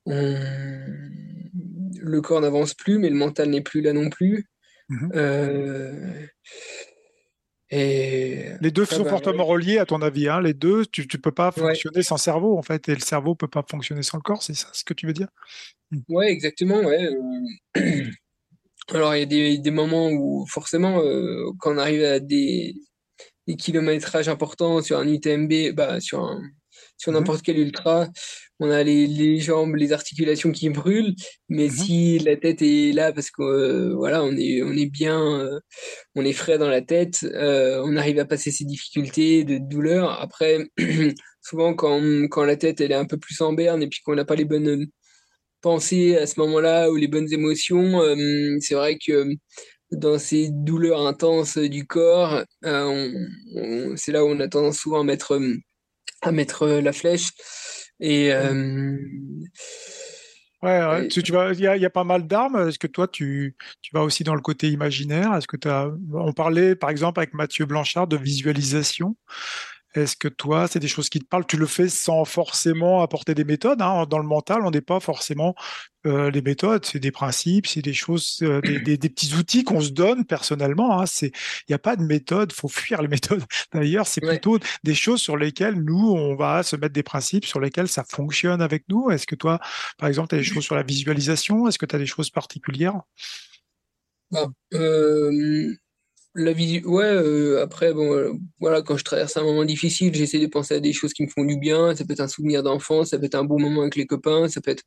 le 0.07 1.01
corps 2.21 2.41
n'avance 2.41 2.75
plus, 2.75 2.99
mais 2.99 3.09
le 3.09 3.17
mental 3.17 3.51
n'est 3.51 3.61
plus 3.61 3.81
là 3.81 3.93
non 3.93 4.11
plus. 4.11 4.47
Mhm. 4.89 5.13
Euh, 5.15 6.27
et 7.71 8.49
les 8.61 8.71
deux 8.71 8.85
sont 8.85 9.07
fortement 9.07 9.47
reliés, 9.47 9.79
à 9.79 9.87
ton 9.87 10.03
avis. 10.03 10.29
Hein, 10.29 10.43
les 10.43 10.53
deux, 10.53 10.85
tu 10.85 11.07
ne 11.11 11.19
peux 11.19 11.33
pas 11.33 11.53
fonctionner 11.53 12.03
sans 12.03 12.19
cerveau, 12.19 12.59
en 12.59 12.63
fait, 12.63 12.89
et 12.91 12.95
le 12.95 13.01
cerveau 13.01 13.31
ne 13.31 13.37
peut 13.37 13.49
pas 13.49 13.65
fonctionner 13.69 14.03
sans 14.03 14.19
le 14.19 14.23
corps, 14.23 14.43
c'est 14.43 14.55
ça 14.55 14.69
ce 14.73 14.85
que 14.85 14.93
tu 14.93 15.07
veux 15.07 15.15
dire? 15.15 15.29
Hmm. 15.91 16.01
Ouais, 16.09 16.31
exactement. 16.31 16.81
Ouais. 16.81 17.09
Alors, 18.89 19.15
il 19.15 19.21
y 19.21 19.23
a 19.23 19.27
des, 19.27 19.59
des, 19.59 19.71
moments 19.71 20.11
où, 20.11 20.45
forcément, 20.49 21.01
euh, 21.01 21.47
quand 21.61 21.75
on 21.75 21.79
arrive 21.79 22.05
à 22.05 22.21
des, 22.21 22.75
des 23.47 23.57
kilométrages 23.57 24.29
importants 24.29 24.83
sur 24.83 24.99
un 24.99 25.09
UTMB, 25.09 25.75
bah, 25.75 26.01
sur, 26.01 26.23
un, 26.23 26.43
sur 26.99 27.13
mhm. 27.13 27.19
n'importe 27.19 27.43
quel 27.43 27.59
ultra, 27.59 28.09
on 28.61 28.71
a 28.71 28.83
les, 28.83 29.07
les, 29.07 29.41
jambes, 29.41 29.75
les 29.77 29.93
articulations 29.93 30.53
qui 30.53 30.69
brûlent, 30.71 31.15
mais 31.49 31.65
mhm. 31.65 31.71
si 31.71 32.19
la 32.21 32.37
tête 32.37 32.63
est 32.63 32.93
là 32.93 33.13
parce 33.13 33.31
que 33.31 33.43
euh, 33.43 33.95
voilà, 33.97 34.23
on 34.23 34.33
est, 34.37 34.63
on 34.63 34.73
est 34.73 34.87
bien, 34.87 35.21
euh, 35.41 35.61
on 36.15 36.25
est 36.25 36.33
frais 36.33 36.59
dans 36.59 36.69
la 36.69 36.83
tête, 36.83 37.25
euh, 37.25 37.83
on 37.85 37.97
arrive 37.97 38.19
à 38.19 38.25
passer 38.25 38.51
ces 38.51 38.65
difficultés 38.65 39.45
de 39.45 39.59
douleur. 39.59 40.21
Après, 40.21 40.59
souvent 41.43 41.75
quand, 41.75 42.01
quand 42.29 42.45
la 42.45 42.57
tête 42.57 42.81
elle 42.81 42.93
est 42.93 42.97
un 42.97 43.07
peu 43.07 43.19
plus 43.19 43.41
en 43.41 43.53
berne 43.53 43.83
et 43.83 43.89
puis 43.89 44.01
qu'on 44.05 44.15
n'a 44.15 44.25
pas 44.25 44.37
les 44.37 44.45
bonnes 44.45 44.87
pensées 45.61 46.17
à 46.17 46.27
ce 46.27 46.39
moment-là 46.41 46.91
ou 46.91 46.97
les 46.97 47.09
bonnes 47.09 47.33
émotions, 47.33 48.01
c'est 48.61 48.75
vrai 48.75 48.99
que 49.05 49.29
dans 49.93 50.19
ces 50.19 50.49
douleurs 50.51 51.07
intenses 51.07 51.59
du 51.59 51.87
corps, 51.87 52.43
c'est 52.63 54.13
là 54.13 54.25
où 54.25 54.29
on 54.29 54.41
a 54.41 54.49
tendance 54.49 54.79
souvent 54.79 55.01
à 55.01 55.05
mettre, 55.05 55.41
à 56.23 56.33
mettre 56.33 56.67
la 56.67 56.93
flèche. 56.93 57.31
Et, 58.01 58.33
euh, 58.33 58.97
ouais, 60.63 61.09
Tu, 61.09 61.23
vois, 61.31 61.53
il 61.53 61.61
y, 61.61 61.67
a 61.67 61.91
pas 61.91 62.05
mal 62.05 62.27
d'armes. 62.27 62.69
Est-ce 62.69 62.79
que 62.79 62.87
toi, 62.87 63.09
tu, 63.09 63.57
tu 63.81 63.91
vas 63.95 64.03
aussi 64.03 64.25
dans 64.25 64.35
le 64.35 64.41
côté 64.41 64.71
imaginaire? 64.71 65.35
Est-ce 65.35 65.47
que 65.47 65.69
as, 65.69 65.91
on 66.13 66.33
parlait 66.33 66.75
par 66.75 66.91
exemple 66.91 67.21
avec 67.21 67.35
Mathieu 67.35 67.67
Blanchard 67.67 68.07
de 68.07 68.17
visualisation. 68.17 69.17
Est-ce 69.95 70.17
que 70.17 70.29
toi, 70.29 70.69
c'est 70.69 70.79
des 70.79 70.89
choses 70.89 71.09
qui 71.09 71.19
te 71.21 71.27
parlent? 71.27 71.47
Tu 71.47 71.57
le 71.57 71.67
fais 71.67 71.89
sans 71.89 72.25
forcément 72.25 73.03
apporter 73.03 73.35
des 73.35 73.45
méthodes. 73.45 73.83
Hein. 73.83 74.07
Dans 74.09 74.19
le 74.19 74.27
mental, 74.27 74.63
on 74.65 74.71
n'est 74.71 74.81
pas 74.81 75.01
forcément 75.01 75.55
euh, 76.05 76.31
les 76.31 76.43
méthodes, 76.43 76.85
c'est 76.85 76.99
des 76.99 77.13
principes, 77.13 77.67
c'est 77.67 77.83
des 77.83 77.93
choses, 77.93 78.39
euh, 78.43 78.61
des, 78.61 78.97
petits 78.97 79.35
outils 79.35 79.63
qu'on 79.63 79.81
se 79.81 79.91
donne 79.91 80.25
personnellement. 80.25 81.01
Hein. 81.01 81.07
C'est, 81.07 81.29
il 81.29 81.71
n'y 81.71 81.75
a 81.75 81.79
pas 81.79 81.95
de 81.97 82.03
méthode, 82.03 82.53
faut 82.53 82.69
fuir 82.69 83.03
les 83.03 83.09
méthodes. 83.17 83.45
D'ailleurs, 83.73 84.07
c'est 84.07 84.21
plutôt 84.21 84.59
des 84.83 84.95
choses 84.95 85.21
sur 85.21 85.37
lesquelles 85.37 85.81
nous, 85.81 86.11
on 86.11 86.35
va 86.35 86.63
se 86.63 86.75
mettre 86.77 86.95
des 86.95 87.03
principes 87.03 87.45
sur 87.45 87.61
lesquels 87.61 87.89
ça 87.89 88.05
fonctionne 88.05 88.61
avec 88.63 88.85
nous. 88.89 89.11
Est-ce 89.11 89.27
que 89.27 89.37
toi, 89.37 89.61
par 89.99 90.09
exemple, 90.09 90.29
tu 90.31 90.35
as 90.35 90.39
des 90.39 90.45
choses 90.45 90.65
sur 90.65 90.75
la 90.75 90.83
visualisation? 90.83 91.69
Est-ce 91.69 91.79
que 91.79 91.87
tu 91.87 91.95
as 91.95 92.01
des 92.01 92.07
choses 92.07 92.31
particulières? 92.31 93.01
Bah, 94.33 94.47
euh, 94.73 95.77
la 96.35 96.53
vie, 96.53 96.83
ouais, 96.85 97.05
euh, 97.05 97.63
après, 97.63 97.93
bon, 97.93 98.13
euh, 98.15 98.33
voilà, 98.59 98.83
quand 98.83 98.97
je 98.97 99.05
traverse 99.05 99.37
un 99.37 99.43
moment 99.43 99.65
difficile, 99.65 100.15
j'essaie 100.15 100.39
de 100.39 100.47
penser 100.47 100.75
à 100.75 100.81
des 100.81 100.93
choses 100.93 101.13
qui 101.13 101.23
me 101.23 101.29
font 101.29 101.45
du 101.45 101.59
bien. 101.59 101.95
Ça 101.95 102.05
peut 102.05 102.13
être 102.15 102.21
un 102.21 102.29
souvenir 102.29 102.63
d'enfance, 102.63 103.11
ça 103.11 103.19
peut 103.19 103.27
être 103.27 103.35
un 103.35 103.45
bon 103.45 103.61
moment 103.61 103.83
avec 103.83 103.97
les 103.97 104.07
copains, 104.07 104.49
ça 104.49 104.61
peut 104.61 104.71
être. 104.71 104.85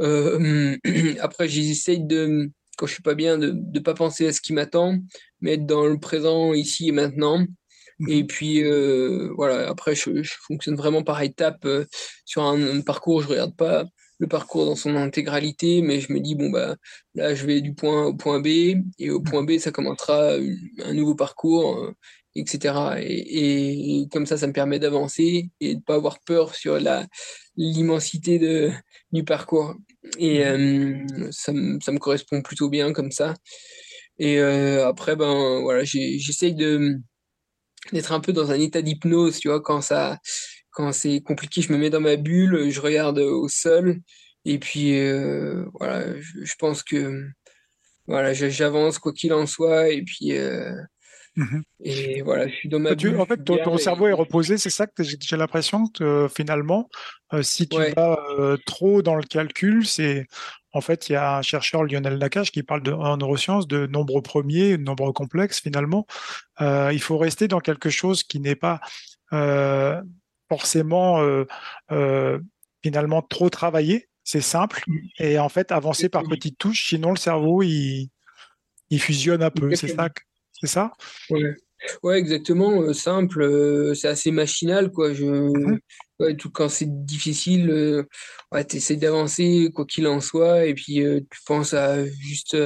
Euh, 0.00 0.76
après, 1.20 1.48
j'essaie 1.48 1.98
de, 1.98 2.50
quand 2.78 2.86
je 2.86 2.94
suis 2.94 3.02
pas 3.02 3.14
bien, 3.14 3.36
de 3.38 3.52
ne 3.52 3.80
pas 3.80 3.94
penser 3.94 4.26
à 4.26 4.32
ce 4.32 4.40
qui 4.40 4.52
m'attend, 4.52 4.98
mais 5.40 5.54
être 5.54 5.66
dans 5.66 5.86
le 5.86 5.98
présent, 5.98 6.54
ici 6.54 6.88
et 6.88 6.92
maintenant. 6.92 7.44
Et 8.08 8.22
mhm. 8.22 8.26
puis, 8.26 8.62
voilà, 9.36 9.68
après, 9.68 9.94
je, 9.94 10.22
je, 10.22 10.32
fonctionne 10.46 10.76
vraiment 10.76 11.02
par 11.02 11.20
étapes. 11.22 11.68
sur 12.24 12.42
un, 12.42 12.78
un, 12.78 12.80
parcours, 12.80 13.22
je 13.22 13.28
regarde 13.28 13.54
pas 13.56 13.84
le 14.20 14.28
parcours 14.28 14.66
dans 14.66 14.76
son 14.76 14.96
intégralité, 14.96 15.82
mais 15.82 16.00
je 16.00 16.12
me 16.12 16.20
dis, 16.20 16.34
bon, 16.34 16.50
bah, 16.50 16.76
là, 17.14 17.34
je 17.34 17.46
vais 17.46 17.62
du 17.62 17.74
point 17.74 18.04
au 18.04 18.14
point 18.14 18.38
B, 18.40 18.46
et 18.98 19.10
au 19.10 19.20
point 19.20 19.42
B, 19.42 19.58
ça 19.58 19.72
commencera 19.72 20.34
un 20.84 20.94
nouveau 20.94 21.14
parcours, 21.14 21.78
euh, 21.78 21.94
etc. 22.34 22.74
Et, 23.00 24.06
comme 24.12 24.26
ça, 24.26 24.36
ça 24.36 24.46
me 24.46 24.52
permet 24.52 24.78
d'avancer 24.78 25.50
et 25.60 25.74
de 25.76 25.80
pas 25.80 25.94
avoir 25.94 26.20
peur 26.20 26.54
sur 26.54 26.78
l'immensité 27.56 28.70
du 29.10 29.24
parcours. 29.24 29.74
Et 30.18 30.44
euh, 30.44 30.98
ça, 31.30 31.52
me 31.52 31.98
correspond 31.98 32.42
plutôt 32.42 32.68
bien 32.68 32.92
comme 32.92 33.10
ça. 33.10 33.34
Et 34.18 34.38
euh, 34.38 34.86
après, 34.86 35.16
ben 35.16 35.60
voilà, 35.62 35.82
j'essaye 35.84 36.54
d'être 36.54 38.12
un 38.12 38.20
peu 38.20 38.34
dans 38.34 38.50
un 38.50 38.60
état 38.60 38.82
d'hypnose, 38.82 39.38
tu 39.38 39.48
vois, 39.48 39.62
quand 39.62 39.80
ça 39.80 40.18
quand 40.70 40.92
c'est 40.92 41.20
compliqué, 41.20 41.62
je 41.62 41.72
me 41.72 41.78
mets 41.78 41.90
dans 41.90 42.00
ma 42.00 42.16
bulle, 42.16 42.70
je 42.70 42.80
regarde 42.80 43.18
au 43.18 43.48
sol, 43.48 44.00
et 44.44 44.58
puis 44.58 44.98
euh, 44.98 45.64
voilà, 45.74 46.04
je, 46.20 46.54
pense 46.58 46.82
que 46.82 47.24
voilà, 48.06 48.32
j'avance 48.32 48.98
quoi 48.98 49.12
qu'il 49.12 49.32
en 49.32 49.46
soit, 49.46 49.90
et 49.90 50.02
puis 50.02 50.32
euh, 50.32 50.72
mmh 51.36 51.60
et 51.82 52.22
voilà, 52.22 52.46
je 52.48 52.54
suis 52.54 52.68
dans 52.68 52.78
ma 52.78 52.94
bulle. 52.94 53.18
En 53.18 53.26
fait, 53.26 53.42
ton, 53.44 53.78
cerveau 53.78 54.06
est 54.06 54.12
reposé, 54.12 54.58
c'est 54.58 54.70
ça 54.70 54.86
que 54.86 55.02
j'ai 55.02 55.36
l'impression 55.36 55.86
que 55.86 56.28
finalement, 56.34 56.88
euh, 57.32 57.42
si 57.42 57.68
tu 57.68 57.78
vas 57.96 58.18
trop 58.66 59.02
dans 59.02 59.14
le 59.14 59.22
calcul, 59.22 59.86
c'est 59.86 60.26
en 60.72 60.80
fait, 60.80 61.08
il 61.08 61.14
y 61.14 61.16
a 61.16 61.38
un 61.38 61.42
chercheur, 61.42 61.82
Lionel 61.82 62.16
Nakache, 62.18 62.52
qui 62.52 62.62
parle 62.62 62.82
de, 62.82 62.92
en 62.92 63.16
neurosciences 63.16 63.66
de 63.66 63.86
nombres 63.86 64.20
premiers, 64.20 64.76
de 64.76 64.82
nombres 64.82 65.10
complexes 65.10 65.60
finalement. 65.60 66.06
il 66.60 67.00
faut 67.00 67.18
rester 67.18 67.48
dans 67.48 67.60
quelque 67.60 67.90
chose 67.90 68.22
qui 68.22 68.38
n'est 68.38 68.54
pas 68.54 68.80
euh, 69.32 70.02
euh, 71.92 72.38
finalement 72.82 73.22
trop 73.22 73.50
travailler. 73.50 74.08
C'est 74.24 74.40
simple. 74.40 74.84
Et 75.18 75.38
en 75.38 75.48
fait, 75.48 75.72
avancer 75.72 76.08
par 76.08 76.22
petites 76.24 76.58
touches, 76.58 76.88
sinon 76.88 77.10
le 77.10 77.16
cerveau, 77.16 77.62
il, 77.62 78.10
il 78.90 79.00
fusionne 79.00 79.42
un 79.42 79.50
peu. 79.50 79.74
C'est 79.74 79.88
ça 79.88 80.08
C'est 80.52 80.66
ça? 80.66 80.92
Ouais. 82.02 82.18
exactement. 82.18 82.82
Euh, 82.82 82.92
simple, 82.92 83.94
c'est 83.94 84.08
assez 84.08 84.30
machinal. 84.30 84.90
Quoi. 84.92 85.14
Je, 85.14 85.24
mm-hmm. 85.24 86.36
tout, 86.36 86.50
quand 86.50 86.68
c'est 86.68 87.04
difficile, 87.04 88.04
tu 88.68 88.76
essaies 88.76 88.96
d'avancer, 88.96 89.70
quoi 89.74 89.86
qu'il 89.86 90.06
en 90.06 90.20
soit, 90.20 90.66
et 90.66 90.74
puis 90.74 90.96
tu 91.30 91.40
penses 91.46 91.74
à 91.74 92.04
juste 92.04 92.56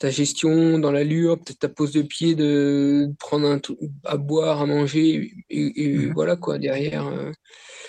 ta 0.00 0.08
gestion 0.08 0.78
dans 0.78 0.90
l'allure, 0.90 1.38
peut-être 1.38 1.58
ta 1.58 1.68
pose 1.68 1.92
de 1.92 2.00
pied, 2.00 2.34
de 2.34 3.12
prendre 3.18 3.46
un 3.46 3.60
à 4.04 4.16
boire, 4.16 4.62
à 4.62 4.66
manger, 4.66 5.34
et, 5.50 5.94
mmh 5.94 6.12
voilà 6.14 6.36
quoi, 6.36 6.58
derrière. 6.58 7.06
Euh, 7.06 7.30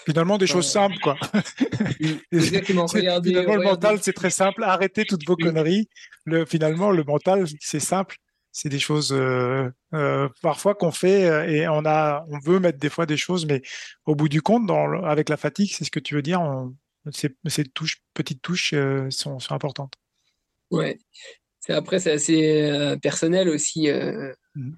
finalement, 0.06 0.38
des 0.38 0.46
choses 0.46 0.70
simples, 0.70 0.98
quoi. 1.02 1.16
Exactement. 2.34 2.86
Regardez, 2.86 3.30
finalement, 3.30 3.56
le 3.56 3.64
mental, 3.64 4.00
c'est 4.02 4.12
très 4.12 4.30
simple. 4.30 4.64
Arrêtez 4.64 5.06
toutes 5.06 5.26
vos 5.26 5.38
conneries. 5.38 5.88
Le, 6.26 6.46
finalement, 6.46 6.92
le 6.92 7.06
mental, 7.06 7.46
c'est 7.62 7.80
simple. 7.80 8.18
C'est 8.52 8.68
des 8.68 8.80
choses 8.80 9.14
euh, 9.14 9.70
euh, 9.94 10.28
parfois 10.42 10.76
qu'on 10.76 10.92
fait 10.92 11.22
et 11.50 11.70
on 11.70 11.86
a, 11.86 12.26
on 12.28 12.40
veut 12.40 12.60
mettre 12.60 12.78
des 12.78 12.90
fois 12.90 13.06
des 13.06 13.16
choses, 13.16 13.46
mais 13.46 13.62
au 14.06 14.16
bout 14.16 14.28
du 14.28 14.42
compte, 14.42 14.66
dans, 14.66 15.02
avec 15.04 15.30
la 15.30 15.38
fatigue, 15.38 15.72
c'est 15.72 15.86
ce 15.86 15.92
que 15.92 16.02
tu 16.02 16.16
veux 16.16 16.22
dire. 16.22 16.42
ces, 17.14 17.34
ces, 17.48 17.64
touches, 17.64 18.02
petites 18.14 18.42
touches 18.42 18.76
sont, 19.12 19.40
sont 19.40 19.54
importantes. 19.54 19.94
Ouais. 20.72 21.00
Après, 21.70 22.00
c'est 22.00 22.12
assez 22.12 22.62
euh, 22.64 22.98
personnel 22.98 23.50
aussi. 23.50 23.90
Euh. 23.90 24.34
Mmh. 24.56 24.72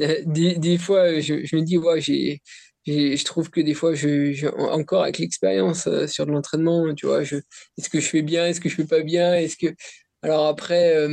Euh, 0.00 0.22
des, 0.24 0.78
fois, 0.78 1.20
je, 1.20 1.34
me 1.56 1.62
dis, 1.62 1.76
ouais, 1.76 2.00
j'ai, 2.00 2.40
je 2.86 3.24
trouve 3.24 3.50
que 3.50 3.60
des 3.60 3.74
fois, 3.74 3.94
je, 3.94 4.46
encore 4.48 5.02
avec 5.02 5.18
l'expérience 5.18 5.88
sur 6.06 6.26
l'entraînement, 6.26 6.94
tu 6.94 7.06
vois, 7.06 7.22
est-ce 7.22 7.90
que 7.90 8.00
je 8.00 8.08
fais 8.08 8.22
bien, 8.22 8.46
est-ce 8.46 8.60
que 8.60 8.68
je 8.68 8.76
fais 8.76 8.86
pas 8.86 9.02
bien, 9.02 9.34
est-ce 9.34 9.56
que. 9.56 9.74
Alors 10.22 10.46
après, 10.46 11.06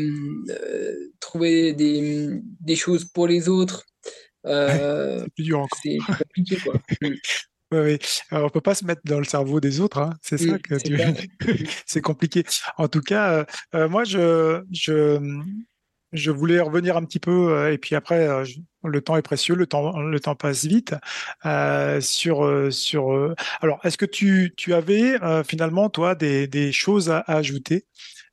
trouver 1.19 1.73
des, 1.73 2.39
des, 2.61 2.75
choses 2.75 3.05
pour 3.05 3.27
les 3.27 3.49
autres, 3.49 3.85
c'est 4.45 5.25
plus 5.35 5.43
dur 5.43 5.59
encore. 5.59 5.79
C'est 5.83 5.97
compliqué, 5.97 6.57
quoi. 6.63 6.75
Mmh. 7.71 7.77
Oui, 7.77 7.99
Alors, 8.31 8.45
on 8.45 8.49
peut 8.49 8.61
pas 8.61 8.75
se 8.75 8.85
mettre 8.85 9.01
dans 9.03 9.17
le 9.19 9.25
cerveau 9.25 9.59
des 9.59 9.81
autres, 9.81 9.97
hein. 9.97 10.13
c'est 10.21 10.37
ça 10.37 10.57
que 10.57 10.75
tu... 10.75 10.97
c'est 11.85 12.01
compliqué. 12.01 12.43
En 12.77 12.87
tout 12.87 13.01
cas, 13.01 13.31
euh, 13.31 13.45
euh, 13.75 13.89
moi, 13.89 14.05
je, 14.05 14.63
je, 14.71 15.19
je 16.13 16.31
voulais 16.31 16.61
revenir 16.61 16.95
un 16.95 17.03
petit 17.03 17.19
peu, 17.19 17.51
euh, 17.51 17.73
et 17.73 17.77
puis 17.77 17.95
après, 17.95 18.25
le 18.83 19.01
temps 19.01 19.17
est 19.17 19.21
précieux, 19.21 19.55
le 19.55 19.67
temps, 19.67 19.99
le 19.99 20.19
temps 20.21 20.35
passe 20.35 20.63
vite. 20.65 20.95
sur, 21.99 22.71
sur. 22.71 23.35
alors, 23.61 23.79
est-ce 23.83 23.97
que 23.97 24.05
tu, 24.05 24.53
tu 24.55 24.73
avais 24.73 25.17
finalement, 25.45 25.89
toi, 25.89 26.15
des, 26.15 26.47
des 26.47 26.71
choses 26.71 27.09
à 27.09 27.19
ajouter? 27.27 27.85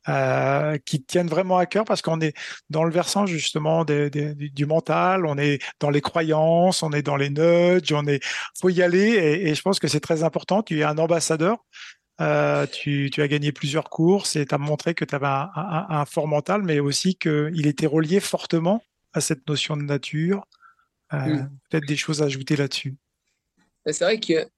Euh, 0.08 0.76
qui 0.84 1.02
tiennent 1.02 1.28
vraiment 1.28 1.58
à 1.58 1.66
cœur 1.66 1.84
parce 1.84 2.02
qu'on 2.02 2.20
est 2.20 2.36
dans 2.70 2.84
le 2.84 2.90
versant 2.90 3.26
justement 3.26 3.84
des, 3.84 4.10
des, 4.10 4.34
du 4.34 4.66
mental, 4.66 5.26
on 5.26 5.38
est 5.38 5.62
dans 5.80 5.90
les 5.90 6.00
croyances, 6.00 6.82
on 6.82 6.92
est 6.92 7.02
dans 7.02 7.16
les 7.16 7.30
nudges, 7.30 7.92
on 7.92 8.06
est 8.06 8.22
faut 8.60 8.68
y 8.68 8.82
aller 8.82 9.10
et, 9.12 9.48
et 9.48 9.54
je 9.54 9.62
pense 9.62 9.78
que 9.78 9.88
c'est 9.88 10.00
très 10.00 10.22
important. 10.22 10.62
Tu 10.62 10.80
es 10.80 10.84
un 10.84 10.98
ambassadeur. 10.98 11.58
Euh, 12.20 12.66
tu, 12.66 13.10
tu, 13.12 13.22
as 13.22 13.28
gagné 13.28 13.50
plusieurs 13.50 13.90
courses 13.90 14.36
et 14.36 14.46
tu 14.46 14.54
as 14.54 14.58
montré 14.58 14.94
que 14.94 15.04
tu 15.04 15.14
avais 15.16 15.26
un, 15.26 15.50
un, 15.56 15.86
un, 15.88 16.04
fort 16.04 16.28
mental, 16.28 16.62
mais 16.62 16.78
aussi 16.78 17.16
qu'il 17.16 17.66
était 17.66 17.88
relié 17.88 18.20
fortement 18.20 18.84
à 19.14 19.20
cette 19.20 19.48
notion 19.48 19.76
de 19.76 19.82
nature. 19.82 20.46
Euh, 21.12 21.16
mm. 21.16 21.50
Peut-être 21.70 21.86
des 21.86 21.96
choses 21.96 22.22
à 22.22 22.26
ajouter 22.26 22.56
là-dessus. 22.56 22.94
C'est 23.86 24.04
vrai 24.04 24.20
que 24.20 24.48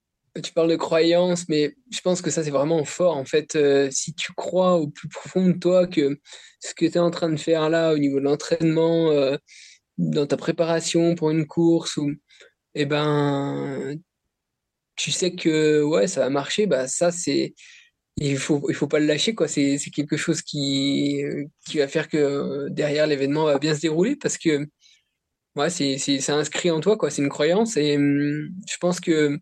tu 0.41 0.53
parles 0.53 0.70
de 0.70 0.76
croyance, 0.76 1.49
mais 1.49 1.74
je 1.91 2.01
pense 2.01 2.22
que 2.22 2.30
ça, 2.30 2.45
c'est 2.45 2.51
vraiment 2.51 2.84
fort. 2.84 3.16
En 3.16 3.24
fait, 3.24 3.57
euh, 3.57 3.89
si 3.91 4.14
tu 4.14 4.32
crois 4.34 4.76
au 4.76 4.89
plus 4.89 5.09
profond 5.09 5.47
de 5.47 5.53
toi 5.53 5.87
que 5.87 6.18
ce 6.61 6.74
que 6.74 6.87
tu 6.87 6.93
es 6.93 6.99
en 6.99 7.11
train 7.11 7.30
de 7.30 7.37
faire 7.37 7.68
là, 7.70 7.93
au 7.93 7.99
niveau 7.99 8.18
de 8.18 8.24
l'entraînement, 8.24 9.11
euh, 9.12 9.37
dans 9.99 10.26
ta 10.26 10.37
préparation 10.37 11.14
pour 11.14 11.30
une 11.30 11.47
course, 11.47 11.97
ou, 11.97 12.12
eh 12.74 12.87
ben, 12.87 13.97
tu 14.97 15.11
sais 15.12 15.32
que 15.34 15.82
ouais, 15.82 16.07
ça 16.09 16.20
va 16.20 16.30
marcher, 16.30 16.66
bah, 16.66 16.89
ça, 16.89 17.12
c'est. 17.12 17.55
Il 18.18 18.39
faut, 18.39 18.64
il 18.70 18.74
faut 18.74 18.89
pas 18.89 19.01
le 19.01 19.07
lâcher, 19.07 19.34
quoi. 19.34 19.49
C'est, 19.49 19.78
c'est 19.78 19.91
quelque 19.91 20.16
chose 20.16 20.43
qui, 20.43 21.22
qui 21.66 21.78
va 21.78 21.89
faire 21.89 22.09
que 22.09 22.68
derrière 22.70 23.07
l'événement 23.07 23.45
va 23.45 23.59
bien 23.59 23.74
se 23.74 23.80
dérouler 23.82 24.16
parce 24.16 24.39
que 24.39 24.66
ouais, 25.57 25.70
c'est, 25.70 25.99
c'est, 25.99 26.20
c'est 26.20 26.32
inscrit 26.32 26.70
en 26.70 26.80
toi, 26.80 26.97
quoi. 26.97 27.11
C'est 27.11 27.22
une 27.22 27.28
croyance 27.28 27.76
et 27.76 27.97
hum, 27.97 28.49
je 28.68 28.76
pense 28.80 29.01
que 29.01 29.39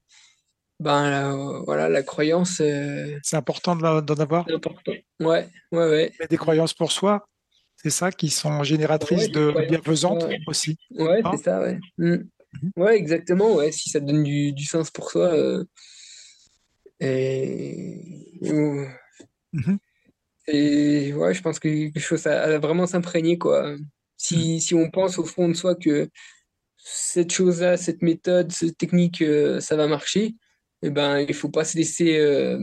ben 0.80 1.32
euh, 1.32 1.62
voilà, 1.64 1.88
la 1.88 2.02
croyance. 2.02 2.60
Euh, 2.60 3.18
c'est 3.22 3.36
important 3.36 3.76
d'en 3.76 4.14
avoir. 4.14 4.46
important. 4.50 4.92
Ouais, 5.20 5.48
ouais, 5.72 5.88
ouais. 5.88 6.12
Mais 6.18 6.26
des 6.26 6.36
croyances 6.36 6.74
pour 6.74 6.92
soi, 6.92 7.28
c'est 7.76 7.90
ça 7.90 8.10
qui 8.10 8.30
sont 8.30 8.62
génératrices 8.64 9.30
de 9.30 9.66
bienfaisance 9.68 10.24
aussi. 10.46 10.76
Ouais, 10.90 11.22
c'est 11.32 11.44
ça, 11.44 11.60
ouais. 11.60 11.78
Mm. 11.98 12.24
Mhm. 12.62 12.70
Ouais, 12.76 12.96
exactement. 12.96 13.54
Ouais, 13.54 13.72
si 13.72 13.90
ça 13.90 14.00
donne 14.00 14.22
du, 14.22 14.52
du 14.52 14.64
sens 14.64 14.90
pour 14.90 15.10
soi. 15.10 15.34
Euh, 15.34 15.64
et... 17.00 18.40
Mhm. 18.42 19.78
et 20.48 21.12
ouais, 21.12 21.34
je 21.34 21.42
pense 21.42 21.58
que 21.58 21.68
quelque 21.68 22.00
chose 22.00 22.26
a, 22.26 22.58
vraiment 22.58 22.86
s'imprégner, 22.86 23.38
quoi. 23.38 23.76
Si, 24.16 24.54
mhm. 24.54 24.60
si 24.60 24.74
on 24.74 24.90
pense 24.90 25.18
au 25.18 25.24
fond 25.24 25.48
de 25.48 25.54
soi 25.54 25.74
que 25.74 26.08
cette 26.76 27.32
chose-là, 27.32 27.76
cette 27.76 28.02
méthode, 28.02 28.52
cette 28.52 28.76
technique, 28.76 29.24
ça 29.60 29.76
va 29.76 29.86
marcher, 29.86 30.34
eh 30.84 30.90
ben, 30.90 31.20
il 31.20 31.34
faut 31.34 31.48
pas 31.48 31.64
se 31.64 31.76
laisser 31.76 32.18
euh, 32.18 32.58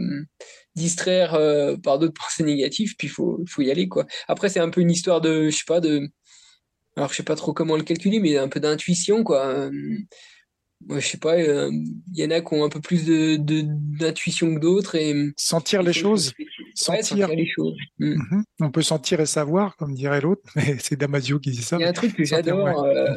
distraire 0.76 1.34
euh, 1.34 1.76
par 1.78 2.00
d'autres 2.00 2.14
pensées 2.22 2.44
négatives, 2.44 2.96
puis 2.98 3.08
il 3.08 3.12
faut, 3.12 3.44
faut 3.48 3.62
y 3.62 3.72
aller. 3.72 3.88
Quoi. 3.88 4.06
Après, 4.28 4.50
c'est 4.50 4.60
un 4.60 4.70
peu 4.70 4.82
une 4.82 4.92
histoire 4.92 5.22
de, 5.22 5.50
je 5.50 5.56
sais 5.56 5.64
pas, 5.68 5.80
de. 5.80 6.08
Alors, 6.96 7.10
je 7.10 7.16
sais 7.16 7.24
pas 7.24 7.36
trop 7.36 7.54
comment 7.54 7.78
le 7.78 7.84
calculer, 7.84 8.20
mais 8.20 8.38
un 8.38 8.50
peu 8.50 8.60
d'intuition, 8.60 9.24
quoi. 9.24 9.70
moi, 10.88 11.00
je 11.00 11.08
sais 11.08 11.18
pas, 11.18 11.40
il 11.40 11.96
y 12.14 12.26
en 12.26 12.32
a 12.32 12.42
qui 12.42 12.54
ont 12.54 12.66
un 12.66 12.70
peu 12.70 12.82
plus 12.82 13.06
de, 13.06 13.38
d'intuition 13.98 14.54
que 14.54 14.60
d'autres 14.60 14.96
et 14.96 15.32
sentir 15.38 15.84
les 15.84 15.94
choses. 15.94 16.34
Sentir. 16.76 17.28
les 17.30 17.48
choses. 17.48 17.78
Mm. 18.00 18.16
Mhm. 18.16 18.44
On 18.62 18.72
peut 18.72 18.82
sentir 18.82 19.20
et 19.20 19.26
savoir, 19.26 19.76
comme 19.78 19.94
dirait 19.94 20.22
l'autre, 20.22 20.42
mais 20.56 20.78
c'est 20.80 20.96
Damasio 20.96 21.40
qui 21.40 21.52
dit 21.52 21.64
ça. 21.64 21.78
Il 21.78 21.82
y 21.82 21.86
a 21.86 21.90
un 21.90 21.94
truc 21.94 22.16
que 22.16 22.24
j'adore, 22.24 22.84
euh, 22.84 23.16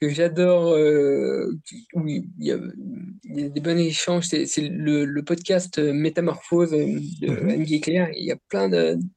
que 0.00 0.08
j'adore. 0.08 0.72
Euh, 0.74 1.52
oui, 1.94 2.28
il 2.38 2.46
y, 2.46 2.52
a, 2.52 2.58
des 3.48 3.60
bons 3.60 3.78
échanges. 3.78 4.26
C'est, 4.26 4.46
le, 4.58 5.20
podcast 5.22 5.78
Métamorphose 5.78 6.70
de 6.70 7.28
mm 7.28 7.80
Claire. 7.80 8.10
Il 8.16 8.24
y 8.24 8.32
a 8.32 8.36
plein 8.48 8.68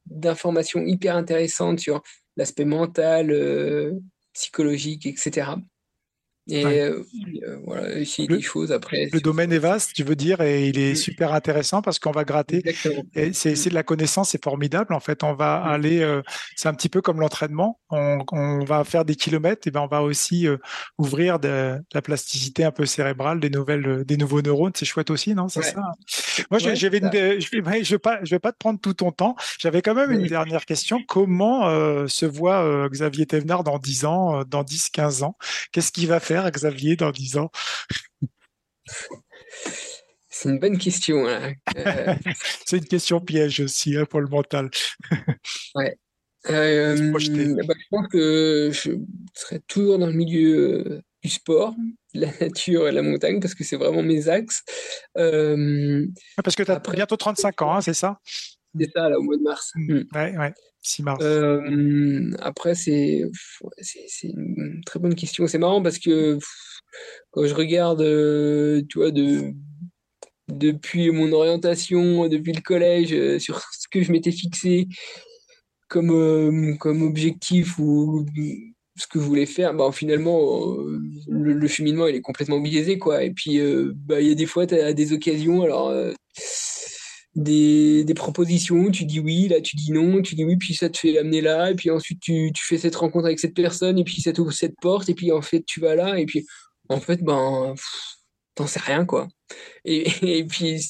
d'informations 0.06 0.82
hyper 0.82 1.16
intéressantes 1.16 1.80
sur 1.80 2.02
l'aspect 2.36 2.64
mental, 2.64 3.30
euh, 3.30 3.92
psychologique, 4.32 5.06
etc. 5.06 5.52
Et 6.48 6.64
euh, 6.64 7.02
euh, 7.42 7.58
voilà, 7.64 7.98
essayer 7.98 8.26
des 8.26 8.40
choses 8.40 8.72
après. 8.72 9.08
Le 9.12 9.20
domaine 9.20 9.52
est 9.52 9.58
vaste, 9.58 9.92
tu 9.94 10.02
veux 10.02 10.16
dire, 10.16 10.40
et 10.40 10.68
il 10.68 10.78
est 10.78 10.94
super 10.94 11.32
intéressant 11.34 11.82
parce 11.82 11.98
qu'on 11.98 12.10
va 12.10 12.24
gratter. 12.24 12.62
Et 13.14 13.32
c'est 13.32 13.68
de 13.68 13.74
la 13.74 13.82
connaissance, 13.82 14.30
c'est 14.30 14.42
formidable. 14.42 14.94
En 14.94 15.00
fait, 15.00 15.22
on 15.22 15.34
va 15.34 15.56
aller, 15.56 16.00
euh, 16.00 16.22
c'est 16.56 16.68
un 16.68 16.74
petit 16.74 16.88
peu 16.88 17.02
comme 17.02 17.20
l'entraînement. 17.20 17.78
On, 17.90 18.18
on, 18.32 18.64
va 18.64 18.84
faire 18.84 19.04
des 19.04 19.16
kilomètres, 19.16 19.68
et 19.68 19.70
ben 19.70 19.80
on 19.80 19.86
va 19.86 20.02
aussi 20.02 20.46
ouvrir 20.98 21.38
de, 21.38 21.78
la 21.92 22.02
plasticité 22.02 22.64
un 22.64 22.72
peu 22.72 22.86
cérébrale, 22.86 23.38
des 23.38 23.50
nouvelles, 23.50 24.04
des 24.04 24.16
nouveaux 24.16 24.42
neurones. 24.42 24.72
C'est 24.74 24.86
chouette 24.86 25.10
aussi, 25.10 25.34
non? 25.34 25.48
C'est 25.48 25.62
ça. 25.62 25.82
Moi, 26.50 26.58
je, 26.58 26.74
je, 26.74 26.86
vais, 26.86 27.00
je 27.40 27.90
vais 27.90 27.98
pas, 27.98 28.24
je 28.24 28.30
vais 28.30 28.38
pas 28.38 28.52
te 28.52 28.58
prendre 28.58 28.80
tout 28.80 28.94
ton 28.94 29.12
temps. 29.12 29.36
J'avais 29.58 29.82
quand 29.82 29.94
même 29.94 30.10
une 30.10 30.26
dernière 30.26 30.64
question. 30.64 31.00
Comment 31.06 31.62
se 32.08 32.26
voit 32.26 32.88
Xavier 32.88 33.26
Thévenard 33.26 33.62
dans 33.62 33.78
10 33.78 34.04
ans, 34.04 34.42
dans 34.44 34.64
10, 34.64 34.90
15 34.90 35.22
ans? 35.22 35.36
Qu'est-ce 35.72 35.92
qu'il 35.92 36.08
va 36.08 36.18
faire 36.20 36.29
à 36.36 36.50
Xavier 36.50 36.96
dans 36.96 37.10
10 37.10 37.36
ans? 37.38 37.50
C'est 40.40 40.48
une 40.48 40.58
bonne 40.58 40.78
question. 40.78 41.28
Hein. 41.28 41.52
Euh, 41.76 42.14
c'est 42.64 42.78
une 42.78 42.86
question 42.86 43.20
piège 43.20 43.60
aussi 43.60 43.94
hein, 43.96 44.06
pour 44.06 44.20
le 44.22 44.28
mental. 44.28 44.70
ouais. 45.74 45.98
Euh, 46.48 47.12
bah, 47.12 47.18
je 47.18 47.86
pense 47.90 48.08
que 48.08 48.70
je 48.72 48.92
serai 49.34 49.60
toujours 49.68 49.98
dans 49.98 50.06
le 50.06 50.14
milieu 50.14 50.86
euh, 50.86 51.02
du 51.22 51.28
sport, 51.28 51.74
la 52.14 52.28
nature 52.40 52.88
et 52.88 52.92
la 52.92 53.02
montagne, 53.02 53.38
parce 53.40 53.54
que 53.54 53.64
c'est 53.64 53.76
vraiment 53.76 54.02
mes 54.02 54.30
axes. 54.30 54.62
parce 55.14 56.56
que 56.56 56.62
tu 56.62 56.70
as 56.70 56.78
bientôt 56.78 57.18
35 57.18 57.60
ans, 57.60 57.74
hein, 57.74 57.80
c'est 57.82 57.92
ça? 57.92 58.18
C'est 58.78 58.90
ça, 58.92 59.10
là, 59.10 59.18
au 59.18 59.22
mois 59.22 59.36
de 59.36 59.42
mars. 59.42 59.72
Mm. 59.74 60.02
Ouais, 60.14 60.38
ouais. 60.38 60.54
6 60.82 61.02
mars. 61.02 61.24
après, 62.40 62.74
c'est 62.74 63.22
une 64.22 64.80
très 64.84 64.98
bonne 64.98 65.14
question. 65.14 65.46
C'est 65.46 65.58
marrant 65.58 65.82
parce 65.82 65.98
que 65.98 66.38
quand 67.30 67.46
je 67.46 67.54
regarde, 67.54 68.00
vois, 68.94 69.10
de, 69.10 69.52
depuis 70.48 71.10
mon 71.10 71.32
orientation, 71.32 72.28
depuis 72.28 72.52
le 72.52 72.62
collège, 72.62 73.38
sur 73.38 73.60
ce 73.72 73.88
que 73.90 74.02
je 74.02 74.12
m'étais 74.12 74.32
fixé 74.32 74.88
comme, 75.88 76.78
comme 76.78 77.02
objectif 77.02 77.78
ou 77.78 78.24
ce 78.96 79.06
que 79.06 79.18
je 79.18 79.24
voulais 79.24 79.46
faire, 79.46 79.74
bah, 79.74 79.90
finalement, 79.92 80.76
le, 81.28 81.66
cheminement, 81.66 82.06
il 82.06 82.16
est 82.16 82.20
complètement 82.20 82.60
biaisé, 82.60 82.98
quoi. 82.98 83.24
Et 83.24 83.30
puis, 83.30 83.60
bah, 83.94 84.20
il 84.20 84.28
y 84.28 84.32
a 84.32 84.34
des 84.34 84.46
fois, 84.46 84.66
tu 84.66 84.74
as 84.74 84.92
des 84.92 85.12
occasions, 85.12 85.62
alors 85.62 85.92
des, 87.36 88.04
des, 88.04 88.14
propositions, 88.14 88.90
tu 88.90 89.04
dis 89.04 89.20
oui, 89.20 89.48
là 89.48 89.60
tu 89.60 89.76
dis 89.76 89.92
non, 89.92 90.20
tu 90.20 90.34
dis 90.34 90.44
oui, 90.44 90.56
puis 90.56 90.74
ça 90.74 90.88
te 90.88 90.98
fait 90.98 91.16
amener 91.18 91.40
là, 91.40 91.70
et 91.70 91.74
puis 91.74 91.90
ensuite 91.90 92.20
tu, 92.20 92.50
tu 92.52 92.64
fais 92.64 92.78
cette 92.78 92.96
rencontre 92.96 93.26
avec 93.26 93.38
cette 93.38 93.54
personne, 93.54 93.98
et 93.98 94.04
puis 94.04 94.20
ça 94.20 94.32
t'ouvre 94.32 94.52
cette 94.52 94.74
porte, 94.80 95.08
et 95.08 95.14
puis 95.14 95.30
en 95.32 95.42
fait 95.42 95.62
tu 95.64 95.80
vas 95.80 95.94
là, 95.94 96.18
et 96.18 96.26
puis 96.26 96.44
en 96.90 97.00
fait, 97.00 97.22
ben, 97.22 97.74
t'en 98.54 98.66
sais 98.66 98.80
rien, 98.80 99.06
quoi. 99.06 99.28
Et, 99.84 100.08
et 100.40 100.44
puis 100.44 100.84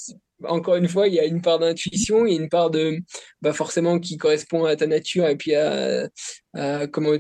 encore 0.49 0.77
une 0.77 0.89
fois, 0.89 1.09
il 1.09 1.15
y 1.15 1.21
a 1.21 1.25
une 1.25 1.43
part 1.43 1.59
d'intuition, 1.59 2.27
il 2.27 2.35
y 2.35 2.39
a 2.39 2.41
une 2.41 2.49
part 2.49 2.71
de, 2.71 2.99
bah 3.43 3.53
forcément, 3.53 3.99
qui 3.99 4.17
correspond 4.17 4.65
à 4.65 4.77
ta 4.77 4.87
nature 4.87 5.27
et 5.27 5.37
puis 5.37 5.55
à, 5.55 6.09
comment, 6.89 7.13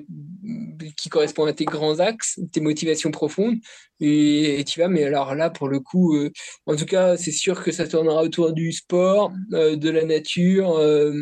qui 0.97 1.09
correspond 1.09 1.44
à 1.44 1.52
tes 1.52 1.64
grands 1.64 2.01
axes, 2.01 2.40
tes 2.52 2.60
motivations 2.60 3.10
profondes. 3.10 3.56
Et, 4.01 4.64
tu 4.66 4.80
vas, 4.80 4.88
mais 4.88 5.05
alors 5.05 5.34
là, 5.34 5.51
pour 5.51 5.68
le 5.68 5.80
coup, 5.80 6.16
euh, 6.16 6.30
en 6.66 6.76
tout 6.76 6.86
cas, 6.86 7.16
c'est 7.16 7.32
sûr 7.32 7.62
que 7.62 7.72
ça 7.72 7.86
tournera 7.86 8.22
autour 8.22 8.52
du 8.52 8.72
sport, 8.72 9.32
euh, 9.52 9.76
de 9.76 9.90
la 9.90 10.05
nature, 10.05 10.76
euh, 10.78 11.12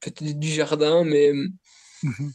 peut-être 0.00 0.38
du 0.38 0.48
jardin, 0.48 1.04
mais. 1.04 1.32
Mhm. 2.02 2.32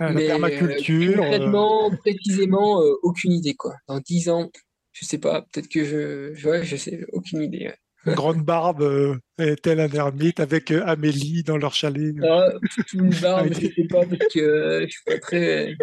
la 0.00 0.14
permaculture. 0.14 1.16
concrètement, 1.16 1.90
précisément, 1.98 2.80
aucune 3.02 3.32
idée, 3.32 3.54
quoi. 3.54 3.74
Dans 3.88 3.98
dix 3.98 4.28
ans, 4.28 4.48
je 4.92 5.04
sais 5.04 5.18
pas, 5.18 5.42
peut-être 5.42 5.68
que 5.68 5.84
je, 5.84 6.34
je, 6.34 6.62
je 6.62 6.76
sais, 6.76 7.04
aucune 7.12 7.42
idée 7.42 7.68
une 7.68 7.87
grande 8.06 8.42
barbe 8.42 8.82
euh, 8.82 9.54
telle 9.62 9.80
un 9.80 9.90
ermite 9.90 10.40
avec 10.40 10.70
euh, 10.70 10.82
Amélie 10.86 11.42
dans 11.42 11.56
leur 11.56 11.74
chalet. 11.74 12.14
Ah, 12.22 12.48
une 12.92 13.10
barbe, 13.22 13.48
je 13.52 13.66
sais 13.66 13.86
pas 13.88 14.04
parce 14.04 14.32
que 14.32 14.40
euh, 14.40 14.80
je 14.82 14.90
suis 14.90 15.04
pas 15.06 15.18
très, 15.18 15.76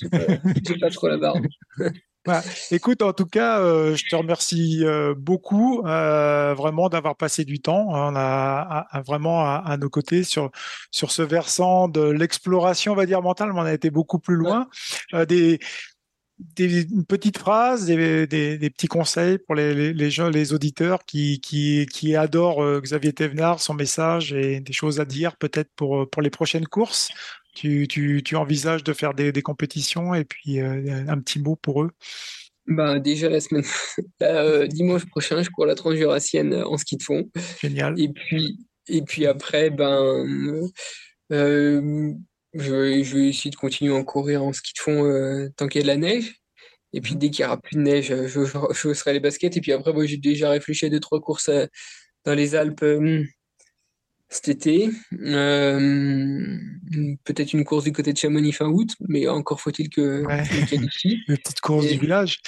je 0.00 0.08
pas, 0.08 0.78
pas 0.80 0.90
trop 0.90 1.08
la 1.08 1.18
barbe. 1.18 1.46
Écoute, 2.70 3.02
en 3.02 3.12
tout 3.12 3.26
cas, 3.26 3.58
je 3.96 4.08
te 4.08 4.14
remercie 4.14 4.84
beaucoup 5.16 5.82
vraiment 5.82 6.88
d'avoir 6.88 7.16
passé 7.16 7.44
du 7.44 7.58
temps. 7.58 7.88
On 7.88 8.14
a, 8.14 8.86
vraiment 9.04 9.44
à, 9.44 9.76
nos 9.76 9.90
côtés 9.90 10.22
sur 10.22 10.52
sur 10.92 11.10
ce 11.10 11.22
versant 11.22 11.88
de 11.88 12.00
l'exploration, 12.00 12.92
on 12.92 12.94
va 12.94 13.06
dire 13.06 13.22
mentale, 13.22 13.52
mais 13.52 13.58
on 13.58 13.64
a 13.64 13.72
été 13.72 13.90
beaucoup 13.90 14.20
plus 14.20 14.36
loin. 14.36 14.68
des 15.26 15.58
des, 16.56 16.82
une 16.82 17.04
petite 17.04 17.38
phrase, 17.38 17.86
des, 17.86 18.26
des, 18.26 18.70
petits 18.70 18.86
conseils 18.86 19.38
pour 19.38 19.54
les, 19.54 19.92
les, 19.92 20.10
gens, 20.10 20.28
les 20.28 20.52
auditeurs 20.52 21.04
qui, 21.04 21.40
qui, 21.40 21.86
qui 21.86 22.16
adorent 22.16 22.62
euh, 22.62 22.80
Xavier 22.80 23.12
Thévenard, 23.12 23.60
son 23.60 23.74
message 23.74 24.32
et 24.32 24.60
des 24.60 24.72
choses 24.72 25.00
à 25.00 25.04
dire 25.04 25.36
peut-être 25.36 25.70
pour, 25.76 26.08
pour 26.08 26.22
les 26.22 26.30
prochaines 26.30 26.66
courses. 26.66 27.10
Tu, 27.54 27.86
tu, 27.86 28.22
tu 28.24 28.36
envisages 28.36 28.82
de 28.82 28.92
faire 28.92 29.14
des, 29.14 29.30
des 29.30 29.42
compétitions 29.42 30.14
et 30.14 30.24
puis 30.24 30.60
euh, 30.60 31.04
un 31.06 31.18
petit 31.18 31.38
mot 31.38 31.56
pour 31.56 31.82
eux? 31.82 31.90
Bah, 32.66 32.98
déjà 32.98 33.28
la 33.28 33.40
semaine 33.40 33.64
euh, 34.22 34.66
dimanche 34.66 35.04
prochain, 35.06 35.42
je 35.42 35.50
cours 35.50 35.66
la 35.66 35.74
transjurassienne 35.74 36.54
en 36.54 36.76
ski 36.76 36.96
de 36.96 37.02
fond. 37.02 37.30
Génial. 37.60 38.00
Et 38.00 38.08
puis 38.08 38.58
et 38.88 39.02
puis 39.02 39.26
après 39.26 39.70
ben 39.70 40.26
je 42.54 42.72
vais, 42.72 43.04
je 43.04 43.16
vais 43.16 43.28
essayer 43.28 43.50
de 43.50 43.56
continuer 43.56 43.96
à 43.96 44.04
courir 44.04 44.42
en 44.42 44.52
ski 44.52 44.72
de 44.74 44.78
fond 44.80 45.04
euh, 45.04 45.48
tant 45.56 45.68
qu'il 45.68 45.80
y 45.80 45.84
a 45.84 45.84
de 45.84 45.88
la 45.88 45.96
neige. 45.96 46.36
Et 46.92 47.00
puis 47.00 47.16
dès 47.16 47.30
qu'il 47.30 47.44
n'y 47.44 47.46
aura 47.46 47.60
plus 47.60 47.76
de 47.76 47.80
neige, 47.80 48.08
je, 48.08 48.44
je, 48.46 48.94
serai 48.94 49.14
les 49.14 49.20
baskets. 49.20 49.56
Et 49.56 49.60
puis 49.60 49.72
après, 49.72 49.92
moi, 49.92 50.04
j'ai 50.04 50.18
déjà 50.18 50.50
réfléchi 50.50 50.86
à 50.86 50.90
deux, 50.90 51.00
trois 51.00 51.20
courses 51.20 51.48
euh, 51.48 51.66
dans 52.24 52.34
les 52.34 52.54
Alpes 52.54 52.82
euh, 52.82 53.24
cet 54.28 54.48
été. 54.48 54.90
Peut-être 57.24 57.52
une 57.52 57.64
course 57.64 57.84
du 57.84 57.92
côté 57.92 58.12
de 58.12 58.18
Chamonix 58.18 58.52
fin 58.52 58.68
août, 58.68 58.90
mais 59.08 59.26
encore 59.28 59.60
faut-il 59.60 59.88
que 59.88 60.22
je 60.22 60.60
me 60.60 60.66
qualifie. 60.66 61.18
Une 61.28 61.36
petite 61.36 61.60
course 61.60 61.86
du 61.86 61.98
village. 61.98 62.40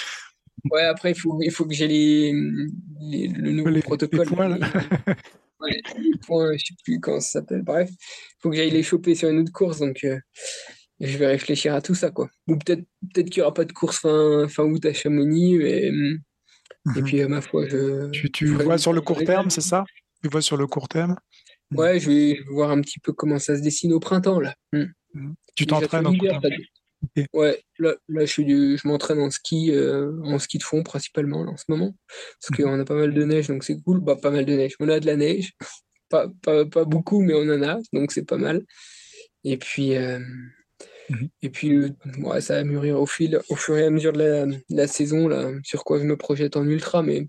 Ouais, 0.71 0.83
après, 0.83 1.11
il 1.11 1.19
faut, 1.19 1.39
il 1.41 1.51
faut 1.51 1.65
que 1.65 1.75
j'ai 1.75 1.87
les, 1.87 2.31
le 2.31 3.51
nouveau 3.51 3.79
protocole. 3.81 4.27
Les 5.65 6.17
points, 6.25 6.53
je 6.57 6.65
sais 6.65 6.73
plus 6.83 6.99
comment 6.99 7.19
ça 7.19 7.39
s'appelle. 7.39 7.61
Bref, 7.61 7.89
il 7.91 8.35
faut 8.41 8.49
que 8.49 8.55
j'aille 8.55 8.71
les 8.71 8.83
choper 8.83 9.15
sur 9.15 9.29
une 9.29 9.39
autre 9.39 9.51
course, 9.51 9.79
donc 9.79 10.03
euh, 10.03 10.19
je 10.99 11.17
vais 11.17 11.27
réfléchir 11.27 11.73
à 11.73 11.81
tout 11.81 11.95
ça, 11.95 12.11
quoi. 12.11 12.29
Ou 12.47 12.57
peut-être 12.57 12.83
peut-être 13.13 13.29
qu'il 13.29 13.41
n'y 13.41 13.45
aura 13.45 13.53
pas 13.53 13.65
de 13.65 13.73
course 13.73 13.99
fin, 13.99 14.47
fin 14.47 14.63
août 14.63 14.85
à 14.85 14.93
Chamonix, 14.93 15.55
et 15.55 15.91
mhm. 15.91 17.03
puis 17.03 17.21
à 17.21 17.27
ma 17.27 17.41
foi, 17.41 17.67
je. 17.67 18.09
Tu, 18.11 18.31
tu 18.31 18.47
vois 18.47 18.77
sur 18.77 18.93
le 18.93 19.01
court 19.01 19.23
terme, 19.23 19.49
c'est 19.49 19.61
ça? 19.61 19.83
Tu 20.23 20.29
vois 20.29 20.41
sur 20.41 20.57
le 20.57 20.67
court 20.67 20.87
terme? 20.87 21.17
Ouais, 21.71 21.99
je 21.99 22.09
vais 22.09 22.39
voir 22.49 22.71
un 22.71 22.81
petit 22.81 22.99
peu 22.99 23.11
comment 23.11 23.39
ça 23.39 23.57
se 23.57 23.61
dessine 23.61 23.93
au 23.93 23.99
printemps, 23.99 24.39
là. 24.39 24.53
Hmm. 24.71 24.85
Mhm. 25.13 25.35
Tu 25.55 25.65
t'entraînes 25.65 26.07
en 26.07 26.15
court 26.15 26.41
terme 26.41 26.53
Ouais, 27.33 27.63
là, 27.79 27.95
là 28.07 28.25
je, 28.25 28.41
je 28.41 28.87
m'entraîne 28.87 29.19
en 29.19 29.29
ski, 29.29 29.71
euh, 29.71 30.11
en 30.23 30.39
ski 30.39 30.57
de 30.57 30.63
fond 30.63 30.83
principalement 30.83 31.41
en 31.41 31.57
ce 31.57 31.65
moment. 31.67 31.95
Parce 32.41 32.57
mhm. 32.59 32.65
qu'on 32.65 32.79
a 32.79 32.85
pas 32.85 32.95
mal 32.95 33.13
de 33.13 33.23
neige, 33.23 33.47
donc 33.47 33.63
c'est 33.63 33.79
cool. 33.81 33.99
Bah, 33.99 34.15
pas 34.15 34.31
mal 34.31 34.45
de 34.45 34.53
neige. 34.53 34.75
On 34.79 34.89
a 34.89 34.99
de 34.99 35.05
la 35.05 35.15
neige. 35.15 35.53
Pas, 36.07 36.27
pas, 36.43 36.65
pas 36.65 36.85
beaucoup, 36.85 37.19
mais 37.19 37.33
on 37.33 37.51
en 37.51 37.63
a, 37.63 37.79
donc 37.91 38.11
c'est 38.11 38.25
pas 38.25 38.37
mal. 38.37 38.63
Et 39.43 39.57
puis, 39.57 39.95
euh, 39.95 40.19
mhm. 41.09 41.29
et 41.41 41.49
puis 41.49 41.79
ouais, 42.19 42.41
ça 42.41 42.57
va 42.57 42.63
mûrir 42.63 43.01
au, 43.01 43.07
fil, 43.07 43.41
au 43.49 43.55
fur 43.55 43.75
et 43.75 43.85
à 43.85 43.89
mesure 43.89 44.13
de 44.13 44.19
la, 44.19 44.45
la, 44.69 44.87
saison, 44.87 45.27
là, 45.27 45.49
sur 45.63 45.83
quoi 45.83 45.97
je 45.97 46.03
me 46.03 46.15
projette 46.15 46.57
en 46.57 46.63
ultra. 46.67 47.01
Mais 47.01 47.27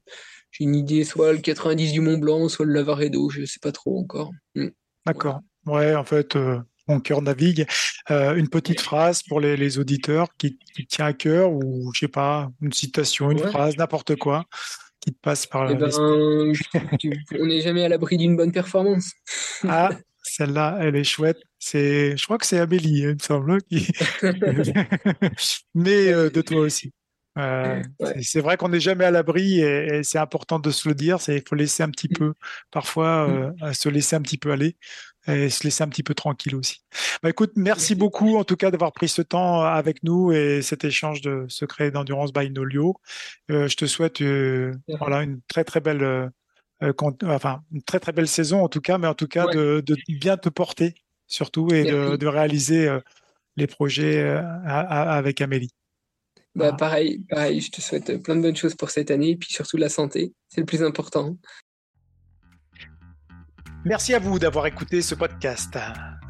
j'ai 0.50 0.64
une 0.64 0.74
idée, 0.74 1.04
soit 1.04 1.32
le 1.32 1.38
90 1.38 1.90
du 1.92 2.02
Mont 2.02 2.18
Blanc, 2.18 2.50
soit 2.50 2.66
le 2.66 2.74
Lavaredo, 2.74 3.30
je 3.30 3.46
sais 3.46 3.60
pas 3.62 3.72
trop 3.72 3.98
encore. 3.98 4.30
Mm. 4.54 4.68
D'accord. 5.06 5.40
Ouais, 5.64 5.94
en 5.94 6.04
fait. 6.04 6.36
Euh, 6.88 6.92
mon 6.92 7.00
cœur 7.00 7.22
navigue. 7.22 7.66
Euh, 8.10 8.34
une 8.36 8.48
petite 8.48 8.80
phrase 8.80 9.22
pour 9.22 9.40
les, 9.40 9.56
les 9.56 9.78
auditeurs 9.78 10.28
qui, 10.38 10.58
qui, 10.74 10.86
tient 10.86 11.06
à 11.06 11.12
cœur 11.12 11.52
ou 11.52 11.92
je 11.94 12.00
sais 12.00 12.08
pas, 12.08 12.50
une 12.60 12.72
citation, 12.72 13.30
une 13.30 13.38
phrase, 13.38 13.76
n'importe 13.76 14.16
quoi 14.16 14.44
qui 15.00 15.12
te 15.12 15.20
passe 15.20 15.46
par 15.46 15.70
eh 15.70 15.74
ben, 15.76 15.88
on 17.38 17.46
n'est 17.46 17.60
jamais 17.60 17.84
à 17.84 17.88
l'abri 17.88 18.16
d'une 18.16 18.36
bonne 18.36 18.50
performance. 18.50 19.12
ah, 19.62 19.90
celle-là, 20.22 20.78
elle 20.80 20.96
est 20.96 21.04
chouette. 21.04 21.38
C'est, 21.60 22.16
je 22.16 22.24
crois 22.24 22.38
que 22.38 22.46
c'est 22.46 22.58
Amélie, 22.58 23.04
hein, 23.04 23.10
il 23.10 23.14
me 23.14 23.18
semble. 23.20 23.62
Qui... 23.62 23.86
Mais 25.74 26.12
euh, 26.12 26.28
de 26.30 26.40
toi 26.40 26.60
aussi. 26.60 26.92
C'est 28.22 28.40
vrai 28.40 28.56
qu'on 28.56 28.70
n'est 28.70 28.80
jamais 28.80 29.04
à 29.04 29.10
l'abri 29.10 29.60
et, 29.60 30.02
c'est 30.02 30.18
important 30.18 30.58
de 30.58 30.70
se 30.70 30.88
le 30.88 30.94
dire. 30.94 31.18
Il 31.28 31.42
faut 31.46 31.54
laisser 31.54 31.82
un 31.82 31.90
petit 31.90 32.08
peu, 32.08 32.32
parfois, 32.70 33.28
mm. 33.28 33.74
se 33.74 33.88
laisser 33.88 34.16
un 34.16 34.22
petit 34.22 34.38
peu 34.38 34.50
aller 34.50 34.76
et 35.26 35.50
se 35.50 35.64
laisser 35.64 35.82
un 35.82 35.88
petit 35.88 36.02
peu 36.02 36.14
tranquille 36.14 36.54
aussi. 36.54 36.82
Bah, 37.22 37.30
écoute, 37.30 37.52
merci 37.56 37.94
beaucoup 37.94 38.36
en 38.36 38.44
tout 38.44 38.56
cas 38.56 38.70
d'avoir 38.70 38.92
pris 38.92 39.08
ce 39.08 39.22
temps 39.22 39.62
avec 39.62 40.02
nous 40.02 40.32
et 40.32 40.62
cet 40.62 40.84
échange 40.84 41.20
de 41.20 41.46
secrets 41.48 41.90
d'endurance 41.90 42.32
by 42.32 42.50
Nolio. 42.50 42.96
je 43.48 43.74
te 43.74 43.86
souhaite 43.86 44.22
voilà, 44.98 45.22
une 45.22 45.40
très 45.48 45.64
très 45.64 45.80
belle 45.80 46.30
euh, 46.82 46.92
enfin, 47.24 47.62
une 47.72 47.82
très 47.82 48.00
très 48.00 48.12
belle 48.12 48.28
saison 48.28 48.62
en 48.62 48.68
tout 48.68 48.80
cas, 48.80 48.98
mais 48.98 49.06
en 49.06 49.14
tout 49.14 49.28
cas 49.28 49.46
de, 49.46 49.82
bien 50.08 50.36
te 50.36 50.48
porter 50.48 50.94
surtout 51.26 51.72
et 51.72 51.84
de, 51.84 52.26
réaliser 52.26 52.86
euh, 52.86 53.00
les 53.56 53.66
projets 53.66 54.18
euh, 54.20 54.42
avec 54.66 55.40
Amélie. 55.40 55.72
Bah, 56.54 56.72
pareil, 56.72 57.22
pareil, 57.28 57.60
je 57.60 57.70
te 57.70 57.80
souhaite 57.80 58.22
plein 58.22 58.36
de 58.36 58.42
bonnes 58.42 58.56
choses 58.56 58.74
pour 58.74 58.90
cette 58.90 59.10
année 59.10 59.30
et 59.30 59.36
puis 59.36 59.52
surtout 59.52 59.76
la 59.76 59.88
santé, 59.88 60.32
c'est 60.48 60.60
le 60.60 60.66
plus 60.66 60.82
important. 60.82 61.36
Merci 63.86 64.14
à 64.14 64.18
vous 64.18 64.38
d'avoir 64.40 64.66
écouté 64.66 65.00
ce 65.00 65.14
podcast. 65.14 65.78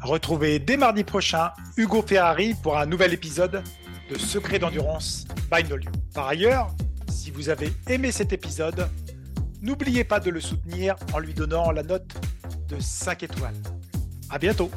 Retrouvez 0.03 0.59
dès 0.59 0.77
mardi 0.77 1.03
prochain 1.03 1.49
Hugo 1.75 2.03
Ferrari 2.05 2.53
pour 2.61 2.77
un 2.77 2.85
nouvel 2.85 3.13
épisode 3.13 3.63
de 4.11 4.17
Secret 4.17 4.59
d'endurance 4.59 5.25
by 5.51 5.67
Nolio. 5.67 5.89
Par 6.13 6.27
ailleurs, 6.27 6.73
si 7.09 7.31
vous 7.31 7.49
avez 7.49 7.73
aimé 7.89 8.11
cet 8.11 8.31
épisode, 8.31 8.87
N'oubliez 9.61 10.03
pas 10.03 10.19
de 10.19 10.29
le 10.29 10.39
soutenir 10.39 10.95
en 11.13 11.19
lui 11.19 11.33
donnant 11.33 11.71
la 11.71 11.81
note 11.81 12.13
de 12.69 12.79
5 12.79 13.23
étoiles. 13.23 13.55
À 14.29 14.37
bientôt 14.37 14.69